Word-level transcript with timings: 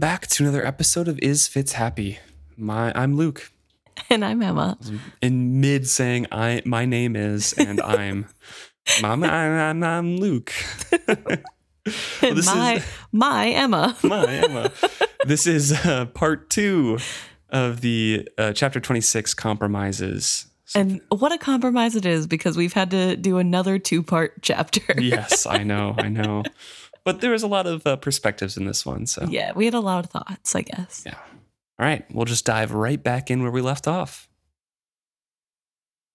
welcome 0.00 0.14
back 0.14 0.26
to 0.28 0.42
another 0.42 0.66
episode 0.66 1.08
of 1.08 1.18
Is 1.18 1.46
Fitz 1.46 1.72
Happy. 1.72 2.18
My 2.56 2.90
I'm 2.94 3.16
Luke. 3.16 3.52
And 4.08 4.24
I'm 4.24 4.40
Emma. 4.40 4.78
In 5.20 5.60
mid 5.60 5.86
saying 5.86 6.26
I 6.32 6.62
my 6.64 6.86
name 6.86 7.16
is 7.16 7.52
and 7.52 7.80
I'm 7.84 8.26
Mama 9.02 9.26
I'm, 9.26 9.82
I'm 9.84 10.16
Luke. 10.16 10.52
Well, 12.22 12.34
my 12.44 12.74
is, 12.74 12.86
my 13.10 13.48
Emma. 13.48 13.96
my 14.02 14.26
Emma. 14.26 14.70
This 15.26 15.46
is 15.46 15.72
uh, 15.72 16.06
part 16.06 16.50
two 16.50 16.98
of 17.48 17.80
the 17.80 18.28
uh, 18.36 18.52
chapter 18.52 18.80
26 18.80 19.32
compromises. 19.34 20.46
And 20.74 21.00
what 21.08 21.32
a 21.32 21.38
compromise 21.38 21.96
it 21.96 22.04
is 22.04 22.26
because 22.26 22.56
we've 22.56 22.74
had 22.74 22.90
to 22.90 23.16
do 23.16 23.38
another 23.38 23.78
two 23.78 24.02
part 24.02 24.42
chapter. 24.42 25.00
yes, 25.00 25.46
I 25.46 25.62
know, 25.62 25.94
I 25.98 26.08
know. 26.08 26.44
But 27.04 27.20
there 27.20 27.30
was 27.30 27.42
a 27.42 27.48
lot 27.48 27.66
of 27.66 27.86
uh, 27.86 27.96
perspectives 27.96 28.56
in 28.56 28.66
this 28.66 28.84
one. 28.84 29.06
So, 29.06 29.26
yeah, 29.28 29.52
we 29.54 29.64
had 29.64 29.74
a 29.74 29.80
lot 29.80 30.04
of 30.04 30.10
thoughts, 30.10 30.54
I 30.54 30.62
guess. 30.62 31.02
Yeah. 31.06 31.16
All 31.78 31.86
right, 31.86 32.04
we'll 32.12 32.26
just 32.26 32.44
dive 32.44 32.72
right 32.72 33.02
back 33.02 33.30
in 33.30 33.42
where 33.42 33.50
we 33.50 33.62
left 33.62 33.88
off. 33.88 34.28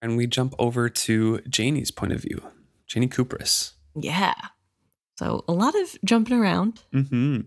And 0.02 0.16
we 0.16 0.27
jump 0.27 0.53
over 0.59 0.90
to 0.90 1.40
Jani's 1.49 1.90
point 1.90 2.13
of 2.13 2.21
view, 2.21 2.43
Jani 2.93 3.07
Khuprus. 3.07 3.73
Yeah. 3.95 4.35
So 5.17 5.43
a 5.48 5.54
lot 5.54 5.73
of 5.73 5.98
jumping 6.04 6.37
around. 6.37 6.84
Mm-hmm. 6.93 7.41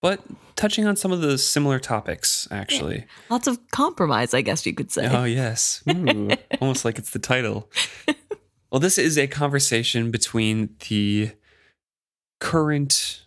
But 0.00 0.20
touching 0.56 0.86
on 0.86 0.96
some 0.96 1.12
of 1.12 1.20
the 1.20 1.38
similar 1.38 1.78
topics, 1.78 2.48
actually. 2.50 2.98
Yeah. 2.98 3.04
Lots 3.30 3.46
of 3.46 3.58
compromise, 3.70 4.32
I 4.32 4.42
guess 4.42 4.64
you 4.64 4.74
could 4.74 4.90
say. 4.90 5.08
Oh, 5.08 5.24
yes. 5.24 5.82
Ooh, 5.88 6.30
almost 6.60 6.84
like 6.84 6.98
it's 6.98 7.10
the 7.10 7.18
title. 7.18 7.70
Well, 8.70 8.80
this 8.80 8.98
is 8.98 9.16
a 9.18 9.26
conversation 9.26 10.10
between 10.10 10.76
the 10.88 11.30
current 12.38 13.22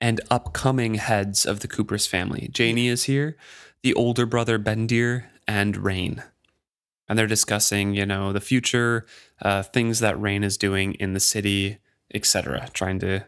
and 0.00 0.20
upcoming 0.30 0.94
heads 0.94 1.46
of 1.46 1.60
the 1.60 1.68
Khuprus 1.68 2.08
family. 2.08 2.50
Jani 2.54 2.88
is 2.88 3.04
here, 3.04 3.36
the 3.82 3.94
older 3.94 4.26
brother 4.26 4.58
Bendir, 4.58 5.24
and 5.46 5.76
Reyn. 5.76 6.22
And 7.08 7.18
they're 7.18 7.26
discussing, 7.26 7.94
you 7.94 8.06
know, 8.06 8.32
the 8.32 8.40
future, 8.40 9.06
uh, 9.40 9.62
things 9.62 10.00
that 10.00 10.18
Reyn 10.18 10.44
is 10.44 10.56
doing 10.56 10.94
in 10.94 11.12
the 11.12 11.20
city, 11.20 11.78
etc., 12.12 12.68
trying 12.72 12.98
to 13.00 13.26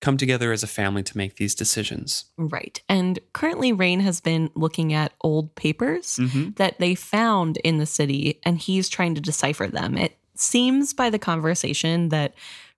come 0.00 0.16
together 0.16 0.52
as 0.52 0.62
a 0.62 0.66
family 0.66 1.02
to 1.02 1.16
make 1.16 1.36
these 1.36 1.54
decisions. 1.54 2.26
Right. 2.36 2.80
And 2.88 3.18
currently, 3.32 3.72
Reyn 3.72 4.00
has 4.00 4.20
been 4.20 4.50
looking 4.54 4.92
at 4.92 5.12
old 5.22 5.54
papers 5.54 6.16
mm-hmm. 6.16 6.50
that 6.56 6.78
they 6.78 6.94
found 6.94 7.56
in 7.58 7.78
the 7.78 7.86
city, 7.86 8.40
and 8.42 8.58
he's 8.58 8.88
trying 8.88 9.14
to 9.14 9.20
decipher 9.20 9.66
them. 9.66 9.96
It 9.96 10.18
seems 10.34 10.92
by 10.92 11.10
the 11.10 11.18
conversation 11.18 12.10
that 12.10 12.34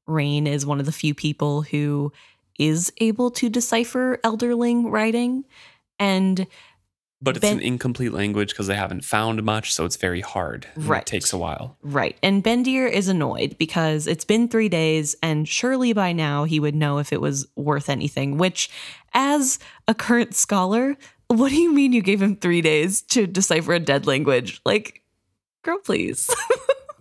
Reyn 0.08 0.46
is 0.46 0.66
one 0.66 0.80
of 0.80 0.86
the 0.86 0.92
few 0.92 1.14
people 1.14 1.62
who 1.62 2.12
is 2.58 2.92
able 2.98 3.30
to 3.30 3.48
decipher 3.48 4.18
Elderling 4.24 4.90
writing. 4.90 5.44
And 5.98 6.46
but 7.20 7.36
it's 7.36 7.42
ben, 7.42 7.56
an 7.56 7.62
incomplete 7.62 8.12
language 8.12 8.50
because 8.50 8.68
they 8.68 8.76
haven't 8.76 9.04
found 9.04 9.42
much, 9.42 9.72
so 9.72 9.84
it's 9.84 9.96
very 9.96 10.20
hard. 10.20 10.68
Right. 10.76 11.02
It 11.02 11.06
takes 11.06 11.32
a 11.32 11.38
while. 11.38 11.76
Right. 11.82 12.16
And 12.22 12.44
Bendir 12.44 12.88
is 12.88 13.08
annoyed 13.08 13.56
because 13.58 14.06
it's 14.06 14.24
been 14.24 14.48
three 14.48 14.68
days, 14.68 15.16
and 15.20 15.48
surely 15.48 15.92
by 15.92 16.12
now 16.12 16.44
he 16.44 16.60
would 16.60 16.76
know 16.76 16.98
if 16.98 17.12
it 17.12 17.20
was 17.20 17.48
worth 17.56 17.88
anything, 17.88 18.38
which, 18.38 18.70
as 19.14 19.58
a 19.88 19.94
current 19.94 20.34
scholar, 20.36 20.96
what 21.26 21.50
do 21.50 21.56
you 21.56 21.72
mean 21.72 21.92
you 21.92 22.02
gave 22.02 22.22
him 22.22 22.36
three 22.36 22.60
days 22.60 23.02
to 23.02 23.26
decipher 23.26 23.72
a 23.72 23.80
dead 23.80 24.06
language? 24.06 24.60
Like, 24.64 25.02
girl, 25.62 25.78
please. 25.78 26.30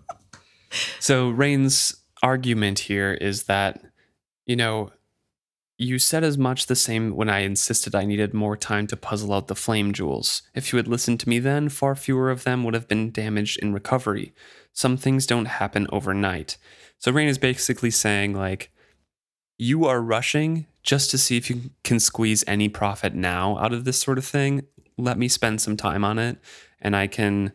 so, 1.00 1.30
Reyn's 1.30 1.96
argument 2.24 2.80
here 2.80 3.14
is 3.14 3.44
that, 3.44 3.82
you 4.46 4.56
know, 4.56 4.92
you 5.78 6.00
said 6.00 6.24
as 6.24 6.38
much 6.38 6.66
the 6.66 6.76
same 6.76 7.16
when 7.16 7.30
I 7.30 7.40
insisted 7.40 7.94
I 7.94 8.06
needed 8.06 8.34
more 8.34 8.58
time 8.58 8.88
to 8.88 8.98
puzzle 8.98 9.34
out 9.34 9.48
the 9.48 9.56
flame 9.56 9.94
jewels. 9.94 10.42
If 10.56 10.74
you 10.74 10.78
had 10.78 10.88
listened 10.88 11.20
to 11.22 11.30
me 11.30 11.38
then, 11.38 11.70
far 11.70 11.96
fewer 11.96 12.32
of 12.32 12.44
them 12.44 12.64
would 12.64 12.74
have 12.74 12.88
been 12.88 13.12
damaged 13.12 13.60
in 13.60 13.74
recovery. 13.74 14.34
Some 14.74 14.98
things 14.98 15.28
don't 15.28 15.46
happen 15.46 15.88
overnight. 15.92 16.58
So 16.98 17.12
Reyn 17.12 17.28
is 17.28 17.38
basically 17.38 17.92
saying, 17.92 18.34
like, 18.34 18.72
you 19.60 19.86
are 19.86 20.02
rushing 20.02 20.66
just 20.82 21.12
to 21.12 21.18
see 21.18 21.38
if 21.38 21.50
you 21.50 21.70
can 21.84 22.00
squeeze 22.00 22.44
any 22.48 22.70
profit 22.70 23.14
now 23.14 23.58
out 23.60 23.74
of 23.74 23.86
this 23.86 24.00
sort 24.00 24.18
of 24.18 24.26
thing. 24.26 24.66
Let 24.98 25.18
me 25.18 25.28
spend 25.28 25.62
some 25.62 25.78
time 25.78 26.04
on 26.04 26.18
it 26.18 26.38
and 26.82 26.96
I 26.96 27.06
can, 27.06 27.54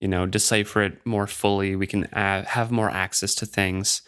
you 0.00 0.08
know, 0.08 0.26
decipher 0.26 0.82
it 0.82 1.04
more 1.04 1.26
fully. 1.26 1.76
We 1.76 1.86
can 1.86 2.08
add, 2.12 2.46
have 2.46 2.70
more 2.70 2.90
access 2.90 3.34
to 3.36 3.46
things 3.46 4.02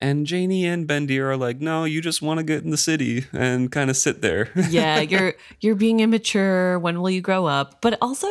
and 0.00 0.30
Jani 0.30 0.66
and 0.66 0.86
Bendir 0.86 1.24
are 1.24 1.36
like, 1.36 1.60
no, 1.60 1.84
you 1.84 2.00
just 2.00 2.22
want 2.22 2.38
to 2.38 2.44
get 2.44 2.62
in 2.62 2.70
the 2.70 2.76
city 2.76 3.24
and 3.32 3.70
kind 3.70 3.90
of 3.90 3.96
sit 3.96 4.22
there. 4.22 4.50
yeah, 4.70 5.00
you're 5.00 5.34
you're 5.60 5.74
being 5.74 6.00
immature. 6.00 6.78
When 6.78 7.00
will 7.00 7.10
you 7.10 7.20
grow 7.20 7.46
up? 7.46 7.80
But 7.80 7.98
also, 8.00 8.28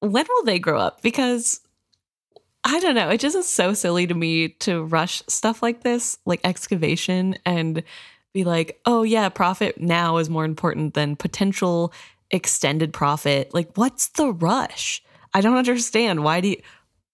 when 0.00 0.26
will 0.28 0.44
they 0.44 0.58
grow 0.58 0.78
up? 0.78 1.02
Because 1.02 1.60
I 2.64 2.80
don't 2.80 2.94
know. 2.94 3.10
It 3.10 3.20
just 3.20 3.36
is 3.36 3.48
so 3.48 3.74
silly 3.74 4.06
to 4.06 4.14
me 4.14 4.48
to 4.60 4.84
rush 4.84 5.22
stuff 5.28 5.62
like 5.62 5.82
this, 5.82 6.16
like 6.24 6.40
excavation, 6.44 7.36
and 7.44 7.82
be 8.32 8.44
like, 8.44 8.80
oh 8.86 9.02
yeah, 9.02 9.28
profit 9.28 9.80
now 9.80 10.16
is 10.16 10.30
more 10.30 10.46
important 10.46 10.94
than 10.94 11.14
potential 11.14 11.92
extended 12.30 12.92
profit. 12.92 13.52
Like, 13.52 13.76
what's 13.76 14.08
the 14.08 14.32
rush? 14.32 15.02
I 15.34 15.40
don't 15.40 15.56
understand. 15.56 16.24
Why 16.24 16.40
do 16.40 16.48
you, 16.48 16.62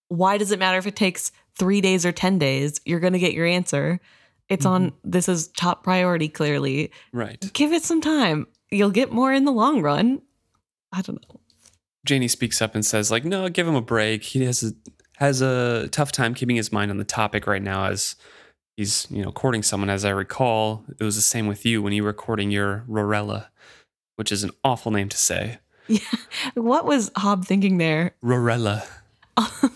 why 0.08 0.38
does 0.38 0.52
it 0.52 0.58
matter 0.58 0.78
if 0.78 0.86
it 0.86 0.96
takes 0.96 1.32
three 1.60 1.80
days 1.80 2.06
or 2.06 2.12
10 2.12 2.38
days, 2.38 2.80
you're 2.84 3.00
going 3.00 3.12
to 3.12 3.18
get 3.18 3.34
your 3.34 3.46
answer. 3.46 4.00
It's 4.48 4.64
mm-hmm. 4.64 4.84
on, 4.84 4.92
this 5.04 5.28
is 5.28 5.48
top 5.48 5.84
priority, 5.84 6.28
clearly. 6.28 6.90
Right. 7.12 7.38
Give 7.52 7.72
it 7.72 7.84
some 7.84 8.00
time. 8.00 8.46
You'll 8.70 8.90
get 8.90 9.12
more 9.12 9.32
in 9.32 9.44
the 9.44 9.52
long 9.52 9.82
run. 9.82 10.22
I 10.92 11.02
don't 11.02 11.22
know. 11.28 11.40
Jani 12.08 12.28
speaks 12.28 12.62
up 12.62 12.74
and 12.74 12.84
says, 12.84 13.10
like, 13.10 13.24
no, 13.24 13.48
give 13.50 13.68
him 13.68 13.74
a 13.74 13.82
break. 13.82 14.22
He 14.22 14.44
has 14.44 14.62
a, 14.62 14.72
has 15.18 15.42
a 15.42 15.88
tough 15.88 16.12
time 16.12 16.34
keeping 16.34 16.56
his 16.56 16.72
mind 16.72 16.90
on 16.90 16.96
the 16.96 17.04
topic 17.04 17.46
right 17.46 17.62
now 17.62 17.84
as 17.84 18.16
he's, 18.76 19.06
you 19.10 19.22
know, 19.22 19.30
courting 19.30 19.62
someone. 19.62 19.90
As 19.90 20.04
I 20.04 20.10
recall, 20.10 20.84
it 20.98 21.04
was 21.04 21.16
the 21.16 21.22
same 21.22 21.46
with 21.46 21.66
you 21.66 21.82
when 21.82 21.92
you 21.92 22.02
were 22.02 22.14
courting 22.14 22.50
your 22.50 22.84
Rorella, 22.88 23.48
which 24.16 24.32
is 24.32 24.42
an 24.42 24.50
awful 24.64 24.90
name 24.90 25.10
to 25.10 25.18
say. 25.18 25.58
Yeah. 26.00 26.00
What 26.54 26.84
was 26.84 27.10
Hobb 27.10 27.44
thinking 27.44 27.78
there? 27.78 28.14
Rorella. 28.22 28.86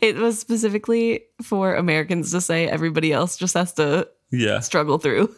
it 0.00 0.16
was 0.16 0.38
specifically 0.38 1.24
for 1.42 1.74
Americans 1.74 2.30
to 2.30 2.40
say 2.40 2.66
everybody 2.66 3.12
else 3.12 3.36
just 3.36 3.52
has 3.52 3.74
to 3.74 4.08
yeah. 4.30 4.60
struggle 4.60 4.96
through. 4.96 5.34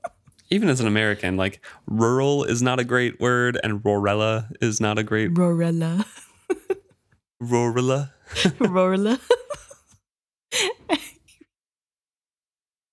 Even 0.50 0.68
as 0.68 0.80
an 0.80 0.88
American, 0.88 1.36
like 1.36 1.64
rural 1.86 2.42
is 2.42 2.62
not 2.62 2.80
a 2.80 2.84
great 2.84 3.20
word 3.20 3.56
and 3.62 3.80
Rorella 3.84 4.50
is 4.60 4.80
not 4.80 4.98
a 4.98 5.04
great 5.04 5.32
Rorella. 5.32 6.04
Rorella. 7.40 8.10
Rorella. 8.58 9.20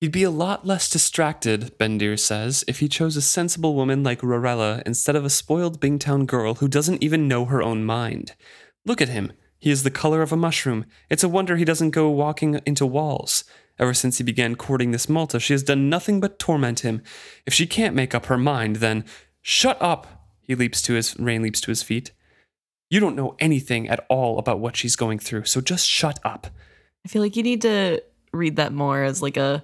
He'd 0.02 0.14
be 0.14 0.24
a 0.24 0.32
lot 0.32 0.66
less 0.66 0.88
distracted, 0.88 1.78
Bendir 1.78 2.18
says, 2.18 2.64
if 2.70 2.80
he 2.80 2.88
chose 2.88 3.18
a 3.18 3.22
sensible 3.22 3.76
woman 3.76 4.02
like 4.02 4.22
Rorella 4.22 4.82
instead 4.86 5.18
of 5.18 5.26
a 5.26 5.30
spoiled 5.30 5.82
Bingtown 5.82 6.26
girl 6.26 6.56
who 6.56 6.70
doesn't 6.70 7.04
even 7.04 7.28
know 7.28 7.44
her 7.46 7.62
own 7.62 7.84
mind. 7.84 8.34
Look 8.86 9.02
at 9.02 9.10
him. 9.10 9.34
He 9.58 9.72
is 9.72 9.84
the 9.84 9.92
color 9.92 10.22
of 10.22 10.32
a 10.32 10.38
mushroom. 10.38 10.86
It's 11.10 11.24
a 11.24 11.28
wonder 11.28 11.58
he 11.58 11.66
doesn't 11.66 11.90
go 11.90 12.10
walking 12.10 12.62
into 12.66 12.86
walls. 12.86 13.44
Ever 13.78 13.94
since 13.94 14.20
he 14.20 14.24
began 14.24 14.56
courting 14.56 14.92
this 14.92 15.10
Malta, 15.10 15.38
she 15.38 15.54
has 15.54 15.64
done 15.64 15.90
nothing 15.90 16.22
but 16.22 16.40
torment 16.40 16.80
him. 16.80 17.02
If 17.46 17.54
she 17.54 17.68
can't 17.68 17.96
make 17.96 18.16
up 18.16 18.28
her 18.28 18.38
mind, 18.38 18.78
then 18.78 19.04
shut 19.42 19.78
up. 19.82 20.30
He 20.42 20.56
leaps 20.56 20.82
to 20.84 20.94
his 20.94 21.20
Reyn 21.20 21.42
leaps 21.42 21.60
to 21.62 21.72
his 21.72 21.84
feet. 21.84 22.14
You 22.90 23.02
don't 23.02 23.18
know 23.18 23.36
anything 23.38 23.90
at 23.90 24.06
all 24.08 24.40
about 24.40 24.62
what 24.62 24.78
she's 24.78 24.96
going 24.96 25.20
through, 25.20 25.44
so 25.44 25.60
just 25.60 25.88
shut 25.88 26.20
up. 26.24 26.48
I 27.06 27.10
feel 27.10 27.22
like 27.22 27.36
you 27.36 27.44
need 27.44 27.62
to 27.64 28.02
read 28.32 28.56
that 28.56 28.72
more 28.74 29.04
as 29.04 29.22
like 29.22 29.38
a 29.38 29.64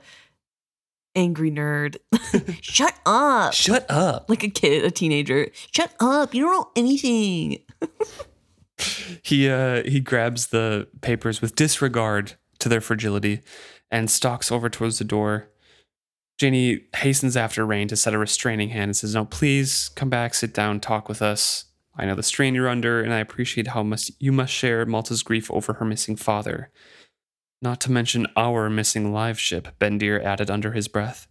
angry 1.15 1.51
nerd. 1.51 1.97
shut 2.62 2.95
up. 3.06 3.53
Shut 3.53 3.89
up. 3.89 4.29
Like 4.29 4.44
a 4.44 4.50
kid, 4.50 4.83
a 4.83 4.91
teenager. 4.91 5.47
Shut 5.71 5.94
up. 6.00 6.33
You 6.33 6.44
don't 6.44 6.53
know 6.53 6.71
anything 6.75 7.59
he 9.23 9.50
uh, 9.50 9.83
he 9.83 10.00
grabs 10.00 10.47
the 10.47 10.88
papers 11.01 11.41
with 11.41 11.56
disregard 11.56 12.33
to 12.59 12.69
their 12.69 12.81
fragility 12.81 13.41
and 13.91 14.09
stalks 14.09 14.51
over 14.51 14.69
towards 14.69 15.00
the 15.00 15.06
door. 15.06 15.50
Jani 16.41 16.81
hastens 16.97 17.38
after 17.38 17.65
Reyn 17.65 17.88
to 17.88 17.95
set 17.95 18.13
a 18.13 18.18
restraining 18.18 18.69
hand 18.69 18.89
and 18.89 18.97
says, 18.97 19.15
"No, 19.15 19.25
please 19.25 19.89
come 19.95 20.09
back, 20.09 20.33
sit 20.33 20.53
down, 20.53 20.79
talk 20.79 21.07
with 21.07 21.21
us. 21.21 21.65
I 21.97 22.06
know 22.06 22.15
the 22.15 22.23
strain 22.23 22.56
you're 22.56 22.68
under, 22.68 23.01
and 23.01 23.13
I 23.13 23.19
appreciate 23.19 23.68
how 23.68 23.83
much 23.83 24.11
you 24.19 24.33
must 24.33 24.51
share 24.51 24.85
Malta's 24.85 25.23
grief 25.23 25.50
over 25.50 25.73
her 25.73 25.85
missing 25.85 26.18
father. 26.18 26.71
Not 27.65 27.81
to 27.81 27.91
mention 27.91 28.27
our 28.38 28.69
missing 28.69 29.12
live 29.12 29.39
ship." 29.39 29.67
Bendir 29.79 30.23
added 30.23 30.50
under 30.50 30.71
his 30.71 30.88
breath. 30.88 31.27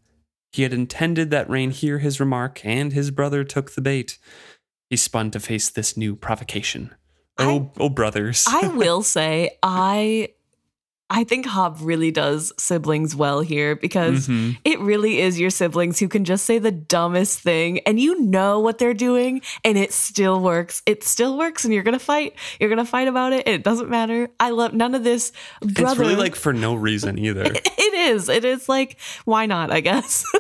He 0.53 0.63
had 0.63 0.73
intended 0.73 1.31
that 1.31 1.49
Reyn 1.49 1.71
hear 1.71 1.99
his 1.99 2.21
remark, 2.21 2.65
and 2.65 2.93
his 2.93 3.11
brother 3.11 3.43
took 3.45 3.73
the 3.73 3.81
bait. 3.81 4.19
He 4.91 4.97
spun 4.97 5.31
to 5.31 5.41
face 5.41 5.71
this 5.71 5.97
new 5.97 6.15
provocation. 6.15 6.95
Oh, 7.39 7.73
I, 7.77 7.83
oh, 7.83 7.89
brothers. 7.89 8.45
I 8.49 8.69
will 8.77 9.03
say, 9.03 9.59
I 9.63 10.34
I 11.11 11.23
think 11.23 11.47
Hobb 11.47 11.77
really 11.81 12.11
does 12.11 12.51
siblings 12.59 13.15
well 13.15 13.41
here 13.43 13.77
because 13.77 14.27
Mhm. 14.27 14.57
it 14.65 14.81
really 14.81 15.21
is 15.21 15.39
your 15.39 15.51
siblings 15.51 15.99
who 15.99 16.09
can 16.09 16.25
just 16.25 16.47
say 16.47 16.59
the 16.59 16.71
dumbest 16.73 17.41
thing 17.41 17.81
and 17.81 18.01
you 18.01 18.21
know 18.23 18.59
what 18.59 18.79
they're 18.79 18.95
doing 18.95 19.43
and 19.65 19.77
it 19.77 19.93
still 19.93 20.41
works. 20.41 20.83
It 20.87 21.05
still 21.05 21.37
works 21.37 21.65
and 21.65 21.75
you're 21.75 21.83
going 21.83 21.99
to 21.99 22.05
fight. 22.05 22.35
You're 22.59 22.71
going 22.71 22.79
to 22.85 22.91
fight 22.91 23.07
about 23.07 23.33
it. 23.35 23.47
It 23.47 23.63
doesn't 23.63 23.91
matter. 23.91 24.31
I 24.41 24.51
love 24.51 24.73
none 24.73 24.95
of 24.95 25.05
this 25.05 25.31
brother. 25.61 25.91
It's 25.91 25.99
really 26.01 26.17
like 26.17 26.35
for 26.35 26.53
no 26.55 26.75
reason 26.75 27.19
either. 27.19 27.45
it 27.55 27.95
is. 27.95 28.29
It 28.31 28.45
is 28.47 28.69
like 28.69 28.99
why 29.27 29.45
not, 29.47 29.71
I 29.71 29.81
guess. 29.81 30.25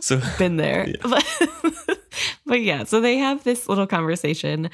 So 0.00 0.20
Been 0.38 0.56
there. 0.56 0.88
Yeah. 0.88 0.96
But 1.02 1.98
but 2.46 2.60
yeah, 2.60 2.84
so 2.84 3.00
they 3.00 3.18
have 3.18 3.44
this 3.44 3.68
little 3.68 3.86
conversation. 3.86 4.70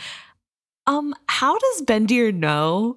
Um 0.86 1.14
how 1.28 1.58
does 1.58 1.82
Bendir 1.82 2.32
know 2.32 2.96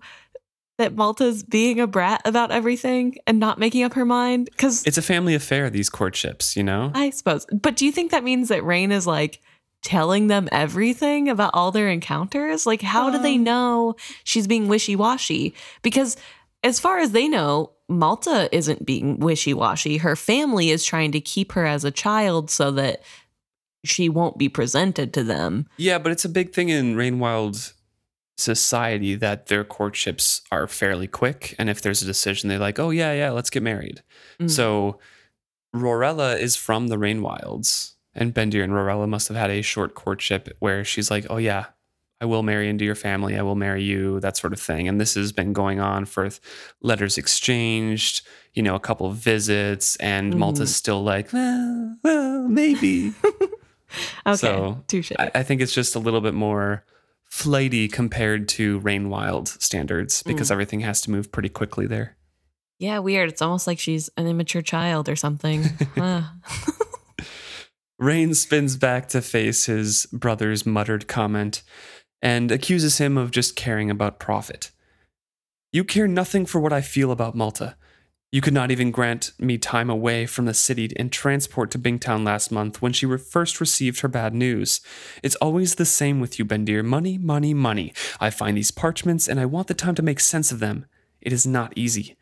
that 0.78 0.96
Malta's 0.96 1.44
being 1.44 1.80
a 1.80 1.88
brat 1.88 2.22
about 2.26 2.52
everything 2.52 3.18
and 3.26 3.40
not 3.40 3.60
making 3.60 3.84
up 3.84 3.94
her 3.94 4.06
mind? 4.06 4.50
Cuz 4.58 4.84
it's 4.86 4.98
a 4.98 5.02
family 5.02 5.36
affair, 5.36 5.70
these 5.70 5.90
courtships, 5.90 6.56
you 6.56 6.64
know? 6.64 6.92
I 6.94 7.10
suppose. 7.10 7.46
But 7.52 7.76
do 7.76 7.86
you 7.86 7.92
think 7.92 8.12
that 8.12 8.24
means 8.24 8.50
that 8.50 8.64
Reyn 8.64 8.92
is 8.92 9.08
like 9.08 9.42
telling 9.84 10.28
them 10.28 10.50
everything 10.52 11.30
about 11.30 11.52
all 11.54 11.72
their 11.72 11.90
encounters? 11.90 12.66
Like, 12.66 12.82
how 12.82 13.10
do 13.10 13.20
they 13.20 13.36
Um. 13.36 13.44
know 13.44 13.96
she's 14.24 14.48
being 14.48 14.68
wishy 14.68 14.96
washy? 14.96 15.54
Because 15.82 16.18
as 16.64 16.80
far 16.80 16.98
as 17.00 17.12
they 17.12 17.28
know, 17.28 17.72
Malta 17.90 18.50
isn't 18.52 18.86
being 18.86 19.20
wishy 19.20 19.54
washy. 19.54 19.98
Her 19.98 20.16
family 20.16 20.72
is 20.72 20.84
trying 20.84 21.12
to 21.14 21.22
keep 21.22 21.54
her 21.54 21.66
as 21.66 21.84
a 21.86 21.92
child 21.92 22.50
so 22.52 22.72
that 22.72 23.02
she 23.86 24.10
won't 24.10 24.38
be 24.38 24.50
presented 24.50 25.14
to 25.14 25.24
them. 25.24 25.68
Yeah, 25.78 25.98
but 26.00 26.12
it's 26.12 26.26
a 26.26 26.30
big 26.30 26.52
thing 26.52 26.68
in 26.70 26.96
Rainwild 26.96 27.72
society 28.38 29.16
that 29.16 29.48
their 29.48 29.64
courtships 29.64 30.42
are 30.52 30.68
fairly 30.68 31.08
quick. 31.08 31.56
And 31.58 31.70
if 31.70 31.82
there's 31.82 32.02
a 32.02 32.06
decision, 32.06 32.50
they're 32.50 32.60
like, 32.60 32.80
oh, 32.80 32.92
yeah, 32.92 33.14
yeah, 33.14 33.32
let's 33.32 33.50
get 33.50 33.64
married. 33.64 34.04
Mm. 34.40 34.50
So 34.50 35.00
Rorella 35.76 36.38
is 36.40 36.56
from 36.56 36.88
the 36.88 36.98
Rainwilds. 36.98 37.96
And 38.14 38.34
Bendir 38.34 38.64
and 38.64 38.74
Rorella 38.74 39.08
must 39.08 39.28
have 39.28 39.38
had 39.38 39.52
a 39.52 39.62
short 39.62 39.94
courtship 39.94 40.56
where 40.60 40.84
she's 40.84 41.12
like, 41.12 41.26
oh, 41.30 41.38
yeah, 41.38 41.66
I 42.20 42.26
will 42.26 42.42
marry 42.42 42.68
into 42.68 42.84
your 42.84 42.96
family. 42.96 43.38
I 43.38 43.44
will 43.44 43.54
marry 43.56 43.84
you, 43.84 44.20
that 44.22 44.38
sort 44.38 44.54
of 44.54 44.60
thing. 44.60 44.88
And 44.88 45.00
this 45.00 45.14
has 45.14 45.32
been 45.32 45.54
going 45.54 45.80
on 45.80 46.06
for 46.06 46.28
letters 46.82 47.18
exchanged, 47.20 48.26
you 48.54 48.64
know, 48.64 48.74
a 48.74 48.80
couple 48.80 49.06
of 49.06 49.18
visits. 49.18 49.96
And 49.98 50.34
Mhm. 50.34 50.38
Malta's 50.38 50.76
still 50.76 51.04
like, 51.04 51.32
well, 51.32 51.98
well 52.04 52.48
maybe. 52.48 53.14
Okay, 54.26 54.36
So, 54.36 54.84
touche. 54.88 55.14
I, 55.18 55.32
I 55.36 55.44
think 55.44 55.62
it's 55.62 55.74
just 55.74 55.96
a 55.96 56.00
little 56.00 56.20
bit 56.20 56.34
more 56.34 56.84
flighty 57.30 57.88
compared 57.88 58.48
to 58.50 58.80
Rainwild 58.82 59.62
standards 59.62 60.24
because 60.24 60.50
mm. 60.50 60.52
everything 60.52 60.80
has 60.82 61.02
to 61.02 61.12
move 61.12 61.32
pretty 61.32 61.50
quickly 61.50 61.86
there. 61.88 62.18
yeah, 62.80 63.00
weird. 63.00 63.30
It's 63.30 63.42
almost 63.42 63.68
like 63.68 63.80
she's 63.80 64.10
an 64.18 64.28
immature 64.28 64.62
child 64.62 65.10
or 65.10 65.16
something. 65.16 65.66
Reyn 68.00 68.36
spins 68.36 68.78
back 68.78 69.10
to 69.10 69.22
face 69.22 69.66
his 69.66 70.06
brother's 70.14 70.66
muttered 70.66 71.08
comment 71.08 71.64
and 72.22 72.52
accuses 72.52 73.00
him 73.00 73.18
of 73.18 73.32
just 73.32 73.56
caring 73.56 73.90
about 73.90 74.20
profit. 74.20 74.72
You 75.72 75.84
care 75.84 76.08
nothing 76.08 76.46
for 76.46 76.60
what 76.60 76.74
I 76.74 76.82
feel 76.82 77.12
about 77.12 77.36
Malta. 77.36 77.76
You 78.30 78.42
could 78.42 78.54
not 78.54 78.72
even 78.72 78.92
grant 78.92 79.32
me 79.40 79.58
time 79.58 79.90
away 79.90 80.26
from 80.26 80.46
the 80.46 80.54
city 80.54 80.92
and 80.98 81.10
transport 81.12 81.72
to 81.72 81.80
Bingtown 81.80 82.26
last 82.26 82.52
month 82.52 82.82
when 82.82 82.92
she 82.92 83.06
re- 83.06 83.18
first 83.18 83.62
received 83.62 84.02
her 84.02 84.10
bad 84.10 84.34
news. 84.34 84.82
It's 85.24 85.38
always 85.38 85.76
the 85.76 85.86
same 85.86 86.20
with 86.20 86.38
you, 86.38 86.44
Bendir. 86.44 86.84
Money, 86.84 87.18
money, 87.18 87.54
money. 87.54 87.94
I 88.20 88.30
find 88.30 88.58
these 88.58 88.72
parchments 88.72 89.30
and 89.30 89.40
I 89.40 89.46
want 89.46 89.68
the 89.68 89.74
time 89.74 89.96
to 89.96 90.02
make 90.02 90.20
sense 90.20 90.52
of 90.52 90.60
them. 90.60 90.86
It 91.22 91.32
is 91.32 91.48
not 91.48 91.72
easy. 91.78 92.18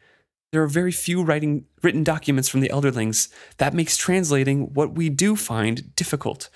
There 0.52 0.62
are 0.62 0.68
very 0.68 0.92
few 0.92 1.24
writing, 1.24 1.66
written 1.82 2.04
documents 2.04 2.50
from 2.50 2.60
the 2.60 2.70
Elderlings. 2.70 3.30
That 3.58 3.74
makes 3.74 3.98
translating 3.98 4.76
what 4.76 4.94
we 4.94 5.10
do 5.10 5.36
find 5.36 5.96
difficult. 5.96 6.50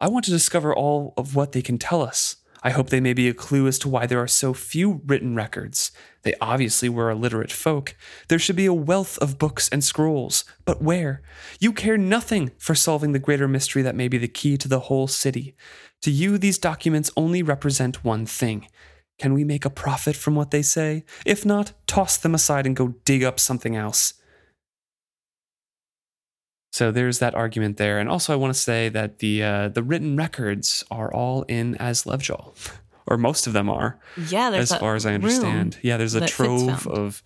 I 0.00 0.06
want 0.08 0.24
to 0.26 0.30
discover 0.30 0.72
all 0.72 1.12
of 1.16 1.34
what 1.34 1.50
they 1.50 1.60
can 1.60 1.76
tell 1.76 2.02
us. 2.02 2.36
I 2.62 2.70
hope 2.70 2.90
they 2.90 3.00
may 3.00 3.12
be 3.12 3.28
a 3.28 3.34
clue 3.34 3.66
as 3.66 3.78
to 3.80 3.88
why 3.88 4.06
there 4.06 4.20
are 4.20 4.28
so 4.28 4.54
few 4.54 5.02
written 5.06 5.34
records. 5.34 5.92
They 6.22 6.34
obviously 6.40 6.88
were 6.88 7.10
a 7.10 7.14
literate 7.14 7.52
folk. 7.52 7.96
There 8.28 8.38
should 8.38 8.56
be 8.56 8.66
a 8.66 8.74
wealth 8.74 9.18
of 9.18 9.38
books 9.38 9.68
and 9.68 9.84
scrolls. 9.84 10.44
But 10.64 10.82
where? 10.82 11.22
You 11.60 11.72
care 11.72 11.96
nothing 11.96 12.50
for 12.58 12.74
solving 12.74 13.12
the 13.12 13.18
greater 13.18 13.46
mystery 13.46 13.82
that 13.82 13.94
may 13.94 14.08
be 14.08 14.18
the 14.18 14.28
key 14.28 14.56
to 14.56 14.68
the 14.68 14.80
whole 14.80 15.06
city. 15.06 15.54
To 16.02 16.10
you, 16.10 16.38
these 16.38 16.58
documents 16.58 17.10
only 17.16 17.42
represent 17.42 18.04
one 18.04 18.26
thing. 18.26 18.68
Can 19.18 19.32
we 19.32 19.44
make 19.44 19.64
a 19.64 19.70
profit 19.70 20.16
from 20.16 20.34
what 20.34 20.50
they 20.50 20.62
say? 20.62 21.04
If 21.24 21.46
not, 21.46 21.72
toss 21.86 22.16
them 22.16 22.34
aside 22.34 22.66
and 22.66 22.76
go 22.76 22.94
dig 23.04 23.22
up 23.22 23.40
something 23.40 23.76
else. 23.76 24.14
So 26.76 26.92
there's 26.92 27.20
that 27.20 27.34
argument 27.34 27.78
there, 27.78 27.98
and 27.98 28.06
also 28.06 28.34
I 28.34 28.36
want 28.36 28.52
to 28.52 28.60
say 28.60 28.90
that 28.90 29.20
the 29.20 29.42
uh, 29.42 29.68
the 29.70 29.82
written 29.82 30.14
records 30.14 30.84
are 30.90 31.10
all 31.10 31.40
in 31.48 31.74
Aslevjal, 31.80 32.52
or 33.06 33.16
most 33.16 33.46
of 33.46 33.54
them 33.54 33.70
are, 33.70 33.98
yeah, 34.28 34.50
there's 34.50 34.70
as 34.72 34.78
far 34.78 34.94
as 34.94 35.06
I 35.06 35.14
understand. 35.14 35.78
Yeah, 35.82 35.96
there's 35.96 36.14
a 36.14 36.26
trove 36.26 36.86
of, 36.86 37.22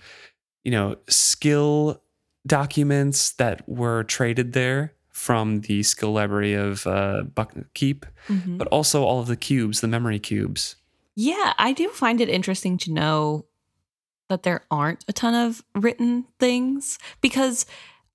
you 0.63 0.71
know, 0.71 0.99
skill 1.09 2.01
documents 2.47 3.33
that 3.43 3.69
were 3.69 4.05
traded 4.05 4.53
there 4.53 4.93
from 5.09 5.63
the 5.63 5.83
skill 5.83 6.13
library 6.13 6.55
of 6.55 6.87
uh, 6.87 7.25
Buckkeep, 7.35 8.05
Mhm. 8.29 8.57
but 8.57 8.69
also 8.69 9.03
all 9.03 9.19
of 9.19 9.27
the 9.27 9.37
cubes, 9.37 9.81
the 9.81 9.89
memory 9.89 10.21
cubes. 10.21 10.77
Yeah, 11.17 11.55
I 11.59 11.73
do 11.73 11.89
find 11.89 12.21
it 12.21 12.29
interesting 12.29 12.79
to 12.79 12.93
know 12.93 13.47
that 14.29 14.45
there 14.45 14.63
aren't 14.71 15.05
a 15.09 15.13
ton 15.13 15.35
of 15.35 15.65
written 15.75 16.27
things 16.39 17.01
because, 17.21 17.67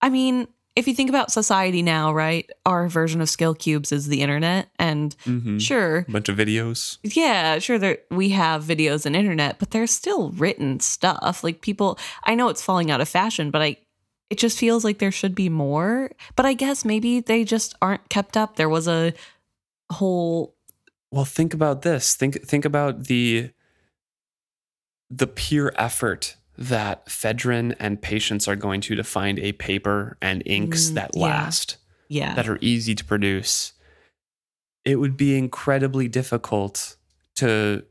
I 0.02 0.10
mean, 0.10 0.48
if 0.76 0.88
you 0.88 0.94
think 0.94 1.10
about 1.10 1.32
society 1.32 1.82
now, 1.82 2.14
right? 2.14 2.50
Our 2.66 2.88
version 2.90 3.22
of 3.22 3.30
skill 3.30 3.56
cubes 3.56 3.92
is 3.92 4.08
the 4.08 4.22
internet, 4.22 4.70
and 4.78 5.16
Mm-hmm. 5.26 5.58
sure, 5.60 6.06
A 6.08 6.12
bunch 6.12 6.28
of 6.30 6.38
videos. 6.38 6.98
yeah, 7.04 7.60
sure, 7.60 7.78
there 7.80 8.00
we 8.12 8.30
have 8.30 8.64
videos 8.64 9.06
and 9.06 9.16
internet, 9.16 9.58
but 9.60 9.72
there's 9.72 9.92
still 9.92 10.32
written 10.32 10.80
stuff. 10.82 11.44
Like 11.44 11.62
people, 11.62 11.98
I 12.26 12.36
know 12.36 12.50
it's 12.50 12.62
falling 12.62 12.92
out 12.92 13.02
of 13.02 13.08
fashion, 13.10 13.52
but 13.52 13.62
I. 13.62 13.78
It 14.32 14.40
just 14.40 14.58
feels 14.58 14.84
like 14.84 14.98
there 14.98 15.12
should 15.12 15.36
be 15.36 15.50
more, 15.50 16.10
but 16.36 16.48
I 16.48 16.54
guess 16.56 16.84
maybe 16.84 17.20
they 17.20 17.44
just 17.44 17.76
aren't 17.80 18.10
kept 18.10 18.36
up. 18.36 18.56
There 18.56 18.68
was 18.68 18.88
a 18.88 19.14
whole 19.92 20.56
Well, 21.12 21.26
think 21.26 21.54
about 21.54 21.84
this. 21.84 22.16
Think 22.16 22.42
think 22.44 22.66
about 22.66 23.04
the 23.06 23.52
the 25.12 25.28
pure 25.28 25.72
effort 25.78 26.38
that 26.58 27.06
Fedwren 27.08 27.76
and 27.80 28.02
Patience 28.02 28.48
are 28.48 28.56
going 28.56 28.82
to 28.82 28.96
to 28.96 29.04
find 29.04 29.40
a 29.40 29.52
paper 29.54 30.18
and 30.22 30.42
inks 30.46 30.90
Mm, 30.90 30.94
that 30.96 31.16
last, 31.16 31.78
yeah. 32.08 32.34
that 32.36 32.48
are 32.48 32.58
easy 32.62 32.96
to 32.96 33.04
produce. 33.04 33.74
It 34.84 34.98
would 34.98 35.18
be 35.18 35.38
incredibly 35.38 36.08
difficult 36.08 36.96
to 37.38 37.84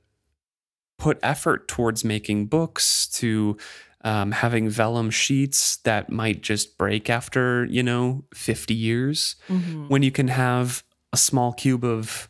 put 0.98 1.18
effort 1.22 1.66
towards 1.68 2.04
making 2.04 2.46
books, 2.46 3.06
to 3.08 3.56
um, 4.02 4.32
having 4.32 4.68
vellum 4.68 5.10
sheets 5.10 5.76
that 5.78 6.10
might 6.10 6.42
just 6.42 6.76
break 6.78 7.08
after, 7.10 7.64
you 7.64 7.82
know, 7.82 8.24
50 8.34 8.74
years 8.74 9.36
Mhm. 9.48 9.88
when 9.88 10.02
you 10.02 10.10
can 10.10 10.28
have 10.28 10.84
a 11.12 11.16
small 11.16 11.52
cube 11.54 11.84
of 11.84 12.28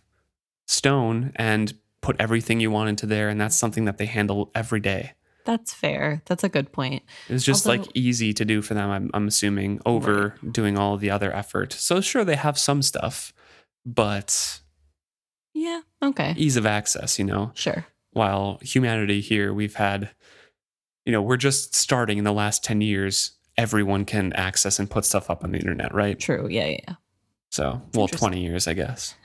stone 0.66 1.32
and 1.36 1.74
put 2.00 2.16
everything 2.20 2.60
you 2.60 2.70
want 2.70 2.88
into 2.88 3.06
there 3.06 3.28
and 3.28 3.40
that's 3.40 3.56
something 3.56 3.86
that 3.86 3.98
they 3.98 4.06
handle 4.06 4.50
every 4.54 4.78
day 4.80 5.12
That's 5.44 5.74
fair. 5.74 6.22
That's 6.26 6.42
a 6.44 6.48
good 6.48 6.72
point. 6.72 7.02
it's 7.28 7.44
just 7.44 7.66
Although- 7.66 7.82
like 7.82 7.90
easy 7.94 8.32
to 8.32 8.44
do 8.44 8.62
for 8.62 8.74
them 8.74 8.90
i'm, 8.90 9.10
I'm 9.14 9.26
assuming 9.28 9.80
over 9.86 10.34
doing 10.50 10.78
all 10.78 10.96
the 10.96 11.10
other 11.10 11.34
effort 11.34 11.72
so 11.72 12.00
sure 12.00 12.24
they 12.24 12.36
have 12.36 12.58
some 12.58 12.80
stuff 12.82 13.32
but 13.86 14.60
Yeah. 15.52 15.82
Okay. 16.02 16.34
ease 16.36 16.56
of 16.56 16.66
access 16.66 17.18
you 17.18 17.24
know 17.24 17.52
Sure. 17.54 17.86
while 18.12 18.58
humanity 18.62 19.20
here 19.20 19.52
we've 19.52 19.74
had 19.74 20.10
you 21.04 21.12
know 21.12 21.20
we're 21.22 21.36
just 21.36 21.74
starting 21.74 22.16
in 22.18 22.24
the 22.24 22.32
last 22.32 22.64
10 22.64 22.80
years 22.80 23.32
everyone 23.58 24.04
can 24.04 24.32
access 24.32 24.78
and 24.78 24.90
put 24.90 25.04
stuff 25.04 25.28
up 25.30 25.44
on 25.44 25.52
the 25.52 25.58
internet 25.58 25.94
right 25.94 26.18
True. 26.18 26.48
Yeah. 26.48 26.66
Yeah. 26.66 26.78
yeah. 26.88 26.94
so 27.50 27.82
well 27.94 28.08
20 28.08 28.40
years 28.42 28.66
i 28.66 28.72
guess 28.74 29.14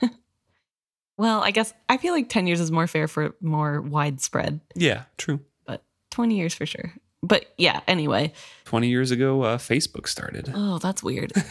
Well, 1.18 1.42
I 1.42 1.50
guess 1.50 1.74
I 1.86 1.98
feel 1.98 2.14
like 2.14 2.30
10 2.30 2.46
years 2.46 2.60
is 2.60 2.70
more 2.70 2.86
fair 2.86 3.06
for 3.06 3.34
more 3.42 3.82
widespread, 3.82 4.60
yeah 4.74 5.04
true 5.18 5.40
20 6.10 6.36
years 6.36 6.54
for 6.54 6.66
sure. 6.66 6.92
But 7.22 7.46
yeah, 7.58 7.80
anyway. 7.86 8.32
20 8.64 8.88
years 8.88 9.10
ago 9.10 9.42
uh, 9.42 9.58
facebook 9.58 10.08
started 10.08 10.50
Oh, 10.54 10.78
that's 10.78 11.02
weird. 11.02 11.32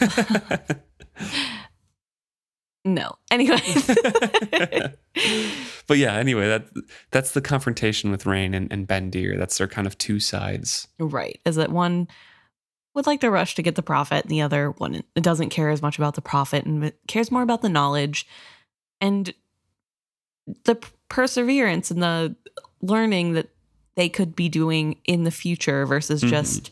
no. 2.84 3.12
Anyway. 3.30 3.60
but 5.86 5.98
yeah, 5.98 6.14
anyway, 6.14 6.48
that 6.48 6.68
that's 7.10 7.32
the 7.32 7.40
confrontation 7.40 8.10
with 8.10 8.26
Reyn 8.26 8.54
and, 8.54 8.72
and 8.72 8.88
Bendir. 8.88 9.38
That's 9.38 9.58
their 9.58 9.68
kind 9.68 9.86
of 9.86 9.98
two 9.98 10.18
sides. 10.20 10.88
right. 10.98 11.38
Is 11.44 11.56
that 11.56 11.70
one 11.70 12.08
would 12.94 13.06
like 13.06 13.20
to 13.20 13.30
rush 13.30 13.54
to 13.54 13.62
get 13.62 13.76
the 13.76 13.82
profit, 13.82 14.24
and 14.24 14.30
the 14.30 14.40
other 14.40 14.70
one 14.70 15.02
doesn't 15.14 15.50
care 15.50 15.70
as 15.70 15.82
much 15.82 15.98
about 15.98 16.14
the 16.14 16.22
profit 16.22 16.64
and 16.64 16.92
cares 17.06 17.30
more 17.30 17.42
about 17.42 17.62
the 17.62 17.68
knowledge 17.68 18.26
and 19.00 19.32
the 20.64 20.76
perseverance 21.08 21.90
and 21.90 22.02
the 22.02 22.34
learning 22.82 23.34
that 23.34 23.48
they 24.00 24.08
could 24.08 24.34
be 24.34 24.48
doing 24.48 24.96
in 25.04 25.24
the 25.24 25.30
future 25.30 25.84
versus 25.84 26.22
Mhm. 26.22 26.30
just 26.30 26.70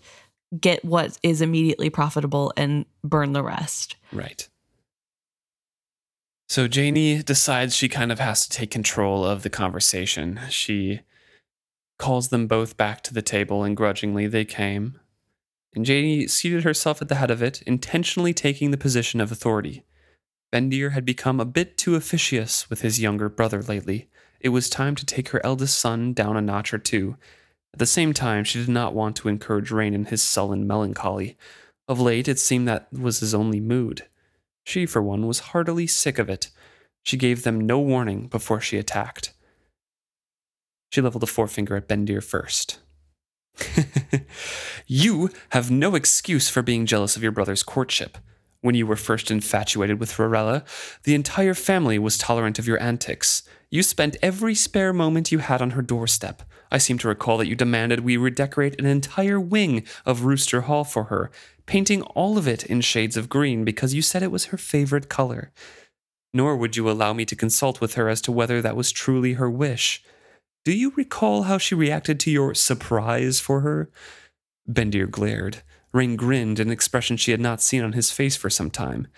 get 0.58 0.82
what 0.82 1.18
is 1.23 1.42
immediately 1.42 1.90
profitable 1.90 2.54
and 2.56 2.87
burn 3.04 3.35
the 3.35 3.42
rest. 3.42 3.97
Right. 4.11 4.49
So 6.49 6.64
Jani 6.64 7.23
decides 7.23 7.76
she 7.76 7.90
kind 7.90 8.11
of 8.11 8.18
has 8.18 8.47
to 8.47 8.56
take 8.56 8.70
control 8.70 9.26
of 9.26 9.42
the 9.42 9.50
conversation. 9.50 10.40
She 10.49 11.00
calls 11.99 12.28
them 12.28 12.47
both 12.47 12.78
back 12.78 13.02
to 13.02 13.12
the 13.12 13.20
table, 13.20 13.62
and 13.62 13.76
grudgingly 13.76 14.26
they 14.26 14.47
came. 14.47 14.99
And 15.75 15.87
Jani 15.87 16.26
seated 16.28 16.64
herself 16.64 17.02
at 17.02 17.08
the 17.08 17.16
head 17.16 17.30
of 17.30 17.42
it, 17.42 17.61
intentionally 17.62 18.32
taking 18.32 18.70
the 18.70 18.78
position 18.78 19.20
of 19.20 19.30
authority. 19.30 19.85
Bendir 20.50 20.92
had 20.92 21.04
become 21.04 21.40
a 21.40 21.44
bit 21.44 21.76
too 21.76 21.94
officious 21.94 22.70
with 22.70 22.80
his 22.80 22.99
younger 22.99 23.28
brother 23.28 23.62
lately. 23.62 24.08
It 24.40 24.50
was 24.50 24.71
time 24.71 24.95
to 24.95 25.07
take 25.07 25.30
her 25.30 25.45
eldest 25.45 25.78
son 25.78 26.12
down 26.12 26.37
a 26.37 26.40
notch 26.40 26.73
or 26.73 26.78
two. 26.78 27.16
At 27.73 27.78
the 27.78 27.87
same 27.87 28.12
time, 28.12 28.45
she 28.45 28.59
did 28.59 28.68
not 28.68 28.95
want 28.95 29.16
to 29.16 29.28
encourage 29.28 29.71
Reyn 29.71 29.95
in 29.95 30.07
his 30.07 30.23
sullen 30.23 30.66
melancholy. 30.66 31.37
Of 31.87 32.00
late, 32.00 32.28
it 32.28 32.38
seemed 32.38 32.68
that 32.68 32.92
was 32.92 33.21
his 33.21 33.35
only 33.35 33.61
mood. 33.61 34.07
She, 34.64 34.87
for 34.87 35.02
one, 35.02 35.26
was 35.26 35.40
heartily 35.40 35.87
sick 35.87 36.18
of 36.18 36.28
it. 36.28 36.50
She 37.02 37.16
gave 37.16 37.42
them 37.42 37.61
no 37.61 37.78
warning 37.80 38.26
before 38.26 38.61
she 38.61 38.76
attacked. 38.76 39.33
She 40.90 41.00
leveled 41.00 41.23
a 41.23 41.26
forefinger 41.26 41.76
at 41.76 41.88
Bendir 41.88 42.23
first. 42.23 42.78
you 44.87 45.30
have 45.50 45.71
no 45.71 45.95
excuse 45.95 46.49
for 46.49 46.62
being 46.62 46.87
jealous 46.87 47.16
of 47.16 47.23
your 47.23 47.33
brother's 47.33 47.62
courtship. 47.62 48.18
When 48.61 48.75
you 48.75 48.87
were 48.87 48.97
first 48.97 49.30
infatuated 49.30 50.00
with 50.00 50.12
Rorella, 50.14 50.64
the 51.04 51.14
entire 51.14 51.54
family 51.54 51.99
was 51.99 52.18
tolerant 52.18 52.59
of 52.59 52.66
your 52.66 52.80
antics. 52.83 53.42
You 53.70 53.82
spent 53.82 54.16
every 54.22 54.54
spare 54.54 54.94
moment 54.94 55.30
you 55.30 55.40
had 55.40 55.60
on 55.60 55.70
her 55.70 55.82
doorstep. 55.82 56.42
I 56.72 56.78
seem 56.78 56.96
to 56.98 57.08
recall 57.08 57.37
that 57.37 57.48
you 57.48 57.54
demanded 57.54 58.00
we 58.00 58.16
redecorate 58.16 58.80
an 58.80 58.87
entire 58.87 59.38
wing 59.38 59.84
of 60.06 60.25
Rooster 60.25 60.62
Hall 60.62 60.84
for 60.84 61.04
her, 61.04 61.30
painting 61.66 62.00
all 62.02 62.38
of 62.38 62.48
it 62.48 62.64
in 62.64 62.80
shades 62.80 63.16
of 63.16 63.28
green 63.28 63.64
because 63.64 63.92
you 63.92 64.00
said 64.00 64.22
it 64.22 64.30
was 64.30 64.46
her 64.46 64.56
favorite 64.56 65.10
color. 65.10 65.52
Nor 66.32 66.56
would 66.56 66.76
you 66.76 66.90
allow 66.90 67.12
me 67.12 67.26
to 67.26 67.37
consult 67.37 67.80
with 67.80 67.94
her 67.94 68.08
as 68.08 68.22
to 68.22 68.32
whether 68.32 68.62
that 68.62 68.76
was 68.76 68.90
truly 68.90 69.34
her 69.34 69.50
wish. 69.50 70.02
Do 70.64 70.72
you 70.72 70.92
recall 70.96 71.42
how 71.42 71.58
she 71.58 71.75
reacted 71.75 72.18
to 72.20 72.30
your 72.30 72.54
surprise 72.54 73.38
for 73.38 73.60
her? 73.60 73.90
Bendir 74.70 75.10
glared. 75.10 75.62
Reyn 75.92 76.16
grinned, 76.16 76.60
an 76.60 76.70
expression 76.70 77.16
she 77.16 77.30
had 77.30 77.40
not 77.40 77.62
seen 77.62 77.82
on 77.82 77.92
his 77.92 78.10
face 78.10 78.37
for 78.37 78.50
some 78.50 78.70
time. 78.70 79.08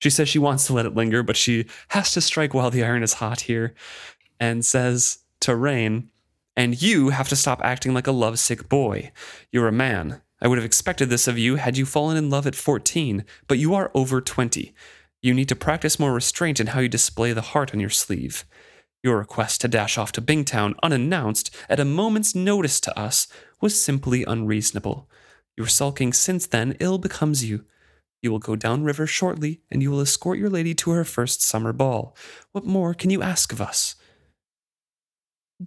She 0.00 0.10
says 0.10 0.28
she 0.28 0.38
wants 0.38 0.66
to 0.66 0.72
let 0.72 0.86
it 0.86 0.94
linger, 0.94 1.22
but 1.22 1.36
she 1.36 1.66
has 1.88 2.12
to 2.12 2.20
strike 2.20 2.52
while 2.52 2.70
the 2.70 2.82
iron 2.82 3.02
is 3.02 3.14
hot 3.14 3.42
here, 3.42 3.74
and 4.40 4.64
says 4.64 5.18
to 5.40 5.54
Reyn, 5.54 6.10
And 6.56 6.80
you 6.82 7.10
have 7.10 7.28
to 7.28 7.36
stop 7.36 7.60
acting 7.62 7.94
like 7.94 8.06
a 8.06 8.12
lovesick 8.12 8.68
boy. 8.68 9.12
You're 9.52 9.68
a 9.68 9.72
man. 9.72 10.22
I 10.42 10.48
would 10.48 10.56
have 10.56 10.64
expected 10.64 11.10
this 11.10 11.28
of 11.28 11.38
you 11.38 11.56
had 11.56 11.76
you 11.76 11.84
fallen 11.84 12.16
in 12.16 12.30
love 12.30 12.46
at 12.46 12.54
14, 12.54 13.24
but 13.46 13.58
you 13.58 13.74
are 13.74 13.90
over 13.94 14.22
20. 14.22 14.74
You 15.20 15.34
need 15.34 15.50
to 15.50 15.56
practice 15.56 16.00
more 16.00 16.14
restraint 16.14 16.60
in 16.60 16.68
how 16.68 16.80
you 16.80 16.88
display 16.88 17.34
the 17.34 17.42
heart 17.42 17.74
on 17.74 17.80
your 17.80 17.90
sleeve. 17.90 18.46
Your 19.02 19.18
request 19.18 19.60
to 19.60 19.68
dash 19.68 19.98
off 19.98 20.12
to 20.12 20.22
Bingtown 20.22 20.74
unannounced 20.82 21.54
at 21.68 21.80
a 21.80 21.84
moment's 21.84 22.34
notice 22.34 22.80
to 22.80 22.98
us 22.98 23.28
was 23.60 23.80
simply 23.80 24.24
unreasonable. 24.24 25.10
Your 25.58 25.66
sulking 25.66 26.14
since 26.14 26.46
then 26.46 26.74
ill 26.80 26.96
becomes 26.96 27.44
you. 27.44 27.66
You 28.22 28.30
will 28.30 28.38
go 28.38 28.54
downriver 28.54 29.06
shortly, 29.06 29.60
and 29.70 29.82
you 29.82 29.90
will 29.90 30.00
escort 30.00 30.38
your 30.38 30.50
lady 30.50 30.74
to 30.74 30.90
her 30.90 31.04
first 31.04 31.42
summer 31.42 31.72
ball. 31.72 32.14
What 32.52 32.66
more 32.66 32.92
can 32.92 33.10
you 33.10 33.22
ask 33.22 33.52
of 33.52 33.60
us? 33.60 33.94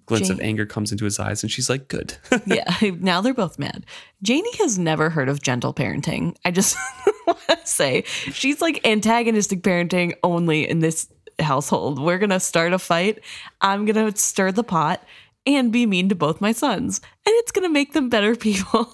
Glints 0.08 0.32
of 0.32 0.40
anger 0.40 0.66
comes 0.66 0.92
into 0.92 1.06
his 1.06 1.20
eyes, 1.20 1.44
and 1.44 1.52
she's 1.52 1.70
like, 1.70 1.88
"Good." 1.88 2.16
yeah, 2.48 2.76
now 3.00 3.22
they're 3.22 3.34
both 3.34 3.60
mad. 3.60 3.86
Jani 4.26 4.58
has 4.58 4.80
never 4.80 5.12
heard 5.12 5.30
of 5.30 5.42
gentle 5.42 5.74
parenting. 5.74 6.36
I 6.46 6.52
just 6.52 6.76
want 7.28 7.40
to 7.48 7.60
say 7.64 8.04
she's 8.32 8.60
like 8.60 8.86
antagonistic 8.88 9.62
parenting 9.62 10.14
only 10.24 10.68
in 10.68 10.80
this 10.80 11.08
household. 11.40 12.00
We're 12.00 12.18
going 12.18 12.32
to 12.32 12.40
start 12.40 12.74
a 12.74 12.80
fight. 12.80 13.20
I'm 13.62 13.86
going 13.86 14.12
to 14.12 14.20
stir 14.20 14.52
the 14.52 14.64
pot 14.64 15.04
and 15.46 15.72
be 15.72 15.86
mean 15.86 16.10
to 16.10 16.16
both 16.16 16.42
my 16.42 16.54
sons, 16.54 17.00
and 17.26 17.34
it's 17.38 17.52
going 17.52 17.68
to 17.68 17.74
make 17.74 17.94
them 17.94 18.10
better 18.10 18.36
people. 18.36 18.92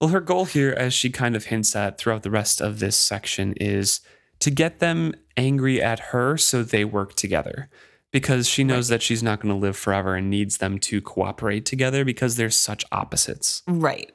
Well, 0.00 0.10
her 0.10 0.20
goal 0.20 0.46
here, 0.46 0.74
as 0.76 0.94
she 0.94 1.10
kind 1.10 1.36
of 1.36 1.46
hints 1.46 1.76
at 1.76 1.98
throughout 1.98 2.22
the 2.22 2.30
rest 2.30 2.60
of 2.60 2.78
this 2.78 2.96
section, 2.96 3.52
is 3.60 4.00
to 4.38 4.50
get 4.50 4.78
them 4.78 5.14
angry 5.36 5.82
at 5.82 5.98
her 5.98 6.36
so 6.38 6.62
they 6.62 6.84
work 6.84 7.14
together. 7.14 7.68
Because 8.12 8.48
she 8.48 8.64
knows 8.64 8.88
that 8.88 9.02
she's 9.02 9.22
not 9.22 9.40
going 9.40 9.54
to 9.54 9.60
live 9.60 9.76
forever 9.76 10.16
and 10.16 10.28
needs 10.28 10.56
them 10.56 10.78
to 10.80 11.00
cooperate 11.00 11.64
together 11.64 12.04
because 12.04 12.34
they're 12.34 12.50
such 12.50 12.84
opposites. 12.90 13.62
right. 13.68 14.10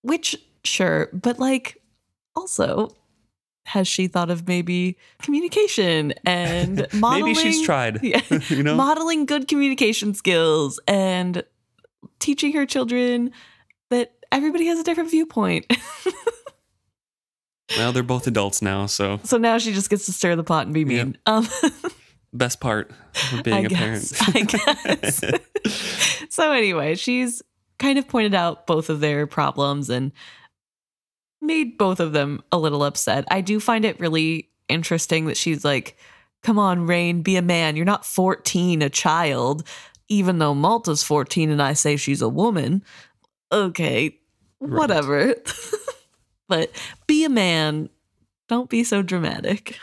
Which, 0.00 0.36
sure, 0.64 1.10
but 1.12 1.38
like 1.38 1.80
also. 2.36 2.94
Has 3.66 3.88
she 3.88 4.08
thought 4.08 4.28
of 4.30 4.46
maybe 4.46 4.98
communication 5.22 6.12
and 6.26 6.86
modeling? 6.92 7.32
Maybe 7.32 7.34
she's 7.34 7.64
tried. 7.64 7.98
Yeah. 8.02 8.20
you 8.50 8.62
know? 8.62 8.74
modeling 8.74 9.24
good 9.24 9.48
communication 9.48 10.12
skills 10.12 10.78
and 10.86 11.42
teaching 12.18 12.52
her 12.52 12.66
children 12.66 13.32
that 13.88 14.12
everybody 14.34 14.66
has 14.66 14.78
a 14.78 14.84
different 14.84 15.10
viewpoint. 15.10 15.66
well, 17.78 17.92
they're 17.92 18.02
both 18.02 18.26
adults 18.26 18.60
now, 18.60 18.86
so 18.86 19.20
so 19.24 19.38
now 19.38 19.58
she 19.58 19.72
just 19.72 19.88
gets 19.88 20.06
to 20.06 20.12
stir 20.12 20.36
the 20.36 20.44
pot 20.44 20.66
and 20.66 20.74
be 20.74 20.84
mean. 20.84 21.16
Um, 21.26 21.46
best 22.32 22.60
part 22.60 22.90
of 23.32 23.42
being 23.42 23.56
I 23.56 23.60
a 23.60 23.68
guess, 23.68 24.12
parent. 24.12 24.54
I 24.68 25.00
guess. 25.00 26.26
so 26.28 26.52
anyway, 26.52 26.96
she's 26.96 27.42
kind 27.78 27.98
of 27.98 28.08
pointed 28.08 28.34
out 28.34 28.66
both 28.66 28.90
of 28.90 29.00
their 29.00 29.26
problems 29.26 29.88
and 29.88 30.12
made 31.40 31.78
both 31.78 32.00
of 32.00 32.12
them 32.12 32.42
a 32.52 32.58
little 32.58 32.82
upset. 32.82 33.24
I 33.30 33.40
do 33.40 33.60
find 33.60 33.84
it 33.84 34.00
really 34.00 34.50
interesting 34.68 35.26
that 35.26 35.36
she's 35.36 35.64
like, 35.64 35.96
"Come 36.42 36.58
on, 36.58 36.86
Reyn, 36.86 37.22
be 37.22 37.36
a 37.36 37.42
man. 37.42 37.76
You're 37.76 37.84
not 37.84 38.04
14, 38.04 38.82
a 38.82 38.90
child." 38.90 39.66
Even 40.10 40.36
though 40.38 40.54
Malta's 40.54 41.02
14 41.02 41.50
and 41.50 41.62
I 41.62 41.72
say 41.72 41.96
she's 41.96 42.20
a 42.20 42.28
woman, 42.28 42.84
okay, 43.50 44.18
Right. 44.64 44.78
whatever. 44.78 45.34
but 46.48 46.70
be 47.06 47.24
a 47.24 47.28
man. 47.28 47.88
Don't 48.48 48.68
be 48.70 48.84
so 48.84 49.02
dramatic. 49.02 49.78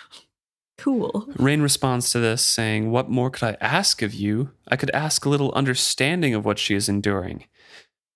Cool. 0.77 1.27
Reyn 1.37 1.61
responds 1.61 2.11
to 2.11 2.19
this, 2.19 2.43
saying, 2.45 2.89
What 2.91 3.09
more 3.09 3.29
could 3.29 3.43
I 3.43 3.57
ask 3.61 4.01
of 4.01 4.13
you? 4.13 4.51
I 4.67 4.75
could 4.75 4.89
ask 4.91 5.25
a 5.25 5.29
little 5.29 5.51
understanding 5.53 6.33
of 6.33 6.43
what 6.45 6.57
she 6.57 6.73
is 6.75 6.89
enduring. 6.89 7.45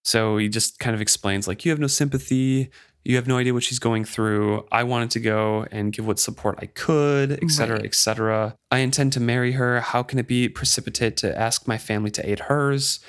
So 0.03 0.37
he 0.37 0.49
just 0.49 0.79
kind 0.79 0.95
of 0.95 1.01
explains, 1.01 1.47
like, 1.47 1.63
you 1.65 1.71
have 1.71 1.79
no 1.79 1.87
sympathy, 1.87 2.69
you 3.03 3.15
have 3.17 3.27
no 3.27 3.37
idea 3.37 3.53
what 3.53 3.61
she's 3.63 3.77
going 3.79 4.03
through. 4.03 4.65
I 4.71 4.83
wanted 4.83 5.11
to 5.11 5.19
go 5.19 5.65
and 5.71 5.93
give 5.93 6.07
what 6.07 6.17
support 6.19 6.57
I 6.59 6.65
could, 6.67 7.31
et 7.33 7.51
cetera, 7.51 7.77
Right. 7.77 7.85
et 7.85 7.93
cetera. 7.95 8.55
I 8.71 8.79
intend 8.79 9.13
to 9.13 9.19
marry 9.19 9.51
her. 9.53 9.79
How 9.81 10.01
can 10.01 10.17
it 10.17 10.27
be 10.27 10.49
precipitate 10.49 11.17
to 11.17 11.37
ask 11.39 11.67
my 11.67 11.77
family 11.77 12.09
to 12.11 12.27
aid 12.27 12.39
hers? 12.41 12.99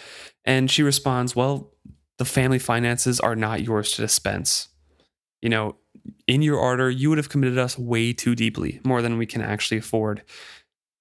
And 0.44 0.70
she 0.70 0.82
responds, 0.82 1.34
Well, 1.34 1.70
the 2.18 2.24
family 2.24 2.58
finances 2.58 3.20
are 3.20 3.36
not 3.36 3.62
yours 3.62 3.92
to 3.92 4.02
dispense. 4.02 4.68
You 5.42 5.50
know, 5.50 5.76
in 6.26 6.42
your 6.42 6.60
ardor, 6.60 6.90
you 6.90 7.08
would 7.08 7.18
have 7.18 7.28
committed 7.28 7.58
us 7.58 7.78
way 7.78 8.12
too 8.12 8.34
deeply, 8.34 8.80
more 8.84 9.02
than 9.02 9.18
we 9.18 9.26
can 9.26 9.42
actually 9.42 9.78
afford. 9.78 10.22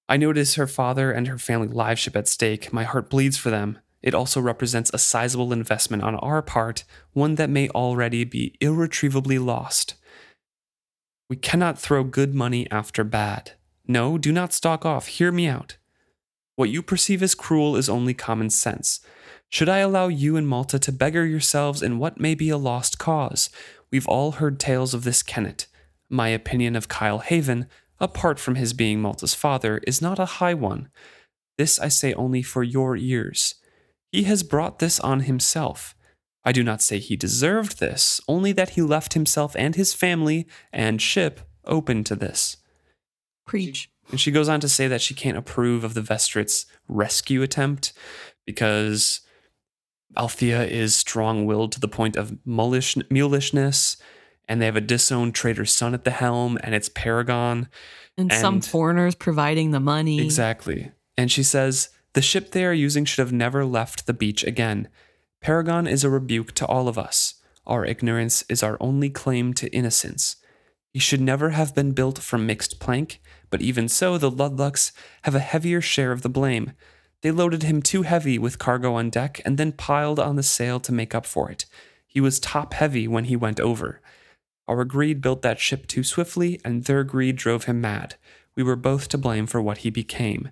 I 0.08 0.16
know 0.16 0.30
it 0.30 0.38
is 0.38 0.54
her 0.54 0.66
father 0.66 1.10
and 1.10 1.26
her 1.26 1.38
family 1.38 1.68
liveship 1.68 2.16
at 2.16 2.28
stake. 2.28 2.72
My 2.72 2.84
heart 2.84 3.10
bleeds 3.10 3.36
for 3.36 3.50
them. 3.50 3.78
It 4.02 4.14
also 4.14 4.40
represents 4.40 4.90
a 4.94 4.98
sizable 4.98 5.52
investment 5.52 6.02
on 6.04 6.14
our 6.16 6.42
part, 6.42 6.84
one 7.12 7.34
that 7.36 7.50
may 7.50 7.68
already 7.70 8.24
be 8.24 8.54
irretrievably 8.60 9.38
lost. 9.38 9.94
We 11.28 11.36
cannot 11.36 11.78
throw 11.78 12.04
good 12.04 12.34
money 12.34 12.70
after 12.70 13.02
bad. 13.02 13.52
No, 13.88 14.16
do 14.16 14.30
not 14.30 14.52
stalk 14.52 14.84
off. 14.84 15.08
Hear 15.08 15.32
me 15.32 15.48
out. 15.48 15.76
What 16.54 16.70
you 16.70 16.82
perceive 16.82 17.22
as 17.22 17.34
cruel 17.34 17.74
is 17.74 17.88
only 17.88 18.14
common 18.14 18.50
sense. 18.50 19.00
Should 19.50 19.68
I 19.68 19.78
allow 19.78 20.08
you 20.08 20.36
and 20.36 20.48
Malta 20.48 20.78
to 20.78 20.92
beggar 20.92 21.24
yourselves 21.24 21.82
in 21.82 21.98
what 21.98 22.20
may 22.20 22.34
be 22.34 22.50
a 22.50 22.58
lost 22.58 22.98
cause? 22.98 23.48
We've 23.90 24.08
all 24.08 24.32
heard 24.32 24.58
tales 24.58 24.92
of 24.92 25.04
this 25.04 25.22
Kennit. 25.22 25.66
My 26.08 26.28
opinion 26.28 26.76
of 26.76 26.88
Kyle 26.88 27.20
Haven, 27.20 27.66
apart 28.00 28.38
from 28.38 28.56
his 28.56 28.72
being 28.72 29.00
Malta's 29.00 29.34
father, 29.34 29.80
is 29.86 30.02
not 30.02 30.18
a 30.18 30.26
high 30.26 30.54
one. 30.54 30.88
This 31.58 31.78
I 31.78 31.88
say 31.88 32.12
only 32.14 32.42
for 32.42 32.62
your 32.62 32.96
ears. 32.96 33.54
He 34.12 34.24
has 34.24 34.42
brought 34.42 34.78
this 34.78 35.00
on 35.00 35.20
himself. 35.20 35.94
I 36.44 36.52
do 36.52 36.62
not 36.62 36.82
say 36.82 36.98
he 36.98 37.16
deserved 37.16 37.80
this, 37.80 38.20
only 38.28 38.52
that 38.52 38.70
he 38.70 38.82
left 38.82 39.14
himself 39.14 39.56
and 39.56 39.74
his 39.74 39.94
family 39.94 40.46
and 40.72 41.02
ship 41.02 41.40
open 41.64 42.04
to 42.04 42.14
this. 42.14 42.58
Preach. 43.46 43.90
And 44.10 44.20
she 44.20 44.30
goes 44.30 44.48
on 44.48 44.60
to 44.60 44.68
say 44.68 44.86
that 44.86 45.00
she 45.00 45.14
can't 45.14 45.36
approve 45.36 45.82
of 45.82 45.94
the 45.94 46.02
Vestrit's 46.02 46.66
rescue 46.88 47.42
attempt 47.42 47.92
because 48.44 49.22
Althea 50.16 50.64
is 50.64 50.94
strong 50.94 51.46
willed 51.46 51.72
to 51.72 51.80
the 51.80 51.88
point 51.88 52.16
of 52.16 52.36
mulish, 52.46 52.96
mulishness, 53.08 53.96
and 54.48 54.60
they 54.60 54.66
have 54.66 54.76
a 54.76 54.80
disowned 54.80 55.34
traitor's 55.34 55.74
son 55.74 55.94
at 55.94 56.04
the 56.04 56.10
helm, 56.10 56.58
and 56.62 56.74
it's 56.74 56.88
Paragon. 56.88 57.68
And, 58.16 58.32
some 58.32 58.60
foreigners 58.60 59.14
providing 59.14 59.72
the 59.72 59.80
money. 59.80 60.20
Exactly. 60.20 60.92
And 61.18 61.30
she 61.30 61.42
says, 61.42 61.90
the 62.14 62.22
ship 62.22 62.52
they 62.52 62.64
are 62.64 62.72
using 62.72 63.04
should 63.04 63.22
have 63.22 63.32
never 63.32 63.64
left 63.64 64.06
the 64.06 64.14
beach 64.14 64.42
again. 64.44 64.88
Paragon 65.40 65.86
is 65.86 66.02
a 66.02 66.10
rebuke 66.10 66.52
to 66.52 66.66
all 66.66 66.88
of 66.88 66.96
us. 66.96 67.34
Our 67.66 67.84
ignorance 67.84 68.44
is 68.48 68.62
our 68.62 68.76
only 68.80 69.10
claim 69.10 69.52
to 69.54 69.68
innocence. 69.74 70.36
He 70.92 71.00
should 71.00 71.20
never 71.20 71.50
have 71.50 71.74
been 71.74 71.92
built 71.92 72.20
from 72.20 72.46
mixed 72.46 72.80
plank, 72.80 73.20
but 73.50 73.60
even 73.60 73.88
so, 73.88 74.16
the 74.16 74.30
Ludlucks 74.30 74.92
have 75.22 75.34
a 75.34 75.40
heavier 75.40 75.80
share 75.80 76.10
of 76.10 76.22
the 76.22 76.30
blame. 76.30 76.72
They 77.26 77.32
loaded 77.32 77.64
him 77.64 77.82
too 77.82 78.02
heavy 78.02 78.38
with 78.38 78.60
cargo 78.60 78.94
on 78.94 79.10
deck 79.10 79.40
and 79.44 79.58
then 79.58 79.72
piled 79.72 80.20
on 80.20 80.36
the 80.36 80.44
sail 80.44 80.78
to 80.78 80.92
make 80.92 81.12
up 81.12 81.26
for 81.26 81.50
it. 81.50 81.66
He 82.06 82.20
was 82.20 82.38
top 82.38 82.72
heavy 82.72 83.08
when 83.08 83.24
he 83.24 83.34
went 83.34 83.58
over. 83.58 84.00
Our 84.68 84.84
greed 84.84 85.20
built 85.20 85.42
that 85.42 85.58
ship 85.58 85.88
too 85.88 86.04
swiftly, 86.04 86.60
and 86.64 86.84
their 86.84 87.02
greed 87.02 87.34
drove 87.34 87.64
him 87.64 87.80
mad. 87.80 88.14
We 88.54 88.62
were 88.62 88.76
both 88.76 89.08
to 89.08 89.18
blame 89.18 89.48
for 89.48 89.60
what 89.60 89.78
he 89.78 89.90
became. 89.90 90.50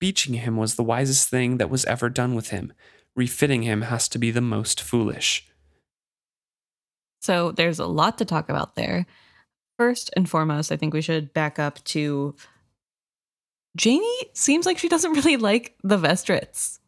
Beaching 0.00 0.34
him 0.34 0.56
was 0.56 0.74
the 0.74 0.82
wisest 0.82 1.28
thing 1.28 1.58
that 1.58 1.70
was 1.70 1.84
ever 1.84 2.08
done 2.08 2.34
with 2.34 2.50
him. 2.50 2.72
Refitting 3.14 3.62
him 3.62 3.82
has 3.82 4.08
to 4.08 4.18
be 4.18 4.32
the 4.32 4.40
most 4.40 4.80
foolish. 4.80 5.46
So 7.22 7.52
there's 7.52 7.78
a 7.78 7.86
lot 7.86 8.18
to 8.18 8.24
talk 8.24 8.48
about 8.48 8.74
there. 8.74 9.06
First 9.78 10.10
and 10.16 10.28
foremost, 10.28 10.72
I 10.72 10.76
think 10.76 10.92
we 10.92 11.02
should 11.02 11.32
back 11.32 11.60
up 11.60 11.84
to 11.84 12.34
Jani 13.78 14.16
seems 14.32 14.66
like 14.66 14.78
she 14.78 14.88
doesn't 14.88 15.12
really 15.16 15.36
like 15.36 15.76
the 15.82 15.98
Vestrits. 15.98 16.78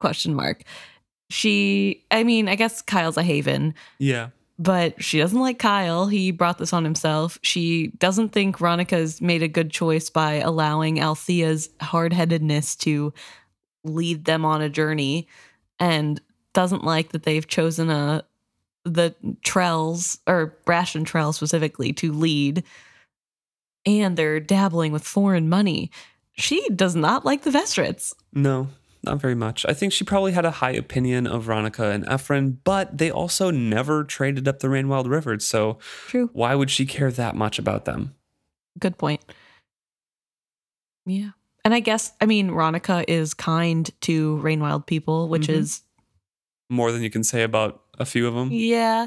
Question 0.00 0.34
mark. 0.34 0.62
She 1.30 2.04
I 2.10 2.24
mean, 2.24 2.48
I 2.48 2.54
guess 2.54 2.82
Kyle's 2.82 3.16
a 3.16 3.22
haven, 3.22 3.74
Yeah. 3.98 4.28
but 4.58 5.02
she 5.02 5.18
doesn't 5.18 5.40
like 5.40 5.58
Kyle. 5.58 6.06
He 6.06 6.30
brought 6.30 6.58
this 6.58 6.72
on 6.72 6.84
himself. 6.84 7.38
She 7.42 7.88
doesn't 7.98 8.30
think 8.30 8.58
Ronica's 8.58 9.20
made 9.20 9.42
a 9.42 9.48
good 9.48 9.70
choice 9.70 10.08
by 10.10 10.34
allowing 10.34 10.98
Althea's 11.00 11.68
hard-headedness 11.80 12.76
to 12.76 13.12
lead 13.84 14.24
them 14.24 14.44
on 14.44 14.62
a 14.62 14.68
journey 14.70 15.28
and 15.78 16.20
doesn't 16.54 16.84
like 16.84 17.10
that 17.12 17.24
they've 17.24 17.46
chosen 17.46 17.90
a 17.90 18.24
the 18.84 19.14
Trells 19.42 20.18
or 20.26 20.56
Brashen 20.66 21.04
Trell 21.04 21.34
specifically 21.34 21.92
to 21.94 22.10
lead 22.12 22.62
and 23.84 24.16
they're 24.16 24.40
dabbling 24.40 24.92
with 24.92 25.04
foreign 25.04 25.48
money. 25.48 25.90
She 26.38 26.66
does 26.70 26.94
not 26.96 27.24
like 27.24 27.42
the 27.42 27.50
Vestrits. 27.50 28.14
No, 28.32 28.68
not 29.02 29.20
very 29.20 29.34
much. 29.34 29.66
I 29.68 29.74
think 29.74 29.92
she 29.92 30.04
probably 30.04 30.32
had 30.32 30.44
a 30.44 30.50
high 30.52 30.70
opinion 30.72 31.26
of 31.26 31.46
Ronica 31.46 31.92
and 31.92 32.06
Ephron, 32.08 32.60
but 32.64 32.96
they 32.96 33.10
also 33.10 33.50
never 33.50 34.04
traded 34.04 34.46
up 34.48 34.60
the 34.60 34.68
Rainwild 34.68 35.08
River, 35.08 35.38
so 35.40 35.78
True. 36.06 36.30
why 36.32 36.54
would 36.54 36.70
she 36.70 36.86
care 36.86 37.10
that 37.10 37.34
much 37.34 37.58
about 37.58 37.84
them? 37.84 38.14
Good 38.78 38.96
point. 38.98 39.20
Yeah. 41.06 41.30
And 41.64 41.74
I 41.74 41.80
guess 41.80 42.12
I 42.20 42.26
mean 42.26 42.50
Ronica 42.50 43.04
is 43.08 43.34
kind 43.34 43.90
to 44.02 44.38
Rainwild 44.42 44.86
people, 44.86 45.28
which 45.28 45.46
Mhm. 45.48 45.54
is 45.54 45.82
More 46.70 46.92
than 46.92 47.02
you 47.02 47.10
can 47.10 47.24
say 47.24 47.42
about 47.42 47.82
a 47.98 48.04
few 48.04 48.26
of 48.28 48.34
them. 48.34 48.50
yeah. 48.52 49.06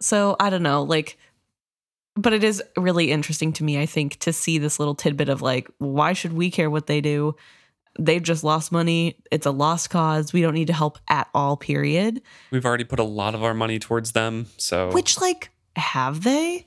So 0.00 0.36
I 0.38 0.50
don't 0.50 0.62
know, 0.62 0.82
like 0.82 1.18
but 2.18 2.32
it 2.32 2.42
is 2.42 2.60
really 2.76 3.10
interesting 3.12 3.52
to 3.54 3.64
me, 3.64 3.80
I 3.80 3.86
think, 3.86 4.18
to 4.20 4.32
see 4.32 4.58
this 4.58 4.78
little 4.78 4.94
tidbit 4.96 5.28
of 5.28 5.40
like, 5.40 5.70
why 5.78 6.12
should 6.12 6.32
we 6.32 6.50
care 6.50 6.68
what 6.68 6.86
they 6.88 7.00
do? 7.00 7.36
They've 7.98 8.22
just 8.22 8.42
lost 8.44 8.72
money. 8.72 9.16
It's 9.30 9.46
a 9.46 9.50
lost 9.52 9.90
cause. 9.90 10.32
We 10.32 10.42
don't 10.42 10.54
need 10.54 10.66
to 10.66 10.72
help 10.72 10.98
at 11.08 11.28
all, 11.32 11.56
period. 11.56 12.20
We've 12.50 12.64
already 12.66 12.84
put 12.84 12.98
a 12.98 13.04
lot 13.04 13.34
of 13.34 13.42
our 13.44 13.54
money 13.54 13.78
towards 13.78 14.12
them, 14.12 14.46
so 14.56 14.90
Which, 14.90 15.20
like, 15.20 15.50
have 15.76 16.22
they? 16.24 16.66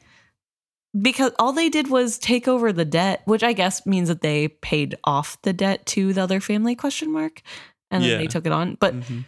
Because 1.00 1.32
all 1.40 1.54
they 1.54 1.70
did 1.70 1.90
was 1.90 2.18
take 2.18 2.48
over 2.48 2.74
the 2.74 2.84
debt, 2.86 3.22
which 3.26 3.44
I 3.44 3.54
guess 3.54 3.86
means 3.86 4.08
that 4.10 4.22
they 4.22 4.48
paid 4.50 4.98
off 5.04 5.42
the 5.42 5.54
debt 5.54 5.86
to 5.88 6.12
the 6.14 6.22
other 6.24 6.40
family 6.42 6.76
question 6.76 7.12
mark, 7.12 7.42
and 7.90 8.04
then 8.04 8.12
Yeah. 8.12 8.18
they 8.18 8.28
took 8.28 8.46
it 8.46 8.52
on. 8.52 8.76
But 8.80 8.96
Mhm. 9.00 9.26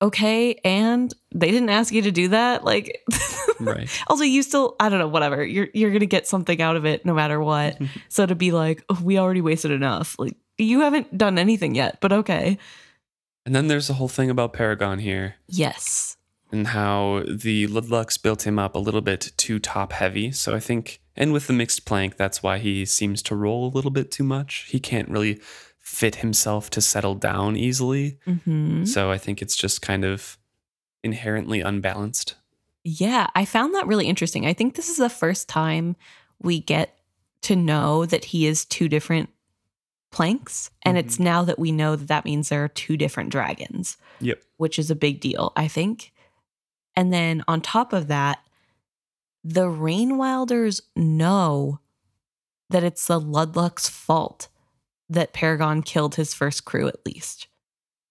Okay, 0.00 0.54
and 0.64 1.12
they 1.34 1.50
didn't 1.50 1.70
ask 1.70 1.92
you 1.92 2.02
to 2.02 2.10
do 2.10 2.28
that. 2.28 2.64
Like, 2.64 3.02
right. 3.60 3.88
also 4.08 4.24
you 4.24 4.42
still, 4.42 4.76
I 4.80 4.88
don't 4.88 4.98
know, 4.98 5.08
whatever. 5.08 5.44
You're 5.44 5.68
you're 5.74 5.90
gonna 5.92 6.06
get 6.06 6.26
something 6.26 6.60
out 6.62 6.76
of 6.76 6.84
it 6.86 7.04
no 7.04 7.14
matter 7.14 7.40
what. 7.40 7.78
so 8.08 8.26
to 8.26 8.34
be 8.34 8.52
like, 8.52 8.84
oh, 8.88 9.00
we 9.02 9.18
already 9.18 9.40
wasted 9.40 9.70
enough, 9.70 10.16
like 10.18 10.36
you 10.56 10.80
haven't 10.80 11.16
done 11.16 11.38
anything 11.38 11.74
yet, 11.74 11.98
but 12.00 12.12
okay. 12.12 12.58
And 13.46 13.54
then 13.54 13.68
there's 13.68 13.86
the 13.86 13.94
whole 13.94 14.08
thing 14.08 14.28
about 14.28 14.52
Paragon 14.52 14.98
here 14.98 15.36
Yes. 15.46 16.16
and 16.52 16.66
how 16.66 17.22
the 17.26 17.66
Ludlucks 17.68 18.20
built 18.22 18.46
him 18.46 18.58
up 18.58 18.74
a 18.74 18.78
little 18.78 19.00
bit 19.00 19.32
too 19.38 19.58
top 19.58 19.92
heavy. 19.92 20.32
So 20.32 20.54
I 20.54 20.60
think, 20.60 21.00
and 21.16 21.32
with 21.32 21.46
the 21.46 21.52
mixed 21.54 21.86
plank, 21.86 22.16
that's 22.16 22.42
why 22.42 22.58
he 22.58 22.84
seems 22.84 23.22
to 23.22 23.34
roll 23.36 23.66
a 23.66 23.72
little 23.74 23.90
bit 23.90 24.10
too 24.10 24.24
much. 24.24 24.66
He 24.68 24.78
can't 24.80 25.08
really 25.08 25.40
fit 25.88 26.16
himself 26.16 26.68
to 26.70 26.80
settle 26.82 27.14
down 27.14 27.56
easily. 27.56 28.18
hmm 28.24 28.84
So 28.84 29.10
I 29.10 29.16
think 29.18 29.40
it's 29.40 29.56
just 29.56 29.80
kind 29.80 30.04
of 30.04 30.36
inherently 31.02 31.60
unbalanced. 31.62 32.34
Yeah, 32.84 33.28
I 33.34 33.44
found 33.46 33.74
that 33.74 33.86
really 33.86 34.06
interesting. 34.06 34.46
I 34.46 34.52
think 34.52 34.74
this 34.74 34.88
is 34.90 34.98
the 34.98 35.08
first 35.08 35.48
time 35.48 35.96
we 36.40 36.60
get 36.60 36.98
to 37.42 37.56
know 37.56 38.04
that 38.06 38.26
he 38.26 38.46
is 38.46 38.64
two 38.66 38.88
different 38.88 39.30
planks. 40.12 40.70
And 40.82 40.96
it's 40.98 41.18
now 41.18 41.42
that 41.44 41.58
we 41.58 41.72
know 41.72 41.96
that 41.96 42.08
that 42.08 42.24
means 42.24 42.48
there 42.48 42.64
are 42.64 42.68
two 42.68 42.96
different 42.96 43.30
dragons, 43.30 43.96
Yep. 44.20 44.42
which 44.58 44.78
is 44.78 44.90
a 44.90 44.94
big 44.94 45.20
deal, 45.20 45.52
I 45.56 45.68
think. 45.68 46.12
And 46.96 47.12
then 47.12 47.42
on 47.48 47.60
top 47.60 47.92
of 47.92 48.08
that, 48.08 48.38
the 49.44 49.66
Rainwilders 49.66 50.82
know 50.96 51.80
that 52.70 52.84
it's 52.84 53.06
the 53.06 53.20
Ludluck's 53.20 53.88
fault 53.88 54.48
that 55.10 55.32
Paragon 55.32 55.82
killed 55.82 56.14
his 56.14 56.34
first 56.34 56.64
crew, 56.64 56.88
at 56.88 57.04
least. 57.06 57.48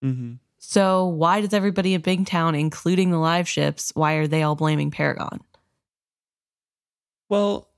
Mm-hmm. 0.04 0.34
So 0.58 1.06
why 1.06 1.42
does 1.42 1.54
everybody 1.54 1.94
in 1.94 2.02
Bingtown, 2.02 2.60
including 2.60 3.12
the 3.12 3.20
live 3.20 3.48
ships, 3.48 3.92
why 3.96 4.14
are 4.14 4.28
they 4.28 4.44
all 4.44 4.56
blaming 4.56 4.92
Paragon? 4.92 5.40
Well, 7.30 7.70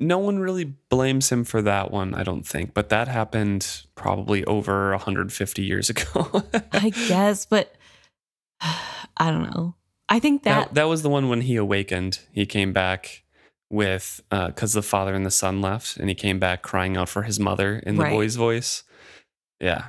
no 0.00 0.18
one 0.18 0.38
really 0.38 0.64
blames 0.64 1.30
him 1.30 1.44
for 1.44 1.62
that 1.62 1.90
one, 1.90 2.14
I 2.14 2.24
don't 2.24 2.46
think. 2.46 2.74
But 2.74 2.88
that 2.88 3.08
happened 3.08 3.84
probably 3.94 4.44
over 4.44 4.90
150 4.90 5.62
years 5.62 5.90
ago. 5.90 6.42
I 6.72 6.90
guess, 6.90 7.46
but 7.46 7.74
I 8.60 9.30
don't 9.30 9.50
know. 9.54 9.74
I 10.08 10.18
think 10.18 10.42
that, 10.42 10.68
that 10.68 10.74
that 10.74 10.84
was 10.84 11.02
the 11.02 11.08
one 11.08 11.28
when 11.28 11.42
he 11.42 11.56
awakened. 11.56 12.18
He 12.32 12.44
came 12.44 12.72
back 12.72 13.21
with 13.72 14.22
uh, 14.30 14.48
because 14.48 14.74
the 14.74 14.82
father 14.82 15.14
and 15.14 15.26
the 15.26 15.30
son 15.30 15.60
left, 15.60 15.96
and 15.96 16.08
he 16.08 16.14
came 16.14 16.38
back 16.38 16.62
crying 16.62 16.96
out 16.96 17.08
for 17.08 17.22
his 17.22 17.40
mother 17.40 17.82
in 17.84 17.96
the 17.96 18.02
Right. 18.02 18.12
boy's 18.12 18.36
voice. 18.36 18.84
Yeah, 19.58 19.86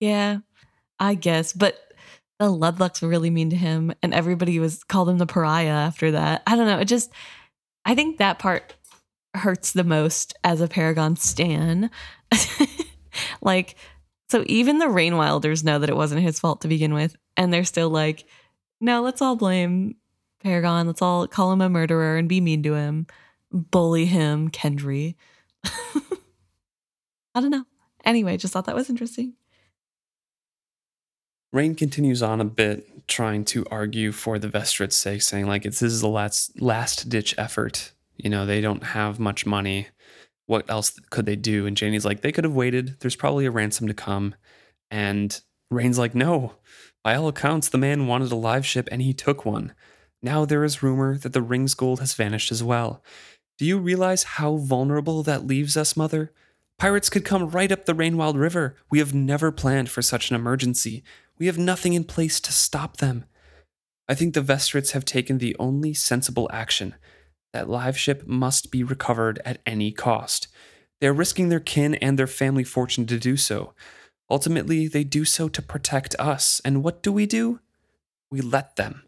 yeah, 0.00 0.38
I 0.98 1.14
guess, 1.14 1.52
but 1.52 1.78
the 2.38 2.46
Ludlucks 2.46 3.02
were 3.02 3.08
really 3.08 3.30
mean 3.30 3.50
to 3.50 3.56
him, 3.56 3.92
and 4.02 4.14
everybody 4.14 4.58
was 4.60 4.84
called 4.84 5.08
him 5.08 5.18
the 5.18 5.26
pariah 5.26 5.68
after 5.68 6.12
that. 6.12 6.42
I 6.46 6.56
don't 6.56 6.66
know. 6.66 6.78
It 6.78 6.86
just, 6.86 7.10
I 7.84 7.94
think 7.94 8.18
that 8.18 8.38
part 8.38 8.74
hurts 9.34 9.72
the 9.72 9.84
most 9.84 10.34
as 10.44 10.60
a 10.60 10.68
Paragon 10.68 11.16
stan. 11.16 11.90
like, 13.42 13.74
so 14.30 14.44
even 14.46 14.78
the 14.78 14.86
Rainwilders 14.86 15.64
know 15.64 15.80
that 15.80 15.90
it 15.90 15.96
wasn't 15.96 16.22
his 16.22 16.38
fault 16.38 16.60
to 16.60 16.68
begin 16.68 16.94
with, 16.94 17.16
and 17.36 17.52
they're 17.52 17.64
still 17.64 17.90
like, 17.90 18.24
no, 18.80 19.02
let's 19.02 19.20
all 19.20 19.34
blame 19.36 19.96
Paragon. 20.40 20.86
Let's 20.86 21.02
all 21.02 21.26
call 21.26 21.52
him 21.52 21.60
a 21.60 21.68
murderer 21.68 22.16
and 22.16 22.28
be 22.28 22.40
mean 22.40 22.62
to 22.62 22.74
him, 22.74 23.06
bully 23.52 24.06
him, 24.06 24.50
Kendry. 24.50 25.16
I 25.64 27.40
don't 27.40 27.50
know. 27.50 27.64
Anyway, 28.04 28.36
just 28.36 28.52
thought 28.52 28.66
that 28.66 28.76
was 28.76 28.90
interesting. 28.90 29.34
Reyn 31.52 31.74
continues 31.74 32.22
on 32.22 32.40
a 32.40 32.44
bit, 32.44 33.06
trying 33.08 33.44
to 33.46 33.64
argue 33.70 34.12
for 34.12 34.38
the 34.38 34.48
Vestrit's 34.48 34.96
sake, 34.96 35.22
saying 35.22 35.46
like 35.46 35.64
it's 35.64 35.80
this 35.80 35.92
is 35.92 36.00
the 36.00 36.08
last 36.08 36.60
last 36.60 37.08
ditch 37.08 37.34
effort. 37.38 37.92
You 38.16 38.30
know, 38.30 38.44
they 38.44 38.60
don't 38.60 38.82
have 38.82 39.18
much 39.18 39.46
money. 39.46 39.88
What 40.46 40.68
else 40.68 40.98
could 41.10 41.26
they 41.26 41.36
do? 41.36 41.66
And 41.66 41.76
Jani's 41.76 42.04
like, 42.04 42.22
they 42.22 42.32
could 42.32 42.44
have 42.44 42.54
waited. 42.54 42.96
There's 43.00 43.16
probably 43.16 43.46
a 43.46 43.50
ransom 43.50 43.86
to 43.86 43.94
come. 43.94 44.34
And 44.90 45.40
Reyn's 45.70 45.98
like, 45.98 46.14
no. 46.14 46.54
By 47.04 47.14
all 47.14 47.28
accounts, 47.28 47.68
the 47.68 47.78
man 47.78 48.06
wanted 48.06 48.32
a 48.32 48.36
live 48.36 48.66
ship 48.66 48.88
and 48.90 49.02
he 49.02 49.12
took 49.12 49.44
one. 49.44 49.74
Now 50.22 50.44
there 50.44 50.64
is 50.64 50.82
rumor 50.82 51.16
that 51.18 51.32
the 51.32 51.42
ring's 51.42 51.74
gold 51.74 52.00
has 52.00 52.14
vanished 52.14 52.50
as 52.50 52.62
well. 52.62 53.02
Do 53.56 53.64
you 53.64 53.78
realize 53.78 54.22
how 54.22 54.56
vulnerable 54.56 55.22
that 55.22 55.46
leaves 55.46 55.76
us, 55.76 55.96
Mother? 55.96 56.32
Pirates 56.78 57.10
could 57.10 57.24
come 57.24 57.50
right 57.50 57.72
up 57.72 57.86
the 57.86 57.94
Rainwild 57.94 58.38
River. 58.38 58.76
We 58.90 59.00
have 59.00 59.12
never 59.12 59.50
planned 59.50 59.90
for 59.90 60.00
such 60.00 60.30
an 60.30 60.36
emergency. 60.36 61.02
We 61.38 61.46
have 61.46 61.58
nothing 61.58 61.92
in 61.92 62.04
place 62.04 62.38
to 62.40 62.52
stop 62.52 62.98
them. 62.98 63.24
I 64.08 64.14
think 64.14 64.34
the 64.34 64.42
Vestrits 64.42 64.92
have 64.92 65.04
taken 65.04 65.38
the 65.38 65.56
only 65.58 65.92
sensible 65.92 66.48
action. 66.52 66.94
That 67.52 67.68
live 67.68 67.98
ship 67.98 68.26
must 68.26 68.70
be 68.70 68.84
recovered 68.84 69.40
at 69.44 69.60
any 69.66 69.90
cost. 69.90 70.48
They 71.00 71.08
are 71.08 71.12
risking 71.12 71.48
their 71.48 71.60
kin 71.60 71.94
and 71.96 72.18
their 72.18 72.26
family 72.26 72.64
fortune 72.64 73.06
to 73.06 73.18
do 73.18 73.36
so. 73.36 73.74
Ultimately, 74.30 74.86
they 74.86 75.04
do 75.04 75.24
so 75.24 75.48
to 75.48 75.62
protect 75.62 76.14
us. 76.18 76.60
And 76.64 76.84
what 76.84 77.02
do 77.02 77.12
we 77.12 77.26
do? 77.26 77.60
We 78.30 78.40
let 78.40 78.76
them. 78.76 79.02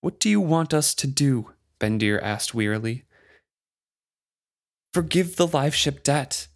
What 0.00 0.20
do 0.20 0.28
you 0.28 0.40
want 0.40 0.72
us 0.72 0.94
to 0.94 1.06
do? 1.06 1.52
Bendir 1.80 2.20
asked 2.22 2.54
wearily. 2.54 3.04
Forgive 4.94 5.36
the 5.36 5.46
live 5.46 5.74
ship 5.74 6.02
debt. 6.02 6.48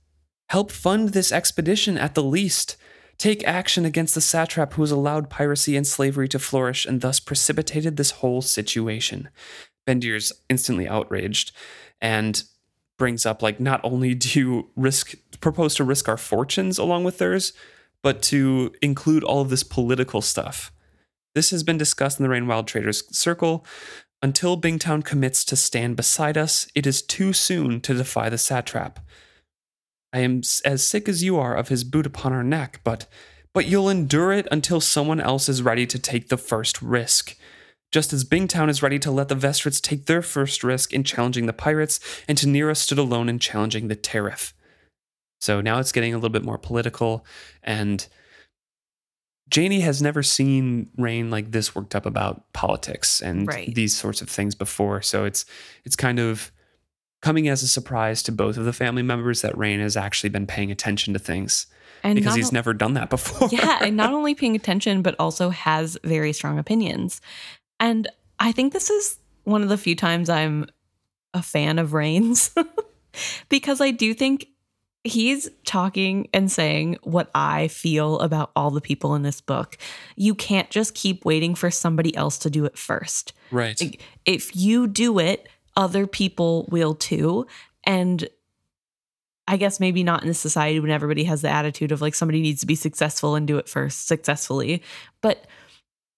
Help 0.48 0.70
fund 0.70 1.10
this 1.10 1.32
expedition 1.32 1.96
at 1.96 2.14
the 2.14 2.22
least. 2.22 2.76
Take 3.18 3.46
action 3.46 3.84
against 3.84 4.14
the 4.14 4.20
satrap 4.20 4.74
who 4.74 4.82
has 4.82 4.90
allowed 4.90 5.30
piracy 5.30 5.76
and 5.76 5.86
slavery 5.86 6.28
to 6.28 6.38
flourish 6.38 6.86
and 6.86 7.00
thus 7.00 7.20
precipitated 7.20 7.96
this 7.96 8.12
whole 8.12 8.42
situation. 8.42 9.28
Bendir's 9.86 10.32
instantly 10.48 10.88
outraged 10.88 11.52
and 12.00 12.42
brings 12.98 13.26
up 13.26 13.42
like 13.42 13.58
not 13.58 13.80
only 13.82 14.14
do 14.14 14.38
you 14.38 14.70
risk 14.76 15.14
propose 15.40 15.74
to 15.76 15.84
risk 15.84 16.08
our 16.08 16.16
fortunes 16.16 16.78
along 16.78 17.04
with 17.04 17.18
theirs, 17.18 17.52
but 18.02 18.22
to 18.22 18.72
include 18.80 19.24
all 19.24 19.40
of 19.40 19.50
this 19.50 19.62
political 19.62 20.20
stuff. 20.20 20.72
This 21.34 21.50
has 21.50 21.62
been 21.62 21.78
discussed 21.78 22.18
in 22.18 22.24
the 22.24 22.28
Rain 22.28 22.46
Wild 22.46 22.66
Traders 22.66 23.04
Circle. 23.16 23.64
Until 24.20 24.60
Bingtown 24.60 25.04
commits 25.04 25.44
to 25.46 25.56
stand 25.56 25.96
beside 25.96 26.36
us, 26.36 26.68
it 26.74 26.86
is 26.86 27.02
too 27.02 27.32
soon 27.32 27.80
to 27.80 27.94
defy 27.94 28.28
the 28.28 28.38
satrap. 28.38 29.00
I 30.12 30.20
am 30.20 30.42
as 30.64 30.86
sick 30.86 31.08
as 31.08 31.24
you 31.24 31.38
are 31.38 31.54
of 31.54 31.68
his 31.68 31.84
boot 31.84 32.06
upon 32.06 32.32
our 32.32 32.44
neck, 32.44 32.80
but 32.84 33.06
but 33.54 33.66
you'll 33.66 33.90
endure 33.90 34.32
it 34.32 34.48
until 34.50 34.80
someone 34.80 35.20
else 35.20 35.46
is 35.48 35.62
ready 35.62 35.86
to 35.86 35.98
take 35.98 36.28
the 36.28 36.38
first 36.38 36.80
risk. 36.80 37.36
Just 37.90 38.12
as 38.14 38.24
Bingtown 38.24 38.70
is 38.70 38.82
ready 38.82 38.98
to 39.00 39.10
let 39.10 39.28
the 39.28 39.34
Vestrits 39.34 39.80
take 39.80 40.06
their 40.06 40.22
first 40.22 40.64
risk 40.64 40.94
in 40.94 41.04
challenging 41.04 41.44
the 41.44 41.52
pirates, 41.52 42.00
and 42.26 42.38
Tenira 42.38 42.74
stood 42.74 42.98
alone 42.98 43.28
in 43.28 43.38
challenging 43.38 43.88
the 43.88 43.96
tariff. 43.96 44.54
So 45.42 45.60
now 45.60 45.78
it's 45.80 45.92
getting 45.92 46.14
a 46.14 46.16
little 46.16 46.30
bit 46.30 46.44
more 46.44 46.56
political, 46.56 47.26
and 47.62 48.06
Jani 49.54 49.80
has 49.80 50.00
never 50.02 50.22
seen 50.22 50.90
Reyn 50.96 51.30
like 51.30 51.50
this 51.52 51.74
worked 51.74 51.94
up 51.94 52.06
about 52.06 52.52
politics 52.52 53.20
and 53.20 53.46
Right. 53.46 53.74
these 53.74 53.94
sorts 53.96 54.22
of 54.22 54.28
things 54.28 54.54
before. 54.54 55.02
So 55.02 55.24
it's 55.24 55.44
it's 55.84 55.96
kind 55.96 56.18
of 56.18 56.50
coming 57.20 57.48
as 57.48 57.62
a 57.62 57.68
surprise 57.68 58.22
to 58.24 58.32
both 58.32 58.56
of 58.56 58.64
the 58.64 58.72
family 58.72 59.02
members 59.02 59.42
that 59.42 59.56
Reyn 59.56 59.80
has 59.80 59.96
actually 59.96 60.30
been 60.30 60.46
paying 60.46 60.70
attention 60.72 61.12
to 61.12 61.18
things 61.20 61.66
And 62.02 62.16
because 62.16 62.34
he's 62.34 62.50
o- 62.50 62.54
never 62.54 62.74
done 62.74 62.94
that 62.94 63.10
before. 63.16 63.48
yeah, 63.52 63.78
and 63.82 63.96
not 63.96 64.12
only 64.12 64.34
paying 64.34 64.56
attention, 64.56 65.02
but 65.02 65.14
also 65.20 65.50
has 65.50 65.96
very 66.02 66.32
strong 66.32 66.58
opinions. 66.58 67.20
And 67.78 68.08
I 68.40 68.50
think 68.52 68.72
this 68.72 68.90
is 68.90 69.18
one 69.44 69.62
of 69.62 69.68
the 69.68 69.76
few 69.78 69.94
times 69.94 70.28
I'm 70.28 70.66
a 71.34 71.42
fan 71.42 71.78
of 71.78 71.92
Reyn's 71.94 72.50
because 73.48 73.80
I 73.80 73.90
do 73.92 74.14
think 74.14 74.46
he's 75.04 75.48
talking 75.64 76.28
and 76.32 76.50
saying 76.50 76.98
what 77.02 77.30
I 77.34 77.68
feel 77.68 78.20
about 78.20 78.52
all 78.54 78.70
the 78.70 78.80
people 78.80 79.14
in 79.14 79.22
this 79.22 79.40
book. 79.40 79.76
You 80.16 80.34
can't 80.34 80.70
just 80.70 80.94
keep 80.94 81.24
waiting 81.24 81.54
for 81.54 81.70
somebody 81.70 82.14
else 82.16 82.38
to 82.38 82.50
do 82.50 82.64
it 82.64 82.78
first. 82.78 83.32
right. 83.50 83.80
Like, 83.80 84.00
if 84.24 84.54
you 84.54 84.86
do 84.86 85.18
it, 85.18 85.48
other 85.76 86.06
people 86.06 86.68
will 86.70 86.94
too. 86.94 87.46
And 87.84 88.28
I 89.48 89.56
guess 89.56 89.80
maybe 89.80 90.04
not 90.04 90.22
in 90.22 90.28
a 90.28 90.34
society 90.34 90.78
when 90.78 90.90
everybody 90.90 91.24
has 91.24 91.42
the 91.42 91.48
attitude 91.48 91.90
of 91.90 92.00
like 92.00 92.14
somebody 92.14 92.40
needs 92.40 92.60
to 92.60 92.66
be 92.66 92.76
successful 92.76 93.34
and 93.34 93.46
do 93.46 93.58
it 93.58 93.68
first 93.68 94.06
successfully. 94.06 94.82
But 95.20 95.46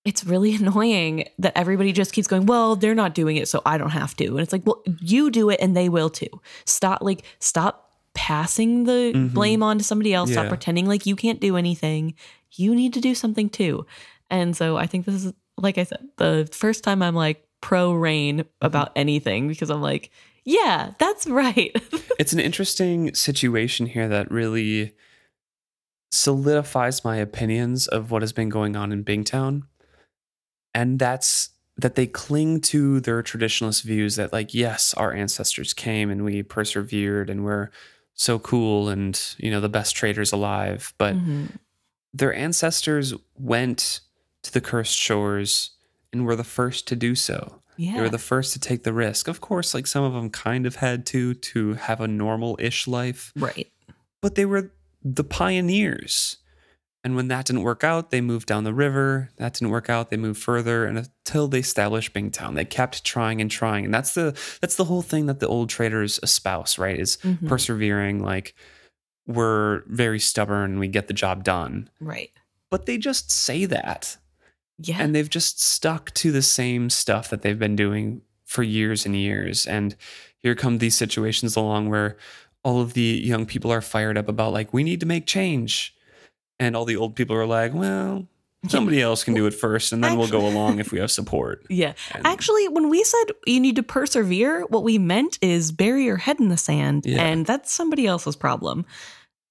it's 0.04 0.24
really 0.24 0.54
annoying 0.56 1.28
that 1.38 1.56
everybody 1.56 1.92
just 1.92 2.12
keeps 2.12 2.28
going, 2.28 2.46
well, 2.46 2.76
they're 2.76 2.94
not 2.94 3.14
doing 3.14 3.36
it, 3.36 3.48
so 3.48 3.62
I 3.64 3.78
don't 3.78 3.90
have 3.90 4.14
to. 4.16 4.26
And 4.26 4.40
it's 4.40 4.52
like, 4.52 4.66
well, 4.66 4.82
you 5.00 5.30
do 5.30 5.48
it 5.48 5.58
and 5.60 5.74
they 5.74 5.88
will 5.88 6.10
too. 6.10 6.28
Stop, 6.66 7.00
like, 7.00 7.24
stop 7.38 7.83
passing 8.14 8.84
the 8.84 9.12
Mhm. 9.14 9.32
blame 9.34 9.62
on 9.62 9.78
to 9.78 9.84
somebody 9.84 10.14
else. 10.14 10.30
Stop 10.32 10.48
pretending 10.48 10.86
like 10.86 11.04
you 11.06 11.16
can't 11.16 11.40
do 11.40 11.56
anything. 11.56 12.14
You 12.52 12.74
need 12.74 12.94
to 12.94 13.00
do 13.00 13.14
something 13.14 13.48
too. 13.50 13.84
And 14.30 14.56
so 14.56 14.76
I 14.76 14.86
think 14.86 15.04
this 15.06 15.24
is, 15.24 15.32
like 15.58 15.78
I 15.78 15.84
said, 15.84 16.08
the 16.16 16.48
first 16.52 16.84
time 16.84 17.02
I'm 17.02 17.14
like 17.14 17.44
pro 17.60 17.92
Reyn 17.92 18.44
about 18.60 18.92
anything 18.96 19.48
because 19.48 19.70
I'm 19.70 19.82
like, 19.82 20.10
yeah, 20.44 20.92
that's 20.98 21.26
right. 21.26 21.72
it's 22.18 22.32
an 22.32 22.40
interesting 22.40 23.14
situation 23.14 23.86
here 23.86 24.08
that 24.08 24.30
really 24.30 24.92
solidifies 26.12 27.04
my 27.04 27.16
opinions 27.16 27.86
of 27.88 28.10
what 28.10 28.22
has 28.22 28.32
been 28.32 28.48
going 28.48 28.76
on 28.76 28.92
in 28.92 29.04
Bingtown. 29.04 29.62
And 30.74 30.98
that's 30.98 31.50
that 31.76 31.96
they 31.96 32.06
cling 32.06 32.60
to 32.60 33.00
their 33.00 33.20
traditionalist 33.22 33.82
views 33.82 34.14
that, 34.16 34.32
like, 34.32 34.54
yes, 34.54 34.94
our 34.94 35.12
ancestors 35.12 35.74
came 35.74 36.08
and 36.10 36.24
we 36.24 36.42
persevered 36.42 37.28
and 37.28 37.44
we're 37.44 37.70
so 38.14 38.38
cool 38.38 38.88
and, 38.88 39.20
you 39.38 39.50
know, 39.50 39.60
the 39.60 39.68
best 39.68 39.94
traders 39.96 40.32
alive. 40.32 40.94
But 40.98 41.14
Mhm. 41.16 41.58
their 42.12 42.32
ancestors 42.34 43.12
went 43.36 44.00
to 44.42 44.52
the 44.52 44.60
cursed 44.60 44.96
shores 44.98 45.70
and 46.12 46.24
were 46.24 46.36
the 46.36 46.44
first 46.44 46.86
to 46.88 46.96
do 46.96 47.14
so. 47.14 47.60
yeah. 47.76 47.94
They 47.96 48.00
were 48.02 48.08
the 48.08 48.18
first 48.18 48.52
to 48.52 48.60
take 48.60 48.84
the 48.84 48.92
risk. 48.92 49.26
Of 49.26 49.40
course, 49.40 49.74
like 49.74 49.88
some 49.88 50.04
of 50.04 50.12
them 50.12 50.30
kind 50.30 50.64
of 50.64 50.76
had 50.76 51.04
to 51.06 51.34
to 51.34 51.74
have 51.74 52.00
a 52.00 52.06
normal-ish 52.06 52.86
life, 52.86 53.32
right. 53.34 53.68
but 54.20 54.36
they 54.36 54.44
were 54.46 54.70
the 55.02 55.24
pioneers. 55.24 56.36
And 57.04 57.14
when 57.16 57.28
that 57.28 57.44
didn't 57.44 57.62
work 57.62 57.84
out, 57.84 58.10
they 58.10 58.22
moved 58.22 58.48
down 58.48 58.64
the 58.64 58.72
river. 58.72 59.28
That 59.36 59.52
didn't 59.52 59.68
work 59.70 59.90
out, 59.90 60.08
they 60.10 60.16
moved 60.16 60.42
further 60.42 60.86
and 60.86 60.96
until 60.98 61.46
they 61.48 61.58
established 61.58 62.14
Bingtown. 62.14 62.54
They 62.54 62.64
kept 62.64 63.04
trying 63.04 63.42
and 63.42 63.50
trying. 63.50 63.84
And 63.84 63.92
that's 63.92 64.14
the 64.14 64.36
that's 64.62 64.76
the 64.76 64.84
whole 64.86 65.02
thing 65.02 65.26
that 65.26 65.38
the 65.38 65.46
old 65.46 65.68
traders 65.68 66.18
espouse, 66.22 66.78
right? 66.78 66.98
Is 66.98 67.18
Mhm. 67.18 67.46
persevering 67.46 68.22
like 68.22 68.54
we're 69.26 69.82
very 69.86 70.18
stubborn, 70.18 70.78
we 70.78 70.88
get 70.88 71.06
the 71.08 71.14
job 71.14 71.44
done. 71.44 71.88
Right. 72.00 72.30
But 72.70 72.86
they 72.86 72.98
just 72.98 73.30
say 73.30 73.64
that 73.66 74.16
Yeah. 74.78 74.96
and 75.00 75.14
they've 75.14 75.30
just 75.30 75.62
stuck 75.62 76.12
to 76.14 76.32
the 76.32 76.42
same 76.42 76.90
stuff 76.90 77.28
that 77.30 77.42
they've 77.42 77.58
been 77.58 77.76
doing 77.76 78.22
for 78.44 78.62
years 78.62 79.06
and 79.06 79.14
years 79.16 79.66
and 79.66 79.94
here 80.38 80.54
come 80.54 80.78
these 80.78 80.94
situations 80.94 81.54
along 81.56 81.88
where 81.88 82.16
all 82.62 82.80
of 82.80 82.92
the 82.94 83.20
young 83.24 83.44
people 83.46 83.70
are 83.70 83.80
fired 83.82 84.16
up 84.18 84.28
about 84.28 84.52
like 84.52 84.72
we 84.72 84.82
need 84.82 85.00
to 85.00 85.06
make 85.06 85.26
change 85.26 85.94
and 86.58 86.76
all 86.76 86.84
the 86.84 86.96
old 86.96 87.16
people 87.16 87.36
are 87.36 87.46
like 87.46 87.72
well 87.74 88.26
somebody 88.68 89.00
else 89.02 89.24
can 89.24 89.34
do 89.34 89.44
it 89.46 89.52
first 89.52 89.92
and 89.92 90.02
then 90.02 90.16
we'll 90.16 90.26
go 90.28 90.46
along 90.52 90.78
if 90.78 90.90
we 90.90 90.98
have 90.98 91.10
support 91.10 91.66
yeah. 91.68 91.92
And- 92.14 92.26
Actually, 92.26 92.66
when 92.68 92.88
we 92.88 93.04
said 93.04 93.24
you 93.46 93.60
need 93.60 93.76
to 93.76 93.82
persevere, 93.82 94.62
what 94.68 94.82
we 94.82 94.96
meant 94.96 95.38
is 95.42 95.70
bury 95.70 96.04
your 96.04 96.16
head 96.16 96.40
in 96.40 96.48
the 96.48 96.56
sand, 96.56 97.04
Yeah. 97.04 97.22
and 97.22 97.44
that's 97.44 97.70
somebody 97.72 98.06
else's 98.06 98.36
problem. 98.36 98.86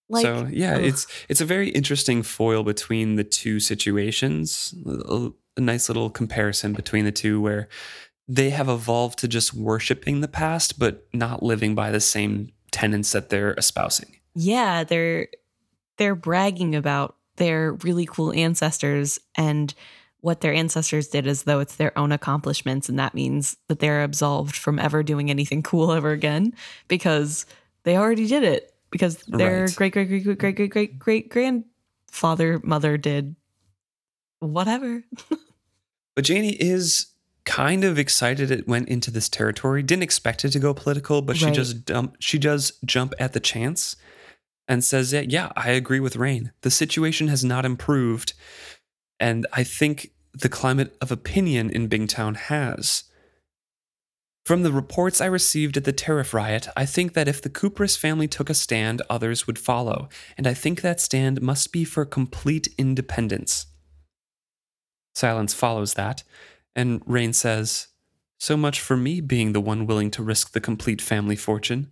Like, 0.10 0.24
so 0.26 0.48
yeah 0.52 0.76
ugh. 0.78 0.84
it's 0.84 1.08
it's 1.30 1.42
a 1.42 1.46
very 1.46 1.70
interesting 1.70 2.24
foil 2.24 2.64
between 2.64 3.16
the 3.16 3.24
two 3.24 3.60
situations 3.60 4.74
a, 4.86 5.30
a 5.58 5.62
nice 5.62 5.90
little 5.90 6.10
comparison 6.10 6.74
between 6.74 7.06
the 7.06 7.12
two 7.12 7.40
where 7.40 7.68
they 8.28 8.50
have 8.50 8.68
evolved 8.70 9.20
to 9.20 9.28
just 9.28 9.54
worshiping 9.54 10.22
the 10.22 10.28
past 10.28 10.78
but 10.80 11.08
not 11.14 11.42
living 11.44 11.74
by 11.76 11.92
the 11.92 12.00
same 12.02 12.52
tenets 12.72 13.12
that 13.12 13.30
they're 13.30 13.54
espousing 13.54 14.18
yeah, 14.36 14.84
they're 14.84 15.28
they're 15.98 16.16
bragging 16.16 16.76
about 16.76 17.16
their 17.38 17.74
really 17.74 18.06
cool 18.06 18.32
ancestors 18.34 19.20
and 19.36 19.74
what 20.22 20.40
their 20.40 20.54
ancestors 20.54 21.10
did 21.10 21.28
as 21.28 21.44
though 21.44 21.60
it's 21.60 21.76
their 21.76 21.98
own 21.98 22.12
accomplishments. 22.12 22.88
And 22.88 22.98
that 22.98 23.14
means 23.14 23.58
that 23.68 23.80
they're 23.80 24.04
absolved 24.04 24.56
from 24.56 24.80
ever 24.80 25.04
doing 25.04 25.30
anything 25.30 25.62
cool 25.64 25.92
ever 25.92 26.12
again 26.12 26.54
because 26.88 27.46
they 27.84 27.98
already 27.98 28.28
did 28.28 28.44
it 28.44 28.74
because 28.90 29.18
their 29.28 29.62
right. 29.62 29.76
great, 29.76 29.94
great, 29.94 30.08
great, 30.08 30.24
great, 30.24 30.40
great, 30.40 30.56
great, 30.56 30.70
great, 30.70 31.00
great 31.00 31.30
grandfather, 31.30 32.62
mother 32.64 32.96
did 32.96 33.36
whatever. 34.40 35.04
but 36.16 36.30
Jani 36.30 36.52
is 36.52 37.08
kind 37.44 37.84
of 37.84 38.00
excited 38.00 38.50
it 38.52 38.68
went 38.68 38.88
into 38.88 39.12
this 39.12 39.28
territory. 39.28 39.84
Didn't 39.84 40.04
expect 40.04 40.46
it 40.46 40.52
to 40.52 40.60
go 40.60 40.74
political, 40.74 41.22
but 41.22 41.42
right. 41.42 41.50
she 41.50 41.52
just 41.52 41.86
dump, 41.86 42.16
she 42.20 42.38
does 42.38 42.74
jump 42.86 43.14
at 43.20 43.34
the 43.34 43.40
chance 43.40 43.98
and 44.68 44.84
says 44.84 45.14
yeah 45.14 45.52
i 45.56 45.72
agree 45.72 46.00
with 46.00 46.16
Reyn. 46.16 46.52
The 46.62 46.72
situation 46.72 47.28
has 47.28 47.44
not 47.44 47.66
improved 47.66 48.34
and 49.20 49.46
i 49.54 49.64
think 49.64 50.12
the 50.34 50.50
climate 50.50 50.96
of 51.00 51.12
opinion 51.12 51.70
in 51.70 51.88
bingtown 51.88 52.36
has. 52.36 53.04
From 54.46 54.64
the 54.64 54.72
reports 54.72 55.22
i 55.22 55.26
received 55.26 55.78
at 55.78 55.84
the 55.84 55.94
tariff 55.94 56.34
riot 56.34 56.68
i 56.76 56.86
think 56.86 57.14
that 57.14 57.28
if 57.28 57.42
the 57.42 57.50
Khuprus 57.50 57.98
family 57.98 58.28
took 58.28 58.50
a 58.50 58.54
stand 58.54 59.02
others 59.10 59.48
would 59.48 59.60
follow 59.60 60.10
and 60.38 60.48
i 60.48 60.54
think 60.54 60.82
that 60.82 61.00
stand 61.00 61.42
must 61.42 61.72
be 61.72 61.84
for 61.84 62.06
complete 62.06 62.68
independence. 62.78 63.68
Silence 65.16 65.54
follows 65.54 65.94
that 65.94 66.24
and 66.76 67.02
Reyn 67.06 67.34
says 67.34 67.88
so 68.40 68.58
much 68.58 68.82
for 68.82 68.98
me 68.98 69.22
being 69.22 69.54
the 69.54 69.62
one 69.62 69.86
willing 69.86 70.12
to 70.12 70.24
risk 70.24 70.52
the 70.52 70.60
complete 70.60 71.02
family 71.02 71.36
fortune 71.38 71.92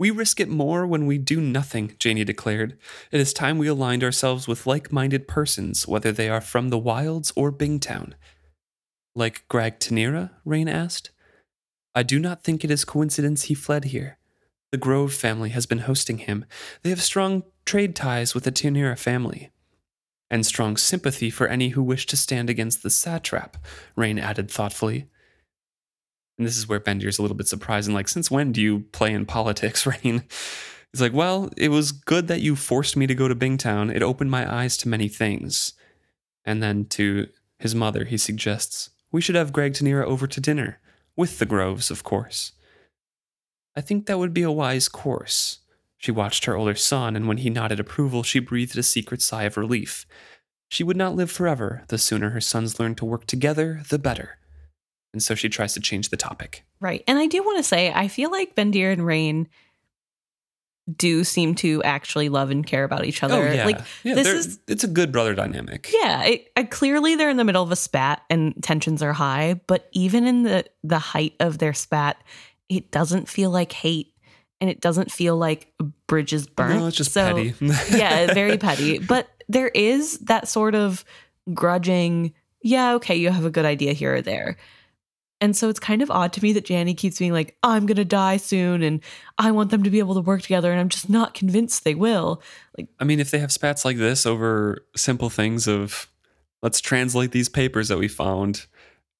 we 0.00 0.10
risk 0.10 0.40
it 0.40 0.48
more 0.48 0.86
when 0.86 1.04
we 1.04 1.18
do 1.18 1.42
nothing, 1.42 1.94
Jani 2.02 2.24
declared. 2.24 2.78
It 3.12 3.20
is 3.20 3.34
time 3.34 3.58
we 3.58 3.66
aligned 3.66 4.02
ourselves 4.02 4.48
with 4.48 4.66
like 4.66 4.90
minded 4.90 5.28
persons, 5.28 5.86
whether 5.86 6.10
they 6.10 6.30
are 6.30 6.40
from 6.40 6.70
the 6.70 6.78
wilds 6.78 7.34
or 7.36 7.52
Bingtown. 7.52 8.14
Like 9.14 9.44
Greg 9.48 9.78
Tenira? 9.78 10.30
Reyn 10.46 10.68
asked. 10.68 11.10
I 11.94 12.02
do 12.02 12.18
not 12.18 12.42
think 12.42 12.64
it 12.64 12.70
is 12.70 12.86
coincidence 12.86 13.44
he 13.44 13.54
fled 13.54 13.84
here. 13.84 14.16
The 14.72 14.78
Grove 14.78 15.12
family 15.12 15.50
has 15.50 15.66
been 15.66 15.80
hosting 15.80 16.16
him. 16.16 16.46
They 16.82 16.88
have 16.88 17.02
strong 17.02 17.42
trade 17.66 17.94
ties 17.94 18.34
with 18.34 18.44
the 18.44 18.52
Tenira 18.52 18.98
family. 18.98 19.50
And 20.30 20.46
strong 20.46 20.78
sympathy 20.78 21.28
for 21.28 21.46
any 21.46 21.70
who 21.70 21.82
wish 21.82 22.06
to 22.06 22.16
stand 22.16 22.48
against 22.48 22.82
the 22.82 22.88
satrap, 22.88 23.58
Reyn 23.96 24.18
added 24.18 24.50
thoughtfully. 24.50 25.10
And 26.40 26.46
this 26.46 26.56
is 26.56 26.66
where 26.66 26.80
Bendir's 26.80 27.18
a 27.18 27.22
little 27.22 27.36
bit 27.36 27.48
surprised 27.48 27.86
and 27.86 27.94
like, 27.94 28.08
since 28.08 28.30
when 28.30 28.50
do 28.50 28.62
you 28.62 28.80
play 28.92 29.12
in 29.12 29.26
politics, 29.26 29.84
Reyn? 29.86 30.24
He's 30.90 31.02
like, 31.02 31.12
Well, 31.12 31.50
it 31.54 31.68
was 31.68 31.92
good 31.92 32.28
that 32.28 32.40
you 32.40 32.56
forced 32.56 32.96
me 32.96 33.06
to 33.06 33.14
go 33.14 33.28
to 33.28 33.34
Bingtown. 33.34 33.94
It 33.94 34.02
opened 34.02 34.30
my 34.30 34.50
eyes 34.50 34.78
to 34.78 34.88
many 34.88 35.06
things. 35.06 35.74
And 36.42 36.62
then 36.62 36.86
to 36.86 37.28
his 37.58 37.74
mother, 37.74 38.06
he 38.06 38.16
suggests, 38.16 38.88
We 39.12 39.20
should 39.20 39.34
have 39.34 39.52
Greg 39.52 39.74
Tenira 39.74 40.06
over 40.06 40.26
to 40.26 40.40
dinner, 40.40 40.80
with 41.14 41.38
the 41.38 41.44
Groves, 41.44 41.90
of 41.90 42.04
course. 42.04 42.52
I 43.76 43.82
think 43.82 44.06
that 44.06 44.18
would 44.18 44.32
be 44.32 44.42
a 44.42 44.50
wise 44.50 44.88
course. 44.88 45.58
She 45.98 46.10
watched 46.10 46.46
her 46.46 46.56
older 46.56 46.74
son, 46.74 47.16
and 47.16 47.28
when 47.28 47.36
he 47.36 47.50
nodded 47.50 47.78
approval, 47.80 48.22
she 48.22 48.38
breathed 48.38 48.78
a 48.78 48.82
secret 48.82 49.20
sigh 49.20 49.42
of 49.42 49.58
relief. 49.58 50.06
She 50.70 50.84
would 50.84 50.96
not 50.96 51.14
live 51.14 51.30
forever. 51.30 51.84
The 51.88 51.98
sooner 51.98 52.30
her 52.30 52.40
sons 52.40 52.80
learned 52.80 52.96
to 52.96 53.04
work 53.04 53.26
together, 53.26 53.82
the 53.90 53.98
better. 53.98 54.38
And 55.12 55.22
so 55.22 55.34
she 55.34 55.48
tries 55.48 55.74
to 55.74 55.80
change 55.80 56.10
the 56.10 56.16
topic. 56.16 56.64
Right. 56.80 57.02
And 57.08 57.18
I 57.18 57.26
do 57.26 57.42
want 57.42 57.58
to 57.58 57.62
say, 57.64 57.92
I 57.92 58.08
feel 58.08 58.30
like 58.30 58.54
Bendir 58.54 58.92
and 58.92 59.04
Reyn 59.04 59.48
do 60.96 61.22
seem 61.24 61.54
to 61.54 61.82
actually 61.84 62.28
love 62.28 62.50
and 62.50 62.66
care 62.66 62.82
about 62.84 63.04
each 63.04 63.22
other. 63.22 63.48
Oh, 63.48 63.52
yeah. 63.52 63.64
Like, 63.66 63.80
yeah, 64.02 64.14
this 64.14 64.26
is- 64.26 64.58
it's 64.66 64.82
a 64.82 64.88
good 64.88 65.12
brother 65.12 65.34
dynamic. 65.34 65.88
yeah, 65.92 66.24
it, 66.24 66.48
uh, 66.56 66.64
clearly 66.68 67.14
they're 67.14 67.30
in 67.30 67.36
the 67.36 67.44
middle 67.44 67.62
of 67.62 67.70
a 67.70 67.76
spat 67.76 68.22
and 68.28 68.54
tensions 68.62 69.02
are 69.02 69.12
high, 69.12 69.60
but 69.66 69.88
even 69.92 70.26
in 70.26 70.42
the 70.42 70.64
the 70.82 70.98
height 70.98 71.34
of 71.38 71.58
their 71.58 71.74
spat, 71.74 72.16
it 72.68 72.90
doesn't 72.90 73.28
feel 73.28 73.50
like 73.50 73.70
hate 73.72 74.12
and 74.60 74.68
it 74.68 74.80
doesn't 74.80 75.12
feel 75.12 75.36
like 75.36 75.72
bridges 76.08 76.46
burnt. 76.48 76.80
No, 76.80 76.86
it's 76.88 76.96
just 76.96 77.12
So- 77.12 77.34
petty. 77.34 77.54
yeah, 77.96 78.32
very 78.32 78.58
petty. 78.58 78.98
But 78.98 79.28
there 79.48 79.68
is 79.68 80.18
that 80.20 80.48
sort 80.48 80.74
of 80.74 81.04
grudging, 81.54 82.32
yeah, 82.62 82.94
okay, 82.94 83.14
you 83.16 83.30
have 83.30 83.44
a 83.44 83.50
good 83.50 83.64
idea 83.64 83.92
here 83.92 84.14
or 84.16 84.22
there. 84.22 84.56
And 85.40 85.56
so 85.56 85.68
it's 85.68 85.80
kind 85.80 86.02
of 86.02 86.10
odd 86.10 86.32
to 86.34 86.42
me 86.42 86.52
that 86.52 86.68
Jani 86.68 86.94
keeps 86.94 87.18
being 87.18 87.32
like, 87.32 87.56
I'm 87.62 87.86
going 87.86 87.96
to 87.96 88.04
die 88.04 88.36
soon 88.36 88.82
and 88.82 89.00
I 89.38 89.50
want 89.52 89.70
them 89.70 89.82
to 89.82 89.90
be 89.90 89.98
able 89.98 90.14
to 90.14 90.20
work 90.20 90.42
together. 90.42 90.70
And 90.70 90.80
I'm 90.80 90.90
just 90.90 91.08
not 91.08 91.34
convinced 91.34 91.84
they 91.84 91.94
will. 91.94 92.42
Like, 92.76 92.88
I 92.98 93.04
mean, 93.04 93.20
if 93.20 93.30
they 93.30 93.38
have 93.38 93.52
spats 93.52 93.84
like 93.84 93.96
this 93.96 94.26
over 94.26 94.84
simple 94.96 95.30
things 95.30 95.66
of 95.66 96.10
let's 96.62 96.80
translate 96.80 97.32
these 97.32 97.48
papers 97.48 97.88
that 97.88 97.98
we 97.98 98.08
found, 98.08 98.66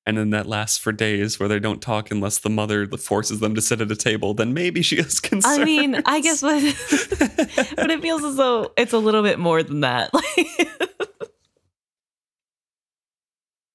and 0.06 0.16
then 0.16 0.30
that 0.30 0.46
lasts 0.46 0.78
for 0.78 0.92
days 0.92 1.38
where 1.38 1.48
they 1.48 1.58
don't 1.58 1.80
talk 1.82 2.10
unless 2.10 2.38
the 2.38 2.50
mother 2.50 2.86
forces 2.86 3.40
them 3.40 3.54
to 3.54 3.60
sit 3.60 3.80
at 3.80 3.90
a 3.90 3.96
table, 3.96 4.34
then 4.34 4.54
maybe 4.54 4.82
she 4.82 4.96
is 4.96 5.20
concerned. 5.20 5.60
I 5.62 5.64
mean, 5.64 6.02
I 6.04 6.20
guess, 6.20 6.40
but, 6.40 6.60
but 7.76 7.90
it 7.90 8.02
feels 8.02 8.24
as 8.24 8.36
though 8.36 8.72
it's 8.76 8.92
a 8.92 8.98
little 8.98 9.22
bit 9.22 9.38
more 9.38 9.62
than 9.62 9.80
that. 9.80 10.10
Like, 10.36 11.09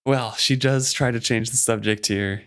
well, 0.06 0.34
she 0.34 0.56
does 0.56 0.94
try 0.94 1.12
to 1.12 1.20
change 1.20 1.50
the 1.50 1.58
subject 1.58 2.08
here 2.08 2.44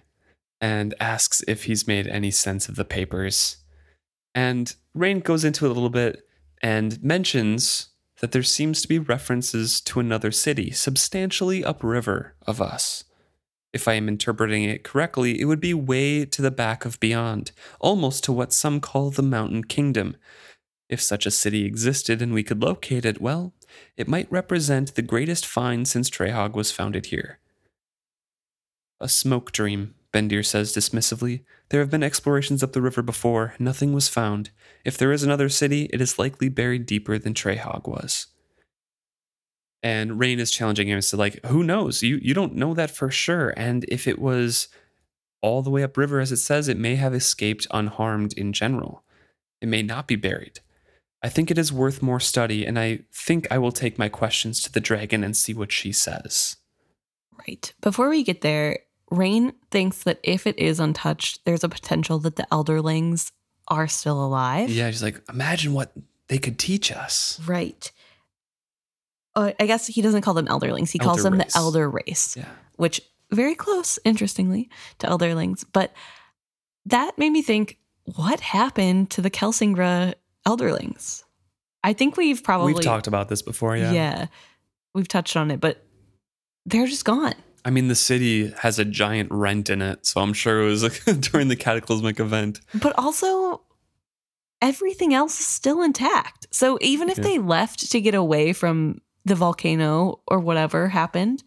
and 0.60 0.94
asks 1.00 1.42
if 1.48 1.64
he's 1.64 1.86
made 1.86 2.06
any 2.06 2.30
sense 2.30 2.68
of 2.68 2.76
the 2.76 2.84
papers. 2.84 3.58
And 4.34 4.74
Rain 4.94 5.20
goes 5.20 5.44
into 5.44 5.66
it 5.66 5.70
a 5.70 5.74
little 5.74 5.90
bit 5.90 6.26
and 6.62 7.02
mentions 7.02 7.88
that 8.20 8.32
there 8.32 8.42
seems 8.42 8.82
to 8.82 8.88
be 8.88 8.98
references 8.98 9.80
to 9.80 10.00
another 10.00 10.30
city 10.30 10.70
substantially 10.70 11.64
upriver 11.64 12.34
of 12.46 12.60
us. 12.60 13.04
If 13.72 13.86
I 13.86 13.94
am 13.94 14.08
interpreting 14.08 14.64
it 14.64 14.82
correctly, 14.82 15.40
it 15.40 15.44
would 15.44 15.60
be 15.60 15.74
way 15.74 16.24
to 16.24 16.42
the 16.42 16.50
back 16.50 16.84
of 16.84 16.98
beyond, 17.00 17.52
almost 17.80 18.24
to 18.24 18.32
what 18.32 18.52
some 18.52 18.80
call 18.80 19.10
the 19.10 19.22
Mountain 19.22 19.64
Kingdom. 19.64 20.16
If 20.88 21.02
such 21.02 21.26
a 21.26 21.30
city 21.30 21.64
existed 21.66 22.22
and 22.22 22.32
we 22.32 22.42
could 22.42 22.62
locate 22.62 23.04
it, 23.04 23.20
well, 23.20 23.52
it 23.96 24.08
might 24.08 24.30
represent 24.32 24.94
the 24.94 25.02
greatest 25.02 25.44
find 25.44 25.86
since 25.86 26.08
Trehaug 26.08 26.54
was 26.54 26.72
founded 26.72 27.06
here. 27.06 27.38
A 29.00 29.08
smoke 29.08 29.52
dream, 29.52 29.94
Bendir 30.12 30.44
says 30.44 30.74
dismissively. 30.74 31.44
There 31.70 31.80
have 31.80 31.90
been 31.90 32.02
explorations 32.02 32.62
up 32.62 32.72
the 32.72 32.82
river 32.82 33.02
before, 33.02 33.54
nothing 33.58 33.92
was 33.92 34.08
found. 34.08 34.50
If 34.84 34.96
there 34.98 35.12
is 35.12 35.22
another 35.22 35.48
city, 35.48 35.88
it 35.92 36.00
is 36.00 36.18
likely 36.18 36.48
buried 36.48 36.86
deeper 36.86 37.18
than 37.18 37.34
Trehaug 37.34 37.86
was. 37.86 38.26
And 39.82 40.18
Reyn 40.18 40.40
is 40.40 40.50
challenging 40.50 40.88
him 40.88 40.94
and 40.94 41.04
said, 41.04 41.20
like, 41.20 41.44
who 41.46 41.62
knows? 41.62 42.02
You 42.02 42.18
you 42.20 42.34
don't 42.34 42.56
know 42.56 42.74
that 42.74 42.90
for 42.90 43.10
sure. 43.10 43.54
And 43.56 43.84
if 43.88 44.08
it 44.08 44.18
was 44.18 44.68
all 45.40 45.62
the 45.62 45.70
way 45.70 45.82
upriver 45.82 46.18
as 46.18 46.32
it 46.32 46.38
says, 46.38 46.66
it 46.66 46.76
may 46.76 46.96
have 46.96 47.14
escaped 47.14 47.66
unharmed 47.70 48.32
in 48.32 48.52
general. 48.52 49.04
It 49.60 49.68
may 49.68 49.82
not 49.82 50.08
be 50.08 50.16
buried. 50.16 50.60
I 51.22 51.28
think 51.28 51.50
it 51.50 51.58
is 51.58 51.72
worth 51.72 52.02
more 52.02 52.20
study, 52.20 52.64
and 52.64 52.78
I 52.78 53.00
think 53.12 53.46
I 53.50 53.58
will 53.58 53.72
take 53.72 53.98
my 53.98 54.08
questions 54.08 54.62
to 54.62 54.72
the 54.72 54.80
dragon 54.80 55.24
and 55.24 55.36
see 55.36 55.52
what 55.52 55.72
she 55.72 55.92
says. 55.92 56.56
right. 57.46 57.72
Before 57.80 58.08
we 58.08 58.22
get 58.22 58.40
there, 58.40 58.78
Reyn 59.10 59.52
thinks 59.70 60.02
that 60.04 60.20
if 60.22 60.46
it 60.46 60.58
is 60.58 60.80
untouched, 60.80 61.40
there's 61.44 61.64
a 61.64 61.68
potential 61.68 62.18
that 62.20 62.36
the 62.36 62.46
elderlings 62.52 63.32
are 63.68 63.88
still 63.88 64.24
alive. 64.24 64.70
Yeah, 64.70 64.90
she's 64.90 65.02
like, 65.02 65.20
imagine 65.30 65.72
what 65.72 65.92
they 66.28 66.38
could 66.38 66.58
teach 66.58 66.92
us. 66.92 67.40
Right. 67.46 67.90
Uh, 69.34 69.52
I 69.60 69.66
guess 69.66 69.86
he 69.86 70.02
doesn't 70.02 70.22
call 70.22 70.34
them 70.34 70.46
elderlings. 70.46 70.90
He 70.90 70.98
calls 70.98 71.22
them 71.22 71.38
race. 71.38 71.52
the 71.52 71.58
elder 71.58 71.88
race, 71.88 72.36
Yeah. 72.36 72.48
which 72.76 73.00
very 73.30 73.54
close, 73.54 73.98
interestingly, 74.04 74.68
to 74.98 75.06
elderlings. 75.06 75.64
But 75.72 75.92
that 76.86 77.16
made 77.18 77.30
me 77.30 77.42
think, 77.42 77.78
what 78.16 78.40
happened 78.40 79.10
to 79.10 79.20
the 79.20 79.30
Kelsingra 79.30 80.14
elderlings? 80.46 81.22
I 81.84 81.92
think 81.92 82.16
we've 82.16 82.42
probably 82.42 82.72
We've 82.74 82.82
talked 82.82 83.06
about 83.06 83.28
this 83.28 83.42
before, 83.42 83.76
yeah. 83.76 83.92
yeah, 83.92 84.26
we've 84.94 85.08
touched 85.08 85.36
on 85.36 85.50
it, 85.50 85.60
but 85.60 85.84
they're 86.66 86.86
just 86.86 87.04
gone. 87.04 87.34
I 87.68 87.70
mean, 87.70 87.88
the 87.88 87.94
city 87.94 88.50
has 88.60 88.78
a 88.78 88.84
giant 88.86 89.30
rent 89.30 89.68
in 89.68 89.82
it, 89.82 90.06
so 90.06 90.22
I'm 90.22 90.32
sure 90.32 90.62
it 90.62 90.64
was 90.70 90.82
during 91.20 91.48
the 91.48 91.54
cataclysmic 91.56 92.18
event. 92.18 92.62
But 92.72 92.98
also, 92.98 93.60
everything 94.62 95.12
else 95.12 95.38
is 95.38 95.46
still 95.46 95.82
intact. 95.82 96.46
So 96.50 96.78
even 96.80 97.10
if 97.10 97.18
Yeah. 97.18 97.24
they 97.24 97.38
left 97.38 97.90
to 97.92 98.00
get 98.00 98.14
away 98.14 98.54
from 98.54 99.02
the 99.26 99.34
volcano 99.34 100.22
or 100.26 100.40
whatever 100.40 100.88
happened, 100.88 101.44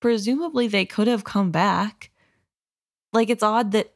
presumably 0.00 0.66
they 0.66 0.84
could 0.84 1.06
have 1.06 1.22
come 1.22 1.52
back. 1.52 2.10
Like 3.12 3.30
it's 3.30 3.44
odd 3.44 3.70
that 3.70 3.92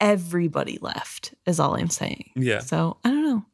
everybody 0.00 0.78
left, 0.80 1.34
is 1.44 1.60
all 1.60 1.76
I'm 1.76 1.90
saying. 1.90 2.30
Yeah. 2.34 2.60
So 2.60 2.96
I 3.04 3.10
don't 3.10 3.24
know. 3.24 3.44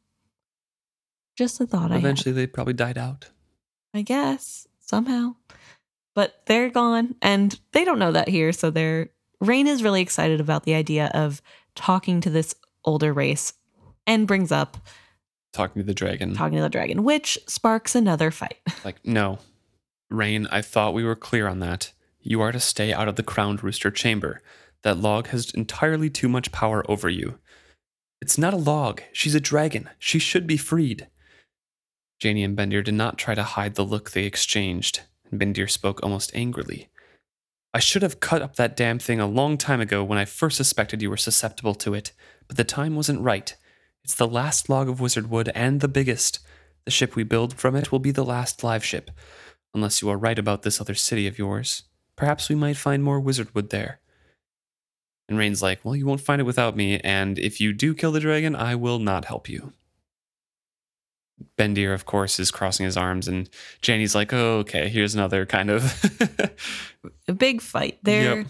Just 1.37 1.59
a 1.59 1.67
thought. 1.67 1.91
Eventually, 1.91 2.31
they 2.31 2.47
probably 2.47 2.75
died 2.75 2.97
out. 2.97 3.27
I 3.93 4.03
guess 4.03 4.67
somehow. 4.79 5.35
But 6.15 6.41
they're 6.47 6.69
gone 6.69 7.15
and 7.21 7.59
they 7.73 7.85
don't 7.85 7.99
know 7.99 8.13
that 8.13 8.29
here. 8.29 8.51
So 8.51 8.69
they're 8.71 9.09
Reyn 9.41 9.67
is 9.67 9.83
really 9.83 10.01
excited 10.01 10.39
about 10.39 10.63
the 10.63 10.73
idea 10.73 11.11
of 11.13 11.41
talking 11.75 12.21
to 12.21 12.29
this 12.29 12.55
older 12.85 13.11
race 13.13 13.53
and 14.07 14.27
brings 14.27 14.51
up 14.51 14.77
Talking 15.53 15.81
to 15.81 15.85
the 15.85 15.93
dragon. 15.93 16.33
talking 16.33 16.57
to 16.57 16.61
the 16.63 16.69
dragon, 16.69 17.03
which 17.03 17.37
sparks 17.47 17.95
another 17.95 18.31
fight. 18.31 18.57
Like, 18.85 18.97
no. 19.05 19.39
Reyn, 20.09 20.47
I 20.51 20.61
thought 20.61 20.93
we 20.93 21.03
were 21.03 21.15
clear 21.15 21.47
on 21.47 21.59
that. 21.59 21.91
You 22.21 22.39
are 22.41 22.51
to 22.51 22.59
stay 22.59 22.93
out 22.93 23.07
of 23.07 23.15
the 23.15 23.23
crowned 23.23 23.63
rooster 23.63 23.89
chamber. 23.91 24.41
That 24.83 24.97
log 24.97 25.27
has 25.27 25.51
entirely 25.51 26.09
too 26.09 26.29
much 26.29 26.51
power 26.51 26.83
over 26.89 27.09
you. 27.09 27.39
It's 28.21 28.37
not 28.37 28.53
a 28.53 28.57
log. 28.57 29.01
She's 29.11 29.33
a 29.35 29.39
dragon. 29.39 29.89
She 29.99 30.19
should 30.19 30.45
be 30.47 30.57
freed. 30.57 31.07
Jani 32.23 32.43
and 32.43 32.57
Bendir 32.57 32.83
did 32.83 32.93
not 32.93 33.17
try 33.17 33.33
to 33.35 33.43
hide 33.43 33.75
the 33.75 33.83
look 33.85 34.11
they 34.11 34.25
exchanged, 34.25 35.01
Bendir 35.39 35.69
spoke 35.69 36.01
almost 36.01 36.35
angrily. 36.35 36.89
I 37.73 37.79
should 37.79 38.03
have 38.03 38.19
cut 38.19 38.41
up 38.41 38.55
that 38.55 38.77
damn 38.77 38.99
thing 38.99 39.19
a 39.19 39.27
long 39.27 39.57
time 39.57 39.81
ago 39.81 40.03
when 40.03 40.17
I 40.17 40.25
first 40.25 40.55
suspected 40.55 41.01
you 41.01 41.09
were 41.09 41.17
susceptible 41.17 41.75
to 41.75 41.93
it, 41.93 42.13
but 42.47 42.57
the 42.57 42.63
time 42.63 42.95
wasn't 42.95 43.21
right. 43.21 43.53
It's 44.03 44.15
the 44.15 44.27
last 44.27 44.69
log 44.69 44.87
of 44.87 45.01
wizard 45.01 45.29
wood 45.29 45.51
and 45.53 45.81
the 45.81 45.87
biggest. 45.87 46.39
The 46.85 46.91
ship 46.91 47.15
we 47.15 47.23
build 47.23 47.55
from 47.55 47.75
it 47.75 47.91
will 47.91 47.99
be 47.99 48.11
the 48.11 48.23
last 48.23 48.63
live 48.63 48.85
ship, 48.85 49.11
unless 49.73 50.01
you 50.01 50.09
are 50.09 50.17
right 50.17 50.39
about 50.39 50.61
this 50.61 50.79
other 50.79 50.95
city 50.95 51.27
of 51.27 51.37
yours. 51.37 51.83
Perhaps 52.15 52.47
we 52.47 52.55
might 52.55 52.77
find 52.77 53.03
more 53.03 53.19
wizard 53.19 53.53
wood 53.53 53.71
there. 53.71 53.99
And 55.27 55.37
Reyn's 55.37 55.61
like, 55.61 55.79
Well, 55.83 55.95
you 55.95 56.05
won't 56.05 56.21
find 56.21 56.39
it 56.39 56.45
without 56.45 56.77
me, 56.77 56.99
and 56.99 57.39
if 57.39 57.59
you 57.59 57.73
do 57.73 57.93
kill 57.93 58.11
the 58.11 58.19
dragon, 58.19 58.55
I 58.55 58.75
will 58.75 58.99
not 58.99 59.25
help 59.25 59.49
you. 59.49 59.73
Bendir, 61.57 61.93
of 61.93 62.05
course, 62.05 62.39
is 62.39 62.51
crossing 62.51 62.85
his 62.85 62.97
arms, 62.97 63.27
and 63.27 63.49
Jani's 63.81 64.15
like, 64.15 64.33
Oh, 64.33 64.59
okay, 64.59 64.87
here's 64.89 65.15
another 65.15 65.45
kind 65.45 65.69
of. 65.69 66.51
A 67.27 67.33
big 67.33 67.61
fight. 67.61 67.99
They're 68.03 68.45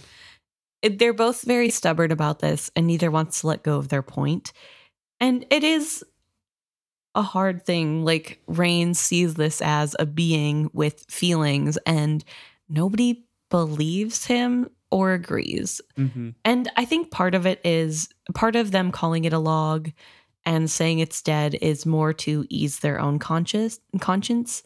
Yep. 0.83 0.99
they're 0.99 1.13
both 1.13 1.41
very 1.43 1.69
stubborn 1.69 2.11
about 2.11 2.39
this 2.39 2.69
and 2.75 2.85
neither 2.85 3.09
wants 3.09 3.41
to 3.41 3.47
let 3.47 3.63
go 3.63 3.77
of 3.77 3.89
their 3.89 4.03
point. 4.03 4.53
And 5.19 5.45
it 5.49 5.63
is 5.63 6.03
a 7.15 7.21
hard 7.21 7.65
thing. 7.65 8.03
Like 8.03 8.41
Reyn 8.47 8.93
sees 8.93 9.33
this 9.33 9.61
as 9.61 9.95
a 9.97 10.05
being 10.05 10.69
with 10.73 11.05
feelings 11.09 11.77
and 11.85 12.23
nobody 12.69 13.25
believes 13.49 14.25
him 14.25 14.69
or 14.91 15.13
agrees. 15.13 15.81
mm-hmm. 15.97 16.29
And 16.43 16.71
I 16.77 16.85
think 16.85 17.09
part 17.11 17.33
of 17.35 17.45
it 17.45 17.61
is 17.63 18.09
part 18.33 18.55
of 18.55 18.71
them 18.71 18.91
calling 18.91 19.25
it 19.25 19.33
a 19.33 19.39
log 19.39 19.89
and 20.45 20.69
saying 20.69 20.99
it's 20.99 21.21
dead 21.21 21.55
is 21.61 21.85
more 21.85 22.13
to 22.13 22.45
ease 22.49 22.79
their 22.79 22.99
own 22.99 23.19
conscious 23.19 23.79
conscience 23.99 24.63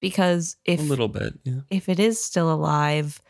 because 0.00 0.56
if 0.64 0.80
A 0.80 0.82
little 0.82 1.08
bit, 1.08 1.34
yeah. 1.44 1.60
if 1.70 1.88
it 1.88 2.00
is 2.00 2.22
still 2.22 2.52
alive, 2.52 3.20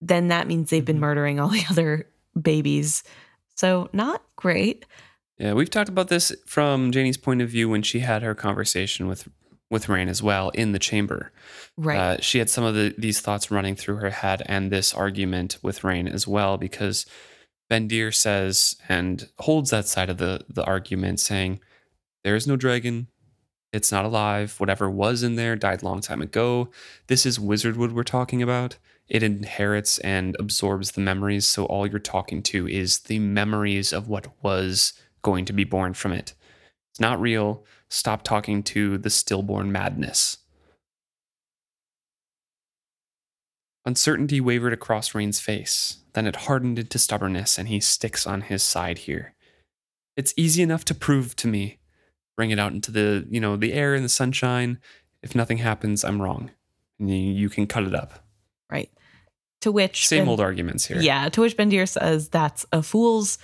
then 0.00 0.28
that 0.28 0.46
means 0.46 0.70
they've 0.70 0.84
been 0.84 0.96
Mhm. 0.96 1.00
murdering 1.00 1.40
all 1.40 1.48
the 1.50 1.64
other 1.70 2.06
babies. 2.40 3.02
So 3.56 3.88
not 3.92 4.22
great. 4.36 4.84
Yeah, 5.38 5.54
we've 5.54 5.70
talked 5.70 5.88
about 5.88 6.08
this 6.08 6.32
from 6.46 6.92
Jani's 6.92 7.16
point 7.16 7.40
of 7.42 7.48
view 7.48 7.68
when 7.68 7.82
she 7.82 8.00
had 8.00 8.22
her 8.22 8.34
conversation 8.34 9.06
with 9.06 9.28
with 9.70 9.88
Reyn 9.88 10.08
as 10.08 10.20
well 10.20 10.48
in 10.50 10.72
the 10.72 10.80
chamber. 10.80 11.30
Right. 11.76 11.96
Uh, 11.96 12.20
she 12.20 12.38
had 12.40 12.50
some 12.50 12.64
of 12.64 12.74
the, 12.74 12.92
these 12.98 13.20
thoughts 13.20 13.52
running 13.52 13.76
through 13.76 13.96
her 13.96 14.10
head 14.10 14.42
and 14.46 14.68
this 14.72 14.92
argument 14.92 15.58
with 15.62 15.84
Reyn 15.84 16.08
as 16.08 16.26
well 16.26 16.58
because 16.58 17.06
Bendir 17.70 18.12
says 18.14 18.76
and 18.88 19.28
holds 19.38 19.70
that 19.70 19.86
side 19.86 20.10
of 20.10 20.18
the 20.18 20.44
the 20.48 20.64
argument, 20.64 21.20
saying 21.20 21.60
there 22.24 22.36
is 22.36 22.46
no 22.46 22.56
dragon. 22.56 23.08
It's 23.72 23.92
not 23.92 24.04
alive. 24.04 24.58
Whatever 24.58 24.90
was 24.90 25.22
in 25.22 25.36
there 25.36 25.54
died 25.54 25.82
long 25.82 26.00
time 26.00 26.20
ago. 26.20 26.70
This 27.06 27.24
is 27.24 27.38
Wizardwood 27.38 27.92
we're 27.92 28.02
talking 28.02 28.42
about. 28.42 28.76
It 29.08 29.22
inherits 29.22 29.98
and 29.98 30.36
absorbs 30.40 30.92
the 30.92 31.00
memories. 31.00 31.46
So 31.46 31.66
all 31.66 31.86
you're 31.86 32.00
talking 32.00 32.42
to 32.44 32.68
is 32.68 33.00
the 33.00 33.20
memories 33.20 33.92
of 33.92 34.08
what 34.08 34.26
was 34.42 34.92
going 35.22 35.44
to 35.44 35.52
be 35.52 35.64
born 35.64 35.94
from 35.94 36.12
it. 36.12 36.34
It's 36.90 37.00
not 37.00 37.20
real. 37.20 37.64
Stop 37.88 38.22
talking 38.24 38.62
to 38.64 38.98
the 38.98 39.10
stillborn 39.10 39.70
madness. 39.70 40.38
Uncertainty 43.86 44.40
wavered 44.40 44.72
across 44.72 45.14
Reyn's 45.14 45.40
face. 45.40 45.98
Then 46.12 46.26
it 46.26 46.36
hardened 46.36 46.78
into 46.78 46.98
stubbornness, 46.98 47.58
and 47.58 47.68
he 47.68 47.80
sticks 47.80 48.26
on 48.26 48.42
his 48.42 48.62
side 48.62 48.98
here. 48.98 49.34
It's 50.16 50.34
easy 50.36 50.62
enough 50.62 50.84
to 50.86 50.94
prove 50.94 51.34
to 51.36 51.48
me. 51.48 51.78
Bring 52.36 52.50
it 52.50 52.58
out 52.58 52.72
into 52.72 52.90
the, 52.90 53.26
you 53.30 53.40
know, 53.40 53.56
the 53.56 53.72
air 53.72 53.94
and 53.94 54.04
the 54.04 54.08
sunshine. 54.08 54.78
If 55.22 55.34
nothing 55.34 55.58
happens, 55.58 56.04
I'm 56.04 56.20
wrong. 56.20 56.50
And 56.98 57.10
you, 57.10 57.48
can 57.48 57.66
cut 57.66 57.84
it 57.84 57.94
up. 57.94 58.24
right. 58.70 58.90
To 59.62 59.72
which 59.72 60.06
Same 60.08 60.20
Ben- 60.20 60.28
old 60.28 60.40
arguments 60.40 60.86
here. 60.86 61.00
Yeah, 61.00 61.28
to 61.28 61.42
which 61.42 61.54
Bendir 61.56 61.86
says 61.86 62.30
that's 62.30 62.64
a 62.72 62.82
fool's 62.82 63.36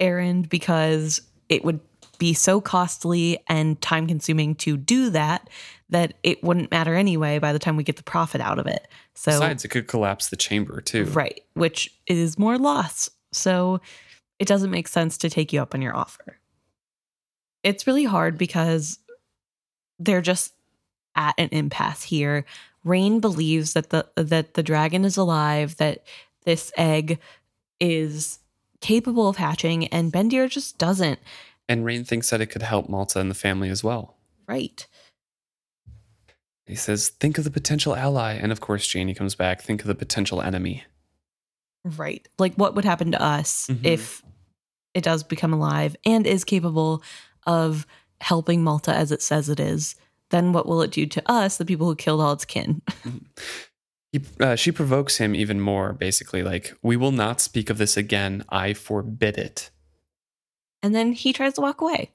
errand 0.00 0.48
because 0.48 1.20
it 1.48 1.64
would 1.64 1.78
be 2.18 2.34
so 2.34 2.60
costly 2.60 3.38
and 3.48 3.80
time 3.80 4.06
consuming 4.06 4.54
to 4.56 4.76
do 4.76 5.10
that 5.10 5.48
that 5.90 6.14
it 6.22 6.42
wouldn't 6.42 6.70
matter 6.70 6.94
anyway 6.94 7.38
by 7.38 7.52
the 7.52 7.58
time 7.58 7.76
we 7.76 7.84
get 7.84 7.96
the 7.96 8.02
profit 8.02 8.40
out 8.40 8.58
of 8.58 8.66
it. 8.66 8.88
So 9.14 9.30
Besides, 9.32 9.64
it 9.64 9.68
could 9.68 9.86
collapse 9.86 10.28
the 10.28 10.36
chamber 10.36 10.80
too. 10.80 11.04
right, 11.06 11.42
which 11.54 11.92
is 12.06 12.38
more 12.38 12.58
loss. 12.58 13.10
So 13.32 13.80
it 14.38 14.48
doesn't 14.48 14.70
make 14.70 14.88
sense 14.88 15.18
to 15.18 15.30
take 15.30 15.52
you 15.52 15.60
up 15.62 15.74
on 15.74 15.82
your 15.82 15.96
offer. 15.96 16.38
It's 17.62 17.86
really 17.86 18.04
hard 18.04 18.36
because 18.36 18.98
they're 19.98 20.20
just 20.20 20.52
at 21.14 21.34
an 21.38 21.48
impasse 21.52 22.02
here. 22.02 22.44
Reyn 22.84 23.20
believes 23.20 23.72
that 23.74 23.90
the 23.90 24.06
that 24.16 24.54
the 24.54 24.62
dragon 24.62 25.04
is 25.04 25.16
alive, 25.16 25.76
that 25.76 26.04
this 26.44 26.72
egg 26.76 27.18
is 27.80 28.38
capable 28.80 29.28
of 29.28 29.36
hatching, 29.36 29.86
and 29.88 30.12
Bendir 30.12 30.48
just 30.50 30.76
doesn't. 30.76 31.18
And 31.68 31.84
Reyn 31.84 32.04
thinks 32.04 32.30
that 32.30 32.40
it 32.40 32.46
could 32.46 32.62
help 32.62 32.88
Malta 32.88 33.20
and 33.20 33.30
the 33.30 33.34
family 33.34 33.70
as 33.70 33.82
well. 33.82 34.16
Right. 34.46 34.86
He 36.66 36.74
says, 36.74 37.08
think 37.08 37.38
of 37.38 37.44
the 37.44 37.50
potential 37.50 37.94
ally. 37.94 38.32
And 38.34 38.50
of 38.52 38.60
course, 38.60 38.92
Jani 38.94 39.14
comes 39.14 39.34
back, 39.34 39.62
think 39.62 39.82
of 39.82 39.86
the 39.86 39.94
potential 39.94 40.40
enemy. 40.40 40.84
Right. 41.84 42.26
Like 42.38 42.54
what 42.54 42.74
would 42.74 42.84
happen 42.84 43.12
to 43.12 43.22
us 43.22 43.66
Mhm. 43.68 43.84
if 43.84 44.22
it 44.94 45.04
does 45.04 45.22
become 45.22 45.52
alive 45.52 45.96
and 46.06 46.26
is 46.26 46.44
capable 46.44 47.02
of 47.46 47.86
helping 48.20 48.62
Malta 48.64 48.94
as 48.94 49.12
it 49.12 49.20
says 49.22 49.48
it 49.48 49.60
is? 49.60 49.94
Then 50.30 50.52
what 50.52 50.66
will 50.66 50.80
it 50.82 50.90
do 50.90 51.04
to 51.06 51.22
us, 51.30 51.58
the 51.58 51.64
people 51.66 51.86
who 51.86 51.94
killed 51.96 52.20
all 52.20 52.32
its 52.32 52.44
kin? 52.44 52.82
He, 54.12 54.20
uh, 54.38 54.54
she 54.54 54.70
provokes 54.70 55.16
him 55.16 55.34
even 55.34 55.60
more, 55.60 55.92
basically, 55.92 56.44
like, 56.44 56.72
we 56.82 56.96
will 56.96 57.10
not 57.10 57.40
speak 57.40 57.68
of 57.68 57.78
this 57.78 57.96
again. 57.96 58.44
I 58.48 58.72
forbid 58.72 59.36
it. 59.36 59.70
And 60.84 60.94
then 60.94 61.14
he 61.14 61.32
tries 61.32 61.54
to 61.54 61.62
walk 61.62 61.80
away. 61.80 62.10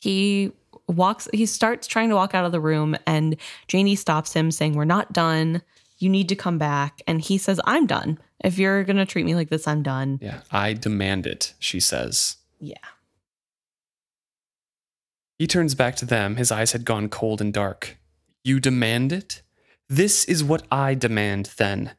He 0.00 0.50
walks, 0.88 1.28
he 1.34 1.44
starts 1.44 1.86
trying 1.86 2.08
to 2.08 2.14
walk 2.14 2.34
out 2.34 2.46
of 2.46 2.52
the 2.52 2.60
room, 2.60 2.96
and 3.06 3.36
Jani 3.70 3.96
stops 3.96 4.32
him, 4.32 4.50
saying, 4.50 4.72
We're 4.72 4.86
not 4.86 5.12
done. 5.12 5.60
You 5.98 6.08
need 6.08 6.30
to 6.30 6.34
come 6.34 6.56
back. 6.56 7.02
And 7.06 7.20
he 7.20 7.36
says, 7.36 7.60
I'm 7.66 7.86
done. 7.86 8.18
If 8.42 8.58
you're 8.58 8.82
going 8.82 8.96
to 8.96 9.04
treat 9.04 9.26
me 9.26 9.34
like 9.34 9.50
this, 9.50 9.68
I'm 9.68 9.82
done. 9.82 10.20
Yeah, 10.22 10.40
I 10.50 10.72
demand 10.72 11.26
it, 11.26 11.52
she 11.58 11.80
says. 11.80 12.38
Yeah. 12.60 12.78
He 15.38 15.46
turns 15.46 15.74
back 15.74 15.94
to 15.96 16.06
them. 16.06 16.36
His 16.36 16.50
eyes 16.50 16.72
had 16.72 16.86
gone 16.86 17.10
cold 17.10 17.42
and 17.42 17.52
dark. 17.52 17.98
You 18.42 18.58
demand 18.58 19.12
it? 19.12 19.42
This 19.86 20.24
is 20.24 20.42
what 20.42 20.62
I 20.70 20.94
demand, 20.94 21.50
then. 21.58 21.92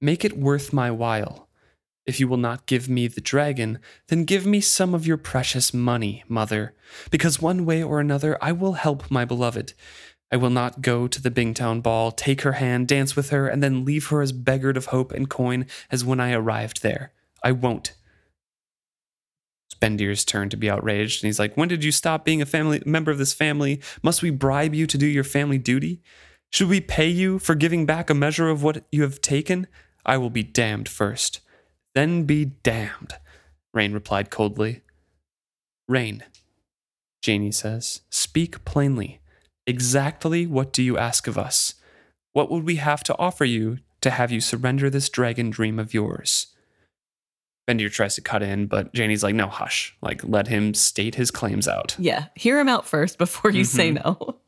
Make 0.00 0.24
it 0.24 0.38
worth 0.38 0.72
my 0.72 0.92
while. 0.92 1.48
If 2.04 2.18
you 2.18 2.26
will 2.26 2.36
not 2.36 2.66
give 2.66 2.88
me 2.88 3.06
the 3.06 3.20
dragon, 3.20 3.78
then 4.08 4.24
give 4.24 4.44
me 4.44 4.60
some 4.60 4.94
of 4.94 5.06
your 5.06 5.16
precious 5.16 5.72
money, 5.72 6.24
mother, 6.28 6.74
because 7.10 7.40
one 7.40 7.64
way 7.64 7.82
or 7.82 8.00
another 8.00 8.36
I 8.42 8.50
will 8.52 8.72
help 8.72 9.10
my 9.10 9.24
beloved. 9.24 9.74
I 10.32 10.36
will 10.36 10.50
not 10.50 10.80
go 10.80 11.06
to 11.06 11.22
the 11.22 11.30
Bingtown 11.30 11.82
ball, 11.82 12.10
take 12.10 12.40
her 12.40 12.52
hand, 12.52 12.88
dance 12.88 13.14
with 13.14 13.30
her, 13.30 13.46
and 13.46 13.62
then 13.62 13.84
leave 13.84 14.08
her 14.08 14.22
as 14.22 14.32
beggared 14.32 14.78
of 14.78 14.86
hope 14.86 15.12
and 15.12 15.28
coin 15.28 15.66
as 15.90 16.04
when 16.04 16.20
I 16.20 16.32
arrived 16.32 16.82
there. 16.82 17.12
I 17.44 17.52
won't. 17.52 17.92
It's 19.68 19.78
Bendir's 19.78 20.24
turn 20.24 20.48
to 20.48 20.56
be 20.56 20.70
outraged, 20.70 21.22
and 21.22 21.28
he's 21.28 21.38
like, 21.38 21.54
When 21.54 21.68
did 21.68 21.84
you 21.84 21.92
stop 21.92 22.24
being 22.24 22.40
a 22.40 22.46
family 22.46 22.82
member 22.86 23.10
of 23.10 23.18
this 23.18 23.34
family? 23.34 23.80
Must 24.02 24.22
we 24.22 24.30
bribe 24.30 24.74
you 24.74 24.86
to 24.86 24.98
do 24.98 25.06
your 25.06 25.22
family 25.22 25.58
duty? 25.58 26.00
Should 26.50 26.68
we 26.68 26.80
pay 26.80 27.08
you 27.08 27.38
for 27.38 27.54
giving 27.54 27.84
back 27.84 28.08
a 28.08 28.14
measure 28.14 28.48
of 28.48 28.62
what 28.62 28.84
you 28.90 29.02
have 29.02 29.20
taken? 29.20 29.66
I 30.04 30.16
will 30.16 30.30
be 30.30 30.42
damned 30.42 30.88
first. 30.88 31.41
Then 31.94 32.24
be 32.24 32.46
damned, 32.46 33.16
Reyn 33.74 33.92
replied 33.92 34.30
coldly. 34.30 34.82
Reyn, 35.88 36.24
Jani 37.24 37.52
says, 37.52 38.02
speak 38.10 38.64
plainly. 38.64 39.20
Exactly 39.66 40.46
what 40.46 40.72
do 40.72 40.82
you 40.82 40.98
ask 40.98 41.26
of 41.26 41.38
us? 41.38 41.74
What 42.32 42.50
would 42.50 42.64
we 42.64 42.76
have 42.76 43.04
to 43.04 43.18
offer 43.18 43.44
you 43.44 43.78
to 44.00 44.10
have 44.10 44.32
you 44.32 44.40
surrender 44.40 44.90
this 44.90 45.08
dragon 45.08 45.50
dream 45.50 45.78
of 45.78 45.94
yours? 45.94 46.48
Bendir 47.68 47.92
tries 47.92 48.16
to 48.16 48.20
cut 48.20 48.42
in, 48.42 48.66
but 48.66 48.92
Jani's 48.92 49.22
like, 49.22 49.34
no, 49.34 49.46
hush. 49.46 49.96
Like, 50.02 50.24
let 50.24 50.48
him 50.48 50.74
state 50.74 51.14
his 51.14 51.30
claims 51.30 51.68
out. 51.68 51.94
Yeah. 51.98 52.26
Hear 52.34 52.58
him 52.58 52.68
out 52.68 52.86
first 52.86 53.18
before 53.18 53.50
you 53.50 53.64
say 53.64 53.92
mm-hmm. 53.92 54.02
no. 54.04 54.40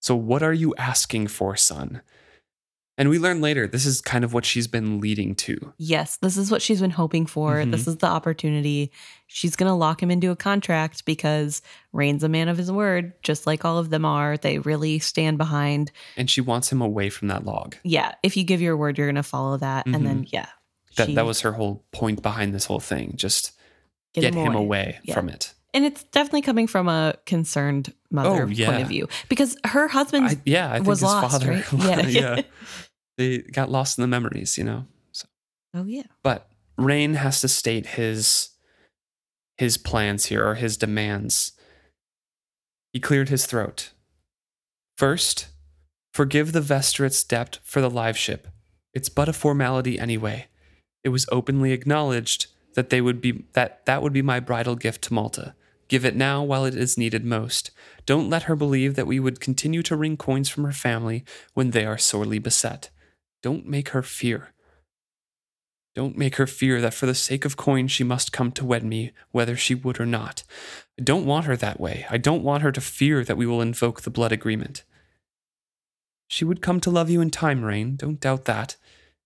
So, 0.00 0.16
what 0.16 0.42
are 0.42 0.52
you 0.52 0.74
asking 0.76 1.26
for, 1.26 1.56
son? 1.56 2.00
And 3.00 3.08
we 3.08 3.18
learn 3.18 3.40
later, 3.40 3.66
this 3.66 3.86
is 3.86 4.02
kind 4.02 4.24
of 4.24 4.34
what 4.34 4.44
she's 4.44 4.66
been 4.66 5.00
leading 5.00 5.34
to. 5.36 5.72
Yes, 5.78 6.18
this 6.18 6.36
is 6.36 6.50
what 6.50 6.60
she's 6.60 6.82
been 6.82 6.90
hoping 6.90 7.24
for. 7.24 7.54
Mhm. 7.54 7.70
This 7.70 7.88
is 7.88 7.96
the 7.96 8.06
opportunity. 8.06 8.92
She's 9.26 9.56
going 9.56 9.68
to 9.70 9.74
lock 9.74 10.02
him 10.02 10.10
into 10.10 10.30
a 10.30 10.36
contract 10.36 11.06
because 11.06 11.62
Reyn's 11.94 12.22
a 12.24 12.28
man 12.28 12.48
of 12.50 12.58
his 12.58 12.70
word, 12.70 13.14
just 13.22 13.46
like 13.46 13.64
all 13.64 13.78
of 13.78 13.88
them 13.88 14.04
are. 14.04 14.36
They 14.36 14.58
really 14.58 14.98
stand 14.98 15.38
behind. 15.38 15.90
And 16.18 16.28
she 16.28 16.42
wants 16.42 16.70
him 16.70 16.82
away 16.82 17.08
from 17.08 17.28
that 17.28 17.46
log. 17.46 17.76
Yeah, 17.84 18.12
if 18.22 18.36
you 18.36 18.44
give 18.44 18.60
your 18.60 18.76
word, 18.76 18.98
you're 18.98 19.06
going 19.06 19.14
to 19.14 19.22
follow 19.22 19.56
that. 19.56 19.86
And 19.86 20.06
then, 20.06 20.26
yeah. 20.28 20.42
Mm-hmm. 20.42 20.94
That, 20.96 21.06
she- 21.08 21.14
that 21.14 21.24
was 21.24 21.40
her 21.40 21.52
whole 21.52 21.82
point 21.92 22.20
behind 22.20 22.52
this 22.54 22.66
whole 22.66 22.80
thing. 22.80 23.14
Just 23.16 23.52
get, 24.12 24.20
get, 24.20 24.34
him 24.34 24.54
away, 24.54 24.98
Yeah. 25.04 25.14
from 25.14 25.30
it. 25.30 25.54
And 25.72 25.84
it's 25.84 26.02
definitely 26.02 26.42
coming 26.42 26.66
from 26.66 26.88
a 26.88 27.14
concerned 27.26 27.94
mother 28.10 28.42
Oh, 28.42 28.46
point 28.66 28.82
of 28.82 28.88
view 28.88 29.08
because 29.28 29.56
her 29.64 29.86
husband 29.86 30.26
I, 30.26 30.36
yeah, 30.44 30.68
I 30.68 30.74
think 30.74 30.88
was 30.88 30.98
his 30.98 31.04
lost, 31.04 31.30
father. 31.30 31.50
right? 31.52 31.72
Yeah. 32.12 32.36
yeah. 32.36 32.42
They 33.20 33.38
got 33.38 33.70
lost 33.70 33.98
in 33.98 34.02
the 34.02 34.08
memories, 34.08 34.56
you 34.56 34.64
know. 34.64 34.86
So, 35.12 35.26
Oh, 35.74 35.84
yeah. 35.84 36.04
but 36.22 36.48
Reyn 36.78 37.14
has 37.14 37.42
to 37.42 37.48
state 37.48 37.86
his 37.88 38.48
his 39.58 39.76
plans 39.76 40.26
here 40.26 40.42
or 40.46 40.54
his 40.54 40.78
demands. 40.78 41.52
He 42.94 42.98
cleared 42.98 43.28
his 43.28 43.44
throat. 43.44 43.90
First, 44.96 45.48
forgive 46.14 46.52
the 46.52 46.62
Vestrit's 46.62 47.22
debt 47.22 47.58
for 47.62 47.82
the 47.82 47.90
live 47.90 48.16
ship. 48.16 48.48
It's 48.94 49.10
but 49.10 49.28
a 49.28 49.34
formality 49.34 49.98
anyway. 49.98 50.46
It 51.04 51.10
was 51.10 51.26
openly 51.30 51.72
acknowledged 51.72 52.46
that 52.74 52.88
they 52.88 53.02
would 53.02 53.20
be 53.20 53.44
that 53.52 53.84
that 53.84 54.02
would 54.02 54.14
be 54.14 54.22
my 54.22 54.40
bridal 54.40 54.76
gift 54.76 55.02
to 55.04 55.14
Malta. 55.14 55.54
Give 55.88 56.06
it 56.06 56.16
now 56.16 56.42
while 56.42 56.64
it 56.64 56.74
is 56.74 56.96
needed 56.96 57.24
most. 57.26 57.70
Don't 58.06 58.30
let 58.30 58.44
her 58.44 58.56
believe 58.56 58.94
that 58.94 59.06
we 59.06 59.20
would 59.20 59.40
continue 59.40 59.82
to 59.82 59.96
wring 59.96 60.16
coins 60.16 60.48
from 60.48 60.64
her 60.64 60.72
family 60.72 61.22
when 61.52 61.72
they 61.72 61.84
are 61.84 61.98
sorely 61.98 62.38
beset. 62.38 62.88
Don't 63.42 63.66
make 63.66 63.90
her 63.90 64.02
fear. 64.02 64.52
Don't 65.94 66.16
make 66.16 66.36
her 66.36 66.46
fear 66.46 66.80
that 66.80 66.94
for 66.94 67.06
the 67.06 67.14
sake 67.14 67.44
of 67.44 67.56
coin 67.56 67.88
she 67.88 68.04
must 68.04 68.32
come 68.32 68.52
to 68.52 68.64
wed 68.64 68.84
me, 68.84 69.12
whether 69.32 69.56
she 69.56 69.74
would 69.74 70.00
or 70.00 70.06
not. 70.06 70.44
I 70.98 71.02
don't 71.02 71.26
want 71.26 71.46
her 71.46 71.56
that 71.56 71.80
way. 71.80 72.06
I 72.08 72.16
don't 72.16 72.44
want 72.44 72.62
her 72.62 72.70
to 72.70 72.80
fear 72.80 73.24
that 73.24 73.36
we 73.36 73.46
will 73.46 73.60
invoke 73.60 74.02
the 74.02 74.10
blood 74.10 74.30
agreement. 74.30 74.84
She 76.28 76.44
would 76.44 76.62
come 76.62 76.80
to 76.80 76.90
love 76.90 77.10
you 77.10 77.20
in 77.20 77.30
time, 77.30 77.64
Reyn, 77.64 77.96
don't 77.96 78.20
doubt 78.20 78.44
that. 78.44 78.76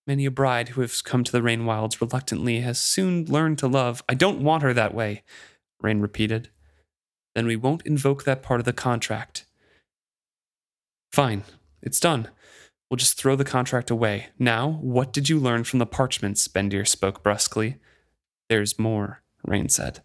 Many 0.06 0.24
a 0.24 0.30
bride 0.30 0.70
who 0.70 0.80
has 0.80 1.02
come 1.02 1.22
to 1.22 1.32
the 1.32 1.42
Rain 1.42 1.66
Wilds 1.66 2.00
reluctantly 2.00 2.60
has 2.60 2.78
soon 2.78 3.26
learned 3.26 3.58
to 3.58 3.66
love. 3.68 4.02
I 4.08 4.14
don't 4.14 4.42
want 4.42 4.62
her 4.62 4.72
that 4.72 4.94
way, 4.94 5.22
Reyn 5.82 6.00
repeated. 6.00 6.48
Then 7.34 7.46
we 7.46 7.56
won't 7.56 7.86
invoke 7.86 8.24
that 8.24 8.42
part 8.42 8.60
of 8.60 8.64
the 8.64 8.72
contract. 8.72 9.44
Fine, 11.12 11.44
it's 11.82 12.00
done. 12.00 12.28
We'll 12.94 12.98
just 13.00 13.18
throw 13.18 13.34
the 13.34 13.44
contract 13.44 13.90
away. 13.90 14.28
Now, 14.38 14.78
what 14.80 15.12
did 15.12 15.28
you 15.28 15.40
learn 15.40 15.64
from 15.64 15.80
the 15.80 15.84
parchments? 15.84 16.46
Bendir 16.46 16.86
spoke 16.86 17.24
brusquely. 17.24 17.78
There's 18.48 18.78
more, 18.78 19.20
Reyn 19.44 19.68
said. 19.68 20.00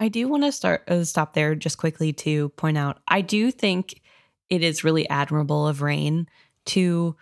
I 0.00 0.08
do 0.08 0.26
want 0.26 0.42
to 0.42 0.50
start 0.50 0.82
uh, 0.90 1.04
stop 1.04 1.34
there 1.34 1.54
just 1.54 1.78
quickly 1.78 2.12
to 2.14 2.48
point 2.48 2.78
out 2.78 2.98
I 3.06 3.20
do 3.20 3.52
think 3.52 4.02
it 4.50 4.64
is 4.64 4.82
really 4.82 5.08
admirable 5.08 5.68
of 5.68 5.80
Reyn 5.80 6.26
to 6.64 7.14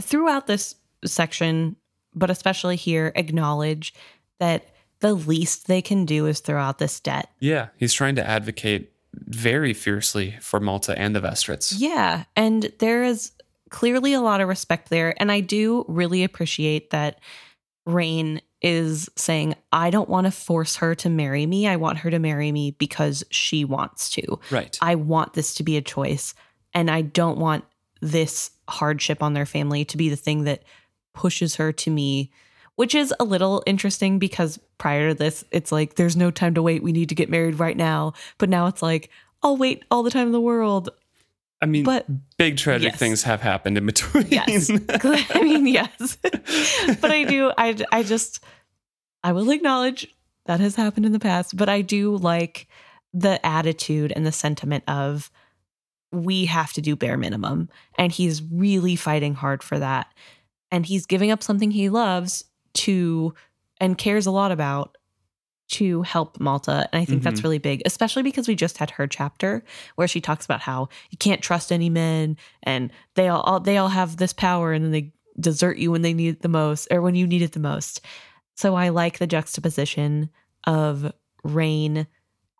throughout 0.00 0.46
this 0.46 0.74
section, 1.04 1.76
but 2.14 2.30
especially 2.30 2.76
here, 2.76 3.12
acknowledge 3.14 3.92
that 4.40 4.74
the 5.00 5.12
least 5.12 5.66
they 5.66 5.82
can 5.82 6.06
do 6.06 6.24
is 6.24 6.40
throw 6.40 6.58
out 6.58 6.78
this 6.78 6.98
debt. 6.98 7.28
Yeah, 7.40 7.68
he's 7.76 7.92
trying 7.92 8.14
to 8.14 8.26
advocate 8.26 8.90
very 9.12 9.74
fiercely 9.74 10.38
for 10.40 10.60
Malta 10.60 10.98
and 10.98 11.14
the 11.14 11.20
Vestrits. 11.20 11.74
Yeah, 11.76 12.24
and 12.34 12.72
there 12.78 13.02
is 13.02 13.32
clearly 13.72 14.12
a 14.12 14.20
lot 14.20 14.40
of 14.40 14.46
respect 14.46 14.90
there, 14.90 15.20
and 15.20 15.32
I 15.32 15.40
do 15.40 15.84
really 15.88 16.22
appreciate 16.22 16.90
that 16.90 17.18
Reyn 17.84 18.40
is 18.60 19.10
saying, 19.16 19.56
I 19.72 19.90
don't 19.90 20.08
want 20.08 20.26
to 20.26 20.30
force 20.30 20.76
her 20.76 20.94
to 20.94 21.10
marry 21.10 21.46
me. 21.46 21.66
I 21.66 21.74
want 21.74 21.98
her 21.98 22.10
to 22.10 22.20
marry 22.20 22.52
me 22.52 22.70
because 22.70 23.24
she 23.30 23.64
wants 23.64 24.08
to. 24.10 24.38
Right. 24.52 24.78
I 24.80 24.94
want 24.94 25.32
this 25.32 25.54
to 25.56 25.64
be 25.64 25.76
a 25.76 25.82
choice. 25.82 26.34
And 26.72 26.88
I 26.88 27.02
don't 27.02 27.38
want 27.38 27.64
this 28.00 28.52
hardship 28.68 29.20
on 29.22 29.32
their 29.32 29.46
family 29.46 29.84
to 29.86 29.96
be 29.96 30.08
the 30.08 30.16
thing 30.16 30.44
that 30.44 30.62
pushes 31.12 31.56
her 31.56 31.72
to 31.72 31.90
me, 31.90 32.30
which 32.76 32.94
is 32.94 33.12
a 33.18 33.24
little 33.24 33.64
interesting 33.66 34.20
because 34.20 34.60
prior 34.78 35.08
to 35.08 35.14
this, 35.14 35.44
it's 35.50 35.72
like, 35.72 35.96
there's 35.96 36.16
no 36.16 36.30
time 36.30 36.54
to 36.54 36.62
wait. 36.62 36.84
We 36.84 36.92
need 36.92 37.08
to 37.08 37.16
get 37.16 37.30
married 37.30 37.58
right 37.58 37.76
now. 37.76 38.12
But 38.38 38.48
now 38.48 38.68
it's 38.68 38.82
like, 38.82 39.10
I'll 39.42 39.56
wait 39.56 39.84
all 39.90 40.04
the 40.04 40.10
time 40.10 40.26
in 40.26 40.32
the 40.32 40.40
world. 40.40 40.88
I 41.62 41.66
mean, 41.66 41.84
But 41.84 42.06
big 42.36 42.56
tragic 42.56 42.90
yes. 42.90 42.98
things 42.98 43.22
have 43.22 43.40
happened 43.40 43.78
in 43.78 43.86
between. 43.86 44.26
yes, 44.28 44.68
I 45.30 45.42
mean, 45.42 45.66
yes. 45.66 46.16
but 47.00 47.10
I 47.10 47.24
do, 47.24 47.52
I, 47.56 47.76
I 47.92 48.02
just, 48.02 48.42
I 49.22 49.32
will 49.32 49.48
acknowledge 49.50 50.12
that 50.46 50.58
has 50.60 50.74
happened 50.74 51.06
in 51.06 51.12
the 51.12 51.20
past, 51.20 51.56
but 51.56 51.68
I 51.68 51.80
do 51.82 52.16
like 52.16 52.66
the 53.14 53.44
attitude 53.46 54.12
and 54.14 54.26
the 54.26 54.32
sentiment 54.32 54.82
of 54.88 55.30
we 56.10 56.46
have 56.46 56.72
to 56.74 56.80
do 56.82 56.96
bare 56.96 57.16
minimum. 57.16 57.68
And 57.96 58.10
he's 58.10 58.42
really 58.42 58.96
fighting 58.96 59.34
hard 59.34 59.62
for 59.62 59.78
that. 59.78 60.12
And 60.70 60.84
he's 60.84 61.06
giving 61.06 61.30
up 61.30 61.42
something 61.42 61.70
he 61.70 61.88
loves 61.88 62.44
to 62.74 63.34
and 63.80 63.96
cares 63.96 64.26
a 64.26 64.30
lot 64.30 64.50
about 64.52 64.96
to 65.68 66.02
help 66.02 66.38
Malta. 66.40 66.88
And 66.92 67.00
I 67.00 67.04
think 67.04 67.22
that's 67.22 67.40
Mhm. 67.40 67.44
really 67.44 67.58
big, 67.58 67.82
especially 67.86 68.22
because 68.22 68.46
we 68.48 68.54
just 68.54 68.78
had 68.78 68.90
her 68.92 69.06
chapter 69.06 69.64
where 69.96 70.08
she 70.08 70.20
talks 70.20 70.44
about 70.44 70.60
how 70.60 70.88
you 71.10 71.16
can't 71.18 71.40
trust 71.42 71.72
any 71.72 71.88
men 71.88 72.36
and 72.62 72.90
they 73.14 73.28
all, 73.28 73.40
all 73.42 73.60
they 73.60 73.78
all 73.78 73.88
have 73.88 74.18
this 74.18 74.32
power 74.32 74.72
and 74.72 74.84
then 74.84 74.90
they 74.92 75.12
desert 75.40 75.78
you 75.78 75.90
when 75.90 76.02
they 76.02 76.12
need 76.12 76.28
it 76.28 76.42
the 76.42 76.48
most 76.48 76.88
or 76.90 77.00
when 77.00 77.14
you 77.14 77.26
need 77.26 77.40
it 77.42 77.52
the 77.52 77.60
most. 77.60 78.02
So 78.54 78.74
I 78.74 78.90
like 78.90 79.18
the 79.18 79.26
juxtaposition 79.26 80.28
of 80.66 81.10
Reyn 81.42 82.06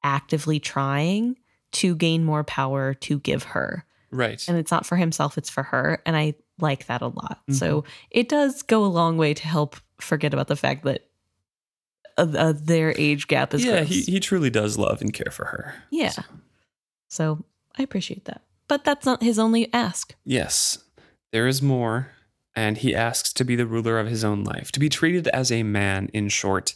actively 0.02 0.58
trying 0.58 1.36
to 1.72 1.94
gain 1.94 2.24
more 2.24 2.44
power 2.44 2.94
to 2.94 3.18
give 3.18 3.42
her. 3.44 3.84
right. 4.10 4.46
And 4.48 4.58
it's 4.58 4.70
not 4.70 4.84
for 4.86 4.96
himself, 4.96 5.38
it's 5.38 5.48
for 5.50 5.62
her. 5.62 6.02
And 6.04 6.16
I 6.16 6.34
like 6.58 6.86
that 6.86 7.00
a 7.02 7.06
lot. 7.06 7.40
Mm-hmm. 7.42 7.54
So 7.54 7.84
it 8.10 8.28
does 8.28 8.62
go 8.62 8.84
a 8.84 8.86
long 8.86 9.16
way 9.16 9.32
to 9.34 9.46
help 9.46 9.76
forget 9.98 10.34
about 10.34 10.48
the 10.48 10.56
fact 10.56 10.84
that 10.84 11.06
uh, 12.18 12.52
their 12.56 12.94
age 12.98 13.26
gap 13.28 13.54
is 13.54 13.64
yeah, 13.64 13.78
gross. 13.78 13.88
he, 13.88 14.00
he 14.02 14.20
truly 14.20 14.50
does 14.50 14.76
love 14.78 15.00
and 15.00 15.12
care 15.12 15.30
for 15.30 15.46
her. 15.46 15.74
yeah. 15.90 16.10
So, 16.10 16.22
So 17.08 17.44
I 17.78 17.82
appreciate 17.82 18.24
that. 18.26 18.42
But 18.68 18.84
that's 18.84 19.04
not 19.06 19.22
his 19.22 19.38
only 19.38 19.72
ask. 19.72 20.14
yes, 20.24 20.78
there 21.32 21.46
is 21.46 21.60
more. 21.62 22.08
And 22.54 22.76
he 22.76 22.94
asks 22.94 23.32
to 23.32 23.44
be 23.44 23.56
the 23.56 23.64
ruler 23.66 23.98
of 23.98 24.08
his 24.08 24.24
own 24.24 24.44
life, 24.44 24.70
to 24.72 24.80
be 24.80 24.90
treated 24.90 25.26
as 25.28 25.50
a 25.50 25.62
man, 25.62 26.10
in 26.12 26.28
short, 26.28 26.74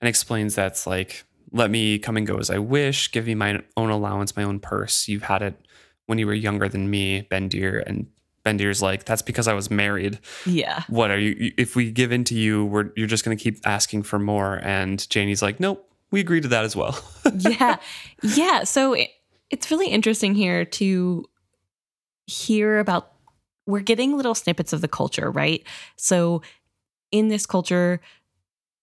and 0.00 0.08
explains 0.08 0.54
that's 0.54 0.86
like, 0.86 1.24
let 1.52 1.70
me 1.70 1.98
come 1.98 2.16
and 2.16 2.26
go 2.26 2.38
as 2.38 2.48
I 2.48 2.56
wish, 2.58 3.12
give 3.12 3.26
me 3.26 3.34
my 3.34 3.60
own 3.76 3.90
allowance, 3.90 4.36
my 4.36 4.42
own 4.42 4.58
purse. 4.58 5.06
You've 5.06 5.24
had 5.24 5.42
it 5.42 5.54
when 6.06 6.18
you 6.18 6.26
were 6.26 6.32
younger 6.32 6.66
than 6.66 6.88
me, 6.88 7.26
Ben 7.28 7.50
Bendir. 7.50 7.82
And 7.86 8.06
Bendir's 8.48 8.80
like, 8.82 9.04
that's 9.04 9.22
because 9.22 9.48
I 9.48 9.52
was 9.52 9.70
married. 9.70 10.18
Yeah. 10.46 10.82
What 10.88 11.10
are 11.10 11.18
you? 11.18 11.52
If 11.56 11.76
we 11.76 11.90
give 11.90 12.12
in 12.12 12.24
to 12.24 12.34
you, 12.34 12.64
we're, 12.64 12.90
you're 12.96 13.06
just 13.06 13.24
going 13.24 13.36
to 13.36 13.42
keep 13.42 13.58
asking 13.66 14.04
for 14.04 14.18
more. 14.18 14.60
And 14.62 15.08
Jani's 15.10 15.42
like, 15.42 15.60
nope, 15.60 15.88
we 16.10 16.20
agree 16.20 16.40
to 16.40 16.48
that 16.48 16.64
as 16.64 16.74
well. 16.74 16.98
yeah. 17.38 17.76
Yeah. 18.22 18.64
So 18.64 18.94
it, 18.94 19.10
it's 19.50 19.70
really 19.70 19.88
interesting 19.88 20.34
here 20.34 20.64
to 20.64 21.24
hear 22.26 22.78
about. 22.78 23.12
We're 23.66 23.80
getting 23.80 24.16
little 24.16 24.34
snippets 24.34 24.72
of 24.72 24.80
the 24.80 24.88
culture, 24.88 25.30
right? 25.30 25.62
So 25.96 26.40
in 27.12 27.28
this 27.28 27.44
culture, 27.44 28.00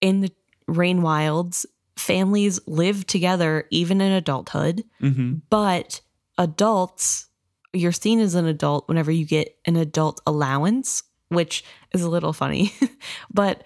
in 0.00 0.20
the 0.20 0.32
Rain 0.68 1.02
Wilds, 1.02 1.66
families 1.96 2.60
live 2.66 3.06
together 3.06 3.66
even 3.70 4.00
in 4.00 4.12
adulthood, 4.12 4.84
mm-hmm. 5.02 5.36
but 5.50 6.00
adults, 6.38 7.28
you're 7.76 7.92
seen 7.92 8.20
as 8.20 8.34
an 8.34 8.46
adult 8.46 8.88
whenever 8.88 9.10
you 9.10 9.24
get 9.24 9.56
an 9.66 9.76
adult 9.76 10.20
allowance, 10.26 11.02
which 11.28 11.64
is 11.92 12.02
a 12.02 12.10
little 12.10 12.32
funny. 12.32 12.72
but 13.32 13.64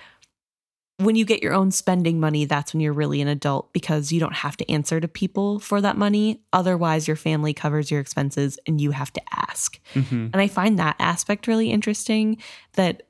when 0.98 1.16
you 1.16 1.24
get 1.24 1.42
your 1.42 1.54
own 1.54 1.70
spending 1.70 2.20
money, 2.20 2.44
that's 2.44 2.74
when 2.74 2.80
you're 2.80 2.92
really 2.92 3.22
an 3.22 3.28
adult 3.28 3.72
because 3.72 4.12
you 4.12 4.20
don't 4.20 4.34
have 4.34 4.56
to 4.58 4.70
answer 4.70 5.00
to 5.00 5.08
people 5.08 5.58
for 5.58 5.80
that 5.80 5.96
money. 5.96 6.42
Otherwise, 6.52 7.08
your 7.08 7.16
family 7.16 7.54
covers 7.54 7.90
your 7.90 8.00
expenses 8.00 8.58
and 8.66 8.80
you 8.80 8.90
have 8.90 9.10
to 9.14 9.22
ask. 9.32 9.80
Mm-hmm. 9.94 10.28
And 10.32 10.36
I 10.36 10.46
find 10.46 10.78
that 10.78 10.96
aspect 10.98 11.46
really 11.46 11.70
interesting 11.70 12.36
that 12.74 13.04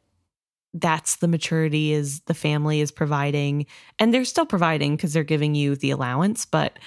that's 0.72 1.16
the 1.16 1.26
maturity 1.26 1.92
is 1.92 2.20
the 2.22 2.34
family 2.34 2.80
is 2.80 2.92
providing 2.92 3.66
and 3.98 4.14
they're 4.14 4.24
still 4.24 4.46
providing 4.46 4.94
because 4.94 5.12
they're 5.12 5.24
giving 5.24 5.56
you 5.56 5.74
the 5.74 5.90
allowance, 5.90 6.44
but 6.44 6.78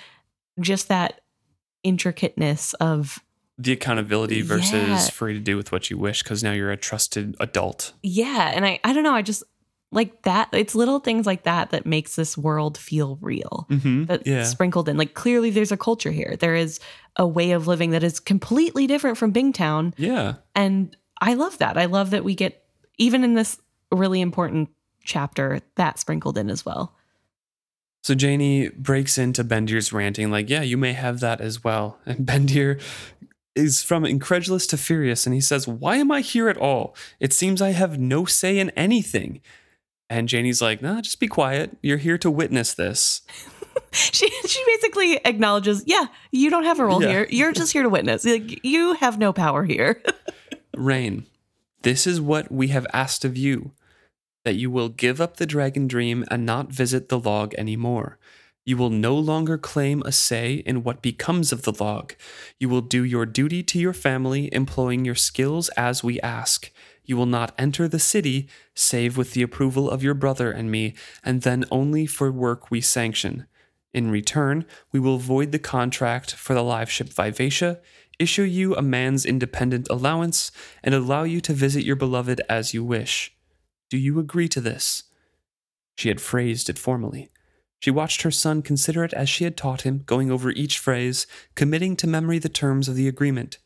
just 0.61 0.87
that 0.87 1.19
intricateness 1.83 2.73
of 2.75 3.19
the 3.57 3.71
accountability 3.71 4.41
versus 4.41 4.71
Yeah. 4.73 5.09
free 5.09 5.33
to 5.33 5.39
do 5.39 5.55
with 5.57 5.71
what 5.71 5.89
you 5.89 5.97
wish 5.97 6.23
because 6.23 6.43
now 6.43 6.51
you're 6.51 6.71
a 6.71 6.77
trusted 6.77 7.35
adult. 7.39 7.93
yeah 8.01 8.51
and 8.53 8.65
i 8.65 8.79
i 8.83 8.93
don't 8.93 9.03
know 9.03 9.13
i 9.13 9.21
just 9.21 9.43
like 9.91 10.23
that 10.23 10.49
it's 10.53 10.73
little 10.73 10.99
things 10.99 11.27
like 11.27 11.43
that 11.43 11.69
that 11.69 11.85
makes 11.85 12.15
this 12.15 12.35
world 12.35 12.77
feel 12.79 13.19
real 13.21 13.67
Mm-hmm. 13.69 14.05
that's 14.05 14.25
yeah. 14.27 14.43
sprinkled 14.43 14.89
in 14.89 14.97
like 14.97 15.13
clearly 15.13 15.51
there's 15.51 15.71
a 15.71 15.77
culture 15.77 16.11
here 16.11 16.35
there 16.39 16.55
is 16.55 16.79
a 17.15 17.27
way 17.27 17.51
of 17.51 17.67
living 17.67 17.91
that 17.91 18.03
is 18.03 18.19
completely 18.19 18.87
different 18.87 19.17
from 19.17 19.31
bingtown 19.31 19.93
Yeah. 19.97 20.35
and 20.55 20.97
i 21.21 21.35
love 21.35 21.59
that 21.59 21.77
i 21.77 21.85
love 21.85 22.09
that 22.09 22.23
we 22.23 22.33
get 22.33 22.63
even 22.97 23.23
in 23.23 23.35
this 23.35 23.59
really 23.91 24.19
important 24.21 24.69
chapter 25.03 25.59
that 25.75 25.99
sprinkled 25.99 26.37
in 26.39 26.49
as 26.49 26.65
well 26.65 26.95
So 28.01 28.13
Jani 28.13 28.69
breaks 28.69 29.17
into 29.17 29.43
Bendir's 29.45 29.93
ranting, 29.93 30.29
like, 30.29 30.49
yeah, 30.49 30.61
you 30.61 30.75
may 30.77 30.91
have 30.91 31.21
that 31.21 31.39
as 31.39 31.63
well. 31.63 31.99
And 32.05 32.25
Bendir 32.27 32.81
is 33.55 33.83
from 33.83 34.05
incredulous 34.05 34.65
to 34.67 34.77
furious, 34.77 35.25
and 35.25 35.33
he 35.33 35.41
says, 35.41 35.67
Why 35.67 35.97
am 35.97 36.11
I 36.11 36.21
here 36.21 36.49
at 36.49 36.57
all? 36.57 36.95
It 37.19 37.33
seems 37.33 37.61
I 37.61 37.71
have 37.71 37.99
no 37.99 38.25
say 38.25 38.57
in 38.59 38.69
anything. 38.71 39.41
And 40.09 40.27
Jani's 40.29 40.61
like, 40.61 40.81
Nah, 40.81 41.01
just 41.01 41.19
be 41.19 41.27
quiet. 41.27 41.77
You're 41.81 41.97
here 41.97 42.17
to 42.19 42.29
witness 42.31 42.73
this. 42.73 43.21
she 43.91 44.29
she 44.45 44.63
basically 44.65 45.17
acknowledges 45.25 45.83
yeah 45.87 46.05
you 46.31 46.49
don't 46.51 46.63
have 46.63 46.79
a 46.79 46.85
role 46.85 47.01
Yeah. 47.01 47.09
here 47.09 47.27
you're 47.29 47.51
just 47.51 47.73
here 47.73 47.81
to 47.83 47.89
witness 47.89 48.23
like 48.25 48.63
you 48.63 48.93
have 48.93 49.17
no 49.17 49.33
power 49.33 49.63
here 49.63 50.01
Reyn, 50.75 51.25
this 51.81 52.05
is 52.07 52.19
what 52.21 52.51
we 52.51 52.67
have 52.69 52.85
asked 52.93 53.23
of 53.25 53.35
you 53.37 53.71
that 54.45 54.55
you 54.55 54.69
will 54.71 54.89
give 54.89 55.19
up 55.21 55.37
the 55.37 55.45
dragon 55.45 55.87
dream 55.87 56.25
and 56.29 56.45
not 56.45 56.69
visit 56.69 57.09
the 57.09 57.19
log 57.19 57.53
anymore. 57.55 58.17
You 58.65 58.77
will 58.77 58.89
no 58.89 59.15
longer 59.15 59.57
claim 59.57 60.01
a 60.05 60.11
say 60.11 60.55
in 60.65 60.83
what 60.83 61.01
becomes 61.01 61.51
of 61.51 61.63
the 61.63 61.73
log. 61.73 62.13
You 62.59 62.69
will 62.69 62.81
do 62.81 63.03
your 63.03 63.25
duty 63.25 63.61
to 63.63 63.79
your 63.79 63.93
family, 63.93 64.53
employing 64.53 65.03
your 65.03 65.15
skills 65.15 65.67
as 65.69 66.03
we 66.03 66.21
ask. 66.21 66.71
You 67.03 67.17
will 67.17 67.25
not 67.25 67.53
enter 67.57 67.87
the 67.89 67.99
city 67.99 68.47
save 68.73 69.17
with 69.17 69.33
the 69.33 69.41
approval 69.41 69.89
of 69.89 70.01
your 70.01 70.13
brother 70.13 70.49
and 70.49 70.71
me, 70.71 70.93
and 71.25 71.41
then 71.41 71.65
only 71.71 72.05
for 72.05 72.31
work 72.31 72.71
we 72.71 72.79
sanction. 72.79 73.47
In 73.93 74.09
return, 74.09 74.65
we 74.93 74.99
will 74.99 75.17
void 75.17 75.51
the 75.51 75.59
contract 75.59 76.33
for 76.33 76.53
the 76.53 76.63
live 76.63 76.89
ship 76.89 77.09
Vivacia, 77.09 77.81
issue 78.17 78.43
you 78.43 78.75
a 78.75 78.81
man's 78.81 79.25
independent 79.25 79.87
allowance, 79.89 80.51
and 80.83 80.95
allow 80.95 81.23
you 81.23 81.41
to 81.41 81.53
visit 81.53 81.83
your 81.83 81.97
beloved 81.97 82.41
as 82.49 82.73
you 82.73 82.83
wish. 82.83 83.35
Do 83.89 83.97
you 83.97 84.19
agree 84.19 84.47
to 84.47 84.61
this? 84.61 85.03
She 85.95 86.07
had 86.07 86.21
phrased 86.21 86.69
it 86.69 86.79
formally. 86.79 87.29
She 87.83 87.91
watched 87.91 88.21
her 88.21 88.31
son 88.31 88.61
consider 88.61 89.03
it 89.03 89.11
as 89.11 89.27
she 89.27 89.43
had 89.43 89.57
taught 89.57 89.81
him, 89.81 90.03
going 90.05 90.31
over 90.31 90.51
each 90.51 90.79
phrase, 90.79 91.27
committing 91.53 91.97
to 91.97 92.07
memory 92.07 92.39
the 92.39 92.47
terms 92.47 92.87
of 92.87 92.95
the 92.95 93.09
agreement. 93.09 93.57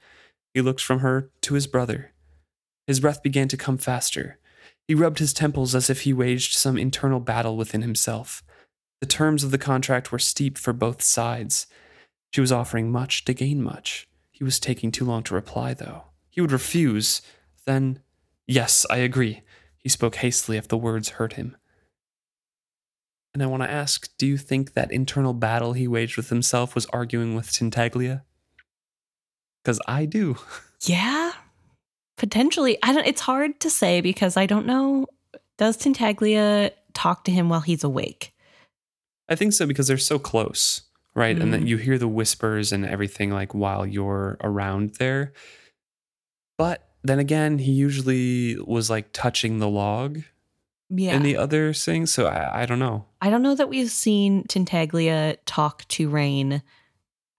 He 0.56 0.62
looked 0.62 0.82
from 0.82 1.02
her 1.02 1.30
to 1.42 1.54
his 1.54 1.68
brother. 1.68 2.14
His 2.88 3.00
breath 3.00 3.22
began 3.22 3.48
to 3.50 3.58
come 3.58 3.78
faster. 3.78 4.40
He 4.88 4.96
rubbed 4.96 5.20
his 5.20 5.34
temples 5.34 5.76
as 5.76 5.88
if 5.92 6.02
he 6.02 6.14
waged 6.14 6.56
some 6.56 6.80
internal 6.80 7.20
battle 7.20 7.58
within 7.58 7.84
himself. 7.84 8.44
The 9.02 9.06
terms 9.06 9.44
of 9.44 9.52
the 9.52 9.60
contract 9.60 10.12
were 10.12 10.18
steep 10.18 10.58
for 10.58 10.74
both 10.74 11.04
sides. 11.04 11.68
She 12.34 12.42
was 12.42 12.52
offering 12.52 12.92
much 12.92 13.24
to 13.26 13.36
gain 13.36 13.62
much. 13.62 14.08
He 14.32 14.44
was 14.44 14.60
taking 14.60 14.92
too 14.92 15.06
long 15.06 15.22
to 15.26 15.36
reply, 15.36 15.76
though. 15.76 16.06
He 16.32 16.42
would 16.42 16.52
refuse. 16.52 17.22
Then, 17.68 18.00
yes, 18.48 18.84
I 18.90 18.98
agree. 18.98 19.44
He 19.78 19.90
spoke 19.90 20.16
hastily 20.16 20.58
if 20.58 20.68
the 20.68 20.76
words 20.76 21.10
hurt 21.10 21.34
him. 21.34 21.56
And 23.38 23.44
I 23.44 23.46
want 23.46 23.62
to 23.62 23.70
ask 23.70 24.10
do 24.18 24.26
you 24.26 24.36
think 24.36 24.74
that 24.74 24.92
internal 24.92 25.32
battle 25.32 25.74
he 25.74 25.88
waged 25.88 26.18
with 26.18 26.30
himself 26.30 26.74
was 26.74 26.88
arguing 26.88 27.36
with 27.36 27.52
Tintaglia? 27.52 28.24
Because 29.64 29.80
I 29.88 30.06
do. 30.06 30.38
Yeah, 30.86 31.34
potentially. 32.18 32.78
I 32.84 32.94
don't. 32.94 33.06
It's 33.08 33.22
hard 33.22 33.60
to 33.62 33.70
say 33.70 34.00
because 34.02 34.38
I 34.38 34.46
don't 34.48 34.66
know. 34.68 35.06
Does 35.58 35.76
Tintaglia 35.78 36.70
talk 36.94 37.24
to 37.26 37.32
him 37.32 37.50
while 37.50 37.62
he's 37.62 37.84
awake? 37.84 38.32
I 39.30 39.36
think 39.36 39.54
so 39.54 39.66
because 39.68 39.88
they're 39.88 39.98
so 39.98 40.18
close, 40.20 40.82
right? 41.16 41.38
And 41.38 41.52
then 41.54 41.64
Mm. 41.64 41.68
you 41.68 41.78
hear 41.78 41.98
the 41.98 42.08
whispers 42.08 42.72
and 42.72 42.86
everything 42.86 43.30
like 43.32 43.54
while 43.56 43.86
you're 43.88 44.38
around 44.42 44.96
there. 45.00 45.34
But 46.60 46.88
then 47.04 47.18
again, 47.20 47.58
he 47.60 47.72
usually 47.72 48.56
was 48.60 48.90
like 48.92 49.10
touching 49.14 49.58
the 49.58 49.70
log 49.70 50.22
Yeah. 50.90 51.16
in 51.16 51.24
the 51.24 51.36
other 51.38 51.74
thing. 51.74 52.06
So 52.06 52.28
I, 52.28 52.64
I 52.64 52.66
don't 52.66 52.80
know. 52.80 53.06
I 53.22 53.30
don't 53.30 53.42
know 53.42 53.56
that 53.56 53.70
we've 53.70 53.92
seen 53.92 54.44
Tintaglia 54.46 55.38
talk 55.46 55.88
to 55.90 56.10
Reyn 56.10 56.62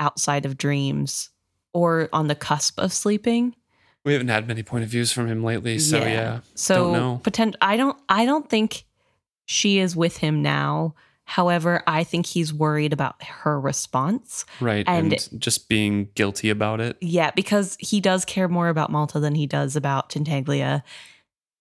outside 0.01 0.45
of 0.45 0.59
dreams 0.59 1.31
or 1.73 2.09
on 2.13 2.29
the 2.29 2.35
cusp 2.35 2.79
of 2.79 2.93
sleeping. 2.93 3.55
We 4.05 4.13
haven't 4.13 4.29
had 4.29 4.47
many 4.49 4.63
point 4.63 4.85
of 4.85 4.91
views 4.91 5.13
from 5.13 5.27
him 5.29 5.43
lately. 5.43 5.79
So 5.79 5.99
Yeah. 5.99 6.09
yeah. 6.09 6.41
So 6.55 7.21
potent- 7.25 7.57
I 7.61 7.77
don't 7.77 7.97
I 8.09 8.25
don't 8.27 8.49
think 8.49 8.85
she 9.47 9.79
is 9.79 9.97
with 9.97 10.19
him 10.19 10.43
now. 10.43 10.95
However, 11.25 11.83
I 11.87 12.05
think 12.05 12.25
he's 12.25 12.55
worried 12.55 12.95
about 12.95 13.23
her 13.23 13.61
response. 13.61 14.47
Right. 14.61 14.85
And- 14.89 15.13
And, 15.13 15.41
just 15.41 15.69
being 15.69 16.09
guilty 16.15 16.49
about 16.49 16.81
it. 16.81 16.97
Yeah, 17.03 17.33
because 17.33 17.77
he 17.81 18.01
does 18.01 18.25
care 18.25 18.49
more 18.49 18.69
about 18.71 18.91
Malta 18.91 19.21
than 19.21 19.35
he 19.35 19.47
does 19.47 19.77
about 19.77 20.09
Tintaglia. 20.09 20.83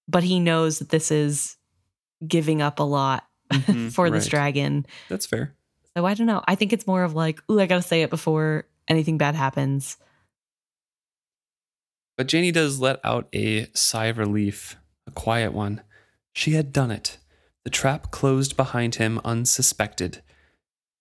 But 0.07 0.23
he 0.23 0.39
knows 0.39 0.79
that 0.79 0.87
this 0.89 1.11
is 1.11 1.56
giving 2.25 2.61
up 2.61 2.79
a 2.79 2.83
lot 2.83 3.23
Mhm, 3.51 3.91
for 3.93 4.09
this 4.09 4.27
dragon. 4.27 4.85
That's 5.09 5.25
fair. 5.25 5.53
So 5.95 6.05
I 6.05 6.13
don't 6.13 6.27
know. 6.27 6.43
I 6.47 6.55
think 6.55 6.73
it's 6.73 6.85
more 6.87 7.03
of 7.03 7.13
like, 7.15 7.41
ooh, 7.51 7.59
I 7.59 7.65
gotta 7.65 7.81
say 7.81 8.01
it 8.01 8.09
before 8.09 8.65
anything 8.87 9.17
bad 9.17 9.35
happens. 9.35 9.97
But 12.17 12.31
Jani 12.31 12.51
does 12.51 12.79
let 12.79 12.99
out 13.03 13.27
a 13.33 13.67
sigh 13.73 14.05
of 14.05 14.17
relief, 14.17 14.75
a 15.05 15.11
quiet 15.11 15.53
one. 15.53 15.81
She 16.33 16.51
had 16.51 16.73
done 16.73 16.91
it. 16.91 17.17
The 17.63 17.69
trap 17.69 18.11
closed 18.11 18.57
behind 18.57 18.95
him 18.95 19.19
unsuspected. 19.23 20.21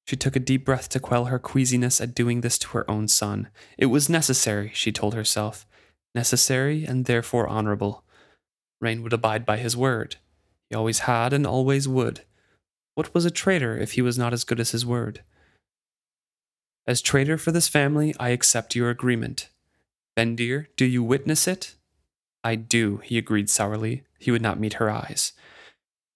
She 0.06 0.16
took 0.16 0.36
a 0.36 0.40
deep 0.40 0.64
breath 0.64 0.88
to 0.90 1.00
quell 1.00 1.26
her 1.26 1.38
queasiness 1.38 2.00
at 2.00 2.14
doing 2.14 2.40
this 2.40 2.58
to 2.58 2.68
her 2.68 2.88
own 2.90 3.08
son. 3.08 3.48
It 3.78 3.86
was 3.86 4.08
necessary, 4.08 4.70
she 4.74 4.92
told 4.92 5.14
herself. 5.14 5.66
Necessary 6.14 6.84
and 6.84 7.06
therefore 7.06 7.48
honorable. 7.48 8.04
Reyn 8.80 9.02
would 9.02 9.12
abide 9.12 9.44
by 9.46 9.56
his 9.56 9.76
word. 9.76 10.16
He 10.70 10.76
always 10.76 11.00
had 11.00 11.32
and 11.32 11.46
always 11.46 11.88
would. 11.88 12.22
What 12.94 13.12
was 13.14 13.24
a 13.24 13.30
Trader 13.30 13.76
if 13.76 13.92
he 13.92 14.02
was 14.02 14.18
not 14.18 14.32
as 14.32 14.44
good 14.44 14.58
as 14.58 14.70
his 14.70 14.86
word? 14.86 15.22
As 16.86 17.02
Trader 17.02 17.36
for 17.36 17.52
this 17.52 17.68
family, 17.68 18.14
I 18.18 18.30
accept 18.30 18.74
your 18.74 18.90
agreement. 18.90 19.48
Bendir, 20.16 20.66
do 20.76 20.84
you 20.84 21.02
witness 21.02 21.46
it? 21.46 21.74
I 22.42 22.54
do, 22.54 22.98
he 22.98 23.18
agreed 23.18 23.50
sourly. 23.50 24.04
He 24.18 24.30
would 24.30 24.42
not 24.42 24.58
meet 24.58 24.74
her 24.74 24.88
eyes. 24.88 25.32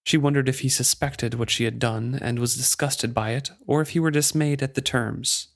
She 0.05 0.17
wondered 0.17 0.49
if 0.49 0.61
he 0.61 0.69
suspected 0.69 1.35
what 1.35 1.51
she 1.51 1.65
had 1.65 1.79
done 1.79 2.19
and 2.21 2.39
was 2.39 2.57
disgusted 2.57 3.13
by 3.13 3.31
it, 3.31 3.51
or 3.67 3.81
if 3.83 3.91
he 3.91 4.01
were 4.01 4.11
dismayed 4.11 4.63
at 4.63 4.75
the 4.75 4.81
terms. 4.81 5.49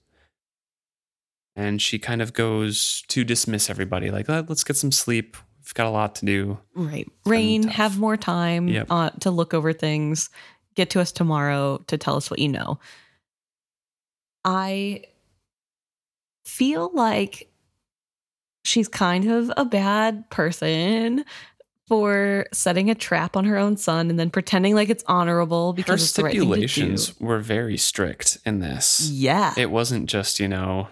And 1.57 1.81
she 1.81 1.99
kind 1.99 2.21
of 2.21 2.33
goes 2.33 3.03
to 3.09 3.25
dismiss 3.25 3.71
everybody, 3.71 4.11
like, 4.11 4.29
"Uh, 4.29 4.43
let's 4.49 4.65
get 4.65 4.77
some 4.77 4.93
sleep. 4.93 5.37
We've 5.65 5.75
got 5.75 5.87
a 5.87 5.91
lot 5.91 6.17
to 6.17 6.27
do. 6.27 6.59
Right. 6.75 7.09
Reyn, 7.25 7.63
have 7.69 7.99
more 7.99 8.17
time 8.17 8.69
Yep. 8.69 8.87
uh, 8.91 9.11
to 9.21 9.31
look 9.31 9.55
over 9.55 9.73
things. 9.73 10.29
Get 10.75 10.91
to 10.91 11.01
us 11.01 11.11
tomorrow 11.13 11.79
to 11.87 11.97
tell 11.97 12.17
us 12.17 12.31
what 12.31 12.39
you 12.39 12.49
know. 12.49 12.79
I 14.45 15.05
feel 16.45 16.91
like 16.93 17.49
she's 18.65 18.89
kind 18.89 19.31
of 19.31 19.51
a 19.57 19.65
bad 19.65 20.29
person 20.31 21.25
for 21.89 22.47
setting 22.53 22.89
a 22.91 22.95
trap 22.95 23.37
on 23.37 23.45
her 23.45 23.57
own 23.59 23.77
son 23.77 24.09
and 24.11 24.19
then 24.19 24.31
pretending 24.31 24.75
like 24.75 24.89
it's 24.89 25.05
honorable 25.07 25.73
Her 25.73 25.77
because 25.77 26.03
it's 26.03 26.13
the 26.13 26.25
right 26.25 26.33
thing 26.33 26.41
to 26.41 26.47
stipulations 26.47 27.09
do. 27.11 27.25
were 27.25 27.39
very 27.41 27.77
strict 27.77 28.39
in 28.47 28.61
this. 28.61 29.09
Yeah. 29.11 29.53
it 29.57 29.71
wasn't 29.71 30.09
just 30.09 30.41
you 30.41 30.49
know 30.49 30.89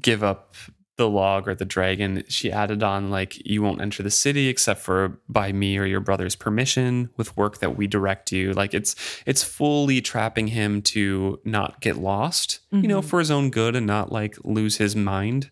give 0.00 0.22
up 0.22 0.54
the 1.00 1.08
log 1.08 1.48
or 1.48 1.54
the 1.54 1.64
dragon 1.64 2.22
she 2.28 2.52
added 2.52 2.82
on 2.82 3.10
like 3.10 3.44
you 3.46 3.62
won't 3.62 3.80
enter 3.80 4.02
the 4.02 4.10
city 4.10 4.48
except 4.48 4.80
for 4.80 5.18
by 5.28 5.50
me 5.52 5.78
or 5.78 5.84
your 5.86 6.00
brother's 6.00 6.36
permission 6.36 7.08
with 7.16 7.36
work 7.36 7.58
that 7.58 7.76
we 7.76 7.86
direct 7.86 8.30
you 8.32 8.52
like 8.52 8.74
it's 8.74 8.94
it's 9.26 9.42
fully 9.42 10.00
trapping 10.00 10.46
him 10.48 10.82
to 10.82 11.40
not 11.44 11.80
get 11.80 11.96
lost 11.96 12.60
you 12.70 12.86
know 12.86 13.00
Mhm. 13.00 13.04
for 13.04 13.18
his 13.18 13.30
own 13.30 13.50
good 13.50 13.74
and 13.74 13.86
not 13.86 14.12
like 14.12 14.36
lose 14.44 14.76
his 14.76 14.94
mind 14.94 15.50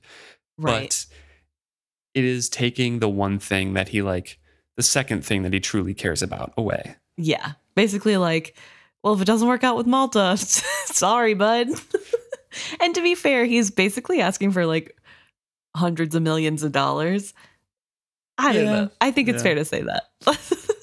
right. 0.58 0.88
but 0.88 1.06
it 2.14 2.24
is 2.24 2.48
taking 2.48 2.98
the 2.98 3.08
one 3.08 3.38
thing 3.38 3.74
that 3.74 3.88
he 3.88 4.02
like 4.02 4.38
the 4.76 4.82
second 4.82 5.24
thing 5.24 5.42
that 5.42 5.52
he 5.52 5.60
truly 5.60 5.94
cares 5.94 6.22
about 6.22 6.52
away 6.56 6.96
Yeah. 7.16 7.52
Basically, 7.74 8.16
like, 8.16 8.56
well, 9.04 9.14
if 9.14 9.20
it 9.20 9.24
doesn't 9.24 9.46
work 9.46 9.62
out 9.62 9.76
with 9.76 9.86
Malta, 9.86 10.36
sorry, 10.86 11.34
bud. 11.34 11.68
and 12.80 12.94
to 12.94 13.02
be 13.02 13.14
fair, 13.14 13.44
he's 13.44 13.70
basically 13.70 14.20
asking 14.20 14.50
for 14.52 14.66
like 14.66 14.96
hundreds 15.78 16.14
of 16.14 16.22
millions 16.22 16.62
of 16.62 16.72
dollars. 16.72 17.32
I 18.36 18.52
don't 18.52 18.64
Yeah. 18.64 18.72
know. 18.72 18.90
I 19.00 19.10
think 19.10 19.28
it's 19.28 19.38
Yeah. 19.38 19.42
fair 19.42 19.54
to 19.56 19.64
say 19.64 19.82
that. 19.82 20.04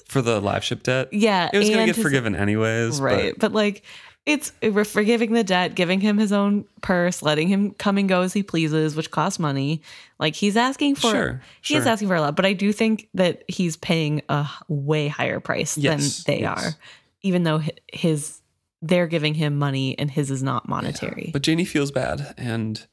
for 0.08 0.22
the 0.22 0.40
live 0.40 0.64
ship 0.64 0.82
debt 0.82 1.08
yeah. 1.12 1.50
it 1.52 1.58
was 1.58 1.68
gonna 1.68 1.84
get 1.84 1.96
his- 1.96 2.02
forgiven 2.02 2.34
anyways 2.34 3.00
Right. 3.00 3.34
but 3.34 3.40
But, 3.40 3.52
like, 3.52 3.82
it's 4.24 4.50
we're 4.62 4.84
forgiving 4.84 5.32
the 5.34 5.44
debt, 5.44 5.74
giving 5.74 6.00
him 6.00 6.16
his 6.18 6.32
own 6.32 6.64
purse, 6.80 7.22
letting 7.22 7.48
him 7.48 7.72
come 7.72 7.96
and 7.98 8.08
go 8.08 8.22
as 8.22 8.32
he 8.32 8.42
pleases, 8.42 8.96
which 8.96 9.10
costs 9.10 9.38
money. 9.38 9.82
Like 10.18 10.34
he's 10.34 10.56
asking 10.56 10.94
for 10.96 11.10
sure 11.10 11.42
he 11.62 11.76
is 11.76 11.84
sure. 11.84 11.92
asking 11.92 12.08
for 12.08 12.14
a 12.16 12.20
lot, 12.20 12.34
but 12.34 12.44
I 12.46 12.52
do 12.54 12.72
think 12.72 13.08
that 13.14 13.42
he's 13.48 13.76
paying 13.76 14.22
a 14.28 14.48
way 14.68 15.06
higher 15.08 15.38
price 15.38 15.76
Yes, 15.78 16.24
than 16.24 16.34
they 16.34 16.40
yes. 16.42 16.58
are, 16.58 16.74
even 17.22 17.42
though 17.44 17.62
his 17.92 18.40
they're 18.82 19.06
giving 19.06 19.34
him 19.34 19.58
money 19.58 19.98
and 19.98 20.10
his 20.10 20.30
is 20.30 20.42
not 20.42 20.68
monetary. 20.68 21.30
But 21.32 21.46
Jani 21.46 21.64
feels 21.64 21.90
bad 21.90 22.34
and 22.36 22.84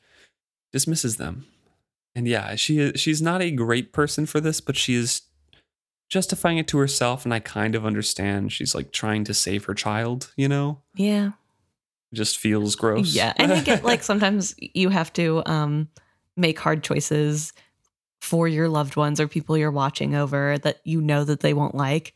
dismisses 0.72 1.18
them. 1.18 1.46
And 2.16 2.28
yeah, 2.28 2.56
she 2.56 2.92
she's 2.94 3.22
not 3.22 3.42
a 3.42 3.50
great 3.52 3.92
person 3.94 4.26
for 4.26 4.40
this, 4.40 4.62
but 4.62 4.76
she 4.78 4.94
is 4.96 5.22
justifying 6.10 6.60
it 6.60 6.68
to 6.68 6.78
herself 6.78 7.26
and 7.26 7.34
I 7.34 7.40
kind 7.40 7.74
of 7.74 7.86
understand. 7.86 8.52
She's 8.52 8.76
like 8.76 8.92
trying 8.92 9.24
to 9.24 9.34
save 9.34 9.66
her 9.66 9.74
child, 9.74 10.32
you 10.38 10.48
know? 10.48 10.82
yeah, 10.96 11.32
It 12.12 12.16
just 12.16 12.38
feels 12.38 12.76
gross. 12.76 13.16
yeah, 13.16 13.34
and 13.38 13.52
I 13.52 13.62
get 13.62 13.84
like 13.84 14.04
sometimes 14.12 14.54
you 14.60 14.90
have 14.90 15.12
to 15.14 15.42
um 15.48 15.88
make 16.38 16.60
hard 16.60 16.84
choices 16.84 17.52
for 18.22 18.48
your 18.48 18.70
loved 18.70 18.96
ones 18.96 19.20
or 19.20 19.28
people 19.28 19.58
you're 19.58 19.72
watching 19.72 20.14
over 20.16 20.58
that 20.60 20.80
you 20.84 21.02
know 21.02 21.24
that 21.24 21.40
they 21.40 21.54
won't 21.54 21.76
like, 21.76 22.14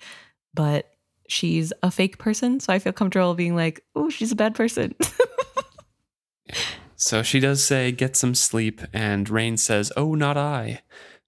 but 0.53 0.91
she's 1.27 1.73
a 1.83 1.89
fake 1.91 2.17
person, 2.19 2.59
so 2.59 2.71
I 2.71 2.79
feel 2.79 2.93
comfortable 2.93 3.33
being 3.33 3.55
like, 3.55 3.83
"Oh, 3.95 4.09
she's 4.09 4.31
a 4.31 4.35
bad 4.35 4.53
person." 4.55 4.93
So 6.97 7.21
she 7.23 7.39
does 7.39 7.63
say, 7.63 7.91
Get 7.91 8.15
some 8.15 8.35
sleep, 8.35 8.81
and 8.91 9.29
Reyn 9.29 9.57
says, 9.57 9.91
Oh, 9.95 10.15
not 10.15 10.35
I. 10.35 10.81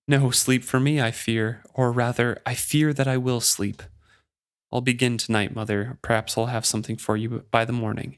No 0.08 0.32
sleep 0.32 0.64
for 0.64 0.80
me, 0.80 1.00
I 1.00 1.12
fear, 1.12 1.62
or 1.76 1.92
rather, 1.92 2.42
I 2.46 2.56
fear 2.56 2.92
that 2.94 3.08
I 3.08 3.18
will 3.18 3.40
sleep. 3.40 3.84
I'll 4.72 4.82
begin 4.82 5.18
tonight, 5.18 5.56
mother. 5.56 5.98
Perhaps 6.02 6.38
I'll 6.38 6.48
have 6.48 6.66
something 6.66 6.98
for 6.98 7.16
you 7.16 7.44
by 7.52 7.66
the 7.66 7.74
morning. 7.74 8.18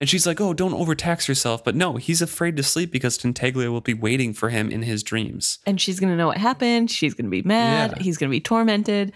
And 0.00 0.08
she's 0.10 0.26
like, 0.26 0.40
Oh, 0.40 0.52
don't 0.54 0.74
overtax 0.74 1.28
yourself. 1.28 1.62
But 1.64 1.76
no, 1.76 1.96
he's 1.96 2.20
afraid 2.20 2.56
to 2.56 2.62
sleep 2.64 2.90
because 2.90 3.16
Tintaglia 3.16 3.70
will 3.70 3.80
be 3.80 3.94
waiting 3.94 4.32
for 4.34 4.48
him 4.50 4.70
in 4.70 4.82
his 4.82 5.02
dreams. 5.04 5.58
and 5.66 5.80
she's 5.80 6.00
gonna 6.00 6.16
know 6.16 6.26
what 6.28 6.38
happened. 6.38 6.90
She's 6.90 7.14
gonna 7.14 7.28
be 7.30 7.42
mad. 7.42 7.94
Yeah. 7.96 8.02
He's 8.02 8.18
gonna 8.18 8.30
be 8.30 8.40
tormented. 8.40 9.12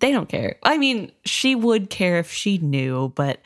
They 0.00 0.12
don't 0.12 0.28
care. 0.28 0.56
I 0.62 0.78
mean, 0.78 1.12
she 1.24 1.54
would 1.54 1.88
care 1.90 2.18
if 2.18 2.32
she 2.32 2.56
knew, 2.58 3.12
but 3.14 3.40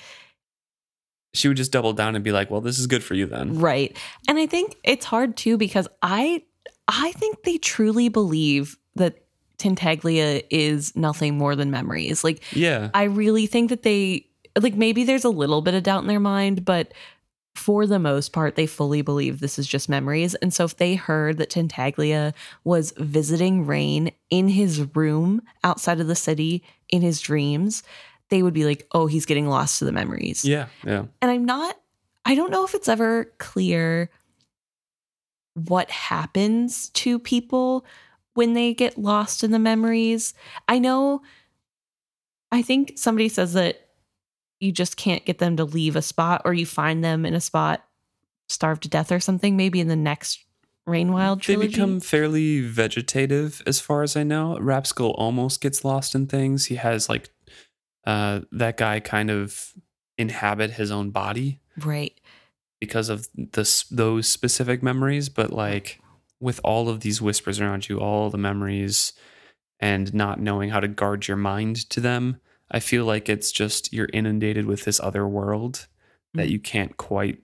She 1.36 1.48
would 1.48 1.56
just 1.56 1.72
double 1.72 1.92
down 1.92 2.14
and 2.14 2.24
be 2.24 2.32
like, 2.32 2.50
Well, 2.50 2.60
this 2.60 2.78
is 2.78 2.86
good 2.86 3.04
for 3.04 3.14
you 3.14 3.26
then. 3.26 3.58
right. 3.58 3.96
And 4.28 4.38
I 4.38 4.46
think 4.46 4.76
it's 4.84 5.04
hard 5.04 5.36
too 5.36 5.56
because 5.56 5.86
I 6.02 6.42
I 6.88 7.12
think 7.12 7.42
they 7.42 7.58
truly 7.58 8.08
believe 8.08 8.76
that 8.94 9.22
Tintaglia 9.58 10.44
is 10.50 10.94
nothing 10.96 11.36
more 11.38 11.56
than 11.56 11.70
memories. 11.70 12.22
Like 12.24 12.42
Yeah. 12.52 12.90
I 12.94 13.04
really 13.04 13.46
think 13.46 13.70
that 13.70 13.82
they 13.82 14.26
like 14.60 14.74
maybe 14.74 15.04
there's 15.04 15.24
a 15.24 15.30
little 15.30 15.62
bit 15.62 15.74
of 15.74 15.82
doubt 15.82 16.02
in 16.02 16.08
their 16.08 16.20
mind, 16.20 16.64
but 16.64 16.92
for 17.54 17.86
the 17.86 17.98
most 17.98 18.34
part, 18.34 18.54
they 18.54 18.66
fully 18.66 19.00
believe 19.00 19.40
this 19.40 19.58
is 19.58 19.66
just 19.66 19.88
memories. 19.88 20.34
And 20.36 20.52
so 20.52 20.64
if 20.64 20.76
they 20.76 20.94
heard 20.94 21.38
that 21.38 21.48
Tintaglia 21.50 22.34
was 22.64 22.92
visiting 22.98 23.64
Reyn 23.66 24.10
in 24.28 24.48
his 24.48 24.94
room 24.94 25.40
outside 25.64 25.98
of 25.98 26.06
the 26.06 26.14
city 26.14 26.62
in 26.90 27.00
his 27.00 27.18
dreams, 27.20 27.82
they 28.28 28.42
would 28.42 28.54
be 28.54 28.64
like, 28.64 28.86
oh, 28.92 29.06
he's 29.06 29.26
getting 29.26 29.48
lost 29.48 29.78
to 29.78 29.84
the 29.84 29.92
memories. 29.92 30.44
Yeah. 30.44 30.66
Yeah. 30.84 31.04
And 31.22 31.30
I'm 31.30 31.44
not, 31.44 31.76
I 32.24 32.34
don't 32.34 32.50
know 32.50 32.64
if 32.64 32.74
it's 32.74 32.88
ever 32.88 33.32
clear 33.38 34.10
what 35.54 35.90
happens 35.90 36.90
to 36.90 37.18
people 37.18 37.86
when 38.34 38.52
they 38.52 38.74
get 38.74 38.98
lost 38.98 39.44
in 39.44 39.50
the 39.50 39.58
memories. 39.58 40.34
I 40.68 40.78
know, 40.78 41.22
I 42.52 42.62
think 42.62 42.94
somebody 42.96 43.28
says 43.28 43.54
that 43.54 43.88
you 44.60 44.72
just 44.72 44.96
can't 44.96 45.24
get 45.24 45.38
them 45.38 45.56
to 45.56 45.64
leave 45.64 45.96
a 45.96 46.02
spot 46.02 46.42
or 46.44 46.52
you 46.52 46.66
find 46.66 47.04
them 47.04 47.24
in 47.24 47.34
a 47.34 47.40
spot 47.40 47.84
starved 48.48 48.82
to 48.84 48.88
death 48.88 49.12
or 49.12 49.20
something 49.20 49.56
maybe 49.56 49.80
in 49.80 49.88
the 49.88 49.96
next 49.96 50.44
Rainwild 50.88 51.40
trilogy. 51.40 51.66
They 51.66 51.72
become 51.72 52.00
fairly 52.00 52.60
vegetative, 52.60 53.60
as 53.66 53.80
far 53.80 54.02
as 54.02 54.16
I 54.16 54.22
know. 54.22 54.56
Rapskal 54.60 55.14
almost 55.18 55.60
gets 55.60 55.84
lost 55.84 56.14
in 56.14 56.26
things. 56.28 56.66
He 56.66 56.76
has 56.76 57.08
like 57.08 57.30
uh, 58.06 58.40
that 58.52 58.76
guy 58.76 59.00
kind 59.00 59.30
of 59.30 59.72
inhabit 60.18 60.72
his 60.72 60.90
own 60.90 61.10
body, 61.10 61.60
right? 61.84 62.18
Because 62.80 63.08
of 63.08 63.28
this 63.34 63.84
those 63.84 64.28
specific 64.28 64.82
memories. 64.82 65.28
But 65.28 65.52
like 65.52 66.00
with 66.40 66.60
all 66.62 66.88
of 66.88 67.00
these 67.00 67.20
whispers 67.20 67.60
around 67.60 67.88
you, 67.88 67.98
all 67.98 68.30
the 68.30 68.38
memories, 68.38 69.12
and 69.80 70.12
not 70.14 70.40
knowing 70.40 70.70
how 70.70 70.80
to 70.80 70.88
guard 70.88 71.28
your 71.28 71.36
mind 71.36 71.88
to 71.90 72.00
them, 72.00 72.38
I 72.70 72.80
feel 72.80 73.04
like 73.04 73.28
it's 73.28 73.52
just 73.52 73.92
you're 73.92 74.08
inundated 74.12 74.66
with 74.66 74.84
this 74.84 75.00
other 75.00 75.26
world 75.26 75.74
mm-hmm. 75.74 76.38
that 76.38 76.48
mm. 76.48 76.52
you 76.52 76.58
can't 76.58 76.96
quite 76.96 77.40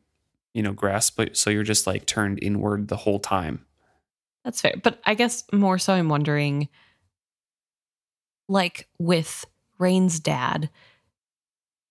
you 0.55 0.63
know 0.63 0.73
grasp 0.73 1.19
it 1.21 1.37
so 1.37 1.51
you're 1.51 1.63
just 1.63 1.87
like 1.87 2.07
turned 2.07 2.39
inward 2.43 2.89
the 2.89 2.97
whole 2.97 3.19
time 3.19 3.65
that's 4.45 4.61
fair 4.61 4.75
but 4.83 5.01
i 5.05 5.15
guess 5.15 5.45
more 5.53 5.79
so 5.79 5.95
i'm 5.95 6.09
wondering 6.09 6.69
like 8.49 8.89
with 8.99 9.45
reyn's 9.79 10.21
dad 10.21 10.71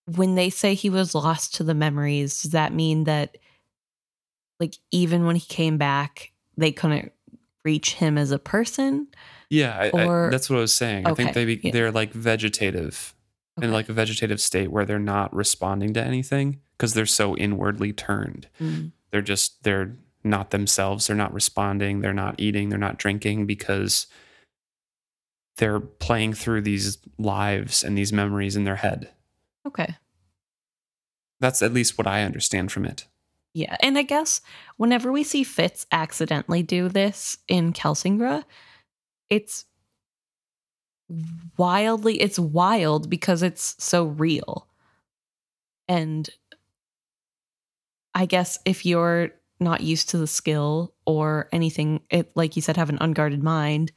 when 0.06 0.36
they 0.36 0.50
say 0.50 0.74
he 0.74 0.90
was 0.90 1.16
lost 1.16 1.56
to 1.56 1.64
the 1.64 1.74
memories 1.74 2.42
does 2.42 2.52
that 2.52 2.74
mean 2.74 3.04
that 3.06 3.38
like 4.60 4.76
even 4.92 5.26
when 5.26 5.36
he 5.36 5.46
came 5.46 5.78
back 5.78 6.32
they 6.58 6.72
couldn't 6.72 7.12
reach 7.64 7.94
him 7.96 8.18
as 8.18 8.32
a 8.32 8.40
person 8.40 9.08
yeah 9.50 9.90
or, 9.94 10.28
I, 10.28 10.30
that's 10.30 10.50
what 10.50 10.58
i 10.58 10.62
was 10.62 10.74
saying 10.74 11.06
okay, 11.06 11.12
i 11.12 11.16
think 11.16 11.34
they 11.34 11.46
be, 11.46 11.60
yeah. 11.64 11.72
they're 11.72 11.92
like 11.92 12.12
vegetative 12.14 13.14
okay. 13.58 13.68
in 13.68 13.74
like 13.74 13.90
a 13.90 13.94
vegetative 13.94 14.42
state 14.42 14.72
where 14.72 14.86
they're 14.86 15.00
not 15.00 15.34
responding 15.36 15.94
to 15.94 16.04
anything 16.04 16.60
because 16.78 16.94
they're 16.94 17.06
so 17.06 17.36
inwardly 17.38 17.94
turned. 17.94 18.48
Mm. 18.60 18.92
They're 19.12 19.22
just 19.22 19.64
they're 19.64 19.96
not 20.24 20.52
themselves. 20.52 21.08
They're 21.08 21.16
not 21.16 21.34
responding. 21.34 22.02
They're 22.02 22.14
not 22.14 22.36
eating. 22.40 22.70
They're 22.70 22.80
not 22.80 22.98
drinking 22.98 23.46
because 23.46 24.08
they're 25.62 25.80
playing 25.80 26.34
through 26.34 26.60
these 26.60 26.98
lives 27.20 27.84
and 27.84 27.96
these 27.96 28.12
memories 28.12 28.56
in 28.56 28.64
their 28.64 28.78
head. 28.78 29.12
Okay. 29.68 29.96
That's 31.40 31.62
at 31.62 31.72
least 31.72 32.00
what 32.00 32.08
I 32.08 32.24
understand 32.24 32.72
from 32.72 32.84
it. 32.84 33.06
Yeah. 33.54 33.78
And 33.80 33.96
I 33.96 34.02
guess 34.02 34.42
whenever 34.78 35.12
we 35.12 35.24
see 35.24 35.44
Fitz 35.44 35.86
accidentally 35.92 36.64
do 36.64 36.90
this 36.90 37.38
in 37.48 37.74
Kelsingra, 37.74 38.44
it's 39.30 39.66
wildly, 41.58 42.20
it's 42.20 42.40
wild 42.40 43.08
because 43.08 43.44
it's 43.44 43.76
so 43.78 44.06
real. 44.06 44.68
And 45.88 46.28
I 48.16 48.26
guess 48.26 48.58
if 48.66 48.84
you're 48.84 49.30
not 49.60 49.82
used 49.82 50.10
to 50.10 50.18
the 50.18 50.26
skill 50.26 50.96
or 51.06 51.50
anything, 51.52 52.02
it 52.10 52.32
like 52.34 52.56
you 52.56 52.64
said, 52.64 52.78
have 52.78 52.90
an 52.90 52.98
unguarded 53.00 53.44
mind, 53.44 53.92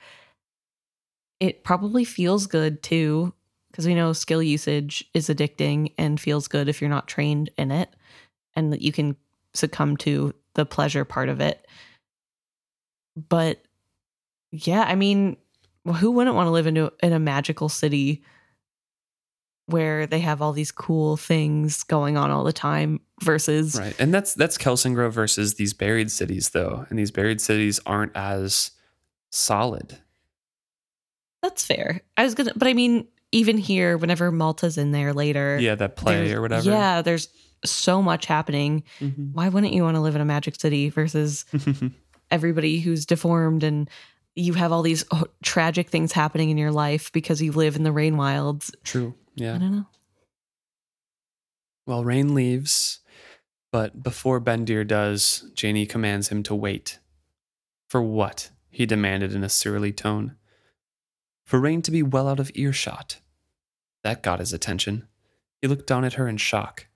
it 1.40 1.64
probably 1.64 2.04
feels 2.04 2.46
good 2.46 2.82
too, 2.82 3.32
because 3.70 3.86
we 3.86 3.94
know 3.94 4.12
skill 4.12 4.42
usage 4.42 5.04
is 5.14 5.28
addicting 5.28 5.92
and 5.98 6.20
feels 6.20 6.48
good 6.48 6.68
if 6.68 6.80
you're 6.80 6.90
not 6.90 7.08
trained 7.08 7.50
in 7.58 7.70
it, 7.70 7.94
and 8.54 8.72
that 8.72 8.82
you 8.82 8.92
can 8.92 9.16
succumb 9.52 9.96
to 9.98 10.34
the 10.54 10.66
pleasure 10.66 11.04
part 11.04 11.28
of 11.28 11.40
it. 11.40 11.66
But 13.28 13.62
yeah, 14.50 14.84
I 14.86 14.94
mean, 14.94 15.36
who 15.84 16.12
wouldn't 16.12 16.36
want 16.36 16.46
to 16.46 16.52
live 16.52 16.66
in 16.66 16.76
a, 16.76 16.90
in 17.02 17.12
a 17.12 17.18
magical 17.18 17.68
city 17.68 18.22
where 19.66 20.06
they 20.06 20.20
have 20.20 20.42
all 20.42 20.52
these 20.52 20.72
cool 20.72 21.16
things 21.16 21.82
going 21.84 22.16
on 22.16 22.30
all 22.30 22.44
the 22.44 22.52
time 22.52 23.00
versus 23.22 23.78
right 23.78 23.94
and 23.98 24.12
that's 24.12 24.34
that's 24.34 24.58
kelsingra 24.58 25.10
versus 25.10 25.54
these 25.54 25.72
buried 25.72 26.10
cities 26.10 26.50
though 26.50 26.84
and 26.90 26.98
these 26.98 27.10
buried 27.10 27.40
cities 27.40 27.80
aren't 27.86 28.14
as 28.14 28.72
solid 29.30 29.98
that's 31.44 31.64
fair 31.64 32.00
i 32.16 32.24
was 32.24 32.34
gonna 32.34 32.52
but 32.56 32.68
i 32.68 32.74
mean 32.74 33.06
even 33.32 33.58
here 33.58 33.96
whenever 33.96 34.30
malta's 34.32 34.78
in 34.78 34.92
there 34.92 35.12
later 35.12 35.58
yeah 35.60 35.74
that 35.74 35.96
play 35.96 36.32
or 36.32 36.40
whatever 36.40 36.68
yeah 36.68 37.02
there's 37.02 37.28
so 37.64 38.02
much 38.02 38.26
happening 38.26 38.82
mm-hmm. 39.00 39.32
why 39.32 39.48
wouldn't 39.48 39.72
you 39.72 39.82
want 39.82 39.94
to 39.94 40.00
live 40.00 40.14
in 40.14 40.20
a 40.20 40.24
magic 40.24 40.60
city 40.60 40.90
versus 40.90 41.44
everybody 42.30 42.80
who's 42.80 43.06
deformed 43.06 43.62
and 43.62 43.88
you 44.36 44.52
have 44.52 44.72
all 44.72 44.82
these 44.82 45.04
oh, 45.12 45.24
tragic 45.42 45.88
things 45.88 46.12
happening 46.12 46.50
in 46.50 46.58
your 46.58 46.72
life 46.72 47.12
because 47.12 47.40
you 47.40 47.52
live 47.52 47.76
in 47.76 47.84
the 47.84 47.92
rain 47.92 48.16
wilds 48.16 48.70
true 48.84 49.14
yeah. 49.34 49.56
I 49.56 49.58
don't 49.58 49.72
know. 49.72 49.86
Well, 51.86 52.04
Reyn 52.04 52.34
leaves, 52.34 53.00
but 53.70 54.02
before 54.02 54.40
Bendir 54.40 54.86
does, 54.86 55.50
Jani 55.56 55.86
commands 55.86 56.28
him 56.28 56.42
to 56.44 56.54
wait. 56.54 56.98
For 57.88 58.02
what? 58.02 58.50
he 58.70 58.86
demanded 58.86 59.32
in 59.32 59.44
a 59.44 59.48
surly 59.48 59.92
tone. 59.92 60.34
For 61.44 61.60
Reyn 61.60 61.82
to 61.82 61.90
be 61.90 62.02
well 62.02 62.28
out 62.28 62.40
of 62.40 62.50
earshot. 62.54 63.18
That 64.02 64.22
got 64.22 64.38
his 64.38 64.52
attention. 64.52 65.06
He 65.60 65.68
looked 65.68 65.86
down 65.86 66.04
at 66.04 66.14
her 66.14 66.28
in 66.28 66.36
shock. 66.36 66.86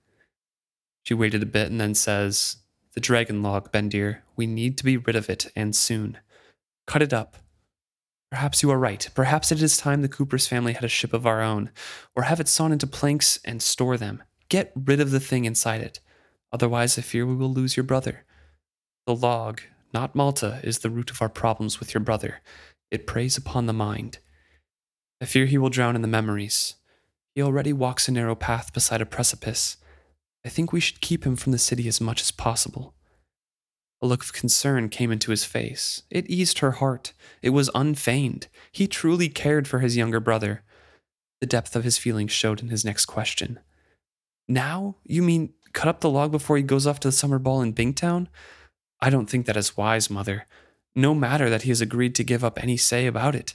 She 1.05 1.15
waited 1.15 1.43
a 1.43 1.47
bit 1.47 1.71
and 1.71 1.81
then 1.81 1.95
says, 1.95 2.57
The 2.95 3.01
dragon 3.01 3.43
log, 3.43 3.73
Bendir. 3.73 4.19
We 4.37 4.47
need 4.47 4.77
to 4.79 4.85
be 4.85 4.97
rid 4.97 5.17
of 5.17 5.31
it, 5.31 5.51
and 5.57 5.75
soon. 5.75 6.19
Cut 6.87 7.03
it 7.03 7.13
up. 7.13 7.37
Perhaps 8.31 8.63
you 8.63 8.71
are 8.71 8.79
right. 8.79 9.09
Perhaps 9.15 9.53
it 9.53 9.63
is 9.63 9.77
time 9.77 10.03
the 10.03 10.09
Khuprus 10.09 10.49
family 10.49 10.75
had 10.75 10.85
a 10.85 10.89
ship 10.89 11.15
of 11.15 11.27
our 11.27 11.41
own, 11.41 11.71
or 12.15 12.25
have 12.25 12.41
it 12.41 12.49
sawn 12.49 12.73
into 12.73 12.87
planks 12.87 13.39
and 13.45 13.63
store 13.63 13.97
them. 13.97 14.23
Get 14.51 14.73
rid 14.75 15.01
of 15.01 15.11
the 15.11 15.21
thing 15.21 15.45
inside 15.45 15.81
it. 15.81 16.01
Otherwise, 16.53 16.99
I 16.99 17.03
fear 17.03 17.27
we 17.27 17.35
will 17.35 17.53
lose 17.53 17.77
your 17.77 17.85
brother. 17.85 18.25
The 19.07 19.15
log, 19.15 19.63
not 19.95 20.15
Malta, 20.15 20.61
is 20.63 20.81
the 20.81 20.91
root 20.91 21.11
of 21.11 21.23
our 21.23 21.29
problems 21.31 21.81
with 21.81 21.95
your 21.95 22.03
brother. 22.03 22.41
It 22.91 23.07
preys 23.07 23.37
upon 23.37 23.67
the 23.67 23.73
mind. 23.73 24.19
I 25.21 25.25
fear 25.25 25.47
he 25.47 25.59
will 25.59 25.71
drown 25.71 25.97
in 25.97 26.03
the 26.03 26.09
memories. 26.09 26.77
He 27.35 27.43
already 27.43 27.73
walks 27.73 28.09
a 28.09 28.13
narrow 28.13 28.35
path 28.35 28.73
beside 28.73 29.01
a 29.01 29.07
precipice. 29.07 29.77
I 30.45 30.49
think 30.49 30.73
we 30.73 30.81
should 30.81 31.01
keep 31.01 31.25
him 31.25 31.37
from 31.37 31.53
the 31.53 31.59
city 31.59 31.89
as 31.89 32.01
much 32.01 32.21
as 32.21 32.31
possible. 32.31 32.95
A 34.01 34.07
look 34.07 34.23
of 34.23 34.33
concern 34.33 34.89
came 34.89 35.11
into 35.11 35.33
his 35.33 35.45
face. 35.45 36.03
It 36.09 36.31
eased 36.31 36.61
her 36.61 36.73
heart. 36.73 37.13
It 37.43 37.51
was 37.51 37.71
unfeigned. 37.75 38.47
He 38.71 38.87
truly 38.87 39.29
cared 39.29 39.67
for 39.67 39.81
his 39.81 39.97
younger 39.97 40.21
brother. 40.21 40.63
The 41.41 41.47
depth 41.47 41.75
of 41.75 41.85
his 41.85 41.99
feelings 41.99 42.31
showed 42.31 42.61
in 42.61 42.69
his 42.69 42.85
next 42.85 43.07
question. 43.07 43.59
Now? 44.47 44.97
You 45.05 45.23
mean 45.23 45.53
cut 45.73 45.89
up 45.89 46.01
the 46.01 46.11
log 46.11 46.31
before 46.31 46.57
he 46.57 46.63
goes 46.63 46.87
off 46.87 47.01
to 47.01 47.09
the 47.09 47.13
summer 47.13 47.41
ball 47.41 47.61
in 47.61 47.75
Bingtown? 47.75 48.29
I 49.01 49.11
don't 49.11 49.29
think 49.29 49.47
that 49.47 49.57
is 49.57 49.77
wise, 49.77 50.09
mother. 50.09 50.47
No 50.95 51.15
matter 51.15 51.51
that 51.51 51.63
he 51.63 51.71
has 51.71 51.81
agreed 51.81 52.15
to 52.17 52.25
give 52.25 52.45
up 52.45 52.63
any 52.63 52.77
say 52.77 53.07
about 53.07 53.35
it. 53.35 53.55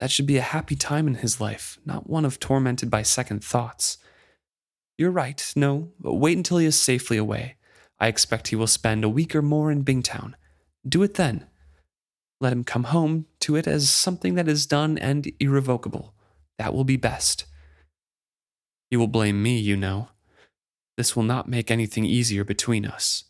That 0.00 0.10
should 0.10 0.26
be 0.26 0.36
a 0.36 0.42
happy 0.42 0.76
time 0.76 1.08
in 1.08 1.16
his 1.16 1.40
life, 1.40 1.78
not 1.84 2.08
one 2.08 2.24
of 2.24 2.38
tormented 2.38 2.90
by 2.90 3.02
second 3.02 3.42
thoughts. 3.42 3.98
You're 4.98 5.10
right, 5.10 5.52
no, 5.56 5.90
but 5.98 6.14
wait 6.14 6.36
until 6.36 6.58
he 6.58 6.66
is 6.66 6.80
safely 6.80 7.16
away. 7.16 7.56
I 7.98 8.08
expect 8.08 8.48
he 8.48 8.56
will 8.56 8.66
spend 8.66 9.04
a 9.04 9.08
week 9.08 9.34
or 9.34 9.42
more 9.42 9.70
in 9.70 9.84
Bingtown. 9.84 10.34
Do 10.86 11.02
it 11.02 11.14
then. 11.14 11.46
Let 12.40 12.52
him 12.52 12.64
come 12.64 12.84
home 12.84 13.26
to 13.40 13.56
it 13.56 13.66
as 13.66 13.88
something 13.88 14.34
that 14.34 14.48
is 14.48 14.66
done 14.66 14.98
and 14.98 15.30
irrevocable. 15.40 16.14
That 16.58 16.74
will 16.74 16.84
be 16.84 16.96
best. 16.96 17.46
He 18.90 18.96
will 18.96 19.08
blame 19.08 19.42
me, 19.42 19.58
you 19.58 19.76
know. 19.76 20.10
This 20.96 21.16
will 21.16 21.22
not 21.22 21.48
make 21.48 21.70
anything 21.70 22.04
easier 22.04 22.44
between 22.44 22.86
us. 22.86 23.24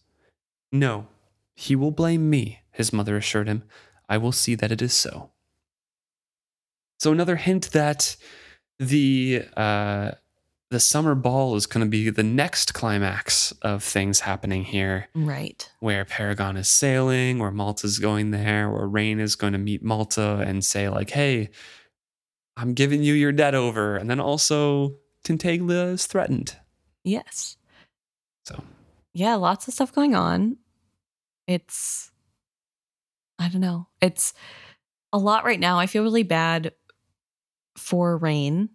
No, 0.72 1.06
he 1.54 1.74
will 1.74 1.90
blame 1.90 2.28
me, 2.28 2.60
his 2.70 2.92
mother 2.92 3.16
assured 3.16 3.48
him. 3.48 3.62
I 4.08 4.18
will 4.18 4.32
see 4.32 4.54
that 4.56 4.72
it 4.72 4.82
is 4.82 4.92
so. 4.92 5.30
So, 6.98 7.12
another 7.12 7.36
hint 7.36 7.72
that 7.72 8.16
the 8.78 9.44
uh, 9.56 10.12
the 10.70 10.80
summer 10.80 11.14
ball 11.14 11.54
is 11.54 11.66
going 11.66 11.84
to 11.84 11.90
be 11.90 12.10
the 12.10 12.22
next 12.22 12.74
climax 12.74 13.52
of 13.62 13.82
things 13.82 14.20
happening 14.20 14.64
here. 14.64 15.08
Right. 15.14 15.70
Where 15.80 16.04
Paragon 16.04 16.56
is 16.56 16.68
sailing, 16.68 17.40
or 17.40 17.50
Malta's 17.50 17.98
going 17.98 18.30
there, 18.32 18.68
or 18.68 18.88
Reyn 18.88 19.20
is 19.20 19.36
going 19.36 19.52
to 19.52 19.58
meet 19.58 19.82
Malta 19.82 20.42
and 20.46 20.64
say, 20.64 20.88
like, 20.88 21.10
hey, 21.10 21.50
I'm 22.56 22.74
giving 22.74 23.02
you 23.02 23.14
your 23.14 23.32
debt 23.32 23.54
over. 23.54 23.96
And 23.96 24.10
then 24.10 24.20
also 24.20 24.96
Tintaglia 25.24 25.92
is 25.92 26.06
threatened. 26.06 26.56
Yes. 27.04 27.56
So, 28.44 28.62
yeah, 29.12 29.34
lots 29.34 29.68
of 29.68 29.74
stuff 29.74 29.92
going 29.92 30.14
on. 30.14 30.56
It's, 31.46 32.10
I 33.38 33.48
don't 33.48 33.60
know. 33.60 33.86
It's 34.00 34.34
a 35.12 35.18
lot 35.18 35.44
right 35.44 35.60
now. 35.60 35.78
I 35.78 35.86
feel 35.86 36.02
really 36.02 36.24
bad 36.24 36.72
for 37.76 38.16
Reyn 38.16 38.68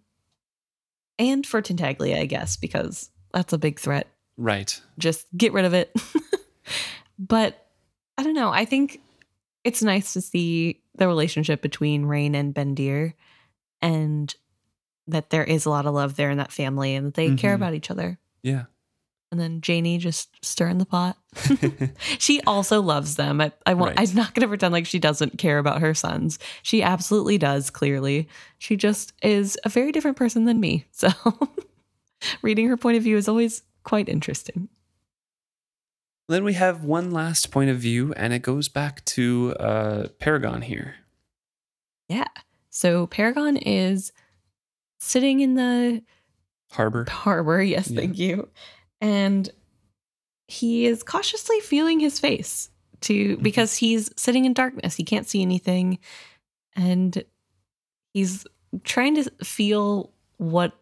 and 1.18 1.46
for 1.46 1.60
Tintaglia, 1.62 2.18
I 2.18 2.26
guess, 2.26 2.56
because 2.56 3.10
that's 3.32 3.52
a 3.52 3.58
big 3.58 3.78
threat. 3.78 4.06
Right. 4.36 4.80
Just 4.98 5.26
get 5.36 5.52
rid 5.52 5.64
of 5.64 5.74
it. 5.74 5.92
but 7.18 7.66
I 8.18 8.22
don't 8.22 8.34
know. 8.34 8.50
I 8.50 8.64
think 8.64 9.00
it's 9.64 9.82
nice 9.82 10.12
to 10.14 10.20
see 10.20 10.80
the 10.96 11.06
relationship 11.06 11.62
between 11.62 12.04
Reyn 12.06 12.34
and 12.34 12.54
Bendir. 12.54 13.14
And 13.80 14.34
that 15.08 15.30
there 15.30 15.44
is 15.44 15.64
a 15.66 15.70
lot 15.70 15.86
of 15.86 15.94
love 15.94 16.16
there 16.16 16.30
in 16.30 16.38
that 16.38 16.52
family 16.52 16.94
and 16.94 17.06
that 17.08 17.14
they 17.14 17.34
care 17.34 17.52
Mhm. 17.52 17.56
about 17.56 17.74
each 17.74 17.90
other. 17.90 18.18
Yeah. 18.42 18.64
And 19.32 19.40
then 19.40 19.60
Jani 19.66 19.96
just 19.98 20.28
stirring 20.44 20.76
the 20.78 20.84
pot. 20.86 21.16
she 22.18 22.40
also 22.42 22.80
loves 22.82 23.16
them. 23.16 23.40
I, 23.40 23.50
I 23.66 23.72
want. 23.74 23.96
Right. 23.98 24.08
I'm 24.08 24.14
not 24.14 24.34
going 24.34 24.42
to 24.42 24.48
pretend 24.48 24.72
like 24.74 24.84
she 24.86 24.98
doesn't 24.98 25.38
care 25.38 25.58
about 25.58 25.80
her 25.80 25.94
sons. 25.94 26.38
She 26.62 26.82
absolutely 26.82 27.38
does. 27.38 27.70
Clearly, 27.70 28.28
she 28.58 28.76
just 28.76 29.14
is 29.22 29.58
a 29.64 29.70
very 29.70 29.90
different 29.90 30.18
person 30.18 30.44
than 30.44 30.60
me. 30.60 30.84
So, 30.92 31.08
reading 32.42 32.68
her 32.68 32.76
point 32.76 32.98
of 32.98 33.02
view 33.02 33.16
is 33.16 33.26
always 33.26 33.62
quite 33.82 34.08
interesting. 34.08 34.68
then 36.28 36.44
we 36.44 36.52
have 36.52 36.84
one 36.84 37.10
last 37.10 37.50
point 37.50 37.70
of 37.70 37.78
view, 37.78 38.12
and 38.16 38.32
it 38.32 38.40
goes 38.42 38.68
back 38.68 39.04
to 39.06 39.54
uh, 39.58 40.08
Paragon 40.20 40.62
here. 40.62 40.96
Yeah. 42.08 42.28
So 42.70 43.06
Paragon 43.06 43.56
is 43.56 44.12
sitting 45.00 45.40
in 45.40 45.54
the 45.54 46.02
Harbor. 46.70 47.06
harbor. 47.08 47.62
Yes, 47.74 47.90
Yeah. 47.90 48.00
thank 48.00 48.18
you. 48.18 48.48
And 49.02 49.50
he 50.48 50.86
is 50.86 51.02
cautiously 51.02 51.60
feeling 51.60 52.00
his 52.00 52.18
face 52.18 52.70
to 53.02 53.32
Mm-hmm. 53.34 53.42
because 53.42 53.76
he's 53.76 54.10
sitting 54.16 54.44
in 54.44 54.54
darkness. 54.54 54.94
He 54.94 55.02
can't 55.04 55.26
see 55.28 55.42
anything. 55.42 55.98
And 56.76 57.22
he's 58.14 58.46
trying 58.84 59.16
to 59.16 59.24
feel 59.44 60.12
what 60.38 60.72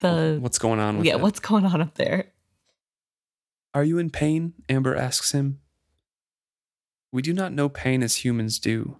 the 0.00 0.38
What's 0.40 0.58
going 0.58 0.80
on 0.80 0.96
with 0.96 1.06
yeah, 1.06 1.14
it? 1.14 1.20
what's 1.20 1.40
going 1.40 1.66
on 1.66 1.80
up 1.82 1.94
there. 1.94 2.32
Are 3.74 3.84
you 3.84 3.98
in 3.98 4.08
pain? 4.10 4.54
Amber 4.68 4.96
asks 4.96 5.32
him. 5.32 5.60
We 7.12 7.22
do 7.22 7.32
not 7.32 7.52
know 7.52 7.68
pain 7.68 8.02
as 8.02 8.24
humans 8.24 8.58
do. 8.58 8.96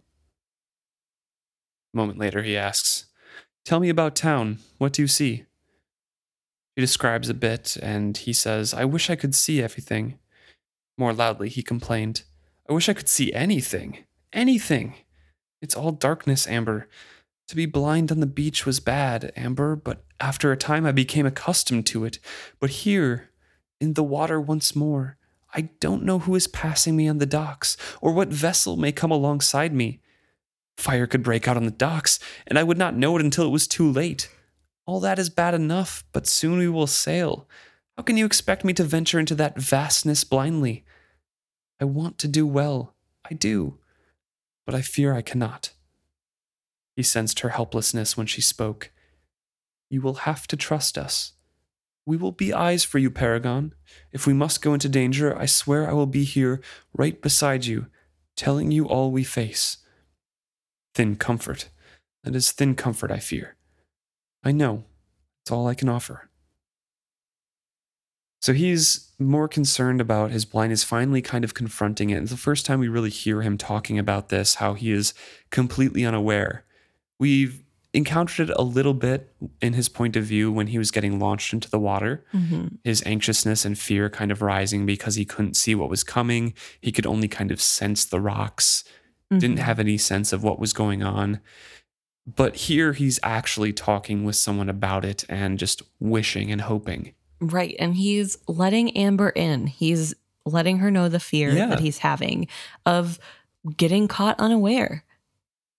A 1.92 1.96
moment 1.96 2.18
later, 2.18 2.42
he 2.42 2.56
asks, 2.56 3.06
Tell 3.64 3.80
me 3.80 3.88
about 3.88 4.14
town. 4.14 4.58
What 4.78 4.92
do 4.92 5.00
you 5.02 5.08
see? 5.08 5.44
She 6.76 6.82
describes 6.82 7.28
a 7.28 7.34
bit, 7.34 7.76
and 7.82 8.16
he 8.16 8.32
says, 8.32 8.74
I 8.74 8.84
wish 8.84 9.08
I 9.08 9.16
could 9.16 9.34
see 9.34 9.62
everything. 9.62 10.18
More 10.98 11.12
loudly, 11.12 11.48
he 11.48 11.62
complained, 11.62 12.22
I 12.68 12.72
wish 12.72 12.88
I 12.88 12.94
could 12.94 13.08
see 13.08 13.32
anything. 13.32 13.98
Anything. 14.32 14.94
It's 15.62 15.76
all 15.76 15.92
darkness, 15.92 16.46
Amber. 16.46 16.88
To 17.48 17.56
be 17.56 17.66
blind 17.66 18.10
on 18.10 18.20
the 18.20 18.26
beach 18.26 18.64
was 18.64 18.80
bad, 18.80 19.32
Amber, 19.36 19.76
but 19.76 20.04
after 20.18 20.50
a 20.50 20.56
time 20.56 20.86
I 20.86 20.92
became 20.92 21.26
accustomed 21.26 21.86
to 21.86 22.04
it. 22.04 22.18
But 22.58 22.70
here, 22.70 23.30
in 23.80 23.94
the 23.94 24.02
water 24.02 24.40
once 24.40 24.74
more. 24.74 25.16
I 25.52 25.68
don't 25.78 26.02
know 26.02 26.20
who 26.20 26.34
is 26.34 26.48
passing 26.48 26.96
me 26.96 27.06
on 27.06 27.18
the 27.18 27.26
docks, 27.26 27.76
or 28.00 28.12
what 28.12 28.28
vessel 28.28 28.76
may 28.76 28.90
come 28.90 29.10
alongside 29.10 29.72
me. 29.72 30.00
Fire 30.76 31.06
could 31.06 31.22
break 31.22 31.46
out 31.46 31.56
on 31.56 31.64
the 31.64 31.70
docks, 31.70 32.18
and 32.46 32.58
I 32.58 32.64
would 32.64 32.78
not 32.78 32.96
know 32.96 33.16
it 33.16 33.24
until 33.24 33.46
it 33.46 33.50
was 33.50 33.68
too 33.68 33.88
late. 33.88 34.28
All 34.86 35.00
that 35.00 35.18
is 35.18 35.30
bad 35.30 35.54
enough, 35.54 36.04
but 36.12 36.26
soon 36.26 36.58
we 36.58 36.68
will 36.68 36.86
sail. 36.86 37.48
How 37.96 38.02
can 38.02 38.16
you 38.16 38.26
expect 38.26 38.64
me 38.64 38.72
to 38.74 38.84
venture 38.84 39.18
into 39.18 39.34
that 39.36 39.58
vastness 39.58 40.24
blindly? 40.24 40.84
I 41.80 41.84
want 41.84 42.18
to 42.18 42.28
do 42.28 42.46
well, 42.46 42.94
I 43.28 43.34
do, 43.34 43.78
but 44.66 44.74
I 44.74 44.82
fear 44.82 45.14
I 45.14 45.22
cannot. 45.22 45.72
He 46.96 47.02
sensed 47.02 47.40
her 47.40 47.50
helplessness 47.50 48.16
when 48.16 48.26
she 48.26 48.40
spoke. 48.40 48.90
You 49.90 50.00
will 50.00 50.14
have 50.14 50.46
to 50.48 50.56
trust 50.56 50.98
us. 50.98 51.32
We 52.06 52.16
will 52.16 52.32
be 52.32 52.52
eyes 52.52 52.84
for 52.84 52.98
you, 52.98 53.10
Paragon. 53.10 53.74
If 54.12 54.26
we 54.26 54.34
must 54.34 54.62
go 54.62 54.74
into 54.74 54.88
danger, 54.88 55.36
I 55.36 55.46
swear 55.46 55.88
I 55.88 55.94
will 55.94 56.06
be 56.06 56.24
here, 56.24 56.60
right 56.92 57.20
beside 57.20 57.64
you, 57.64 57.86
telling 58.36 58.70
you 58.70 58.86
all 58.86 59.10
we 59.10 59.24
face. 59.24 59.78
Thin 60.94 61.16
comfort. 61.16 61.70
That 62.22 62.36
is 62.36 62.52
thin 62.52 62.74
comfort, 62.74 63.10
I 63.10 63.18
fear. 63.18 63.56
I 64.44 64.52
know. 64.52 64.84
It's 65.42 65.50
all 65.50 65.66
I 65.66 65.74
can 65.74 65.88
offer. 65.88 66.28
So 68.40 68.52
he's 68.52 69.10
more 69.18 69.48
concerned 69.48 70.00
about 70.02 70.30
his 70.30 70.44
blindness 70.44 70.84
finally 70.84 71.22
kind 71.22 71.44
of 71.44 71.54
confronting 71.54 72.10
it. 72.10 72.20
It's 72.22 72.30
the 72.30 72.36
first 72.36 72.66
time 72.66 72.78
we 72.78 72.88
really 72.88 73.08
hear 73.10 73.40
him 73.40 73.56
talking 73.56 73.98
about 73.98 74.28
this, 74.28 74.56
how 74.56 74.74
he 74.74 74.92
is 74.92 75.14
completely 75.50 76.04
unaware. 76.04 76.64
We've 77.18 77.62
encountered 77.94 78.50
it 78.50 78.56
a 78.58 78.62
little 78.62 78.92
bit 78.92 79.32
in 79.62 79.72
his 79.72 79.88
point 79.88 80.16
of 80.16 80.24
view 80.24 80.52
when 80.52 80.66
he 80.66 80.78
was 80.78 80.90
getting 80.90 81.18
launched 81.18 81.52
into 81.54 81.70
the 81.70 81.78
water 81.78 82.24
Mhm. 82.34 82.78
his 82.82 83.02
anxiousness 83.06 83.64
and 83.64 83.78
fear 83.78 84.10
kind 84.10 84.32
of 84.32 84.42
rising 84.42 84.84
because 84.84 85.14
he 85.14 85.24
couldn't 85.24 85.56
see 85.56 85.74
what 85.76 85.88
was 85.88 86.02
coming. 86.04 86.54
He 86.80 86.90
could 86.92 87.06
only 87.06 87.28
kind 87.28 87.50
of 87.52 87.62
sense 87.62 88.04
the 88.04 88.20
rocks, 88.20 88.82
didn't 89.30 89.56
Mhm. 89.58 89.62
have 89.62 89.78
any 89.80 89.96
sense 89.96 90.32
of 90.32 90.42
what 90.42 90.58
was 90.58 90.72
going 90.72 91.02
on. 91.02 91.40
But 92.26 92.56
here 92.56 92.92
he's 92.94 93.20
actually 93.22 93.72
talking 93.72 94.24
with 94.24 94.36
someone 94.36 94.68
about 94.70 95.04
it 95.04 95.24
and 95.28 95.58
just 95.58 95.82
wishing 96.00 96.50
and 96.50 96.62
hoping. 96.62 97.12
Right. 97.40 97.76
And 97.78 97.94
he's 97.96 98.38
letting 98.48 98.96
Amber 98.96 99.28
in. 99.30 99.66
He's 99.66 100.14
letting 100.46 100.78
her 100.78 100.90
know 100.90 101.08
the 101.08 101.20
fear 101.20 101.50
Yeah. 101.50 101.66
that 101.66 101.80
he's 101.80 101.98
having 101.98 102.48
of 102.86 103.18
getting 103.76 104.08
caught 104.08 104.38
unaware. 104.40 105.04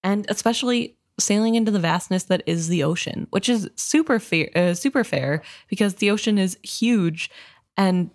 And 0.04 0.26
especially 0.30 0.96
sailing 1.20 1.56
into 1.56 1.72
the 1.72 1.80
vastness 1.80 2.24
that 2.26 2.44
is 2.46 2.68
the 2.68 2.84
ocean, 2.84 3.26
which 3.32 3.50
is 3.50 3.70
super 3.76 4.20
fair, 4.20 4.50
uh, 4.56 4.74
super 4.76 5.04
fair 5.04 5.42
because 5.68 5.96
the 5.96 6.12
ocean 6.12 6.38
is 6.38 6.58
huge 6.62 7.32
and 7.78 8.12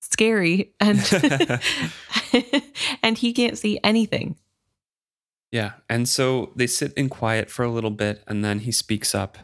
scary 0.00 0.72
and 0.80 0.98
and 3.02 3.16
he 3.16 3.32
can't 3.32 3.56
see 3.56 3.78
anything. 3.84 4.36
Yeah. 5.52 5.72
And 5.88 6.08
so 6.08 6.52
they 6.54 6.66
sit 6.66 6.92
in 6.94 7.08
quiet 7.08 7.50
for 7.50 7.64
a 7.64 7.70
little 7.70 7.90
bit 7.90 8.22
and 8.26 8.44
then 8.44 8.60
he 8.60 8.72
speaks 8.72 9.14
up 9.14 9.38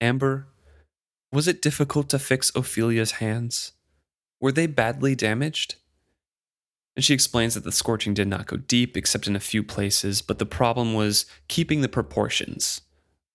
Amber, 0.00 0.46
was 1.32 1.46
it 1.48 1.62
difficult 1.62 2.08
to 2.10 2.18
fix 2.18 2.54
Ophelia's 2.54 3.12
hands? 3.12 3.72
Were 4.40 4.52
they 4.52 4.66
badly 4.66 5.14
damaged? 5.14 5.76
And 6.96 7.04
she 7.04 7.14
explains 7.14 7.54
that 7.54 7.64
the 7.64 7.72
scorching 7.72 8.14
did 8.14 8.28
not 8.28 8.46
go 8.46 8.56
deep 8.56 8.96
except 8.96 9.26
in 9.26 9.36
a 9.36 9.40
few 9.40 9.62
places, 9.62 10.22
but 10.22 10.38
the 10.38 10.46
problem 10.46 10.94
was 10.94 11.26
keeping 11.48 11.80
the 11.80 11.88
proportions 11.88 12.80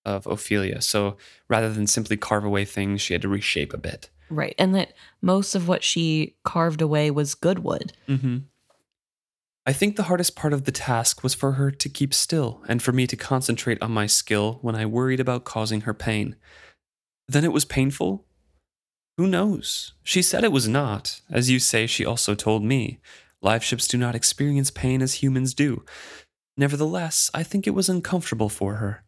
of 0.04 0.28
Ophelia. 0.28 0.82
So 0.82 1.18
rather 1.48 1.72
than 1.72 1.88
simply 1.88 2.18
carve 2.18 2.44
away 2.44 2.66
things, 2.66 3.02
she 3.02 3.14
had 3.14 3.22
to 3.24 3.30
reshape 3.30 3.74
a 3.74 3.78
bit. 3.78 4.10
Right. 4.30 4.56
And 4.58 4.76
that 4.76 4.94
most 5.22 5.56
of 5.56 5.68
what 5.68 5.84
she 5.84 6.36
carved 6.44 6.82
away 6.82 7.12
was 7.12 7.36
good 7.36 7.60
wood. 7.60 7.94
Mm-hmm. 8.08 8.38
I 9.68 9.74
think 9.74 9.96
the 9.96 10.04
hardest 10.04 10.36
part 10.36 10.54
of 10.54 10.66
the 10.66 10.72
task 10.72 11.24
was 11.24 11.34
for 11.34 11.54
her 11.54 11.72
to 11.72 11.90
keep 11.90 12.14
still 12.14 12.62
and 12.68 12.84
for 12.84 12.92
me 12.92 13.08
to 13.08 13.16
concentrate 13.16 13.82
on 13.82 13.92
my 13.92 14.06
skill 14.06 14.60
when 14.62 14.76
I 14.76 14.86
worried 14.86 15.20
about 15.20 15.44
causing 15.44 15.82
her 15.82 15.94
pain. 15.94 16.36
Then 17.28 17.44
it 17.44 17.52
was 17.52 17.66
painful? 17.66 18.26
Who 19.18 19.26
knows? 19.26 19.94
She 20.04 20.22
said 20.22 20.44
it 20.44 20.52
was 20.52 20.68
not. 20.68 21.22
As 21.32 21.50
you 21.50 21.58
say, 21.58 21.88
she 21.88 22.06
also 22.06 22.36
told 22.36 22.64
me. 22.64 23.00
Live 23.42 23.64
ships 23.64 23.88
do 23.88 23.98
not 23.98 24.14
experience 24.14 24.70
pain 24.70 25.02
as 25.02 25.16
humans 25.16 25.56
do. 25.56 25.84
Nevertheless, 26.58 27.32
I 27.34 27.42
think 27.42 27.66
it 27.66 27.74
was 27.74 27.90
uncomfortable 27.90 28.50
for 28.50 28.76
her. 28.76 29.04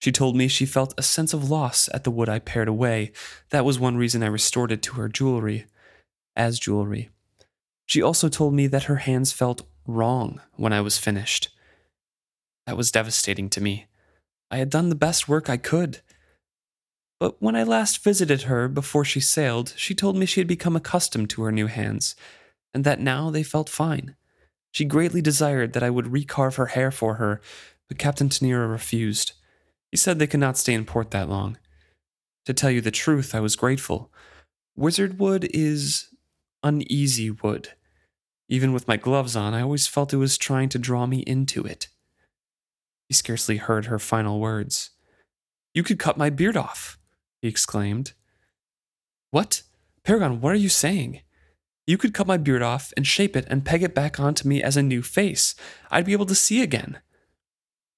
She 0.00 0.10
told 0.10 0.36
me 0.36 0.48
she 0.48 0.66
felt 0.66 0.94
a 0.96 1.02
sense 1.02 1.34
of 1.34 1.50
loss 1.50 1.88
at 1.92 2.04
the 2.04 2.10
wood 2.10 2.28
I 2.28 2.38
pared 2.38 2.66
away. 2.66 3.12
That 3.50 3.64
was 3.64 3.78
one 3.78 3.96
reason 3.96 4.22
I 4.22 4.26
restored 4.26 4.72
it 4.72 4.82
to 4.82 4.94
her 4.94 5.08
jewelry. 5.08 5.66
As 6.34 6.58
jewelry. 6.58 7.10
She 7.86 8.00
also 8.00 8.28
told 8.28 8.54
me 8.54 8.66
that 8.68 8.84
her 8.84 8.96
hands 8.96 9.32
felt 9.32 9.66
wrong 9.86 10.40
when 10.56 10.72
I 10.72 10.80
was 10.80 10.98
finished. 10.98 11.48
That 12.66 12.76
was 12.76 12.90
devastating 12.90 13.48
to 13.50 13.60
me. 13.60 13.86
I 14.50 14.58
had 14.58 14.70
done 14.70 14.88
the 14.88 14.94
best 14.94 15.28
work 15.28 15.48
I 15.48 15.56
could. 15.56 16.00
But 17.18 17.40
when 17.40 17.56
I 17.56 17.62
last 17.62 18.02
visited 18.02 18.42
her 18.42 18.68
before 18.68 19.04
she 19.04 19.20
sailed, 19.20 19.74
she 19.76 19.94
told 19.94 20.16
me 20.16 20.26
she 20.26 20.40
had 20.40 20.48
become 20.48 20.76
accustomed 20.76 21.30
to 21.30 21.42
her 21.42 21.52
new 21.52 21.68
hands, 21.68 22.16
and 22.74 22.84
that 22.84 23.00
now 23.00 23.30
they 23.30 23.42
felt 23.42 23.68
fine. 23.68 24.16
She 24.72 24.84
greatly 24.84 25.22
desired 25.22 25.72
that 25.72 25.82
I 25.82 25.90
would 25.90 26.06
recarve 26.06 26.56
her 26.56 26.66
hair 26.66 26.90
for 26.90 27.14
her, 27.14 27.40
but 27.88 27.98
Captain 27.98 28.28
Tenira 28.28 28.70
refused. 28.70 29.32
He 29.90 29.96
said 29.96 30.18
they 30.18 30.26
could 30.26 30.40
not 30.40 30.56
stay 30.56 30.74
in 30.74 30.84
port 30.84 31.10
that 31.10 31.28
long. 31.28 31.58
To 32.46 32.54
tell 32.54 32.70
you 32.70 32.80
the 32.80 32.90
truth, 32.90 33.34
I 33.34 33.40
was 33.40 33.54
grateful. 33.54 34.10
Wizard 34.74 35.18
wood 35.18 35.48
is 35.52 36.08
uneasy 36.62 37.30
wood. 37.30 37.70
Even 38.48 38.72
with 38.72 38.88
my 38.88 38.96
gloves 38.96 39.36
on, 39.36 39.54
I 39.54 39.62
always 39.62 39.86
felt 39.86 40.12
it 40.12 40.18
was 40.18 40.36
trying 40.36 40.68
to 40.70 40.78
draw 40.78 41.06
me 41.06 41.20
into 41.20 41.64
it. 41.64 41.88
He 43.08 43.14
scarcely 43.14 43.56
heard 43.56 43.86
her 43.86 43.98
final 43.98 44.40
words. 44.40 44.90
You 45.74 45.82
could 45.82 45.98
cut 45.98 46.16
my 46.16 46.30
beard 46.30 46.56
off, 46.56 46.98
he 47.40 47.48
exclaimed. 47.48 48.12
What? 49.30 49.62
Paragon, 50.04 50.40
what 50.40 50.52
are 50.52 50.56
you 50.56 50.68
saying? 50.68 51.20
You 51.86 51.98
could 51.98 52.14
cut 52.14 52.26
my 52.26 52.36
beard 52.36 52.62
off 52.62 52.92
and 52.96 53.06
shape 53.06 53.36
it 53.36 53.46
and 53.48 53.64
peg 53.64 53.82
it 53.82 53.94
back 53.94 54.20
onto 54.20 54.48
me 54.48 54.62
as 54.62 54.76
a 54.76 54.82
new 54.82 55.02
face. 55.02 55.54
I'd 55.90 56.06
be 56.06 56.12
able 56.12 56.26
to 56.26 56.34
see 56.34 56.62
again. 56.62 57.00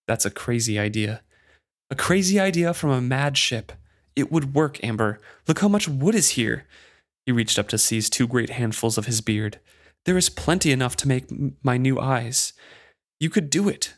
That's 0.07 0.25
a 0.25 0.31
crazy 0.31 0.79
idea. 0.79 1.23
A 1.91 1.95
crazy 1.95 2.41
idea 2.41 2.73
from 2.73 2.91
a 2.91 3.01
mad 3.01 3.37
ship. 3.37 3.73
It 4.17 4.33
would 4.33 4.55
work, 4.55 4.83
Amber. 4.83 5.21
Look 5.47 5.61
how 5.61 5.69
much 5.69 5.89
wood 5.89 6.15
is 6.15 6.31
here. 6.31 6.67
He 7.27 7.33
reached 7.33 7.59
up 7.59 7.69
to 7.69 7.79
seize 7.79 8.09
two 8.09 8.27
great 8.27 8.51
handfuls 8.51 8.97
of 8.97 9.07
his 9.07 9.21
beard. 9.21 9.59
There 10.05 10.17
is 10.19 10.29
plenty 10.29 10.71
enough 10.71 10.97
to 10.97 11.09
make 11.09 11.31
m- 11.33 11.57
my 11.63 11.77
new 11.77 11.99
eyes. 11.99 12.53
You 13.21 13.31
could 13.31 13.49
do 13.51 13.69
it. 13.69 13.95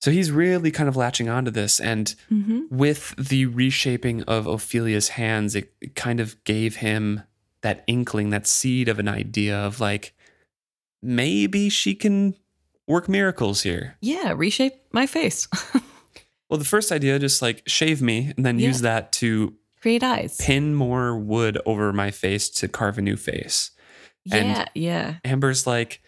So 0.00 0.10
he's 0.10 0.30
really 0.30 0.70
kind 0.70 0.88
of 0.88 0.96
latching 0.96 1.28
onto 1.28 1.50
this. 1.50 1.78
And 1.80 2.14
hmm 2.28 2.60
with 2.70 3.14
the 3.16 3.46
reshaping 3.46 4.22
of 4.24 4.46
Ophelia's 4.46 5.08
hands, 5.10 5.56
it, 5.56 5.72
it 5.80 5.96
kind 5.96 6.20
of 6.20 6.42
gave 6.44 6.76
him 6.76 7.22
that 7.62 7.82
inkling, 7.88 8.30
that 8.30 8.46
seed 8.46 8.88
of 8.88 8.98
an 9.00 9.08
idea 9.08 9.56
of 9.58 9.80
like, 9.80 10.14
maybe 11.02 11.68
she 11.68 11.94
can 11.96 12.36
work 12.86 13.08
miracles 13.08 13.62
here. 13.62 13.96
Yeah, 14.00 14.32
reshape 14.36 14.74
my 14.92 15.06
face. 15.06 15.48
Well, 16.48 16.58
the 16.58 16.64
first 16.64 16.90
idea, 16.90 17.16
just 17.20 17.40
like 17.42 17.62
shave 17.68 18.02
me 18.02 18.32
and 18.36 18.44
then 18.44 18.58
Yeah. 18.58 18.66
use 18.66 18.80
that 18.80 19.12
to 19.12 19.54
Create 19.80 20.02
eyes. 20.02 20.36
pin 20.38 20.74
more 20.74 21.16
wood 21.18 21.58
over 21.64 21.92
my 21.92 22.10
face 22.10 22.48
to 22.50 22.68
carve 22.68 22.98
a 22.98 23.02
new 23.02 23.16
face. 23.16 23.70
and- 24.30 24.48
yeah, 24.48 24.64
yeah. 24.74 25.14
Amber's 25.24 25.66
like, 25.66 26.02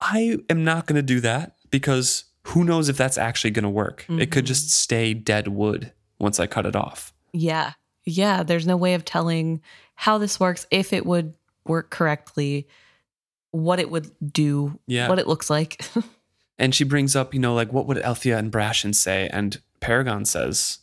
I 0.00 0.38
am 0.48 0.62
not 0.64 0.86
going 0.86 0.96
to 0.96 1.02
do 1.02 1.20
that 1.20 1.56
because 1.70 2.24
who 2.48 2.64
knows 2.64 2.88
if 2.88 2.96
that's 2.96 3.18
actually 3.18 3.50
going 3.50 3.64
to 3.64 3.68
work. 3.68 4.04
It 4.08 4.30
could 4.30 4.46
just 4.46 4.66
mm-hmm. 4.66 4.70
stay 4.70 5.14
dead 5.14 5.48
wood 5.48 5.92
once 6.20 6.38
I 6.38 6.46
cut 6.46 6.66
it 6.66 6.76
off. 6.76 7.12
Yeah. 7.32 7.72
Yeah. 8.04 8.42
There's 8.44 8.66
no 8.66 8.76
way 8.76 8.94
of 8.94 9.04
telling 9.04 9.60
how 9.96 10.18
this 10.18 10.38
works, 10.38 10.66
if 10.70 10.92
it 10.92 11.04
would 11.04 11.34
work 11.64 11.90
correctly, 11.90 12.68
what 13.50 13.80
it 13.80 13.90
would 13.90 14.10
do, 14.32 14.78
Yeah. 14.86 15.08
what 15.08 15.18
it 15.18 15.26
looks 15.26 15.50
like. 15.50 15.84
And 16.58 16.74
she 16.74 16.84
brings 16.84 17.14
up, 17.14 17.34
you 17.34 17.40
know, 17.40 17.54
like, 17.54 17.70
what 17.72 17.86
would 17.86 17.98
Althea 17.98 18.38
and 18.38 18.50
Brashen 18.50 18.94
say? 18.94 19.28
And 19.30 19.60
Paragon 19.80 20.24
says, 20.24 20.78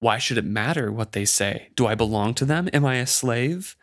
Why 0.00 0.18
should 0.18 0.38
it 0.38 0.44
matter 0.44 0.92
what 0.92 1.12
they 1.12 1.24
say? 1.24 1.70
Do 1.74 1.86
I 1.86 1.94
belong 1.94 2.34
to 2.34 2.44
them? 2.44 2.68
Am 2.72 2.84
I 2.84 2.96
a 2.96 3.06
slave? 3.06 3.76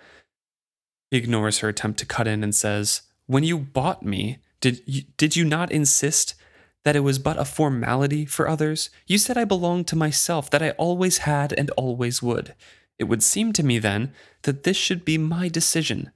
He 1.12 1.18
ignores 1.18 1.60
her 1.60 1.70
attempt 1.70 2.00
to 2.00 2.06
cut 2.06 2.28
in 2.28 2.44
and 2.44 2.56
says, 2.56 3.02
When 3.26 3.44
you 3.44 3.58
bought 3.58 4.04
me, 4.04 4.40
did 4.62 4.82
you, 4.86 5.04
did 5.18 5.36
you 5.36 5.46
not 5.46 5.72
insist 5.72 6.36
that 6.84 6.96
it 6.96 7.02
was 7.02 7.20
but 7.20 7.38
a 7.38 7.46
formality 7.46 8.26
for 8.26 8.48
others? 8.48 8.90
You 9.08 9.18
said 9.18 9.38
I 9.38 9.44
belonged 9.44 9.88
to 9.88 9.96
myself, 9.96 10.50
that 10.52 10.64
I 10.64 10.72
always 10.72 11.20
had 11.20 11.54
and 11.54 11.70
always 11.72 12.22
would. 12.22 12.56
It 12.98 13.06
would 13.06 13.24
seem 13.24 13.52
to 13.54 13.64
me 13.64 13.78
then 13.80 14.14
that 14.44 14.64
this 14.64 14.78
should 14.78 15.04
be 15.04 15.18
my 15.18 15.50
decision. 15.50 16.12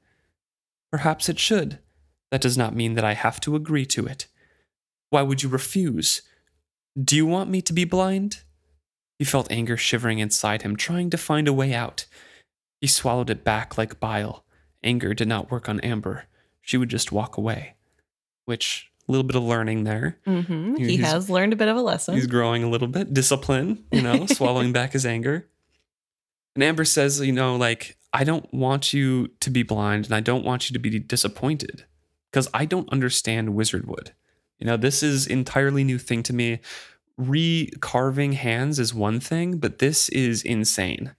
Perhaps 0.91 1.27
it 1.27 1.39
should. 1.39 1.79
That 2.31 2.41
does 2.41 2.57
not 2.57 2.75
mean 2.75 2.95
that 2.95 3.03
I 3.03 3.13
have 3.13 3.39
to 3.41 3.55
agree 3.55 3.85
to 3.87 4.05
it. 4.05 4.27
Why 5.09 5.23
would 5.23 5.43
you 5.43 5.49
refuse? 5.49 6.21
Do 7.01 7.15
you 7.15 7.25
want 7.25 7.49
me 7.49 7.61
to 7.63 7.73
be 7.73 7.83
blind? 7.83 8.43
He 9.20 9.26
felt 9.26 9.51
anger 9.51 9.78
shivering 9.78 10.20
inside 10.20 10.61
him, 10.63 10.76
trying 10.76 11.09
to 11.11 11.17
find 11.17 11.47
a 11.47 11.53
way 11.53 11.74
out. 11.74 12.05
He 12.82 12.88
swallowed 12.88 13.30
it 13.30 13.43
back 13.43 13.78
like 13.78 13.99
bile. 13.99 14.45
Anger 14.84 15.13
did 15.13 15.28
not 15.28 15.51
work 15.51 15.67
on 15.67 15.82
Amber. 15.82 16.24
She 16.61 16.78
would 16.78 16.89
just 16.89 17.11
walk 17.11 17.38
away. 17.38 17.76
Which, 18.45 18.89
a 19.07 19.11
little 19.11 19.26
bit 19.26 19.36
of 19.36 19.43
learning 19.43 19.84
there. 19.84 20.17
hmm 20.26 20.76
He 20.78 20.95
He's- 20.97 21.11
has 21.11 21.30
learned 21.30 21.51
a 21.53 21.57
bit 21.57 21.67
of 21.67 21.76
a 21.76 21.82
lesson. 21.82 22.15
He's 22.15 22.28
growing 22.28 22.63
a 22.63 22.70
little 22.70 22.88
bit. 22.88 23.13
Discipline, 23.13 23.84
you 23.91 24.01
know, 24.01 24.26
swallowing 24.28 24.72
back 24.72 24.93
his 24.93 25.05
anger. 25.05 25.47
And 26.55 26.63
Amber 26.63 26.86
says, 26.86 27.20
you 27.20 27.34
know, 27.34 27.57
like, 27.57 27.97
I 28.13 28.24
don't 28.24 28.51
want 28.53 28.93
you 28.93 29.28
to 29.41 29.49
be 29.51 29.63
blind 29.63 30.05
and 30.05 30.15
I 30.15 30.20
don't 30.22 30.45
want 30.45 30.70
you 30.70 30.74
to 30.74 30.80
be 30.80 30.97
disappointed 30.97 31.86
because 32.32 32.47
I 32.53 32.65
don't 32.65 32.89
understand 32.91 33.49
Wizardwood. 33.49 34.11
You 34.57 34.65
know, 34.67 34.78
this 34.78 35.03
is 35.03 35.28
entirely 35.28 35.84
new 35.84 35.97
thing 35.99 36.24
to 36.24 36.34
me. 36.34 36.59
Recarving 37.20 38.34
hands 38.34 38.80
is 38.80 38.93
one 38.93 39.20
thing, 39.20 39.57
but 39.57 39.80
this 39.80 40.09
is 40.09 40.41
insane. 40.41 41.13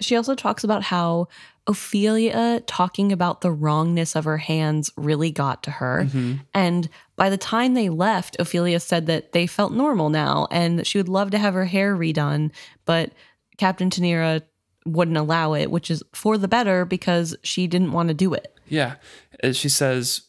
She 0.00 0.16
also 0.16 0.34
talks 0.34 0.64
about 0.64 0.82
how 0.82 1.28
Ophelia 1.66 2.60
talking 2.66 3.12
about 3.12 3.40
the 3.40 3.52
wrongness 3.52 4.16
of 4.16 4.24
her 4.24 4.38
hands 4.38 4.90
really 4.96 5.30
got 5.30 5.62
to 5.62 5.70
her. 5.70 6.08
Mhm. 6.10 6.40
And 6.52 6.88
by 7.16 7.30
the 7.30 7.36
time 7.36 7.74
they 7.74 7.88
left, 7.88 8.36
Ophelia 8.38 8.80
said 8.80 9.06
that 9.06 9.32
they 9.32 9.46
felt 9.46 9.72
normal 9.72 10.10
now 10.10 10.48
and 10.50 10.78
that 10.78 10.86
she 10.86 10.98
would 10.98 11.08
love 11.08 11.30
to 11.30 11.38
have 11.38 11.54
her 11.54 11.66
hair 11.66 11.96
redone, 11.96 12.50
but 12.84 13.12
Captain 13.56 13.88
Tenira 13.88 14.42
wouldn't 14.84 15.16
allow 15.16 15.54
it, 15.54 15.70
which 15.70 15.90
is 15.90 16.02
for 16.12 16.36
the 16.36 16.48
better 16.48 16.84
because 16.84 17.36
she 17.42 17.66
didn't 17.66 17.92
want 17.92 18.08
to 18.08 18.14
do 18.14 18.34
it. 18.34 18.58
Yeah. 18.68 18.96
As 19.40 19.56
she 19.56 19.68
says, 19.68 20.22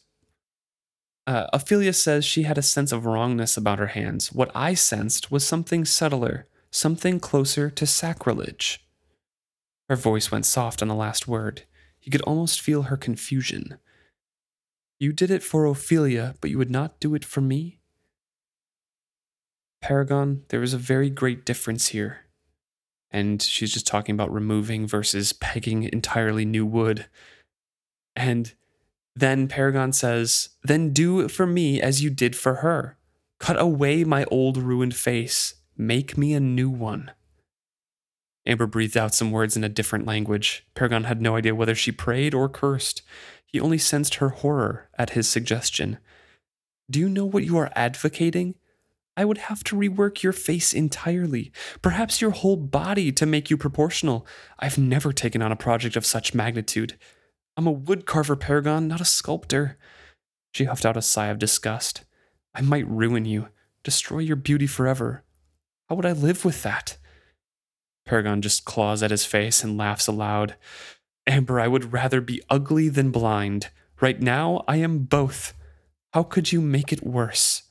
uh, 1.26 1.46
Ophelia 1.52 1.92
says 1.92 2.24
she 2.24 2.44
had 2.44 2.58
a 2.58 2.62
sense 2.62 2.92
of 2.92 3.04
wrongness 3.04 3.56
about 3.56 3.78
her 3.78 3.88
hands. 3.88 4.32
What 4.32 4.50
I 4.54 4.74
sensed 4.74 5.30
was 5.30 5.46
something 5.46 5.84
subtler, 5.84 6.46
something 6.70 7.18
closer 7.18 7.68
to 7.70 7.86
sacrilege. 7.86 8.86
Her 9.88 9.96
voice 9.96 10.30
went 10.30 10.46
soft 10.46 10.82
on 10.82 10.88
the 10.88 10.94
last 10.94 11.26
word. 11.26 11.64
He 11.98 12.10
could 12.10 12.22
almost 12.22 12.60
feel 12.60 12.82
her 12.82 12.96
confusion. 12.96 13.78
You 14.98 15.12
did 15.12 15.30
it 15.30 15.42
for 15.42 15.66
Ophelia, 15.66 16.36
but 16.40 16.50
you 16.50 16.58
would 16.58 16.70
not 16.70 17.00
do 17.00 17.14
it 17.14 17.24
for 17.24 17.40
me? 17.40 17.80
Paragon, 19.82 20.42
there 20.48 20.62
is 20.62 20.72
a 20.72 20.78
very 20.78 21.10
great 21.10 21.44
difference 21.44 21.88
here. 21.88 22.20
And 23.10 23.42
she's 23.42 23.72
just 23.72 23.86
talking 23.86 24.14
about 24.14 24.32
removing 24.32 24.86
versus 24.86 25.32
pegging 25.32 25.84
entirely 25.84 26.44
new 26.44 26.66
wood. 26.66 27.06
And 28.14 28.54
then 29.16 29.48
Paragon 29.48 29.94
says, 29.94 30.50
Then 30.62 30.92
do 30.92 31.26
for 31.28 31.46
me 31.46 31.80
as 31.80 32.02
you 32.02 32.10
did 32.10 32.36
for 32.36 32.56
her. 32.56 32.98
Cut 33.40 33.58
away 33.58 34.04
my 34.04 34.24
old 34.26 34.58
ruined 34.58 34.94
face. 34.94 35.54
Make 35.76 36.18
me 36.18 36.34
a 36.34 36.40
new 36.40 36.68
one. 36.68 37.10
Amber 38.46 38.66
breathed 38.66 38.96
out 38.96 39.14
some 39.14 39.32
words 39.32 39.56
in 39.56 39.64
a 39.64 39.70
different 39.70 40.06
language. 40.06 40.66
Paragon 40.74 41.04
had 41.04 41.20
no 41.20 41.34
idea 41.34 41.54
whether 41.54 41.74
she 41.74 41.90
prayed 41.90 42.34
or 42.34 42.48
cursed. 42.48 43.02
He 43.44 43.58
only 43.58 43.78
sensed 43.78 44.16
her 44.16 44.28
horror 44.28 44.88
at 44.98 45.10
his 45.10 45.26
suggestion. 45.26 45.98
Do 46.90 47.00
you 47.00 47.08
know 47.08 47.24
what 47.24 47.44
you 47.44 47.56
are 47.56 47.72
advocating? 47.74 48.54
I 49.16 49.24
would 49.24 49.38
have 49.38 49.64
to 49.64 49.76
rework 49.76 50.22
your 50.22 50.34
face 50.34 50.74
entirely, 50.74 51.50
perhaps 51.80 52.20
your 52.20 52.32
whole 52.32 52.56
body 52.56 53.10
to 53.12 53.24
make 53.24 53.48
you 53.48 53.56
proportional. 53.56 54.26
I've 54.58 54.76
never 54.76 55.12
taken 55.12 55.40
on 55.40 55.50
a 55.50 55.56
project 55.56 55.96
of 55.96 56.04
such 56.04 56.34
magnitude. 56.34 56.98
I'm 57.56 57.66
a 57.66 57.74
woodcarver, 57.74 58.38
Paragon, 58.38 58.86
not 58.86 59.00
a 59.00 59.04
sculptor. 59.04 59.78
She 60.52 60.64
huffed 60.64 60.84
out 60.84 60.96
a 60.96 61.02
sigh 61.02 61.28
of 61.28 61.38
disgust. 61.38 62.04
I 62.54 62.60
might 62.60 62.88
ruin 62.88 63.24
you, 63.24 63.48
destroy 63.82 64.18
your 64.18 64.36
beauty 64.36 64.66
forever. 64.66 65.24
How 65.88 65.94
would 65.94 66.06
I 66.06 66.12
live 66.12 66.44
with 66.44 66.62
that? 66.62 66.98
Paragon 68.04 68.42
just 68.42 68.64
claws 68.64 69.02
at 69.02 69.10
his 69.10 69.24
face 69.24 69.64
and 69.64 69.76
laughs 69.76 70.06
aloud. 70.06 70.56
Amber, 71.26 71.58
I 71.58 71.68
would 71.68 71.92
rather 71.92 72.20
be 72.20 72.42
ugly 72.48 72.88
than 72.88 73.10
blind. 73.10 73.70
Right 74.00 74.20
now, 74.20 74.62
I 74.68 74.76
am 74.76 75.00
both. 75.00 75.54
How 76.12 76.22
could 76.22 76.52
you 76.52 76.60
make 76.60 76.92
it 76.92 77.04
worse? 77.04 77.64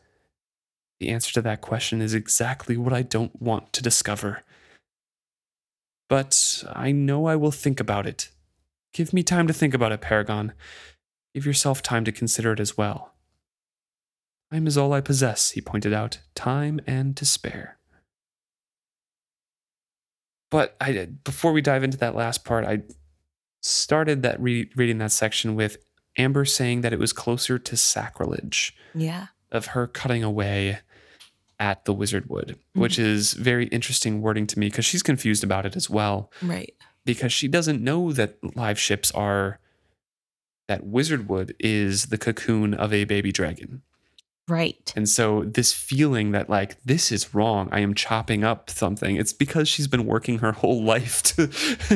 The 0.99 1.09
answer 1.09 1.33
to 1.33 1.41
that 1.41 1.61
question 1.61 2.01
is 2.01 2.13
exactly 2.13 2.77
what 2.77 2.93
I 2.93 3.01
don't 3.01 3.41
want 3.41 3.73
to 3.73 3.83
discover. 3.83 4.43
But 6.09 6.63
I 6.71 6.91
know 6.91 7.25
I 7.25 7.35
will 7.35 7.51
think 7.51 7.79
about 7.79 8.05
it. 8.05 8.29
Give 8.95 9.11
me 9.11 9.23
time 9.23 9.45
to 9.47 9.53
think 9.53 9.73
about 9.73 9.91
it, 9.91 9.99
Paragon. 9.99 10.53
Give 11.33 11.45
yourself 11.45 11.81
time 11.81 12.05
to 12.05 12.13
consider 12.13 12.53
it 12.53 12.61
as 12.61 12.77
well. 12.77 13.13
Time 14.53 14.67
is 14.67 14.77
all 14.77 14.93
I 14.93 15.01
possess, 15.01 15.51
he 15.51 15.59
pointed 15.59 15.91
out. 15.91 16.19
Time 16.33 16.79
and 16.87 17.17
to 17.17 17.25
spare. 17.25 17.77
But 20.49 20.77
I, 20.79 21.09
before 21.25 21.51
we 21.51 21.61
dive 21.61 21.83
into 21.83 21.97
that 21.97 22.15
last 22.15 22.45
part, 22.45 22.63
I 22.63 22.83
started 23.61 24.23
that 24.23 24.39
re- 24.39 24.69
reading 24.77 24.99
that 24.99 25.11
section 25.11 25.55
with 25.55 25.75
Amber 26.17 26.45
saying 26.45 26.79
that 26.79 26.93
it 26.93 26.99
was 26.99 27.11
closer 27.11 27.59
to 27.59 27.75
sacrilege 27.75 28.73
Yeah. 28.93 29.27
of 29.51 29.65
her 29.67 29.87
cutting 29.87 30.23
away 30.23 30.79
at 31.59 31.83
the 31.83 31.91
wizard 31.93 32.29
wood, 32.29 32.57
which 32.71 32.93
mm-hmm. 32.93 33.09
is 33.09 33.33
very 33.33 33.65
interesting 33.67 34.21
wording 34.21 34.47
to 34.47 34.57
me 34.57 34.67
because 34.67 34.85
she's 34.85 35.03
confused 35.03 35.43
about 35.43 35.65
it 35.65 35.75
as 35.75 35.89
well 35.89 36.31
Right. 36.41 36.73
Because 37.05 37.31
she 37.31 37.47
doesn't 37.47 37.81
know 37.81 38.11
that 38.11 38.37
live 38.55 38.79
ships 38.79 39.11
are 39.11 39.59
that 40.67 40.85
wizard 40.85 41.29
wood 41.29 41.55
is 41.59 42.07
the 42.07 42.17
cocoon 42.17 42.73
of 42.73 42.91
a 42.91 43.03
baby 43.05 43.31
dragon. 43.31 43.83
Right. 44.47 44.93
And 44.95 45.09
so 45.09 45.43
this 45.43 45.73
feeling 45.73 46.29
that 46.33 46.51
like 46.51 46.79
this 46.83 47.11
is 47.11 47.33
wrong, 47.33 47.67
I 47.71 47.79
am 47.79 47.95
chopping 47.95 48.43
up 48.43 48.69
something. 48.69 49.15
It's 49.15 49.33
because 49.33 49.67
she's 49.67 49.87
been 49.87 50.05
working 50.05 50.37
her 50.39 50.51
whole 50.61 50.83
life 50.83 51.23
to 51.23 51.47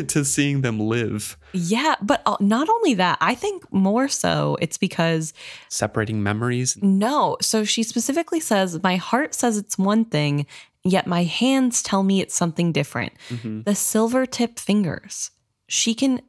to 0.03 0.25
seeing 0.25 0.61
them 0.61 0.79
live, 0.79 1.37
Yeah. 1.53 1.93
But 2.01 2.23
uh, 2.25 2.37
not 2.39 2.67
only 2.67 2.95
that, 2.95 3.19
I 3.21 3.35
think 3.35 3.71
more 3.71 4.07
so 4.07 4.57
it's 4.61 4.79
because 4.79 5.31
separating 5.69 6.23
memories. 6.23 6.75
no. 6.81 7.37
So 7.39 7.63
she 7.63 7.83
specifically 7.83 8.39
says, 8.39 8.81
My 8.81 8.95
heart 8.95 9.35
says 9.35 9.55
it's 9.57 9.77
one 9.77 10.05
thing, 10.05 10.47
yet 10.91 11.07
my 11.07 11.23
hands 11.23 11.81
tell 11.83 12.03
me 12.03 12.21
it's 12.21 12.35
something 12.35 12.71
different. 12.71 13.13
Mhm. 13.29 13.63
the 13.65 13.75
silver 13.75 14.25
tip 14.25 14.59
fingers. 14.59 15.31
She 15.67 15.93
can 15.93 16.21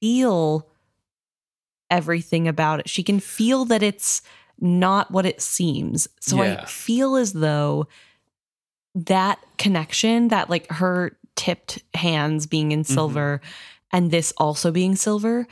feel 0.00 0.68
everything 1.90 2.48
about 2.48 2.80
it. 2.80 2.88
She 2.88 3.02
can 3.02 3.20
feel 3.20 3.64
that 3.66 3.82
it's 3.82 4.22
not 4.60 5.10
what 5.10 5.26
it 5.26 5.40
seems. 5.42 6.08
So 6.20 6.42
Yeah. 6.42 6.60
I 6.62 6.66
feel 6.66 7.16
as 7.16 7.32
though 7.32 7.86
that 8.94 9.38
connection, 9.58 10.28
that 10.28 10.48
like 10.50 10.70
her 10.70 11.18
tipped 11.36 11.82
hands 11.94 12.46
being 12.46 12.72
in 12.72 12.84
silver 12.84 13.40
and 13.90 14.10
this 14.10 14.32
also 14.36 14.70
being 14.70 14.96
silver, 14.96 15.46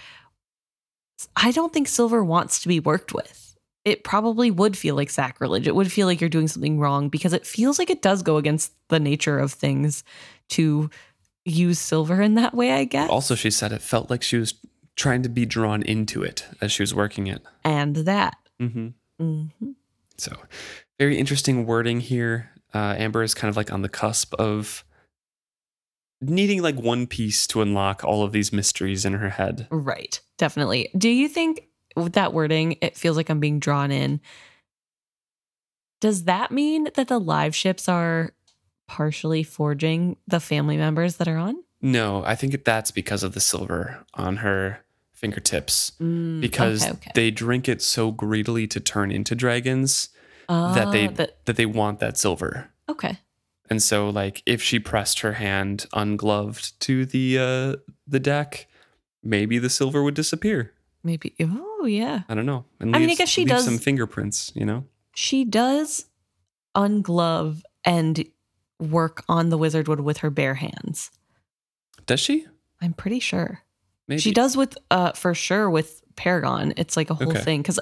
I 1.37 1.51
don't 1.51 1.73
think 1.73 1.89
silver 1.89 2.23
wants 2.25 2.61
to 2.63 2.69
be 2.69 2.81
worked 2.81 3.13
with. 3.13 3.50
It 3.85 4.05
probably 4.05 4.51
would 4.51 4.77
feel 4.77 4.95
like 4.95 5.11
sacrilege. 5.11 5.67
It 5.67 5.75
would 5.75 5.91
feel 5.91 6.07
like 6.07 6.21
you're 6.21 6.29
doing 6.31 6.49
something 6.49 6.79
wrong 6.79 7.09
because 7.09 7.33
it 7.33 7.47
feels 7.47 7.79
like 7.79 7.91
it 7.91 8.03
does 8.03 8.23
go 8.23 8.37
against 8.37 8.73
the 8.89 9.01
nature 9.01 9.39
of 9.39 9.53
things 9.53 10.05
to 10.51 10.91
use 11.45 11.79
silver 11.79 12.21
in 12.21 12.35
that 12.35 12.55
way, 12.55 12.73
I 12.73 12.85
guess. 12.85 13.09
Also, 13.09 13.35
she 13.35 13.51
said 13.51 13.73
it 13.73 13.81
felt 13.83 14.11
like 14.11 14.23
she 14.23 14.37
was 14.37 14.55
trying 14.97 15.23
to 15.23 15.29
be 15.31 15.47
drawn 15.47 15.83
into 15.83 16.23
it 16.23 16.45
as 16.61 16.73
she 16.73 16.83
was 16.83 16.95
working 16.95 17.27
it. 17.27 17.43
and 17.65 17.97
that. 17.97 18.37
Mm-hmm. 18.61 18.89
hmm 19.19 19.71
So, 20.19 20.37
very 20.99 21.17
interesting 21.17 21.65
wording 21.65 22.01
here. 22.01 22.51
Uh, 22.75 22.95
Amber 22.99 23.23
is 23.23 23.33
kind 23.35 23.49
of 23.49 23.57
like 23.57 23.73
on 23.73 23.81
the 23.83 23.89
cusp 23.89 24.35
of 24.35 24.85
needing 26.21 26.61
like 26.63 26.79
one 26.79 27.07
piece 27.07 27.47
to 27.47 27.63
unlock 27.63 28.05
all 28.05 28.23
of 28.23 28.33
these 28.33 28.53
mysteries 28.53 29.05
in 29.07 29.15
her 29.15 29.31
head. 29.31 29.67
Right. 29.71 30.21
Definitely. 30.37 30.91
Do 30.97 31.09
you 31.09 31.29
think 31.29 31.63
with 31.97 32.13
that 32.15 32.33
wording, 32.33 32.77
it 32.81 32.97
feels 32.97 33.17
like 33.17 33.29
I'm 33.29 33.41
being 33.41 33.59
drawn 33.61 33.91
in? 33.91 34.21
Does 36.01 36.25
that 36.25 36.51
mean 36.51 36.89
that 36.95 37.09
the 37.09 37.19
live 37.19 37.55
ships 37.55 37.89
are 37.89 38.33
partially 38.89 39.43
forging 39.43 40.17
the 40.27 40.41
family 40.41 40.77
members 40.77 41.17
that 41.17 41.29
are 41.29 41.37
on? 41.37 41.57
No, 41.83 42.23
I 42.25 42.35
think 42.35 42.65
that's 42.65 42.91
because 42.91 43.23
of 43.23 43.35
the 43.35 43.41
silver 43.41 44.05
on 44.15 44.39
her 44.39 44.81
fingertips. 45.13 45.93
Mm, 46.01 46.41
Because 46.41 46.83
okay, 46.83 46.93
okay. 46.93 47.11
they 47.15 47.31
drink 47.31 47.69
it 47.69 47.83
so 47.83 48.11
greedily 48.11 48.67
to 48.69 48.81
turn 48.81 49.11
into 49.11 49.35
dragons 49.35 50.09
that 50.49 50.91
they 50.91 51.07
Ah, 51.07 51.11
that- 51.13 51.45
that 51.45 51.57
they 51.57 51.67
want 51.67 52.01
that 52.01 52.19
silver. 52.19 52.71
okay. 52.89 53.19
And 53.69 53.81
so 53.81 54.11
like 54.11 54.43
if 54.47 54.61
she 54.61 54.81
pressed 54.81 55.21
her 55.21 55.35
hand 55.35 55.87
ungloved 55.93 56.81
to 56.81 57.07
the 57.07 57.39
uh 57.39 57.77
the 58.05 58.19
deck, 58.19 58.67
maybe 59.23 59.59
the 59.61 59.71
silver 59.71 60.03
would 60.03 60.15
disappear. 60.15 60.73
Maybe. 61.05 61.35
Oh, 61.41 61.70
yeah. 61.87 62.23
I 62.29 62.35
don't 62.35 62.47
know. 62.47 62.65
And 62.81 62.95
I 62.95 62.99
mean, 62.99 63.11
I 63.11 63.15
guess 63.15 63.29
she 63.29 63.45
does- 63.45 63.65
some 63.65 63.79
fingerprints, 63.79 64.53
you 64.55 64.65
know? 64.65 64.85
She 65.15 65.45
does 65.45 66.07
unglove 66.77 67.63
and 67.85 68.25
work 68.79 69.25
on 69.29 69.51
the 69.51 69.59
wizard 69.59 69.89
wood 69.89 70.01
with 70.01 70.19
her 70.19 70.31
bare 70.31 70.55
hands. 70.55 71.11
Does 72.07 72.21
she? 72.21 72.47
I'm 72.81 72.93
pretty 72.93 73.21
sure. 73.21 73.61
Maybe. 74.09 74.21
She 74.21 74.33
does 74.33 74.57
with 74.57 74.77
uh 74.91 75.13
for 75.13 75.35
sure 75.35 75.69
with 75.71 76.03
Paragon. 76.17 76.73
It's 76.77 76.97
like 76.97 77.11
a 77.11 77.15
whole 77.15 77.31
Okay. 77.31 77.41
thing 77.43 77.63
cuz 77.63 77.79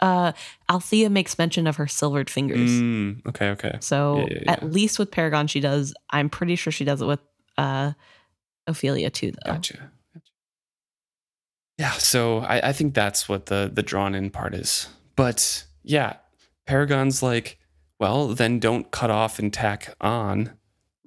uh 0.00 0.32
Althea 0.68 1.10
makes 1.10 1.38
mention 1.38 1.66
of 1.66 1.76
her 1.76 1.86
silvered 1.86 2.30
fingers. 2.30 2.70
Mm, 2.70 3.26
okay, 3.28 3.50
okay. 3.50 3.76
So 3.80 4.26
Yeah, 4.30 4.38
yeah, 4.42 4.52
at 4.52 4.62
least 4.64 4.98
with 4.98 5.10
Paragon 5.10 5.46
she 5.46 5.60
does. 5.60 5.92
I'm 6.10 6.28
pretty 6.30 6.56
sure 6.56 6.72
she 6.72 6.84
does 6.84 7.02
it 7.02 7.06
with 7.06 7.20
uh 7.58 7.92
Ophelia 8.66 9.10
too 9.10 9.32
though. 9.32 9.52
Gotcha. 9.52 9.90
Yeah, 11.80 11.92
so 11.92 12.40
I, 12.40 12.68
I 12.68 12.72
think 12.72 12.92
that's 12.94 13.28
what 13.28 13.46
the 13.46 13.70
the 13.72 13.82
drawn 13.82 14.14
in 14.14 14.28
part 14.30 14.54
is. 14.54 14.86
But 15.16 15.64
yeah, 15.82 16.16
Paragon's 16.66 17.22
like, 17.22 17.58
well, 17.98 18.28
then 18.28 18.58
don't 18.58 18.90
cut 18.90 19.10
off 19.10 19.38
and 19.38 19.50
tack 19.52 19.94
on. 20.00 20.52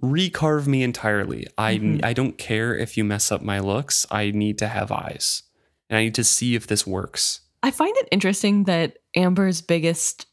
Recarve 0.01 0.65
me 0.67 0.81
entirely. 0.83 1.45
I 1.57 1.75
Mhm. 1.77 2.03
I 2.03 2.13
don't 2.13 2.37
care 2.37 2.75
if 2.75 2.97
you 2.97 3.03
mess 3.03 3.31
up 3.31 3.41
my 3.41 3.59
looks. 3.59 4.05
I 4.11 4.31
need 4.31 4.57
to 4.59 4.67
have 4.67 4.91
eyes. 4.91 5.43
And 5.89 5.97
I 5.97 6.03
need 6.05 6.15
to 6.15 6.23
see 6.23 6.55
if 6.55 6.65
this 6.67 6.87
works. 6.87 7.41
I 7.61 7.71
find 7.71 7.95
it 7.97 8.07
interesting 8.11 8.63
that 8.65 8.97
Amber's 9.15 9.61
biggest 9.61 10.25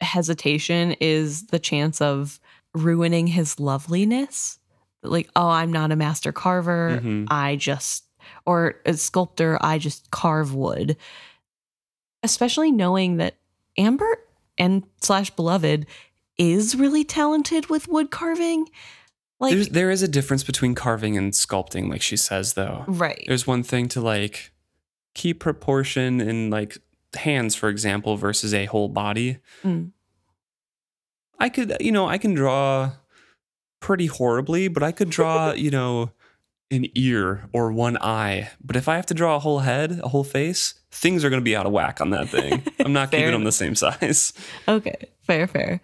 hesitation 0.00 0.92
is 1.00 1.46
the 1.48 1.58
chance 1.58 2.00
of 2.00 2.40
ruining 2.74 3.26
his 3.28 3.60
loveliness. 3.60 4.58
Like, 5.02 5.28
oh, 5.36 5.48
I'm 5.48 5.72
not 5.72 5.92
a 5.92 5.96
master 5.96 6.32
carver. 6.32 7.00
Mhm. 7.02 7.26
I 7.30 7.56
just, 7.56 8.04
or 8.46 8.76
a 8.86 8.94
sculptor, 8.94 9.58
I 9.60 9.78
just 9.78 10.10
carve 10.10 10.54
wood. 10.54 10.96
Especially 12.22 12.72
knowing 12.72 13.18
that 13.18 13.34
Amber 13.76 14.18
and 14.56 14.84
slash 15.00 15.30
beloved 15.30 15.86
is 16.38 16.74
really 16.74 17.04
talented 17.04 17.68
with 17.68 17.88
wood 17.88 18.10
carving. 18.10 18.68
Like, 19.40 19.54
There's 19.54 19.68
there 19.68 19.90
is 19.90 20.02
a 20.02 20.08
difference 20.08 20.42
between 20.42 20.74
carving 20.74 21.16
and 21.18 21.32
sculpting, 21.32 21.90
like 21.90 22.02
she 22.02 22.16
says 22.16 22.54
though. 22.54 22.84
right. 22.86 23.24
There's 23.26 23.46
one 23.46 23.62
thing 23.62 23.88
to 23.88 24.00
like 24.00 24.52
keep 25.14 25.40
proportion 25.40 26.20
in 26.20 26.50
like 26.50 26.78
hands, 27.14 27.54
for 27.54 27.68
example, 27.68 28.16
versus 28.16 28.54
a 28.54 28.66
whole 28.66 28.88
body. 28.88 29.38
Mm. 29.62 29.90
I 31.38 31.48
could, 31.48 31.76
you 31.80 31.92
know, 31.92 32.08
I 32.08 32.18
can 32.18 32.34
draw 32.34 32.92
pretty 33.80 34.06
horribly, 34.06 34.68
but 34.68 34.82
I 34.82 34.92
could 34.92 35.10
draw, 35.10 35.52
you 35.56 35.70
know, 35.70 36.10
an 36.70 36.86
ear 36.94 37.48
or 37.52 37.72
one 37.72 37.96
eye. 37.98 38.50
But 38.62 38.76
if 38.76 38.88
I 38.88 38.96
have 38.96 39.06
to 39.06 39.14
draw 39.14 39.36
a 39.36 39.38
whole 39.38 39.60
head, 39.60 40.00
a 40.02 40.08
whole 40.08 40.24
face, 40.24 40.74
things 40.90 41.24
are 41.24 41.30
going 41.30 41.40
to 41.40 41.44
be 41.44 41.56
out 41.56 41.66
of 41.66 41.72
whack 41.72 42.00
on 42.00 42.10
that 42.10 42.28
thing. 42.28 42.62
I'm 42.80 42.92
not 42.92 43.10
keeping 43.10 43.30
them 43.30 43.44
the 43.44 43.52
same 43.52 43.74
size. 43.74 44.32
Okay, 44.66 45.08
fair, 45.22 45.46
fair. 45.46 45.80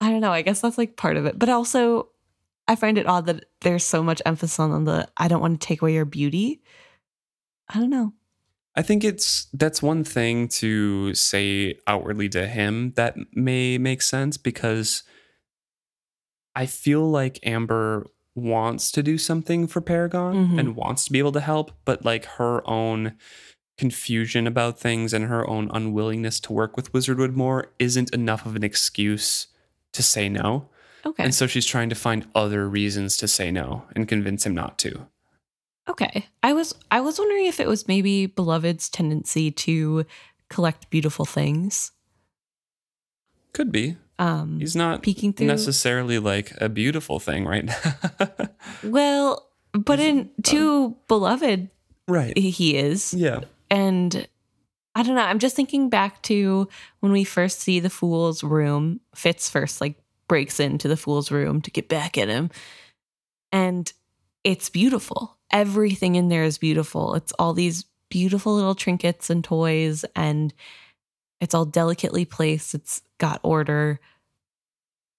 I 0.00 0.10
don't 0.10 0.20
know. 0.20 0.32
I 0.32 0.42
guess 0.42 0.60
that's 0.60 0.78
like 0.78 0.96
part 0.96 1.16
of 1.16 1.26
it. 1.26 1.38
But 1.38 1.48
also, 1.48 2.08
I 2.68 2.76
find 2.76 2.98
it 2.98 3.06
odd 3.06 3.26
that 3.26 3.46
there's 3.62 3.84
so 3.84 4.02
much 4.02 4.22
emphasis 4.26 4.60
on 4.60 4.84
the 4.84 5.08
I 5.16 5.28
don't 5.28 5.40
want 5.40 5.60
to 5.60 5.66
take 5.66 5.82
away 5.82 5.94
your 5.94 6.04
beauty. 6.04 6.62
I 7.68 7.78
don't 7.78 7.90
know. 7.90 8.12
I 8.76 8.82
think 8.82 9.02
it's 9.02 9.48
that's 9.52 9.82
one 9.82 10.04
thing 10.04 10.46
to 10.48 11.12
say 11.14 11.78
outwardly 11.86 12.28
to 12.28 12.46
him 12.46 12.92
that 12.92 13.16
may 13.32 13.76
make 13.76 14.02
sense 14.02 14.36
because 14.36 15.02
I 16.54 16.66
feel 16.66 17.08
like 17.08 17.40
Amber 17.42 18.06
wants 18.38 18.90
to 18.92 19.02
do 19.02 19.18
something 19.18 19.66
for 19.66 19.80
Paragon 19.80 20.34
Mhm. 20.50 20.58
and 20.58 20.76
wants 20.76 21.04
to 21.04 21.12
be 21.12 21.18
able 21.18 21.32
to 21.32 21.40
help, 21.40 21.72
but 21.84 22.04
like 22.04 22.24
her 22.38 22.62
own 22.68 23.14
confusion 23.76 24.46
about 24.46 24.78
things 24.80 25.12
and 25.12 25.26
her 25.26 25.48
own 25.48 25.70
unwillingness 25.72 26.40
to 26.40 26.52
work 26.52 26.76
with 26.76 26.92
Wizardwood 26.92 27.34
more 27.34 27.72
isn't 27.78 28.12
enough 28.14 28.44
of 28.46 28.56
an 28.56 28.64
excuse 28.64 29.46
to 29.92 30.02
say 30.02 30.28
no. 30.28 30.68
Okay. 31.06 31.22
And 31.22 31.34
so 31.34 31.46
she's 31.46 31.64
trying 31.66 31.88
to 31.90 31.94
find 31.94 32.26
other 32.34 32.68
reasons 32.68 33.16
to 33.18 33.28
say 33.28 33.50
no 33.52 33.84
and 33.94 34.08
convince 34.08 34.44
him 34.46 34.54
not 34.54 34.78
to. 34.80 35.06
okay. 35.88 36.26
I 36.42 36.52
was 36.52 36.74
I 36.90 37.00
was 37.00 37.18
wondering 37.18 37.46
if 37.46 37.60
it 37.60 37.66
was 37.68 37.88
maybe 37.88 38.26
Beloved's 38.26 38.88
tendency 38.90 39.50
to 39.52 40.04
collect 40.50 40.90
beautiful 40.90 41.24
things. 41.24 41.92
Could 43.54 43.72
be. 43.72 43.96
Um 44.18 44.58
He's 44.58 44.76
not 44.76 45.02
peeking 45.02 45.32
through 45.32 45.46
necessarily 45.46 46.18
like 46.18 46.52
a 46.60 46.68
beautiful 46.68 47.20
thing 47.20 47.44
right 47.46 47.64
now. 47.64 48.28
Well, 48.82 49.48
but 49.72 50.00
in 50.00 50.30
to 50.44 50.96
Beloved 51.08 51.68
right. 52.06 52.36
he 52.36 52.76
is. 52.76 53.14
Yeah. 53.14 53.40
And 53.70 54.28
I 54.94 55.02
don't 55.02 55.14
know. 55.14 55.22
I'm 55.22 55.38
just 55.38 55.56
thinking 55.56 55.88
back 55.88 56.22
to 56.24 56.68
when 57.00 57.12
we 57.12 57.24
first 57.24 57.60
see 57.60 57.80
the 57.80 57.90
fool's 57.90 58.42
room. 58.42 59.00
Fitz 59.14 59.48
first 59.48 59.80
like 59.80 59.94
breaks 60.26 60.60
into 60.60 60.88
the 60.88 60.96
fool's 60.96 61.30
room 61.30 61.60
to 61.62 61.70
get 61.70 61.88
back 61.88 62.18
at 62.18 62.28
him. 62.28 62.50
And 63.52 63.92
it's 64.44 64.68
beautiful. 64.68 65.36
Everything 65.50 66.14
in 66.14 66.28
there 66.28 66.44
is 66.44 66.58
beautiful. 66.58 67.14
It's 67.14 67.32
all 67.38 67.54
these 67.54 67.84
beautiful 68.10 68.54
little 68.54 68.74
trinkets 68.74 69.30
and 69.30 69.42
toys, 69.44 70.04
and 70.16 70.52
it's 71.40 71.54
all 71.54 71.64
delicately 71.64 72.24
placed. 72.24 72.74
It's 72.74 73.02
got 73.18 73.40
order. 73.42 74.00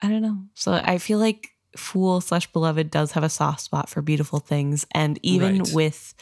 I 0.01 0.09
don't 0.09 0.22
know. 0.22 0.43
So 0.53 0.74
I 0.74 0.97
feel 0.97 1.20
like 1.20 1.49
Fool 1.78 2.20
slash 2.22 2.51
Beloved 2.51 2.89
does 2.89 3.11
have 3.13 3.24
a 3.24 3.30
soft 3.30 3.61
spot 3.61 3.89
for 3.89 4.01
beautiful 4.01 4.39
things. 4.39 4.86
And 4.91 5.20
even 5.22 5.59
Right. 5.59 5.74
with 5.74 6.13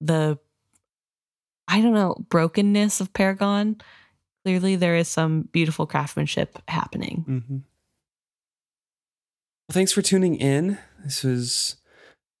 the 0.00 0.38
I 1.68 1.80
don't 1.80 1.94
know, 1.94 2.14
brokenness 2.28 3.00
of 3.00 3.12
Paragon, 3.12 3.80
clearly 4.44 4.76
there 4.76 4.94
is 4.94 5.08
some 5.08 5.42
beautiful 5.52 5.84
craftsmanship 5.86 6.62
happening. 6.68 7.24
Mm-hmm. 7.28 7.54
Well, 9.68 9.72
thanks 9.72 9.90
for 9.92 10.00
tuning 10.00 10.36
in. 10.36 10.78
This 11.02 11.22
has 11.22 11.76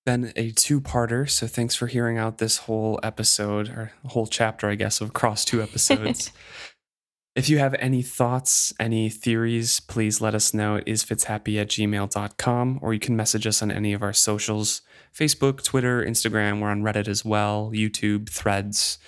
been 0.06 0.32
a 0.36 0.52
two-parter, 0.52 1.28
so 1.28 1.46
thanks 1.46 1.74
for 1.74 1.88
hearing 1.88 2.16
out 2.16 2.38
this 2.38 2.58
whole 2.58 2.98
episode 3.02 3.68
or 3.68 3.92
whole 4.06 4.26
chapter, 4.26 4.70
I 4.70 4.76
guess, 4.76 5.02
of 5.02 5.10
across 5.10 5.44
two 5.44 5.60
episodes. 5.60 6.30
if 7.34 7.50
you 7.50 7.58
have 7.58 7.74
any 7.74 8.00
thoughts, 8.00 8.72
any 8.80 9.10
theories, 9.10 9.80
please 9.80 10.22
let 10.22 10.34
us 10.34 10.54
know 10.54 10.76
at 10.76 10.86
isfitshappy 10.86 11.60
at 11.60 11.68
gmail.com 11.68 12.78
or 12.80 12.94
you 12.94 13.00
can 13.00 13.16
message 13.16 13.46
us 13.46 13.60
on 13.60 13.70
any 13.70 13.92
of 13.92 14.02
our 14.02 14.14
socials 14.14 14.80
Facebook, 15.14 15.62
Twitter, 15.64 16.04
Instagram. 16.04 16.60
We're 16.60 16.68
on 16.68 16.82
Reddit 16.82 17.08
as 17.08 17.24
well, 17.24 17.70
YouTube, 17.74 18.28
Threads. 18.30 18.98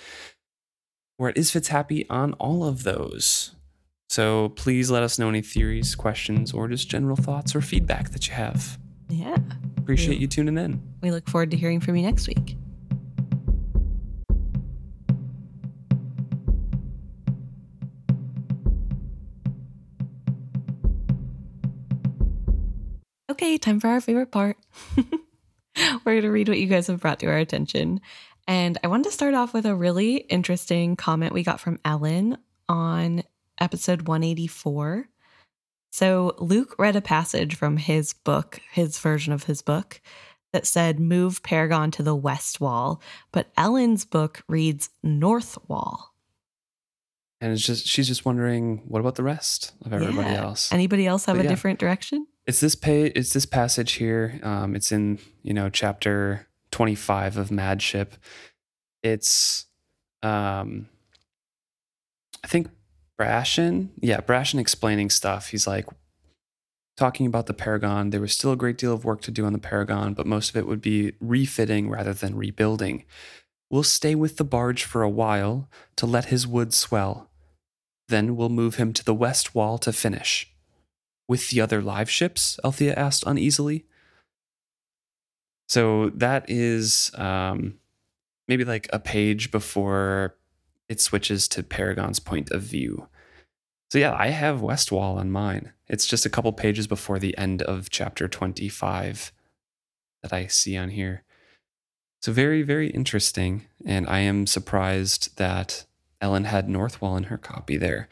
We're 1.17 1.29
at 1.29 1.35
isfitshappy 1.35 2.07
on 2.09 2.33
all 2.33 2.63
of 2.63 2.83
those. 2.83 3.55
So 4.09 4.49
please 4.49 4.89
let 4.89 5.03
us 5.03 5.19
know 5.19 5.29
any 5.29 5.41
theories, 5.41 5.95
questions, 5.95 6.51
or 6.51 6.67
just 6.67 6.89
general 6.89 7.15
thoughts 7.15 7.55
or 7.55 7.61
feedback 7.61 8.09
that 8.09 8.27
you 8.27 8.33
have. 8.33 8.79
Yeah. 9.07 9.37
Appreciate 9.89 10.19
you 10.19 10.27
tuning 10.27 10.59
in. 10.59 10.79
We 11.01 11.09
look 11.09 11.27
forward 11.27 11.49
to 11.49 11.57
hearing 11.57 11.79
from 11.79 11.95
you 11.95 12.03
next 12.03 12.27
week. 12.27 12.55
Okay, 23.31 23.57
time 23.57 23.79
for 23.79 23.87
our 23.87 23.99
favorite 23.99 24.29
part. 24.29 24.57
We're 24.95 26.03
going 26.05 26.21
to 26.21 26.29
read 26.29 26.49
what 26.49 26.59
you 26.59 26.67
guys 26.67 26.85
have 26.85 26.99
brought 26.99 27.17
to 27.21 27.25
our 27.25 27.39
attention. 27.39 27.99
And 28.47 28.77
I 28.83 28.87
wanted 28.89 29.05
to 29.05 29.11
start 29.11 29.33
off 29.33 29.55
with 29.55 29.65
a 29.65 29.73
really 29.73 30.17
interesting 30.17 30.97
comment 30.97 31.33
we 31.33 31.41
got 31.41 31.59
from 31.59 31.79
Ellen 31.83 32.37
on 32.67 33.23
episode 33.59 34.07
184. 34.07 35.09
So 35.91 36.35
Luke 36.37 36.75
read 36.77 36.95
a 36.95 37.01
passage 37.01 37.55
from 37.55 37.77
his 37.77 38.13
book, 38.13 38.61
his 38.71 38.99
version 38.99 39.33
of 39.33 39.45
his 39.45 39.61
book, 39.61 40.01
that 40.53 40.65
said 40.65 40.99
move 40.99 41.43
Paragon 41.43 41.91
to 41.91 42.03
the 42.03 42.15
west 42.15 42.59
wall, 42.59 43.01
but 43.31 43.51
Ellen's 43.57 44.05
book 44.05 44.41
reads 44.47 44.89
north 45.03 45.57
wall. 45.67 46.13
And 47.41 47.53
it's 47.53 47.65
just 47.65 47.87
she's 47.87 48.07
just 48.07 48.25
wondering 48.25 48.83
what 48.87 48.99
about 48.99 49.15
the 49.15 49.23
rest 49.23 49.71
of 49.85 49.93
everybody 49.93 50.31
Yeah. 50.31 50.43
else? 50.43 50.71
Anybody 50.73 51.07
else 51.07 51.25
have 51.25 51.35
But 51.37 51.41
a 51.41 51.43
yeah. 51.43 51.49
different 51.49 51.79
direction? 51.79 52.27
It's 52.45 52.59
this 52.59 52.75
page. 52.75 53.13
It's 53.15 53.31
this 53.31 53.45
passage 53.45 53.93
here. 53.93 54.39
Um, 54.43 54.75
it's 54.75 54.91
in 54.91 55.19
you 55.43 55.53
know 55.53 55.69
chapter 55.69 56.47
twenty 56.71 56.95
five 56.95 57.37
of 57.37 57.49
Madship. 57.49 58.13
It's, 59.03 59.67
um, 60.23 60.89
I 62.43 62.47
think 62.47 62.67
Brashen. 63.19 63.89
Yeah, 64.01 64.21
Brashen 64.21 64.59
explaining 64.59 65.09
stuff. 65.09 65.49
He's 65.49 65.67
like 65.67 65.85
talking 66.95 67.25
about 67.25 67.47
the 67.47 67.53
Paragon. 67.53 68.09
There 68.09 68.21
was 68.21 68.33
still 68.33 68.51
a 68.51 68.57
great 68.57 68.77
deal 68.77 68.93
of 68.93 69.05
work 69.05 69.21
to 69.21 69.31
do 69.31 69.45
on 69.45 69.53
the 69.53 69.59
Paragon, 69.59 70.13
but 70.13 70.25
most 70.25 70.49
of 70.49 70.57
it 70.57 70.67
would 70.67 70.81
be 70.81 71.13
refitting 71.19 71.89
rather 71.89 72.13
than 72.13 72.35
rebuilding. 72.35 73.05
We'll 73.69 73.83
stay 73.83 74.15
with 74.15 74.37
the 74.37 74.43
barge 74.43 74.83
for 74.83 75.03
a 75.03 75.09
while 75.09 75.69
to 75.97 76.05
let 76.05 76.25
his 76.25 76.47
wood 76.47 76.73
swell. 76.73 77.29
Then 78.07 78.35
we'll 78.35 78.49
move 78.49 78.75
him 78.75 78.93
to 78.93 79.03
the 79.03 79.13
west 79.13 79.53
wall 79.53 79.77
to 79.79 79.93
finish. 79.93 80.51
With 81.27 81.49
the 81.49 81.61
other 81.61 81.81
live 81.81 82.09
ships? 82.09 82.59
Althea 82.63 82.95
asked 82.95 83.23
uneasily. 83.27 83.85
So 85.67 86.09
that 86.15 86.49
is 86.49 87.11
um, 87.13 87.75
maybe 88.47 88.65
like 88.65 88.89
a 88.91 88.97
page 88.97 89.51
before 89.51 90.35
it 90.89 90.99
switches 90.99 91.47
to 91.49 91.63
Paragon's 91.63 92.19
point 92.19 92.51
of 92.51 92.63
view. 92.63 93.07
So 93.91 93.99
yeah, 93.99 94.15
I 94.17 94.27
have 94.27 94.61
Westwall 94.61 95.17
on 95.17 95.31
mine. 95.31 95.71
It's 95.87 96.05
just 96.05 96.25
a 96.25 96.29
couple 96.29 96.51
pages 96.51 96.87
before 96.87 97.19
the 97.19 97.37
end 97.37 97.61
of 97.61 97.89
chapter 97.89 98.27
25 98.27 99.31
that 100.21 100.33
I 100.33 100.47
see 100.47 100.75
on 100.75 100.89
here. 100.89 101.23
So 102.21 102.31
very, 102.31 102.61
very 102.61 102.89
interesting. 102.89 103.65
And 103.85 104.07
I 104.07 104.19
am 104.19 104.45
surprised 104.45 105.37
that 105.37 105.85
Ellen 106.21 106.43
had 106.43 106.67
Northwall 106.67 107.17
in 107.17 107.25
her 107.25 107.37
copy 107.37 107.77
there. 107.77 108.09